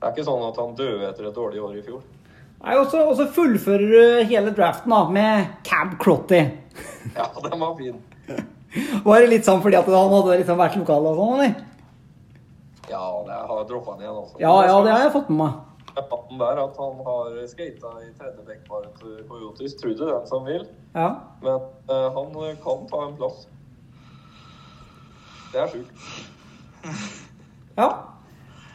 Det 0.00 0.08
er 0.08 0.12
ikke 0.16 0.26
sånn 0.26 0.42
at 0.48 0.58
han 0.60 0.74
døde 0.76 1.06
etter 1.08 1.28
et 1.30 1.36
dårlig 1.38 1.62
år 1.64 1.76
i 1.78 1.84
fjor. 1.86 2.02
Nei, 2.64 2.74
og 2.80 2.88
så- 2.90 3.28
fullfører 3.36 3.92
du 3.92 4.24
hele 4.30 4.50
draften 4.56 4.90
da, 4.90 5.02
med 5.08 5.46
Cab 5.64 5.98
Crotty. 6.00 6.42
Ja, 7.14 7.28
den 7.44 7.60
var 7.60 7.74
fin. 7.78 8.00
Var 9.04 9.20
det 9.20 9.28
litt 9.30 9.44
sånn 9.46 9.60
fordi 9.62 9.76
at 9.78 9.86
han 9.86 10.10
hadde 10.10 10.38
liksom 10.40 10.58
vært 10.58 10.76
lokal 10.80 11.06
og 11.12 11.18
sånn, 11.20 11.34
eller? 11.38 11.54
Ja, 12.90 13.02
jeg 13.28 13.44
har 13.48 13.64
droppa 13.68 13.94
den 13.94 14.04
igjen, 14.04 14.16
altså. 14.18 14.40
Ja, 14.42 14.54
ja, 14.66 14.74
det 14.84 14.92
har 14.92 15.04
jeg 15.06 15.12
fått 15.14 15.30
med 15.30 15.38
meg. 15.44 15.52
Han 15.94 16.38
der 16.38 16.58
at 16.58 16.78
han 16.80 17.02
har 17.06 17.36
skata 17.46 17.90
i 18.02 18.08
tredje 18.18 18.46
backparet 18.46 18.96
til 19.00 19.20
Coyotis. 19.28 19.76
tror 19.78 19.94
det 19.94 20.08
den 20.08 20.26
som 20.26 20.46
vil. 20.46 20.64
Ja. 20.94 21.10
Men 21.42 21.60
uh, 21.90 22.08
han 22.16 22.56
kan 22.64 22.88
ta 22.90 23.04
en 23.08 23.14
plass. 23.16 23.46
Det 25.52 25.62
er 25.62 25.70
sjukt. 25.70 25.92
ja. 27.80 27.90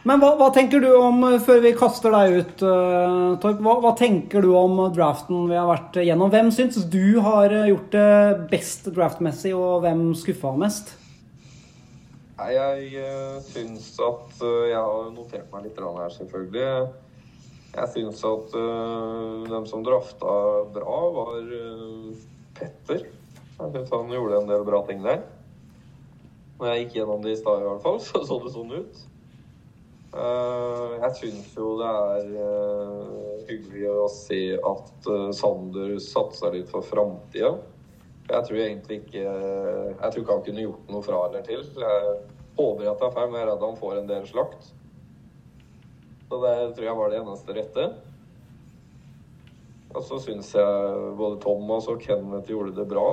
Men 0.08 0.22
hva, 0.22 0.30
hva 0.40 0.48
tenker 0.54 0.80
du 0.80 0.88
om, 0.96 1.18
eh, 1.28 1.36
før 1.44 1.58
vi 1.60 1.74
kaster 1.76 2.14
deg 2.14 2.38
ut, 2.38 2.62
uh, 2.64 3.36
Torp, 3.42 3.58
hva, 3.60 3.74
hva 3.84 3.90
tenker 3.98 4.40
du 4.40 4.54
om 4.56 4.78
draften 4.96 5.44
vi 5.50 5.58
har 5.58 5.68
vært 5.68 5.98
gjennom? 6.00 6.32
Hvem 6.32 6.48
syns 6.56 6.80
du 6.88 7.20
har 7.20 7.52
gjort 7.52 7.92
det 7.92 8.48
best 8.48 8.88
draftmessig, 8.96 9.52
og 9.52 9.84
hvem 9.84 10.06
skuffa 10.16 10.54
mest? 10.56 10.94
Nei, 12.40 12.54
jeg 12.56 13.04
uh, 13.04 13.36
syns 13.44 13.92
at 14.00 14.40
uh, 14.40 14.64
Jeg 14.70 14.80
har 14.80 15.12
notert 15.12 15.52
meg 15.52 15.66
litt 15.68 15.80
her, 15.84 16.12
selvfølgelig. 16.16 16.72
Jeg 17.70 17.90
syns 17.92 18.22
at 18.26 18.54
uh, 18.58 19.46
dem 19.46 19.66
som 19.70 19.84
drafta 19.86 20.32
bra, 20.74 20.96
var 21.14 21.36
uh, 21.38 22.08
Petter. 22.56 23.04
Jeg 23.06 23.74
syns 23.76 23.92
han 23.94 24.10
gjorde 24.10 24.40
en 24.40 24.50
del 24.50 24.64
bra 24.66 24.80
ting 24.88 25.04
der. 25.04 25.22
Når 26.58 26.66
jeg 26.72 26.82
gikk 26.82 26.96
gjennom 26.98 27.22
det 27.22 27.36
i 27.36 27.38
stad, 27.38 27.62
i 27.62 27.68
hvert 27.68 27.84
fall, 27.84 28.00
så 28.08 28.24
så 28.26 28.40
det 28.42 28.54
sånn 28.56 28.74
ut. 28.74 29.04
Uh, 30.10 30.96
jeg 30.96 31.12
syns 31.20 31.52
jo 31.54 31.76
det 31.78 31.90
er 31.90 32.32
uh, 32.34 33.44
hyggelig 33.46 33.86
å 33.94 34.08
se 34.10 34.40
at 34.58 35.10
Sander 35.38 35.94
satsa 36.02 36.50
litt 36.50 36.72
for 36.72 36.82
framtida. 36.82 37.54
Jeg 38.30 38.46
tror 38.46 38.60
egentlig 38.62 39.00
ikke 39.00 39.22
Jeg 39.22 40.10
tror 40.12 40.20
ikke 40.20 40.34
han 40.36 40.44
kunne 40.46 40.62
gjort 40.62 40.90
noe 40.90 41.02
fra 41.02 41.22
eller 41.28 41.46
til. 41.46 41.62
Jeg 41.78 42.18
håper 42.58 42.90
at 42.90 43.00
det 43.00 43.08
er 43.08 43.16
feil, 43.16 43.30
men 43.30 43.40
jeg 43.40 43.46
er 43.46 43.50
redd 43.52 43.64
han 43.68 43.80
får 43.80 43.96
en 44.00 44.10
del 44.10 44.28
slakt. 44.28 44.70
Så 46.30 46.38
det 46.44 46.54
tror 46.76 46.86
jeg 46.86 46.96
var 46.96 47.10
det 47.10 47.18
eneste 47.20 47.54
rette. 47.56 47.84
Og 49.90 50.04
så 50.06 50.20
syns 50.22 50.52
jeg 50.54 51.00
både 51.18 51.40
Thomas 51.42 51.88
og 51.90 51.98
Kenneth 52.04 52.46
gjorde 52.52 52.76
det 52.76 52.86
bra. 52.92 53.06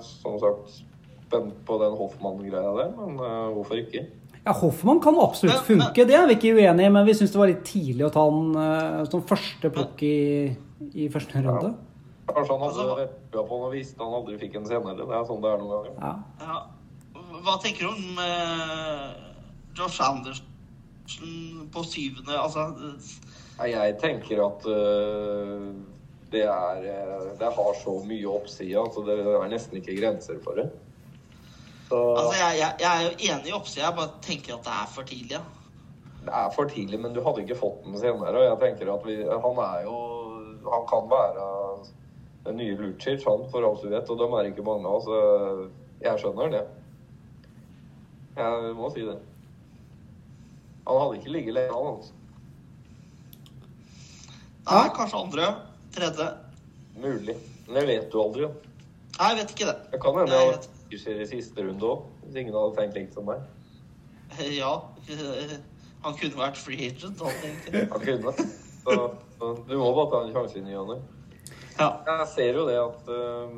Som 0.00 0.38
sagt 0.40 0.78
spent 1.26 1.52
på 1.68 1.76
den 1.80 1.94
Hoffmann-greia 1.98 2.72
der, 2.78 2.90
men 2.96 3.18
eh, 3.20 3.52
hvorfor 3.56 3.76
ikke? 3.80 4.06
Ja, 4.42 4.52
Hoffmann 4.58 4.98
kan 5.00 5.16
absolutt 5.20 5.54
Men- 5.68 5.78
men- 5.78 5.86
funke, 5.86 6.06
det 6.08 6.14
er 6.16 6.26
vi 6.26 6.34
ikke 6.34 6.54
uenige 6.56 6.86
i, 6.88 6.90
men 6.92 7.06
vi 7.06 7.14
syns 7.14 7.30
det 7.32 7.38
var 7.40 7.46
litt 7.52 7.64
tidlig 7.64 8.04
å 8.08 8.12
ta 8.12 8.24
han 8.24 8.56
eh, 8.56 9.04
som 9.12 9.22
første 9.22 9.70
plukk 9.70 10.02
i, 10.02 10.16
i 10.94 11.08
første 11.12 11.40
runde. 11.44 11.74
Kanskje 12.32 12.56
han 12.56 12.64
hadde 12.64 12.86
Altså- 12.88 13.08
på 13.32 13.48
han 13.48 13.66
og 13.68 13.72
visste 13.72 14.00
han 14.02 14.12
aldri 14.14 14.38
fikk 14.40 14.56
en 14.56 14.66
senere. 14.66 14.96
Det 14.96 15.08
er 15.20 15.24
sånn 15.28 15.40
det 15.44 15.52
er 15.52 15.58
noen 15.58 15.72
ganger. 15.76 15.92
Ja. 16.00 16.14
Ja. 16.40 16.62
Hva 17.42 17.56
tenker 17.62 17.80
du 17.80 17.88
om 17.92 18.18
uh, 18.18 19.12
Josh 19.74 20.00
Anderson 21.20 21.70
på 21.72 21.82
syvende? 21.82 22.38
Altså 22.38 22.60
eh, 23.64 23.70
Jeg 23.70 23.96
tenker 24.00 24.44
at 24.46 24.66
uh, 24.66 25.74
det 26.32 26.44
er 26.44 26.76
øh, 26.78 27.38
Det 27.38 27.48
har 27.54 27.74
så 27.84 28.04
mye 28.06 28.28
oppside 28.28 28.78
at 28.78 28.94
det 29.06 29.18
er 29.20 29.48
nesten 29.48 29.76
ikke 29.76 30.00
grenser 30.00 30.38
for 30.44 30.52
det. 30.56 30.70
Så 31.88 32.14
Altså, 32.16 32.38
jeg, 32.40 32.58
jeg, 32.58 32.74
jeg 32.80 32.92
er 32.98 33.02
jo 33.02 33.10
enig 33.18 33.48
i 33.48 33.52
oppsida, 33.52 33.86
jeg 33.86 33.94
bare 33.94 34.12
tenker 34.22 34.54
at 34.54 34.64
det 34.64 34.72
er 34.72 34.88
for 34.94 35.02
tidlig. 35.02 35.30
Ja. 35.36 35.42
det 36.24 36.32
er 36.32 36.50
for 36.54 36.64
tidlig, 36.64 37.00
men 37.00 37.12
du 37.12 37.20
hadde 37.22 37.42
ikke 37.42 37.58
fått 37.58 37.84
den 37.84 37.98
senere. 37.98 38.32
Og 38.32 38.44
jeg 38.44 38.58
tenker 38.62 38.94
at 38.94 39.04
vi, 39.06 39.16
han 39.22 39.58
er 39.66 39.82
jo 39.84 39.98
Han 40.62 40.86
kan 40.88 41.10
være 41.10 41.44
den 42.46 42.56
nye 42.56 42.76
Lucic, 42.76 43.24
han, 43.26 43.44
for 43.50 43.66
alt 43.66 43.82
du 43.82 43.88
vet. 43.88 44.10
Og 44.10 44.18
dem 44.18 44.32
er 44.32 44.48
ikke 44.48 44.62
mange 44.62 44.88
av, 44.88 45.02
oss. 45.02 45.68
jeg 46.00 46.18
skjønner 46.18 46.48
det. 46.54 46.62
Jeg 48.36 48.74
må 48.78 48.90
si 48.94 49.04
det. 49.04 49.18
Han 50.86 51.00
hadde 51.00 51.20
ikke 51.20 51.34
ligget 51.36 51.56
lenge, 51.58 51.78
han. 51.78 51.96
altså. 51.96 52.12
Nei, 54.68 54.84
kanskje 54.96 55.24
andre. 55.24 55.48
Tredje. 55.94 56.28
Mulig. 57.02 57.36
Men 57.66 57.74
det 57.80 57.88
vet 57.88 58.12
du 58.12 58.20
aldri. 58.22 58.46
Ja. 58.46 58.52
Nei, 59.18 59.32
jeg 59.32 59.40
vet 59.42 59.56
ikke 59.56 59.68
det. 59.68 59.76
Det 59.92 60.00
kan 60.02 60.18
hende 60.18 60.38
jeg 60.38 60.62
jeg 60.92 61.00
skjer 61.00 61.20
i 61.22 61.26
siste 61.28 61.64
runde 61.64 61.88
òg, 61.88 62.00
hvis 62.22 62.38
ingen 62.42 62.56
hadde 62.56 62.76
tenkt 62.76 62.96
likt 62.98 63.14
som 63.16 63.28
meg. 63.28 63.44
Ja. 64.52 64.72
Han 66.04 66.16
kunne 66.18 66.34
vært 66.34 66.58
free 66.58 66.88
agent, 66.90 67.20
han 67.22 67.44
egentlig. 67.46 67.84
Han 67.92 68.00
kunne. 68.02 68.32
Så, 68.82 68.94
så 69.38 69.50
du 69.68 69.76
må 69.78 69.92
bare 69.94 70.08
ta 70.10 70.22
en 70.24 70.32
sjanse 70.34 70.58
i 70.58 70.62
ny 70.66 70.72
og 70.80 70.88
ne. 70.88 70.96
Ja. 71.76 71.92
Jeg 72.08 72.26
ser 72.32 72.58
jo 72.58 72.64
det 72.66 72.74
at 72.80 73.06
uh, 73.08 73.52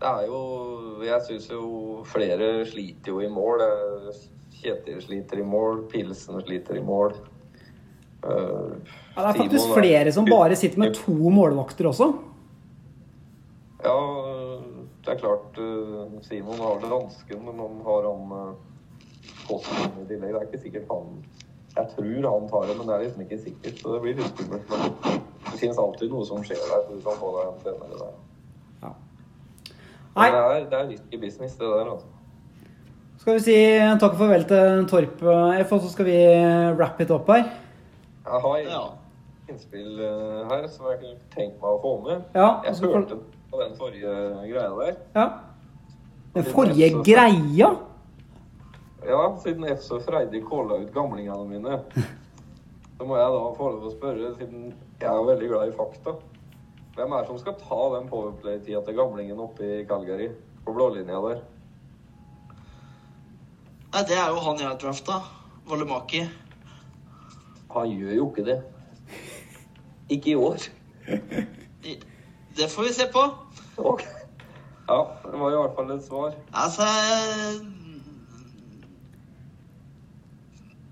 Det 0.00 0.08
er 0.08 0.24
jo 0.26 0.40
Jeg 1.06 1.22
syns 1.28 1.46
jo 1.52 1.60
flere 2.08 2.48
sliter 2.66 3.12
jo 3.12 3.20
i 3.20 3.28
mål. 3.28 3.66
Kjetil 4.58 5.02
sliter 5.02 5.40
i 5.40 5.44
mål, 5.46 5.84
Pilsen 5.92 6.40
sliter 6.42 6.78
i 6.78 6.84
mål. 6.84 7.14
Uh, 8.24 8.74
Ja, 9.14 9.22
det 9.22 9.28
er 9.28 9.38
faktisk 9.42 9.74
flere 9.74 10.12
som 10.12 10.26
bare 10.26 10.56
sitter 10.58 10.78
med 10.82 10.94
to 10.94 11.14
målvakter 11.30 11.86
også. 11.90 12.12
Ja, 13.84 13.98
det 15.04 15.12
er 15.14 15.20
klart 15.20 15.58
uh, 15.58 16.18
Simon 16.26 16.58
har 16.58 16.80
det 16.82 16.90
vansken, 16.90 17.44
men 17.46 17.62
han 17.62 17.80
har 17.86 18.08
han 18.10 18.32
uh, 18.34 19.58
i 20.02 20.06
tillegg. 20.08 20.32
Det 20.32 20.40
er 20.40 20.48
ikke 20.48 20.62
sikkert 20.64 20.90
han 20.92 21.12
Jeg 21.76 21.92
tror 21.94 22.30
han 22.32 22.48
tar 22.50 22.66
det, 22.66 22.78
men 22.78 22.88
det 22.88 22.94
er 22.94 23.04
liksom 23.04 23.22
ikke 23.22 23.42
sikkert. 23.44 23.82
Så 23.82 23.94
det 23.94 24.00
blir 24.02 24.18
litt 24.18 24.32
skummelt. 24.34 24.70
Men 24.70 25.52
det 25.52 25.60
finnes 25.60 25.78
alltid 25.78 26.10
noe 26.10 26.26
som 26.26 26.42
skjer 26.42 26.58
der, 26.58 26.82
så 26.86 26.96
du 26.96 27.04
kan 27.04 27.20
få 27.20 27.34
deg 27.36 27.52
en 27.52 27.60
trener 27.62 28.02
der. 28.02 28.16
Nei. 30.18 30.30
Det 30.30 30.38
er, 30.38 30.64
det 30.70 30.78
er 30.78 30.88
risky 30.88 31.20
business, 31.22 31.54
det 31.58 31.66
der, 31.70 31.90
altså. 31.92 32.17
Skal 33.18 33.34
vi 33.34 33.42
si 33.42 33.56
takk 33.98 34.12
og 34.14 34.20
farvel 34.20 34.44
til 34.48 34.84
Torp 34.90 35.22
F, 35.64 35.72
og 35.74 35.80
så 35.82 35.90
skal 35.92 36.06
vi 36.06 36.16
wrap 36.78 37.00
it 37.02 37.10
up 37.10 37.26
her. 37.32 37.48
Jeg 38.28 38.40
har 38.44 38.58
Ja. 38.68 38.82
innspill 39.48 39.98
her 40.50 40.66
som 40.68 40.86
jeg 40.90 40.98
kunne 41.00 41.18
tenkt 41.34 41.60
meg 41.62 41.70
å 41.72 41.80
få 41.82 41.92
med. 42.04 42.22
Ja, 42.34 42.60
Jeg 42.64 42.74
hørte 42.82 43.16
for... 43.16 43.18
på 43.50 43.60
den 43.62 43.76
forrige 43.78 44.14
greia 44.52 44.70
der. 44.78 44.96
Ja. 45.16 45.28
Den 46.34 46.44
forrige 46.44 46.90
greia 47.02 47.70
Ja, 49.08 49.36
siden 49.42 49.64
F 49.64 49.80
så 49.80 50.00
Freidig 50.04 50.44
kåla 50.44 50.76
ut 50.82 50.92
gamlingene 50.92 51.44
mine, 51.48 51.78
så 52.98 53.04
må 53.06 53.16
jeg 53.16 53.30
da 53.32 53.44
få 53.56 53.70
lov 53.72 53.86
å 53.88 53.92
spørre, 53.94 54.34
siden 54.38 54.74
jeg 55.00 55.08
er 55.08 55.24
veldig 55.30 55.48
glad 55.48 55.68
i 55.68 55.76
fakta. 55.78 56.14
Hvem 56.96 57.12
er 57.12 57.20
det 57.22 57.28
som 57.30 57.38
skal 57.38 57.54
ta 57.62 57.78
den 57.98 58.08
powerplay-tida 58.10 58.82
til 58.84 58.94
gamlingen 58.98 59.38
oppe 59.40 59.62
i 59.64 59.84
Calgary, 59.86 60.28
på 60.66 60.74
blålinja 60.74 61.20
der? 61.28 61.40
Nei, 63.92 64.02
det 64.04 64.18
er 64.20 64.28
jo 64.28 64.42
han 64.44 64.60
jeg 64.60 64.68
har 64.68 64.76
drafta. 64.80 65.22
Valemaki. 65.68 66.22
Han 67.72 67.90
gjør 67.92 68.14
jo 68.16 68.28
ikke 68.30 68.44
det. 68.44 68.58
Ikke 70.08 70.30
i 70.30 70.34
år. 70.34 70.68
Det 72.58 72.70
får 72.70 72.82
vi 72.88 72.92
se 72.92 73.08
på. 73.12 73.24
Ok. 73.78 74.04
Ja, 74.88 75.00
det 75.24 75.40
var 75.40 75.52
i 75.52 75.58
hvert 75.60 75.74
fall 75.76 75.90
et 75.94 76.04
svar. 76.04 76.36
Altså 76.52 76.86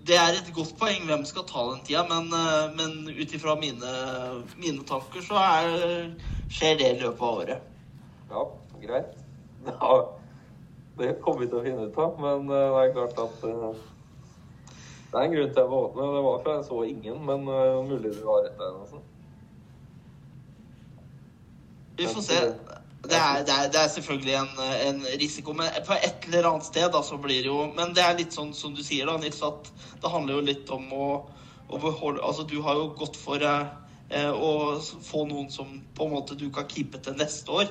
Det 0.06 0.14
er 0.14 0.36
et 0.36 0.52
godt 0.54 0.76
poeng 0.78 1.08
hvem 1.08 1.24
skal 1.26 1.42
ta 1.48 1.64
den 1.72 1.80
tida, 1.86 2.04
men, 2.06 2.28
eh, 2.30 2.74
men 2.78 3.08
ut 3.10 3.32
ifra 3.34 3.56
mine, 3.58 3.94
mine 4.54 4.84
tanker 4.86 5.24
så 5.24 5.40
er, 5.40 6.12
skjer 6.46 6.76
det 6.78 6.90
i 6.92 7.00
løpet 7.00 7.24
av 7.26 7.40
året. 7.40 7.64
Ja, 8.30 8.44
greit. 8.84 9.16
Ja, 9.66 9.96
det 10.98 11.18
kommer 11.20 11.44
vi 11.44 11.50
til 11.50 11.60
å 11.60 11.64
finne 11.64 11.88
ut 11.88 11.98
av, 12.00 12.16
men 12.22 12.48
eh, 12.48 12.70
det 12.72 12.84
er 12.84 12.94
klart 12.96 13.18
at 13.20 13.44
eh, 13.44 13.82
Det 15.10 15.18
er 15.18 15.26
en 15.26 15.34
grunn 15.34 15.52
til 15.52 15.62
jeg 15.62 15.72
våkna. 15.72 16.08
Det 16.14 16.22
var 16.26 16.40
for 16.40 16.54
jeg 16.54 16.64
så 16.70 16.80
ingen, 16.88 17.20
men 17.28 17.44
eh, 17.52 17.76
mulig 17.84 18.14
du 18.16 18.24
har 18.24 18.42
rett 18.46 18.56
der. 18.60 18.80
Altså. 18.80 19.02
Vi 21.96 22.08
får 22.12 22.24
se. 22.24 22.40
Det 23.06 23.14
er, 23.14 23.44
det 23.46 23.54
er, 23.54 23.68
det 23.70 23.80
er 23.80 23.90
selvfølgelig 23.92 24.34
en, 24.34 24.54
en 24.88 25.04
risiko, 25.20 25.52
men 25.54 25.68
på 25.86 25.94
et 25.94 26.24
eller 26.26 26.48
annet 26.48 26.66
sted 26.66 26.88
da, 26.90 27.02
så 27.06 27.18
blir 27.22 27.44
det 27.44 27.52
jo 27.52 27.68
Men 27.76 27.92
det 27.94 28.02
er 28.02 28.16
litt 28.18 28.34
sånn 28.34 28.50
som 28.56 28.72
du 28.74 28.82
sier, 28.82 29.06
da, 29.06 29.14
Nils, 29.22 29.38
at 29.46 29.68
det 30.02 30.10
handler 30.10 30.40
jo 30.40 30.46
litt 30.48 30.72
om 30.74 30.88
å, 30.90 31.10
å 31.70 31.78
beholde 31.78 32.24
Altså, 32.26 32.42
du 32.50 32.58
har 32.64 32.80
jo 32.80 32.88
gått 32.98 33.14
for 33.20 33.44
eh, 33.46 34.32
å 34.32 34.50
få 34.82 35.22
noen 35.30 35.52
som 35.54 35.70
på 35.94 36.08
en 36.08 36.16
måte 36.16 36.34
du 36.40 36.48
kan 36.50 36.66
keepe 36.72 36.98
til 37.04 37.14
neste 37.20 37.52
år. 37.52 37.70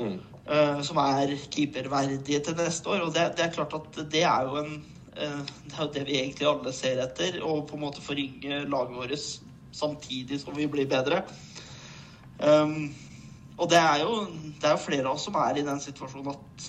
Mm. 0.00 0.16
eh, 0.46 0.80
som 0.86 0.98
er 1.02 1.34
keeperverdige 1.50 2.40
til 2.46 2.56
neste 2.58 2.90
år. 2.90 3.04
Og 3.06 3.14
det, 3.14 3.28
det 3.36 3.46
er 3.46 3.54
klart 3.54 3.76
at 3.76 4.00
det 4.12 4.24
er 4.24 4.48
jo 4.48 4.58
en 4.62 4.74
uh, 5.20 5.44
Det 5.66 5.76
er 5.76 5.84
jo 5.84 5.92
det 5.94 6.06
vi 6.08 6.18
egentlig 6.18 6.48
alle 6.48 6.72
ser 6.72 7.02
etter. 7.04 7.40
Og 7.44 7.66
på 7.68 7.76
en 7.76 7.84
måte 7.84 8.04
forringe 8.04 8.64
laget 8.64 8.96
vårt 8.96 9.30
samtidig 9.76 10.40
som 10.40 10.56
vi 10.56 10.66
blir 10.66 10.88
bedre. 10.90 11.22
Um, 12.40 12.90
og 13.60 13.68
det 13.70 13.78
er, 13.78 14.00
jo, 14.00 14.24
det 14.56 14.64
er 14.64 14.72
jo 14.72 14.84
flere 14.86 15.04
av 15.04 15.18
oss 15.18 15.26
som 15.28 15.36
er 15.36 15.60
i 15.60 15.64
den 15.66 15.80
situasjonen 15.84 16.32
at 16.32 16.68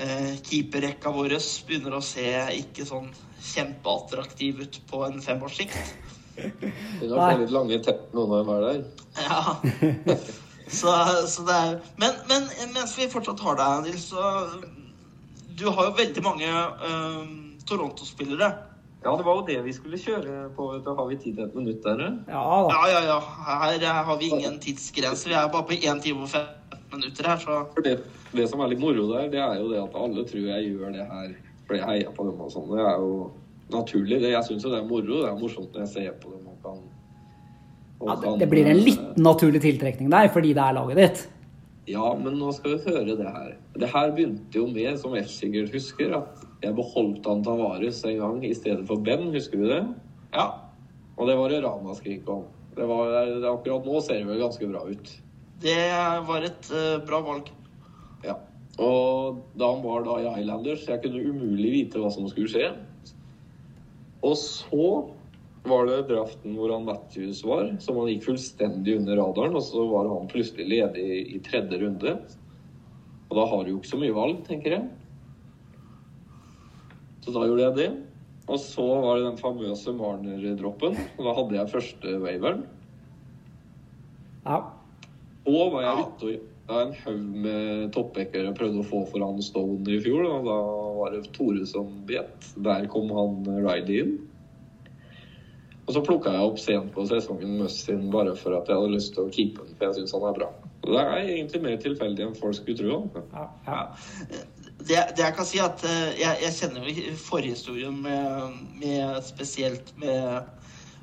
uh, 0.00 0.32
keeperrekka 0.48 1.12
vår 1.14 1.36
begynner 1.68 1.94
å 1.94 2.02
se 2.04 2.26
ikke 2.58 2.88
sånn 2.88 3.12
kjempeattraktiv 3.40 4.64
ut 4.66 4.80
på 4.90 5.04
en 5.06 5.22
femårssikt. 5.22 5.94
Det 6.34 7.08
er 7.08 7.40
litt 7.40 7.54
lange 7.54 7.80
tepp 7.84 8.10
noen 8.16 8.34
av 8.34 8.42
dem 8.42 8.54
er 8.56 8.66
der. 8.66 8.84
Ja. 9.20 10.20
Så, 10.70 10.90
så 11.26 11.44
det 11.48 11.54
er 11.56 11.78
Men, 11.98 12.18
men 12.30 12.48
mens 12.74 12.94
vi 12.98 13.08
fortsatt 13.10 13.40
har 13.42 13.58
deg, 13.58 13.88
Nils, 13.88 14.10
så 14.12 14.22
Du 15.58 15.68
har 15.68 15.90
jo 15.90 15.96
veldig 15.98 16.22
mange 16.24 16.48
eh, 16.48 17.24
Toronto-spillere. 17.68 18.50
Ja, 19.04 19.12
det 19.16 19.24
var 19.24 19.38
jo 19.38 19.44
det 19.48 19.58
vi 19.64 19.72
skulle 19.72 19.98
kjøre 20.00 20.50
på. 20.56 20.66
Da. 20.84 20.94
Har 20.96 21.06
vi 21.08 21.16
tid 21.16 21.36
til 21.36 21.44
et 21.46 21.54
minutt 21.56 21.82
der? 21.84 22.00
Ja 22.28 22.40
da. 22.68 22.72
Ja, 22.74 22.80
ja, 22.94 23.02
ja. 23.08 23.18
Her 23.48 23.76
eh, 23.76 24.00
har 24.08 24.18
vi 24.20 24.30
ingen 24.30 24.58
tidsgrense. 24.60 25.28
Vi 25.28 25.36
er 25.36 25.48
bare 25.52 25.68
på 25.68 25.76
1 25.76 26.02
time 26.04 26.26
og 26.26 26.28
15 26.28 26.80
minutter 26.92 27.28
her, 27.28 27.38
så 27.38 27.60
For 27.74 27.86
det, 27.86 27.98
det 28.32 28.48
som 28.50 28.60
er 28.60 28.72
litt 28.72 28.82
moro 28.82 29.06
der, 29.12 29.28
det 29.32 29.40
er 29.40 29.60
jo 29.60 29.70
det 29.72 29.80
at 29.82 29.96
alle 29.96 30.26
tror 30.28 30.48
jeg 30.52 30.72
gjør 30.72 30.96
det 30.96 31.06
her 31.12 31.30
fordi 31.66 31.78
jeg 31.78 31.86
heier 31.86 32.14
på 32.16 32.24
dem 32.26 32.40
og 32.42 32.50
sånn. 32.50 32.70
Det 32.72 32.82
er 32.82 32.96
jo 32.98 33.12
naturlig. 33.70 34.16
Det, 34.24 34.32
jeg 34.32 34.46
syns 34.48 34.64
jo 34.66 34.72
det 34.72 34.80
er 34.80 34.88
moro. 34.88 35.20
Det 35.22 35.28
er 35.30 35.38
morsomt 35.38 35.76
når 35.76 35.84
jeg 35.86 35.92
ser 35.94 36.16
på 36.22 36.32
dem 36.34 36.48
og 36.50 36.56
kan 36.64 36.80
Ja, 38.00 38.16
det, 38.16 38.32
det 38.40 38.48
blir 38.48 38.68
en 38.70 38.80
litt 38.80 39.18
naturlig 39.20 39.60
tiltrekning 39.64 40.08
der, 40.12 40.30
fordi 40.32 40.54
det 40.56 40.64
er 40.64 40.76
laget 40.76 41.00
ditt. 41.00 41.26
Ja, 41.90 42.12
men 42.16 42.38
nå 42.38 42.52
skal 42.54 42.76
vi 42.76 42.92
høre 42.94 43.16
det 43.18 43.26
her. 43.26 43.52
Det 43.80 43.88
her 43.90 44.12
begynte 44.14 44.60
jo 44.60 44.66
med, 44.70 44.94
som 45.00 45.16
F 45.18 45.28
sikkert 45.32 45.74
husker, 45.74 46.14
at 46.20 46.44
jeg 46.62 46.76
beholdt 46.76 47.26
Antavares 47.28 48.02
en 48.08 48.18
gang 48.20 48.40
i 48.46 48.54
stedet 48.56 48.86
for 48.88 49.02
Ben. 49.04 49.28
Husker 49.34 49.60
du 49.60 49.68
det? 49.70 49.84
ja. 50.36 50.48
Og 51.20 51.28
det 51.28 51.36
var 51.36 51.52
det 51.52 51.58
ramaskrik 51.60 52.28
om. 52.32 52.46
Det 52.72 52.86
var, 52.88 53.10
det, 53.12 53.44
akkurat 53.44 53.84
nå 53.84 53.98
ser 54.00 54.22
det 54.22 54.28
vel 54.30 54.38
ganske 54.40 54.68
bra 54.70 54.86
ut. 54.88 55.10
Det 55.60 55.80
var 56.24 56.46
et 56.46 56.70
uh, 56.72 57.02
bra 57.04 57.18
valg. 57.26 57.50
Ja. 58.24 58.38
Og 58.80 59.42
da 59.60 59.68
han 59.68 59.82
var 59.84 60.06
da 60.06 60.14
i 60.22 60.30
Islanders, 60.40 60.86
jeg 60.88 61.02
kunne 61.02 61.20
umulig 61.20 61.74
vite 61.74 62.00
hva 62.00 62.08
som 62.14 62.28
skulle 62.30 62.48
skje. 62.48 62.70
Og 64.24 64.32
så 64.40 64.86
var 65.68 65.86
det 65.86 65.98
draften 66.08 66.54
hvor 66.56 66.72
han 66.72 66.86
Matthews 66.88 67.42
var, 67.44 67.68
som 67.84 67.98
han 68.00 68.08
gikk 68.08 68.24
fullstendig 68.30 68.96
under 69.00 69.18
radaren. 69.20 69.56
Og 69.58 69.64
så 69.66 69.84
var 69.90 70.08
han 70.08 70.30
plutselig 70.30 70.68
ledig 70.70 71.08
i 71.36 71.40
tredje 71.44 71.80
runde. 71.82 72.16
Og 73.30 73.36
da 73.38 73.46
har 73.52 73.64
du 73.64 73.74
jo 73.74 73.80
ikke 73.80 73.92
så 73.92 74.00
mye 74.00 74.16
valg, 74.16 74.40
tenker 74.48 74.76
jeg. 74.78 74.88
Så 77.20 77.34
da 77.36 77.44
gjorde 77.46 77.66
jeg 77.66 77.76
det. 77.76 77.90
Og 78.50 78.58
så 78.58 78.86
var 79.04 79.18
det 79.18 79.26
den 79.28 79.40
famøse 79.40 79.92
Marner-droppen. 79.94 80.96
Og 81.18 81.26
da 81.26 81.34
hadde 81.36 81.58
jeg 81.58 81.74
første 81.74 82.14
waveren. 82.24 82.64
Ja. 84.46 84.62
Og 85.50 85.74
var 85.76 85.84
jeg 85.84 86.06
ute 86.06 86.30
og 86.30 86.48
da 86.70 86.84
en 86.84 86.92
haug 87.02 87.22
med 87.44 87.88
toppbackere 87.96 88.52
prøvde 88.54 88.78
å 88.78 88.86
få 88.86 89.00
for 89.10 89.24
han 89.26 89.40
Stone 89.42 89.90
i 89.90 90.00
fjor. 90.02 90.22
Og 90.22 90.48
da 90.48 90.58
var 91.00 91.14
det 91.14 91.24
Tore 91.36 91.66
som 91.68 91.92
bet. 92.08 92.50
Der 92.62 92.86
kom 92.90 93.10
han 93.14 93.40
Ryde 93.66 93.96
inn. 94.02 94.12
Og 95.90 95.94
så 95.96 96.04
plukka 96.06 96.30
jeg 96.30 96.46
opp 96.46 96.58
sent 96.62 96.92
på 96.94 97.02
sesongen 97.10 97.56
Muss 97.58 97.80
bare 98.12 98.36
for 98.38 98.54
at 98.54 98.68
jeg 98.70 98.78
hadde 98.78 98.92
lyst 98.92 99.10
til 99.16 99.24
å 99.26 99.32
keepe 99.34 99.64
den, 99.66 99.74
for 99.74 99.88
jeg 99.88 99.96
syns 99.96 100.12
han 100.14 100.26
er 100.28 100.36
bra. 100.36 100.46
Og 100.84 100.92
Det 100.94 101.00
er 101.02 101.30
egentlig 101.32 101.60
mer 101.64 101.80
tilfeldig 101.82 102.22
enn 102.28 102.36
folk 102.38 102.54
skulle 102.54 102.78
tro. 102.78 102.98
Ja, 103.34 103.46
ja. 103.66 103.80
Det, 104.78 105.00
det 105.18 105.24
jeg 105.24 105.34
kan 105.34 105.48
si, 105.48 105.58
at 105.58 105.82
eh, 105.90 106.12
jeg, 106.20 106.36
jeg 106.44 106.54
kjenner 106.60 106.86
jo 106.86 107.16
forhistorien 107.18 107.98
med, 108.06 108.54
med 108.78 109.18
spesielt 109.26 109.90
med, 109.98 110.46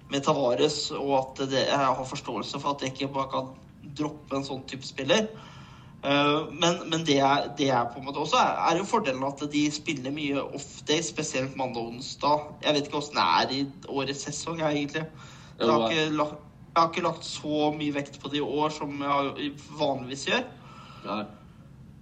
med 0.08 0.24
Tavares, 0.24 0.80
og 0.96 1.12
at 1.20 1.44
det, 1.52 1.66
jeg 1.68 1.84
har 1.84 2.10
forståelse 2.16 2.64
for 2.64 2.78
at 2.78 2.88
jeg 2.88 2.96
ikke 2.96 3.12
bare 3.20 3.34
kan 3.36 3.52
droppe 4.00 4.40
en 4.40 4.48
sånn 4.48 4.64
type 4.72 4.88
spiller. 4.88 5.28
Eh, 6.04 6.42
Men, 6.54 6.90
men 6.90 7.04
det, 7.06 7.18
er, 7.20 7.48
det 7.58 7.70
er 7.74 7.86
på 7.94 8.00
en 8.00 8.06
måte 8.06 8.22
også 8.22 8.38
er, 8.38 8.60
er 8.72 8.78
jo 8.78 8.84
fordelen 8.86 9.24
at 9.28 9.42
de 9.52 9.64
spiller 9.74 10.12
mye 10.14 10.44
off-day, 10.54 11.02
spesielt 11.02 11.56
mandag 11.58 11.82
og 11.82 11.96
onsdag. 11.96 12.44
Jeg 12.64 12.74
vet 12.78 12.86
ikke 12.88 12.98
åssen 13.02 13.18
det 13.18 13.26
er 13.26 13.56
i 13.56 13.64
årets 13.90 14.22
sesong, 14.28 14.60
jeg, 14.62 14.76
egentlig. 14.84 15.06
Jeg 15.60 15.72
har, 15.72 15.90
ikke 15.90 16.14
lagt, 16.16 16.38
jeg 16.76 16.82
har 16.84 16.92
ikke 16.92 17.02
lagt 17.08 17.26
så 17.26 17.72
mye 17.74 17.94
vekt 17.96 18.20
på 18.22 18.30
det 18.30 18.38
i 18.38 18.46
år 18.46 18.70
som 18.78 18.94
jeg 19.02 19.52
vanligvis 19.80 20.28
gjør. 20.30 20.46
Nei. 21.08 21.24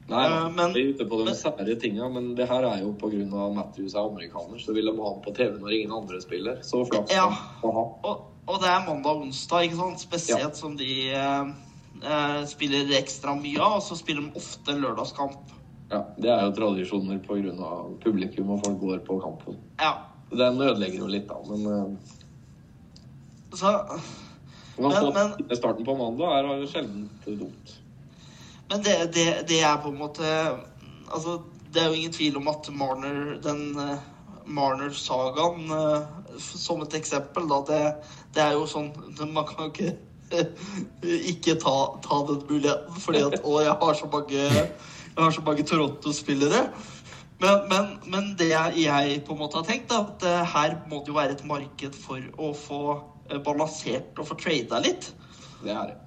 Nei, 0.08 0.26
Eh, 0.28 0.50
men- 0.54 0.74
vi 0.76 0.82
er 0.84 0.94
ute 0.94 1.06
på 1.10 1.18
de 1.18 1.24
men- 1.26 1.36
sære 1.36 1.80
tinga, 1.82 2.10
men 2.10 2.36
det 2.36 2.48
her 2.48 2.62
er 2.68 2.82
jo 2.84 2.92
pga. 3.00 3.48
Matthews 3.56 3.96
er 3.96 4.04
amerikaner, 4.06 4.60
så 4.60 4.74
vil 4.74 4.86
de 4.86 4.92
ha 5.02 5.08
ham 5.14 5.22
på 5.24 5.34
TV 5.34 5.58
når 5.58 5.70
ingen 5.74 5.92
andre 5.92 6.22
spiller. 6.22 6.60
Så 6.62 6.84
flaks 6.92 7.12
Ja. 7.12 7.26
Og, 7.64 8.22
og 8.48 8.60
det 8.62 8.70
er 8.70 8.86
mandag 8.86 9.16
og 9.16 9.22
onsdag, 9.22 9.64
ikke 9.64 9.76
sant? 9.78 10.00
Spesielt 10.00 10.56
som 10.58 10.78
de 10.78 11.10
eh, 11.10 11.46
spiller 12.48 12.92
ekstra 13.00 13.36
mye 13.40 13.60
av, 13.62 13.78
og 13.80 13.84
så 13.84 13.96
spiller 13.98 14.22
de 14.28 14.36
ofte 14.42 14.72
en 14.74 14.82
lørdagskamp. 14.84 15.54
Ja, 15.92 16.02
Det 16.18 16.30
er 16.30 16.42
jo 16.48 16.52
tradisjoner 16.58 17.20
pga. 17.22 17.70
publikum 18.04 18.50
og 18.50 18.64
folk 18.66 18.80
går 18.80 19.00
på 19.06 19.20
kampen. 19.22 19.58
Ja. 19.80 19.94
Den 20.32 20.60
ødelegger 20.62 21.00
jo 21.00 21.08
litt, 21.08 21.28
da, 21.28 21.36
men 21.50 21.68
uh, 21.68 21.98
Så, 23.56 23.72
Men- 24.78 25.14
men- 25.14 25.48
til 25.48 25.58
starten 25.58 25.86
på 25.86 25.96
mandag 25.96 26.34
er 26.44 26.66
sjelden 26.68 27.10
dumt. 27.26 27.76
men 28.70 28.82
det, 28.82 29.14
det, 29.14 29.48
det 29.48 29.62
er 29.64 29.78
på 29.78 29.90
en 29.90 29.98
måte 30.00 30.24
Altså, 31.14 31.42
det 31.72 31.82
er 31.82 31.88
jo 31.88 31.94
ingen 31.94 32.12
tvil 32.12 32.38
om 32.38 32.48
at 32.48 32.68
Marner, 32.74 33.38
den 33.44 33.78
eh, 33.80 33.98
Marner-sagaen, 34.48 35.70
eh, 35.72 36.38
som 36.40 36.82
et 36.82 36.94
eksempel, 36.94 37.48
da, 37.48 37.62
det, 37.68 37.96
det 38.34 38.42
er 38.42 38.52
jo 38.54 38.66
sånn 38.66 38.92
Man 39.32 39.46
kan 39.46 39.66
jo 39.66 39.72
ikke 39.72 39.96
ikke 41.32 41.58
ta, 41.62 41.76
ta 42.06 42.20
den 42.30 42.44
muligheten, 42.50 43.00
fordi 43.04 43.24
at 43.28 43.40
Å, 43.42 43.56
jeg 43.66 43.78
har 43.82 43.98
så 44.00 44.10
mange, 44.12 44.44
jeg 44.44 45.22
har 45.22 45.36
så 45.36 45.44
mange 45.46 45.66
Toronto-spillere. 45.68 46.66
Men, 47.44 47.66
men, 47.70 47.92
men 48.08 48.32
det 48.40 48.54
jeg 48.54 49.20
på 49.28 49.36
en 49.36 49.42
måte 49.42 49.60
har 49.60 49.68
tenkt, 49.68 49.92
er 49.92 50.06
at 50.08 50.24
eh, 50.24 50.54
her 50.56 50.78
må 50.88 51.02
det 51.04 51.12
jo 51.12 51.18
være 51.18 51.36
et 51.36 51.46
marked 51.48 51.98
for 52.00 52.24
å 52.40 52.54
få 52.56 52.82
eh, 53.30 53.40
balansert 53.44 54.16
og 54.22 54.30
få 54.30 54.38
trada 54.40 54.80
litt. 54.86 55.10
Det 55.64 55.74
er 55.74 55.92
det. 55.92 55.98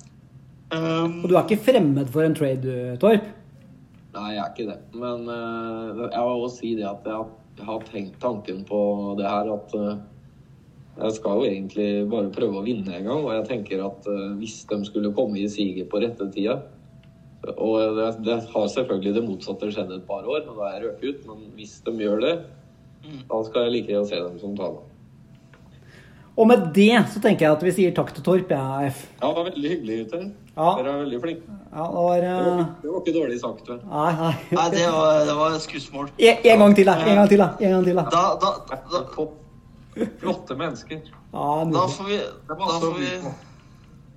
Um, 0.72 1.22
Og 1.24 1.30
du 1.30 1.36
er 1.36 1.44
ikke 1.46 1.64
fremmed 1.70 2.09
for 2.12 2.24
en 2.24 2.36
trade, 2.36 2.60
du, 2.64 2.96
Torp? 3.00 3.28
Nei, 4.16 4.30
jeg 4.34 4.42
er 4.42 4.55
ikke 4.55 4.68
det. 4.68 4.78
Men 4.96 5.28
uh, 5.28 6.09
jeg 6.09 6.24
vil 6.24 6.44
også 6.46 6.56
si 6.59 6.72
det 6.76 6.88
at 6.88 7.09
jeg 7.09 7.16
har, 7.16 7.28
jeg 7.59 7.68
har 7.68 7.86
tenkt 7.88 8.18
tanken 8.24 8.64
på 8.68 8.80
det 9.18 9.28
her 9.28 9.52
at 9.52 9.76
eh, 9.76 9.94
jeg 10.99 11.15
skal 11.15 11.39
jo 11.39 11.47
egentlig 11.47 11.89
bare 12.11 12.33
prøve 12.35 12.59
å 12.59 12.65
vinne 12.66 12.97
en 12.97 13.07
gang. 13.07 13.23
Og 13.23 13.31
jeg 13.37 13.47
tenker 13.53 13.85
at 13.87 14.09
eh, 14.11 14.35
hvis 14.41 14.61
de 14.70 14.81
skulle 14.89 15.15
komme 15.16 15.39
i 15.39 15.49
siget 15.51 15.91
på 15.91 16.03
rette 16.03 16.27
tida 16.35 16.59
Og 17.55 17.97
det, 17.97 18.09
det 18.27 18.39
har 18.51 18.70
selvfølgelig 18.75 19.15
det 19.15 19.25
motsatte 19.25 19.70
skjedd 19.70 19.95
et 19.95 20.07
par 20.09 20.27
år, 20.27 20.43
og 20.51 20.59
da 20.59 20.73
er 20.73 20.79
jeg 20.79 20.87
røket 20.89 21.09
ut. 21.09 21.27
Men 21.31 21.51
hvis 21.59 21.79
de 21.87 21.95
gjør 22.03 22.23
det, 22.25 22.37
da 23.31 23.43
skal 23.47 23.69
jeg 23.69 23.77
like 23.77 24.01
å 24.01 24.07
se 24.09 24.19
dem 24.19 24.41
som 24.43 24.57
taler. 24.59 24.87
Og 26.39 26.47
med 26.47 26.69
det 26.75 26.93
så 27.11 27.19
tenker 27.23 27.49
jeg 27.49 27.57
at 27.57 27.62
vi 27.66 27.70
sier 27.75 27.95
takk 27.95 28.12
til 28.15 28.23
Torp, 28.27 28.53
jeg, 28.55 28.91
F. 28.93 29.01
Ja, 29.19 29.27
det 29.27 29.39
var 29.41 29.49
veldig 29.49 29.73
hyggelig, 29.73 29.97
gutter. 30.05 30.29
Ja. 30.55 30.69
Dere 30.79 30.93
er 30.93 31.01
veldig 31.03 31.19
flinke. 31.23 31.57
Ja, 31.69 31.87
det 31.87 32.03
var 32.03 32.20
Det 32.23 32.31
var, 32.35 32.61
eh, 32.61 32.69
det 32.83 32.93
var 32.93 33.03
ikke 33.03 33.16
dårlig 33.16 33.41
sagt, 33.41 33.66
vel. 33.70 33.81
Nei, 33.91 34.12
nei. 34.20 34.31
nei, 34.59 34.69
det 34.75 34.87
var, 34.95 35.19
det 35.27 35.35
var 35.41 35.59
skussmål. 35.62 36.15
En, 36.19 36.47
en 36.53 36.65
gang 36.65 36.79
til, 36.79 36.91
da. 36.91 36.95
En 37.03 37.20
gang 37.23 37.29
til, 37.33 37.43
da. 37.43 37.51
En 37.59 37.77
gang 37.77 37.91
til, 37.91 38.01
da. 38.03 38.07
Da, 38.15 38.25
da, 38.43 38.81
da. 38.95 39.27
Flotte 40.20 40.57
mennesker. 40.59 41.01
Ja, 41.33 41.49
da, 41.73 41.89
får 41.89 42.09
vi, 42.09 42.19
da, 42.49 42.57
får 42.57 42.95
vi, 42.99 43.11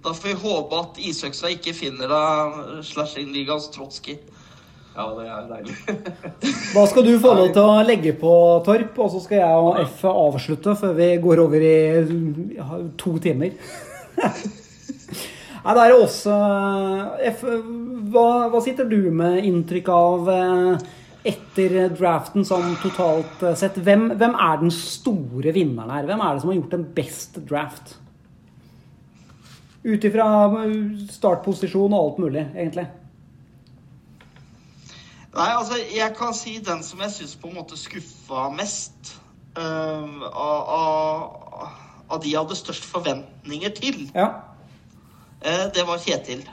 da 0.04 0.14
får 0.14 0.28
vi 0.30 0.36
håpe 0.44 0.80
at 0.84 1.02
isøksa 1.02 1.52
ikke 1.56 1.74
finner 1.78 2.12
deg 2.12 2.62
slashing-ligaens 2.92 3.70
Trotskij. 3.74 4.20
Ja, 4.92 5.06
det 5.16 5.28
er 5.32 5.46
deilig. 5.48 5.76
Da 6.76 6.86
skal 6.88 7.06
du 7.08 7.14
få 7.24 7.34
lov 7.36 7.54
til 7.56 7.64
å 7.64 7.84
legge 7.88 8.12
på, 8.20 8.32
Torp, 8.66 8.98
og 9.00 9.14
så 9.14 9.22
skal 9.24 9.40
jeg 9.40 9.68
og 9.68 9.80
F 9.86 10.04
avslutte 10.10 10.76
før 10.80 10.98
vi 10.98 11.12
går 11.24 11.44
over 11.46 11.64
i 11.64 11.78
to 13.00 13.16
timer. 13.24 13.56
Nei, 15.62 15.74
da 15.78 15.84
er 15.84 15.92
det 15.94 16.00
også 16.02 16.36
F, 17.32 17.44
hva, 18.12 18.28
hva 18.50 18.62
sitter 18.66 18.88
du 18.90 19.12
med 19.14 19.46
inntrykk 19.46 19.92
av 19.94 20.32
eh, 20.34 20.88
etter 21.28 21.92
draften 21.94 22.46
sånn 22.48 22.76
totalt 22.82 23.44
eh, 23.46 23.58
sett? 23.58 23.78
Hvem, 23.78 24.10
hvem 24.18 24.38
er 24.38 24.62
den 24.64 24.74
store 24.74 25.54
vinneren 25.56 25.94
her? 25.94 26.08
Hvem 26.10 26.24
er 26.24 26.34
det 26.34 26.44
som 26.44 26.52
har 26.52 26.58
gjort 26.58 26.78
en 26.78 26.88
best 26.98 27.38
draft? 27.50 27.94
Ut 29.86 30.08
ifra 30.08 30.28
eh, 30.64 30.74
startposisjon 31.14 31.94
og 31.94 32.02
alt 32.02 32.24
mulig, 32.26 32.46
egentlig. 32.56 32.88
Nei, 35.32 35.48
altså, 35.56 35.78
jeg 35.96 36.12
kan 36.18 36.34
si 36.36 36.58
den 36.64 36.82
som 36.84 37.00
jeg 37.06 37.14
syns 37.14 37.38
på 37.40 37.48
en 37.52 37.60
måte 37.62 37.78
skuffa 37.80 38.50
mest 38.52 39.14
uh, 39.56 40.26
av, 40.28 41.22
av, 42.10 42.18
de 42.20 42.34
jeg 42.34 42.42
hadde 42.42 42.58
størst 42.60 42.88
forventninger 42.92 43.72
til, 43.78 44.02
Ja. 44.12 44.28
uh, 45.40 45.70
det 45.72 45.86
var 45.88 46.04
Kjetil. 46.04 46.44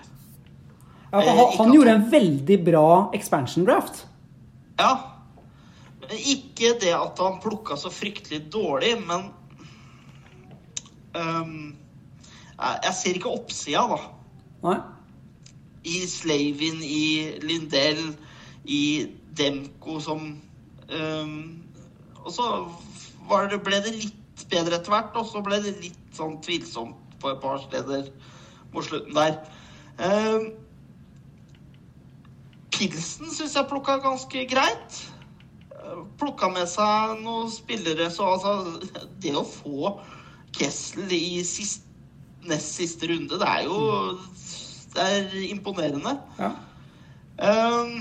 Ja, 1.10 1.24
han, 1.24 1.42
han 1.56 1.74
gjorde 1.74 1.96
en 1.96 2.06
veldig 2.12 2.60
bra 2.68 2.88
expansion 3.16 3.66
draft. 3.66 4.04
Ja. 4.78 4.92
Ikke 6.14 6.74
det 6.80 6.94
at 6.94 7.20
han 7.20 7.40
plukka 7.42 7.76
så 7.76 7.90
fryktelig 7.92 8.46
dårlig, 8.52 8.94
men 9.08 9.28
um, 11.18 11.76
jeg, 12.58 12.94
ser 12.94 13.18
ikke 13.18 13.34
oppsida, 13.34 13.84
da. 13.90 13.98
Nei. 14.64 14.78
I 15.88 15.98
Slavin, 16.10 16.80
i 16.82 17.38
Lindell, 17.44 18.12
i 18.68 18.82
Demko 19.38 20.00
som 20.02 20.24
um, 20.90 21.36
Og 22.24 22.32
så 22.34 22.48
var 23.28 23.46
det, 23.48 23.60
ble 23.64 23.78
det 23.84 23.94
litt 23.94 24.42
bedre 24.50 24.78
etter 24.78 24.92
hvert, 24.92 25.16
og 25.16 25.28
så 25.30 25.42
ble 25.44 25.60
det 25.64 25.76
litt 25.82 26.16
sånn 26.16 26.38
tvilsomt 26.44 26.96
på 27.22 27.30
et 27.32 27.40
par 27.42 27.60
steder 27.62 28.08
mot 28.74 28.84
slutten 28.84 29.16
der. 29.16 29.38
Ehm, 30.04 30.50
Pilsen 32.74 33.30
syns 33.32 33.56
jeg 33.56 33.68
plukka 33.70 33.98
ganske 34.04 34.44
greit. 34.50 35.00
Plukka 36.20 36.50
med 36.52 36.68
seg 36.68 37.18
noen 37.22 37.48
spillere, 37.52 38.10
så 38.12 38.34
altså 38.34 39.04
Det 39.22 39.32
å 39.38 39.44
få 39.46 39.94
Kessel 40.56 41.10
i 41.12 41.40
sist, 41.46 41.86
nest 42.48 42.76
siste 42.80 43.08
runde, 43.10 43.38
det 43.40 43.48
er 43.48 43.66
jo 43.68 43.80
Det 44.94 45.04
er 45.04 45.36
imponerende. 45.48 46.16
Ja. 46.38 46.52
Um, 47.38 48.00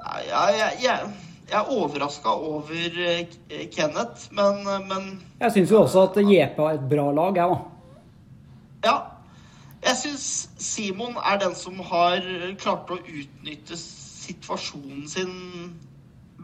ja, 0.00 0.44
jeg, 0.56 0.76
jeg, 0.80 1.10
jeg 1.50 1.58
er 1.58 1.72
overraska 1.74 2.32
over 2.32 3.00
eh, 3.04 3.66
Kenneth, 3.74 4.30
men, 4.32 4.62
men 4.88 5.10
Jeg 5.42 5.52
syns 5.52 5.74
jo 5.74 5.82
også 5.82 6.06
at 6.08 6.20
JP 6.22 6.62
har 6.62 6.78
et 6.78 6.86
bra 6.88 7.10
lag, 7.12 7.36
jeg, 7.36 7.50
da. 7.50 7.58
Ja. 8.86 8.96
Jeg 9.80 9.96
syns 9.96 10.26
Simon 10.60 11.16
er 11.16 11.38
den 11.40 11.54
som 11.56 11.78
har 11.88 12.24
klart 12.60 12.90
å 12.92 12.98
utnytte 13.00 13.78
situasjonen 13.80 15.06
sin 15.08 15.32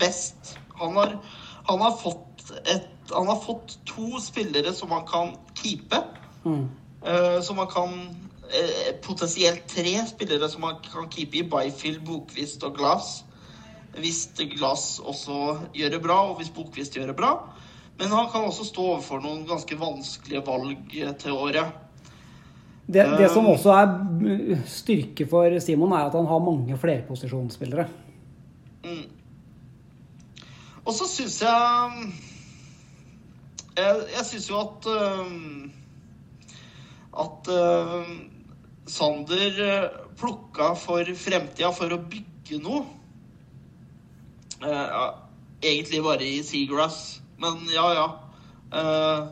best. 0.01 0.57
Han 0.81 0.97
har, 0.97 1.19
han 1.69 1.85
har, 1.85 1.97
fått, 2.01 2.53
et, 2.65 2.89
han 3.13 3.29
har 3.29 3.41
fått 3.45 3.79
to 3.89 4.21
spillere 4.25 4.73
som 4.77 4.93
han 4.95 5.05
kan 5.09 5.37
keepe. 5.59 6.01
Eh, 6.47 7.41
som 7.43 7.59
han 7.59 7.69
kan 7.71 7.93
uh, 8.47 8.91
Potensielt 9.03 9.67
tre 9.69 9.95
spillere 10.09 10.49
som 10.49 10.65
han 10.67 10.81
kan 10.85 11.11
keepe 11.13 11.43
i 11.43 11.47
Byfield, 11.51 12.05
Bokvist 12.07 12.65
og 12.65 12.77
Glass. 12.79 13.25
Hvis 13.97 14.29
Glass 14.57 14.99
også 14.99 15.59
gjør 15.75 15.97
det 15.97 16.03
bra, 16.05 16.21
og 16.31 16.41
hvis 16.41 16.51
Bokvist 16.51 16.97
gjør 16.97 17.13
det 17.13 17.17
bra. 17.21 17.33
Men 17.99 18.13
han 18.13 18.29
kan 18.33 18.49
også 18.49 18.65
stå 18.69 18.85
overfor 18.95 19.21
noen 19.25 19.47
ganske 19.49 19.77
vanskelige 19.81 20.45
valg 20.47 20.97
til 21.21 21.37
året. 21.37 21.86
Det, 22.87 23.03
det 23.19 23.31
som 23.33 23.47
Um, 23.47 23.53
også 23.53 23.73
er 23.75 23.87
mm, 23.91 24.63
styrke 24.67 25.27
for 25.27 25.59
Simon, 25.59 25.93
er 25.93 26.07
at 26.07 26.15
han 26.15 26.27
har 26.27 26.39
mange 26.39 26.79
flerposisjonsspillere. 26.79 27.89
Og 30.87 30.95
så 30.95 31.09
syns 31.11 31.41
jeg 31.43 32.13
Jeg, 33.77 33.97
jeg 34.15 34.25
syns 34.29 34.51
jo 34.51 34.61
at 34.61 34.87
øhm, 34.87 35.73
At 37.19 37.51
Sander 38.87 39.59
øh, 39.67 39.89
plukka 40.17 40.75
for 40.79 41.05
fremtida 41.19 41.73
for 41.75 41.93
å 41.93 41.99
bygge 41.99 42.61
noe. 42.63 42.85
Ja, 44.63 45.11
egentlig 45.63 46.03
bare 46.05 46.25
i 46.25 46.43
Seagrass, 46.47 47.21
men 47.43 47.67
ja, 47.75 47.87
ja. 47.97 48.07
Eh, 48.73 49.27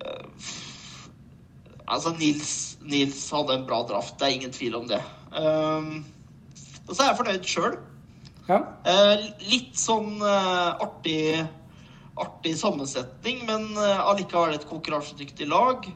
eh, 0.00 0.26
altså, 1.92 2.12
Nils, 2.18 2.52
Nils 2.82 3.22
hadde 3.32 3.56
en 3.58 3.66
bra 3.68 3.82
draft, 3.88 4.16
det 4.18 4.28
er 4.28 4.36
ingen 4.36 4.54
tvil 4.54 4.76
om 4.80 4.86
det. 4.90 5.00
Um, 5.32 6.04
og 6.88 6.94
så 6.94 7.02
er 7.02 7.10
jeg 7.10 7.18
fornøyd 7.20 7.48
sjøl. 7.48 7.76
Ja. 8.48 8.60
Uh, 8.84 9.26
litt 9.48 9.76
sånn 9.78 10.16
uh, 10.20 10.78
artig, 10.82 11.40
artig 12.20 12.54
sammensetning, 12.58 13.44
men 13.48 13.68
uh, 13.78 14.08
allikevel 14.10 14.56
et 14.56 14.68
konkurransedyktig 14.68 15.48
lag. 15.50 15.86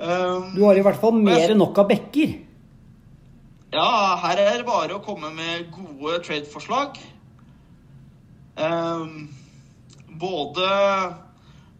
Um, 0.00 0.54
Du 0.56 0.64
har 0.64 0.78
i 0.78 0.84
hvert 0.84 1.00
fall 1.02 1.18
mer 1.20 1.50
enn 1.50 1.60
nok 1.60 1.82
av 1.82 1.90
bekker. 1.90 2.38
ja, 3.70 3.90
her 4.24 4.40
er 4.40 4.56
det 4.58 4.66
bare 4.66 4.96
å 4.96 5.04
komme 5.04 5.28
med 5.36 5.68
gode 5.74 6.22
trade-forslag. 6.24 6.96
Um, 8.60 9.28
både 10.20 10.70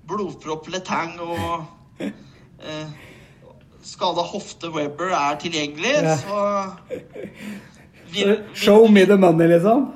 blodpropp 0.08 0.68
Letang 0.72 1.16
og 1.22 1.64
eh, 2.04 2.92
skada 3.82 4.22
hofte 4.26 4.70
Webber 4.74 5.12
er 5.16 5.38
tilgjengelig, 5.40 5.94
Ja. 6.02 6.16
så 6.16 6.40
vil, 8.12 8.36
Show 8.54 8.88
me 8.88 9.04
the 9.06 9.16
money, 9.16 9.48
liksom. 9.48 9.88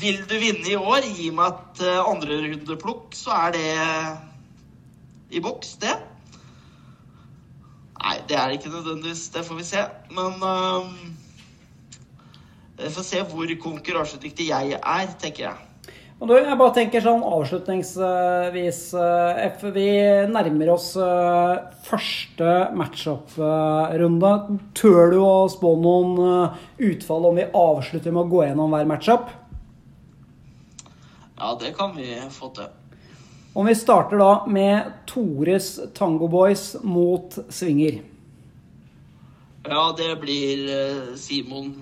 Vil 0.00 0.20
du 0.28 0.34
vinne 0.38 0.68
i 0.68 0.76
år, 0.76 1.06
gi 1.16 1.30
meg 1.32 1.52
et 1.54 1.82
uh, 1.86 2.10
andrerundeplukk, 2.10 3.14
så 3.16 3.30
er 3.46 3.54
det 3.56 3.68
i 5.30 5.40
boks, 5.44 5.76
det. 5.82 5.94
Nei, 7.98 8.16
det 8.28 8.36
er 8.38 8.48
det 8.48 8.58
ikke 8.60 8.70
nødvendigvis. 8.72 9.28
Det 9.34 9.44
får 9.44 9.58
vi 9.58 9.64
se. 9.66 9.84
Men 10.14 10.36
uh, 10.44 10.86
Vi 12.78 12.90
får 12.94 13.02
se 13.02 13.22
hvor 13.26 13.54
konkurransedyktig 13.62 14.48
jeg 14.48 14.76
er, 14.78 15.08
tenker 15.20 15.48
jeg. 15.48 15.67
Og 16.18 16.26
du, 16.26 16.32
jeg 16.34 16.58
bare 16.58 16.74
tenker 16.74 17.02
sånn 17.02 17.20
avslutningsvis 17.22 18.80
eh, 18.98 19.42
F, 19.52 19.60
Vi 19.70 19.90
nærmer 20.26 20.72
oss 20.72 20.88
eh, 20.98 21.52
første 21.86 22.56
matchup-runde. 22.74 24.32
Tør 24.74 25.12
du 25.14 25.20
å 25.22 25.46
spå 25.52 25.76
noen 25.78 26.18
eh, 26.24 26.56
utfall 26.90 27.28
om 27.30 27.38
vi 27.38 27.46
avslutter 27.46 28.10
med 28.10 28.24
å 28.24 28.32
gå 28.32 28.42
gjennom 28.48 28.74
hver 28.74 28.90
matchup? 28.90 29.30
Ja, 31.38 31.54
det 31.62 31.70
kan 31.78 31.94
vi 31.94 32.10
få 32.34 32.50
til. 32.58 32.66
Om 33.54 33.70
vi 33.70 33.78
starter 33.78 34.18
da 34.18 34.32
med 34.50 34.90
Tores 35.06 35.76
Tango 35.94 36.26
Boys 36.30 36.72
mot 36.82 37.38
Svinger. 37.46 38.02
Ja, 39.70 39.94
det 39.94 40.16
blir 40.18 40.66
Simon 41.18 41.74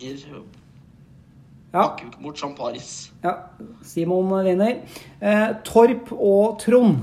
Simon 0.00 0.63
uh, 1.74 1.96
Lier 1.96 2.12
Ja, 2.14 2.20
mot 2.20 2.38
Champaris. 2.38 3.10
ja 3.24 3.34
Simon 3.82 4.30
vinner. 4.44 4.80
Eh, 5.20 5.48
Torp 5.64 6.12
og 6.12 6.58
Trond. 6.62 7.02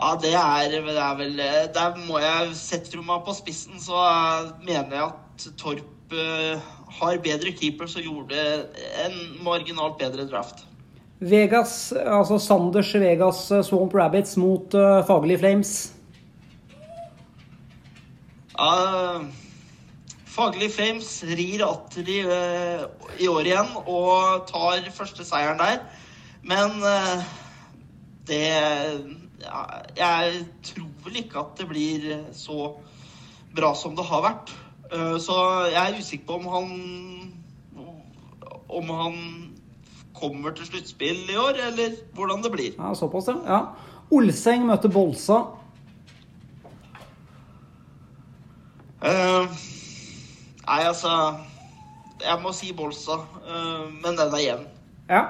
Ja, 0.00 0.14
det 0.16 0.32
er, 0.32 0.70
det 0.70 0.96
er 0.96 1.16
vel 1.18 1.36
Der 1.74 1.96
må 2.08 2.18
jeg 2.18 2.54
sette 2.56 2.96
meg 3.04 3.24
på 3.26 3.34
spissen, 3.36 3.76
så 3.80 4.00
mener 4.64 4.94
jeg 4.96 5.04
at 5.10 5.48
Torp 5.58 6.14
eh, 6.14 6.56
har 7.00 7.18
bedre 7.22 7.52
keeper, 7.52 7.86
så 7.86 8.00
gjorde 8.00 8.36
en 9.04 9.44
marginalt 9.44 9.98
bedre 9.98 10.26
draft. 10.30 10.64
Vegas, 11.20 11.92
altså 11.92 12.38
Sanders 12.38 12.94
Vegas 12.94 13.50
eh, 13.50 13.62
Swamp 13.64 13.94
Rabbits 13.94 14.36
mot 14.40 14.74
uh, 14.74 15.04
Fagerli 15.04 15.36
Flames. 15.36 15.92
Ja, 18.56 19.20
Faglig 20.30 20.70
Flames 20.74 21.08
rir 21.26 21.64
atter 21.66 22.06
i, 22.08 22.20
eh, 22.22 22.84
i 23.18 23.28
år 23.30 23.48
igjen 23.48 23.72
og 23.82 24.46
tar 24.50 24.84
første 24.94 25.26
seieren 25.26 25.58
der. 25.58 25.80
Men 26.46 26.78
eh, 26.86 27.24
det 28.30 28.44
ja, 29.40 29.60
Jeg 29.96 30.44
tror 30.62 30.88
vel 31.04 31.20
ikke 31.22 31.42
at 31.42 31.58
det 31.58 31.68
blir 31.68 32.06
så 32.36 32.76
bra 33.56 33.72
som 33.74 33.96
det 33.98 34.06
har 34.06 34.22
vært. 34.24 34.52
Eh, 34.92 35.18
Så 35.18 35.36
jeg 35.72 35.80
er 35.82 35.98
usikker 35.98 36.26
på 36.26 36.38
om 36.38 36.48
han 36.54 36.70
Om 38.70 38.90
han 38.94 39.16
kommer 40.14 40.52
til 40.54 40.66
sluttspill 40.68 41.30
i 41.32 41.36
år, 41.36 41.56
eller 41.66 41.96
hvordan 42.14 42.42
det 42.44 42.52
blir. 42.52 42.74
Ja, 42.78 42.92
såpass, 42.94 43.26
ja. 43.26 43.38
ja. 43.48 43.60
Olseng 44.12 44.66
møter 44.68 44.92
Bolsa. 44.92 45.40
Eh, 49.02 49.56
nei, 50.70 50.86
altså 50.86 51.12
Jeg 52.20 52.40
må 52.42 52.52
si 52.52 52.72
Bolsa, 52.76 53.16
eh, 53.48 53.86
men 54.02 54.18
den 54.18 54.34
er 54.36 54.42
jevn. 54.44 54.66
Ja. 55.08 55.22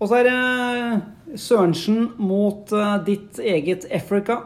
Og 0.00 0.08
så 0.08 0.22
er 0.22 0.28
det 0.28 1.38
Sørensen 1.38 2.14
mot 2.16 2.72
eh, 2.72 2.94
ditt 3.04 3.38
eget 3.38 3.84
Africa. 3.92 4.38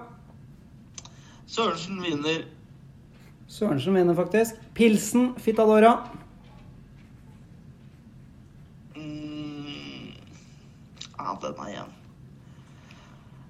Sørensen 1.47 2.01
vinner. 2.03 2.43
Sørensen 3.47 3.95
vinner 3.95 4.19
faktisk. 4.19 4.59
Pilsen, 4.75 5.35
Fitadora. 5.39 5.93
Mm, 8.97 10.17
ja, 11.19 11.37
den 11.45 11.61
er 11.67 11.71
jevn. 11.77 11.95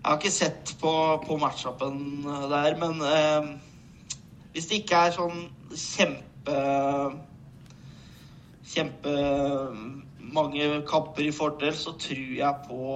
Jeg 0.02 0.10
har 0.10 0.18
ikke 0.18 0.34
sett 0.34 0.74
på, 0.82 0.93
på 1.22 1.39
matchupen 1.39 2.26
der, 2.26 2.76
men 2.76 3.01
eh, 3.06 3.48
hvis 4.52 4.68
det 4.68 4.82
ikke 4.82 5.06
er 5.06 5.16
sånn 5.16 5.47
kjempe 5.72 6.31
Kjempe 8.73 9.12
mange 10.32 10.69
kamper 10.89 11.27
i 11.28 11.32
fordel, 11.35 11.74
så 11.77 11.93
tror 12.01 12.32
jeg 12.39 12.64
på 12.69 12.86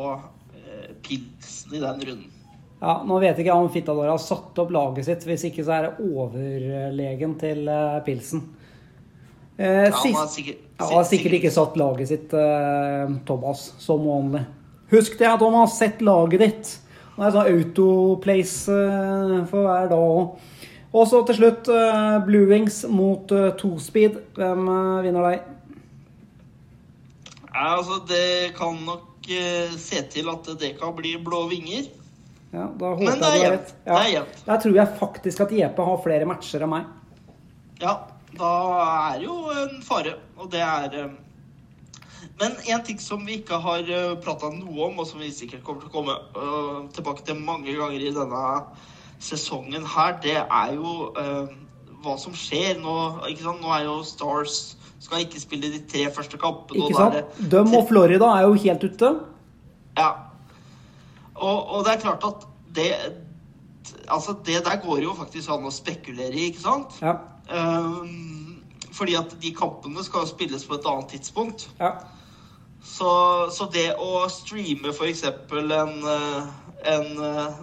eh, 0.56 0.90
pilsen 1.04 1.76
i 1.76 1.82
den 1.82 2.00
runden. 2.08 2.32
Ja, 2.80 2.98
Nå 3.08 3.18
vet 3.22 3.38
ikke 3.40 3.48
jeg 3.50 3.56
om 3.66 3.70
Fittador 3.72 4.10
har 4.10 4.20
satt 4.20 4.58
opp 4.60 4.72
laget 4.74 5.06
sitt. 5.08 5.24
Hvis 5.24 5.46
ikke 5.48 5.64
så 5.64 5.76
er 5.78 5.86
det 5.86 6.08
overlegen 6.12 7.36
til 7.40 7.68
eh, 7.72 7.98
Pilsen. 8.06 8.42
Eh, 9.56 9.86
Ja, 9.88 9.92
han 9.92 10.18
har 10.18 10.28
sikkert, 10.32 10.64
Ja, 10.80 11.04
sikkert 11.08 11.38
ikke 11.38 11.52
satt 11.54 11.78
laget 11.80 12.10
sitt, 12.12 12.34
eh, 12.36 13.14
Thomas, 13.28 13.70
som 13.80 14.04
vanlig. 14.04 14.44
Husk 14.92 15.16
det, 15.18 15.32
Thomas. 15.40 15.78
Sett 15.80 16.04
laget 16.04 16.44
ditt. 16.44 16.74
Nå 17.16 17.24
er 17.24 17.30
det 17.32 17.38
sånn 17.38 17.54
autoplace 17.56 18.76
eh, 18.76 19.38
for 19.48 19.64
hver 19.64 19.88
dag 19.92 20.04
òg. 20.12 20.36
Og 20.96 21.04
så 21.10 21.20
til 21.28 21.36
slutt 21.40 21.68
eh, 21.68 22.14
Blue 22.24 22.48
Wings 22.48 22.80
mot 22.88 23.32
eh, 23.34 23.50
Tospeed. 23.60 24.16
Hvem 24.38 24.70
eh, 24.72 25.02
vinner 25.04 25.28
deg? 25.28 25.50
Ja, 27.50 27.66
altså, 27.76 28.00
det 28.08 28.56
kan 28.56 28.78
nok 28.86 29.12
se 29.26 30.00
til 30.12 30.28
at 30.30 30.48
det 30.60 30.76
kan 30.78 30.94
bli 30.96 31.16
blå 31.20 31.46
vinger. 31.50 31.88
Ja, 32.52 32.68
da 32.78 32.92
håper 32.94 33.08
Men 33.08 33.20
det 33.20 33.30
er 33.32 33.40
jevnt. 33.42 33.72
Ja. 33.84 33.96
Det 33.98 34.16
er. 34.20 34.26
Der 34.46 34.60
tror 34.62 34.76
jeg 34.78 34.98
faktisk 35.00 35.42
at 35.44 35.54
Jeppe 35.56 35.86
har 35.88 36.02
flere 36.04 36.28
matcher 36.30 36.64
enn 36.64 36.72
meg. 36.72 36.86
Ja, 37.82 37.96
da 38.38 38.52
er 39.10 39.24
jo 39.24 39.40
en 39.52 39.80
fare, 39.84 40.14
og 40.38 40.52
det 40.52 40.62
er 40.62 41.10
Men 42.38 42.52
en 42.68 42.84
ting 42.84 43.00
som 43.00 43.24
vi 43.26 43.40
ikke 43.40 43.58
har 43.64 43.88
prata 44.22 44.52
noe 44.52 44.90
om, 44.90 45.00
og 45.00 45.08
som 45.08 45.20
vi 45.24 45.32
sikkert 45.32 45.64
kommer 45.64 45.82
til 45.82 45.90
å 45.90 45.96
komme 45.96 46.88
tilbake 46.96 47.24
til 47.26 47.40
mange 47.40 47.72
ganger 47.72 48.04
i 48.04 48.14
denne 48.14 48.44
sesongen 49.22 49.86
her, 49.86 50.18
det 50.22 50.36
er 50.42 50.74
jo 50.74 51.12
eh, 51.18 51.54
hva 52.04 52.16
som 52.20 52.34
skjer 52.36 52.80
nå. 52.82 52.96
Ikke 53.30 53.46
sant? 53.46 53.62
Nå 53.62 53.72
er 53.74 53.86
jo 53.88 54.00
Stars 54.06 54.76
skal 55.00 55.22
ikke 55.22 55.40
spille 55.40 55.70
de 55.72 55.82
tre 55.90 56.06
første 56.14 56.38
kampene. 56.40 56.86
Ikke 56.86 56.98
sant? 56.98 57.38
det 57.40 57.50
Døm 57.52 57.74
og 57.76 57.86
Florida 57.90 58.32
er 58.36 58.46
jo 58.48 58.56
helt 58.64 58.84
ute. 58.84 59.12
Ja. 59.96 60.10
Og, 61.34 61.58
og 61.68 61.84
det 61.84 61.96
er 61.96 62.04
klart 62.08 62.26
at 62.26 62.48
det 62.76 62.90
Altså, 64.10 64.34
det 64.46 64.64
der 64.64 64.76
går 64.82 64.98
jo 65.02 65.12
faktisk 65.14 65.50
an 65.50 65.66
å 65.66 65.70
spekulere 65.70 66.34
i, 66.34 66.48
ikke 66.50 66.62
sant? 66.62 66.94
Ja. 67.02 67.12
Ehm, 67.50 68.62
fordi 68.94 69.14
at 69.18 69.34
de 69.42 69.50
kampene 69.54 70.02
skal 70.06 70.24
jo 70.24 70.30
spilles 70.30 70.66
på 70.66 70.74
et 70.74 70.86
annet 70.86 71.10
tidspunkt. 71.14 71.68
ja. 71.80 71.96
Så, 72.86 73.10
så 73.50 73.66
det 73.74 73.88
å 73.98 74.28
streame 74.30 74.92
f.eks. 74.92 75.24
en, 75.26 75.94
eh, 76.12 76.50
en 76.92 77.08
eh, 77.26 77.56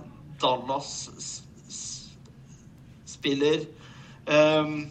Dallas-spiller 3.23 3.65
um, 4.63 4.87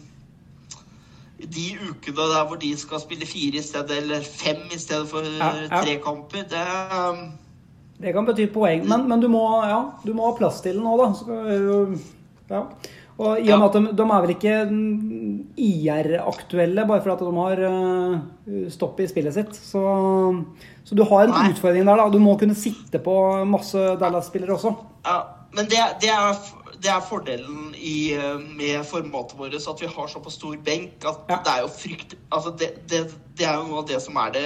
de 1.43 1.65
ukene 1.89 2.15
der 2.31 2.47
hvor 2.47 2.55
de 2.59 2.71
skal 2.77 3.01
spille 3.03 3.25
fire 3.27 3.59
i 3.59 3.61
stedet, 3.61 3.97
eller 3.97 4.21
fem 4.23 4.63
i 4.71 4.79
stedet 4.79 5.07
for 5.09 5.19
Ja, 5.21 5.51
ja. 5.69 5.81
tre 5.83 5.99
kamper, 6.03 6.43
det 6.49 6.65
um, 7.11 7.31
Det 8.01 8.13
kan 8.13 8.25
bety 8.25 8.47
poeng. 8.53 8.87
Men, 8.87 9.07
men 9.07 9.21
du, 9.21 9.27
må, 9.27 9.43
ja, 9.63 9.83
du 10.05 10.13
må 10.13 10.27
ha 10.27 10.37
plass 10.37 10.61
til 10.61 10.75
det 10.75 10.83
nå, 10.83 10.97
da. 10.97 11.13
Så, 11.13 11.97
ja. 12.49 12.63
Og 13.17 13.39
i 13.39 13.51
og 13.53 13.59
med 13.59 13.67
at 13.67 13.75
de, 13.75 13.91
de 13.93 14.05
er 14.09 14.23
vel 14.23 14.31
ikke 14.33 14.55
IR-aktuelle 15.61 16.87
bare 16.89 17.03
for 17.03 17.13
at 17.13 17.21
de 17.21 17.33
har 17.37 17.61
uh, 17.69 18.71
stopp 18.73 18.99
i 18.99 19.07
spillet 19.07 19.35
sitt. 19.35 19.53
Så, 19.55 19.83
så 20.83 20.97
du 20.97 21.03
har 21.05 21.27
en 21.27 21.35
Nei. 21.35 21.51
utfordring 21.53 21.85
der. 21.85 22.01
da. 22.01 22.09
Du 22.09 22.19
må 22.23 22.33
kunne 22.39 22.57
sitte 22.57 22.99
på 23.03 23.15
masse 23.45 23.93
Dallas-spillere 24.01 24.57
også. 24.57 24.73
Ja, 25.05 25.19
men 25.53 25.69
det, 25.69 25.83
det, 26.01 26.09
er, 26.09 26.41
det 26.83 26.91
er 26.91 26.99
fordelen 27.07 27.73
i, 27.79 28.13
eh, 28.13 28.39
med 28.57 28.83
formatet 28.85 29.37
vårt, 29.39 29.53
at 29.55 29.81
vi 29.81 29.87
har 29.87 30.07
såpass 30.11 30.33
stor 30.39 30.57
benk 30.65 31.05
at 31.07 31.23
Ja. 31.29 31.37
det 31.45 31.53
er 31.53 31.61
jo 31.61 31.67
frykt 31.71 32.15
altså 32.31 32.51
det, 32.59 32.69
det, 32.89 32.99
det 33.37 33.45
er 33.47 33.55
jo 33.57 33.67
noe 33.69 33.79
av 33.83 33.87
det 33.87 34.01
som 34.03 34.17
er 34.17 34.31
det 34.35 34.45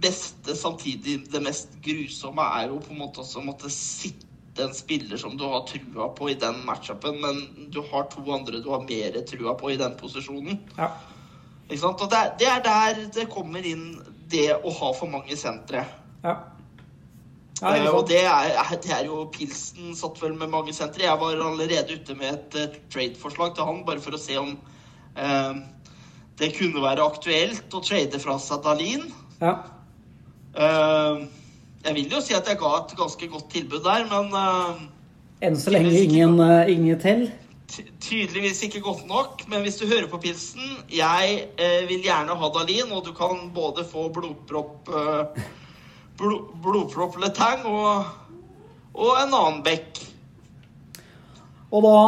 beste, 0.00 0.54
samtidig 0.56 1.18
det 1.32 1.42
mest 1.44 1.74
grusomme, 1.84 2.42
er 2.56 2.68
jo 2.70 2.78
på 2.80 2.94
en 2.94 2.98
måte 3.02 3.20
også 3.20 3.40
å 3.42 3.44
måtte 3.44 3.68
sitte 3.72 4.64
en 4.64 4.72
spiller 4.74 5.16
som 5.20 5.36
du 5.38 5.44
har 5.48 5.62
trua 5.68 6.08
på 6.16 6.30
i 6.32 6.34
den 6.40 6.62
matchupen, 6.66 7.20
men 7.22 7.42
du 7.72 7.80
har 7.92 8.08
to 8.12 8.24
andre 8.32 8.60
du 8.64 8.70
har 8.72 8.80
mer 8.88 9.20
trua 9.28 9.54
på 9.60 9.70
i 9.72 9.76
den 9.80 9.94
posisjonen. 10.00 10.58
Ja. 10.78 10.88
Ikke 11.70 11.78
sant? 11.84 12.00
Og 12.02 12.10
det, 12.10 12.18
er- 12.18 12.32
det 12.38 12.48
er 12.48 12.62
der 12.64 13.04
det 13.14 13.28
kommer 13.30 13.64
inn 13.64 14.00
det 14.30 14.48
å 14.64 14.72
ha 14.80 14.92
for 14.96 15.06
mange 15.12 15.36
sentre. 15.36 15.84
ja. 16.24 16.34
Ja 17.60 17.74
Eh, 17.76 17.88
og 17.92 18.06
det 18.08 18.22
er, 18.24 18.70
det 18.80 18.92
er 18.96 19.04
jo 19.04 19.26
Pilsen 19.32 19.94
satt 19.96 20.20
vel 20.22 20.32
med 20.38 20.48
mange 20.48 20.72
sentre. 20.72 21.04
Jeg 21.04 21.20
var 21.20 21.36
allerede 21.36 21.98
ute 21.98 22.14
med 22.16 22.30
et 22.32 22.56
eh, 22.56 22.78
trade-forslag 22.92 23.52
til 23.54 23.68
han, 23.68 23.82
bare 23.84 24.00
for 24.00 24.16
å 24.16 24.20
se 24.20 24.38
om 24.40 24.54
eh, 25.16 25.60
det 26.40 26.54
kunne 26.56 26.80
være 26.80 27.04
aktuelt 27.04 27.76
å 27.76 27.82
trade 27.84 28.22
fra 28.22 28.38
seg 28.40 28.64
Dalin. 28.64 29.04
ja. 29.42 29.58
Eh, 30.56 31.28
jeg 31.80 31.96
vil 31.96 32.10
jo 32.12 32.18
si 32.20 32.34
at 32.36 32.48
jeg 32.48 32.58
ga 32.60 32.70
et 32.76 32.90
ganske 32.98 33.26
godt 33.32 33.46
tilbud 33.54 33.84
der, 33.86 34.02
men 34.10 34.34
eh, 34.36 34.80
Enn 35.46 35.54
så 35.56 35.72
lenge 35.72 35.94
ingen, 35.96 36.34
uh, 36.36 36.68
ingen 36.68 36.98
til. 37.00 37.30
tydeligvis 38.04 38.58
ikke 38.66 38.82
godt 38.84 39.06
nok. 39.08 39.46
Men 39.48 39.62
hvis 39.64 39.78
du 39.80 39.86
hører 39.88 40.08
på 40.10 40.18
Pilsen, 40.20 40.74
jeg 40.92 41.46
eh, 41.56 41.88
vil 41.88 42.04
gjerne 42.04 42.36
ha 42.36 42.50
Dalin, 42.52 42.92
og 42.92 43.06
du 43.06 43.14
kan 43.16 43.48
både 43.54 43.86
få 43.88 44.10
blodpropp 44.12 44.90
eh, 44.92 45.40
blod, 46.20 46.52
Blodpropp 46.62 47.18
Letang 47.22 47.66
og, 47.70 48.04
og 48.94 49.12
en 49.22 49.34
annen 49.34 49.60
bekk. 49.66 50.06
Og 51.70 51.84
da 51.86 51.98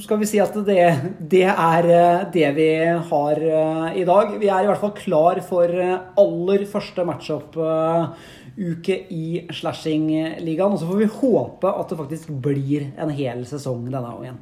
skal 0.00 0.22
vi 0.22 0.26
si 0.28 0.38
at 0.40 0.54
det, 0.64 0.84
det 1.20 1.44
er 1.52 1.88
eh, 1.92 2.22
det 2.32 2.46
vi 2.56 2.68
har 3.10 3.42
eh, 3.44 3.98
i 4.00 4.06
dag. 4.08 4.32
Vi 4.40 4.48
er 4.48 4.64
i 4.64 4.70
hvert 4.70 4.80
fall 4.80 4.94
klar 4.96 5.40
for 5.44 5.68
eh, 5.68 5.98
aller 6.16 6.64
første 6.70 7.04
matchup-uke 7.04 8.96
i 9.12 9.44
Slashing-ligaen. 9.52 10.72
Og 10.72 10.80
så 10.80 10.88
får 10.88 11.02
vi 11.02 11.10
håpe 11.18 11.68
at 11.68 11.92
det 11.92 12.00
faktisk 12.00 12.32
blir 12.48 12.88
en 12.96 13.12
hel 13.12 13.44
sesong 13.44 13.84
denne 13.90 14.00
gangen. 14.08 14.40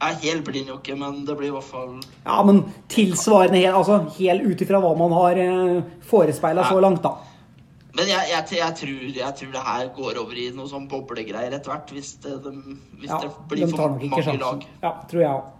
Ja, 0.00 0.14
hel 0.24 0.40
blir 0.44 0.62
den 0.62 0.72
jo 0.72 0.80
ikke, 0.80 0.96
men 0.96 1.26
det 1.28 1.36
blir 1.36 1.48
i 1.48 1.54
hvert 1.54 1.64
fall 1.64 1.94
Ja, 2.24 2.42
men 2.44 2.58
tilsvarende 2.92 3.60
hel, 3.62 3.72
altså 3.76 4.02
helt 4.18 4.44
ut 4.44 4.60
ifra 4.60 4.80
hva 4.80 4.90
man 4.96 5.12
har 5.16 5.40
forespeila 6.04 6.64
så 6.68 6.80
langt, 6.84 7.04
da. 7.04 7.35
Men 7.96 8.10
jeg, 8.10 8.28
jeg, 8.28 8.58
jeg, 8.58 8.76
tror, 8.80 9.04
jeg 9.16 9.36
tror 9.40 9.52
det 9.54 9.66
her 9.66 9.90
går 9.96 10.18
over 10.20 10.38
i 10.38 10.50
noe 10.54 10.68
sånn 10.68 10.88
boblegreier 10.90 11.54
etter 11.56 11.72
hvert, 11.72 11.92
hvis 11.96 12.16
det, 12.24 12.34
de, 12.44 12.52
hvis 13.00 13.08
Ja, 13.12 13.20
det 13.24 13.30
blir 13.48 13.64
de 13.64 13.70
for 13.72 13.94
mange 13.96 14.22
sjansen. 14.22 14.42
lag. 14.42 14.66
Ja, 14.82 14.92
tror 15.08 15.22
jeg 15.22 15.32
òg. 15.32 15.52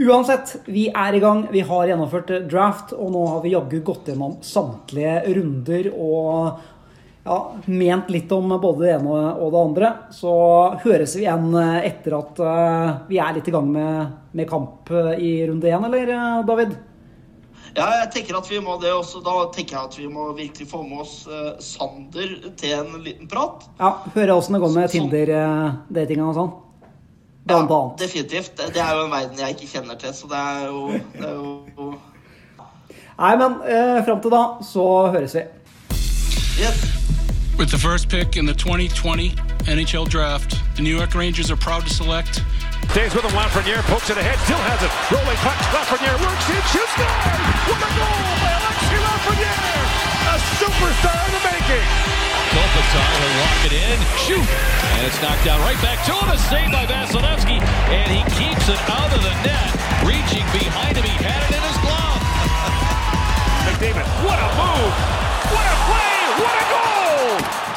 Uansett, 0.00 0.54
vi 0.64 0.86
er 0.88 1.12
i 1.12 1.20
gang. 1.20 1.42
Vi 1.52 1.60
har 1.68 1.90
gjennomført 1.90 2.30
draft, 2.48 2.94
og 2.96 3.10
nå 3.12 3.24
har 3.34 3.42
vi 3.44 3.52
jaggu 3.52 3.80
gått 3.84 4.08
gjennom 4.08 4.38
samtlige 4.40 5.18
runder 5.36 5.90
og 5.92 6.62
ja, 7.26 7.36
ment 7.66 8.08
litt 8.08 8.30
om 8.32 8.54
både 8.54 8.86
det 8.86 8.94
ene 8.94 9.18
og 9.34 9.50
det 9.52 9.60
andre. 9.60 9.90
Så 10.16 10.32
høres 10.86 11.16
vi 11.18 11.26
igjen 11.26 11.52
etter 11.82 12.16
at 12.16 12.40
eh, 12.40 12.94
vi 13.10 13.20
er 13.20 13.36
litt 13.36 13.50
i 13.50 13.54
gang 13.54 13.68
med, 13.74 14.14
med 14.40 14.48
kamp 14.48 14.88
eh, 14.94 15.12
i 15.20 15.34
runde 15.50 15.68
én, 15.68 15.84
eller 15.90 16.14
eh, 16.16 16.38
David? 16.48 16.72
Ja, 17.76 17.86
jeg 18.00 18.08
tenker 18.14 18.38
at 18.40 18.48
vi 18.50 18.58
må 18.62 18.76
det 18.82 18.90
også. 18.92 19.20
Da 19.24 19.34
tenker 19.54 19.76
jeg 19.76 19.90
at 19.90 19.98
vi 19.98 20.08
må 20.10 20.30
virkelig 20.36 20.66
få 20.70 20.82
med 20.86 21.04
oss 21.04 21.14
eh, 21.30 21.52
Sander 21.62 22.32
til 22.58 22.74
en 22.78 22.98
liten 23.04 23.30
prat. 23.30 23.68
Ja, 23.78 23.92
høre 24.16 24.34
åssen 24.34 24.56
det 24.56 24.62
går 24.64 24.74
med. 24.74 24.90
Tinder-datinga 24.94 26.26
og 26.30 26.36
sånn. 26.38 26.52
Ja, 27.50 27.60
definitivt. 27.98 28.56
Det 28.58 28.74
det 28.74 28.82
er 28.82 28.94
jo 28.94 29.06
en 29.06 29.14
verden 29.14 29.38
jeg 29.38 29.56
ikke 29.56 29.70
kjenner 29.72 29.96
til, 29.98 30.12
så 30.14 30.28
det 30.30 30.38
er 30.38 30.66
jo, 30.68 30.82
det 31.16 31.26
er 31.26 31.34
jo 31.34 31.92
Nei, 33.20 33.34
men 33.36 33.56
eh, 33.68 33.98
fram 34.04 34.20
til 34.24 34.32
da 34.32 34.44
så 34.64 34.84
høres 35.12 35.34
vi. 35.36 35.42
Yes. 36.60 36.78
With 37.58 37.70
the 37.70 37.78
first 37.78 38.08
pick 38.08 38.36
in 38.36 38.46
the 38.46 38.54
2020 38.54 39.36
NHL 39.68 40.08
Draft, 40.08 40.56
the 40.76 40.82
New 40.82 40.96
York 40.96 41.14
Rangers 41.14 41.50
are 41.50 41.56
proud 41.56 41.82
to 41.82 41.90
select 41.90 42.42
Stays 42.88 43.14
with 43.14 43.24
him, 43.24 43.34
Lafreniere 43.36 43.84
pokes 43.86 44.10
it 44.10 44.16
ahead, 44.16 44.38
still 44.48 44.58
has 44.64 44.80
it. 44.82 44.90
Rolling 45.12 45.40
puck, 45.44 45.58
Lafreniere 45.70 46.16
works 46.24 46.46
in, 46.50 46.62
shoots, 46.72 46.90
score! 46.96 47.16
What 47.68 47.80
a 47.84 47.90
goal 47.94 48.22
by 48.40 48.50
Alexi 48.56 48.98
Lafreniere! 48.98 49.84
A 50.26 50.36
superstar 50.58 51.20
in 51.28 51.32
the 51.36 51.42
making! 51.44 51.86
Kopitar 52.50 53.10
will 53.22 53.34
lock 53.46 53.60
it 53.70 53.74
in, 53.78 53.98
shoot, 54.26 54.42
and 54.42 55.06
it's 55.06 55.20
knocked 55.22 55.44
down 55.46 55.62
right 55.62 55.78
back 55.78 56.02
to 56.08 56.12
him. 56.18 56.34
A 56.34 56.38
save 56.50 56.74
by 56.74 56.82
Vasilevsky, 56.82 57.62
and 57.94 58.10
he 58.10 58.26
keeps 58.34 58.66
it 58.66 58.80
out 58.90 59.12
of 59.14 59.22
the 59.22 59.34
net. 59.46 59.70
Reaching 60.02 60.42
behind 60.50 60.98
him, 60.98 61.06
he 61.06 61.14
had 61.22 61.46
it 61.46 61.54
in 61.54 61.62
his 61.62 61.78
glove. 61.78 62.20
McDavid, 63.70 64.06
what 64.26 64.38
a 64.42 64.50
move! 64.58 64.94
What 65.54 65.62
a 65.62 65.76
play! 65.86 66.18
What 66.42 66.54
a 66.58 66.64
goal! 66.74 67.69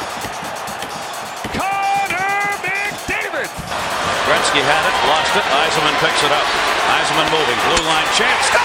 Gretzky 4.54 4.70
had 4.70 4.86
it, 4.86 5.10
lost 5.10 5.36
it. 5.36 5.42
Eisenman 5.42 5.98
picks 6.00 6.22
it 6.22 6.32
up. 6.32 6.46
Eisenman 6.94 7.26
moving. 7.32 7.58
Blue 7.66 7.88
line 7.88 8.06
chance. 8.14 8.46
Score! 8.46 8.62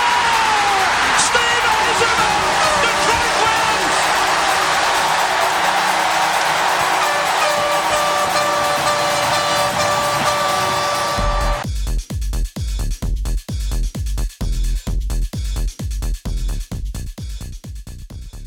Steve 1.16 1.64
Eisenman! 1.64 2.57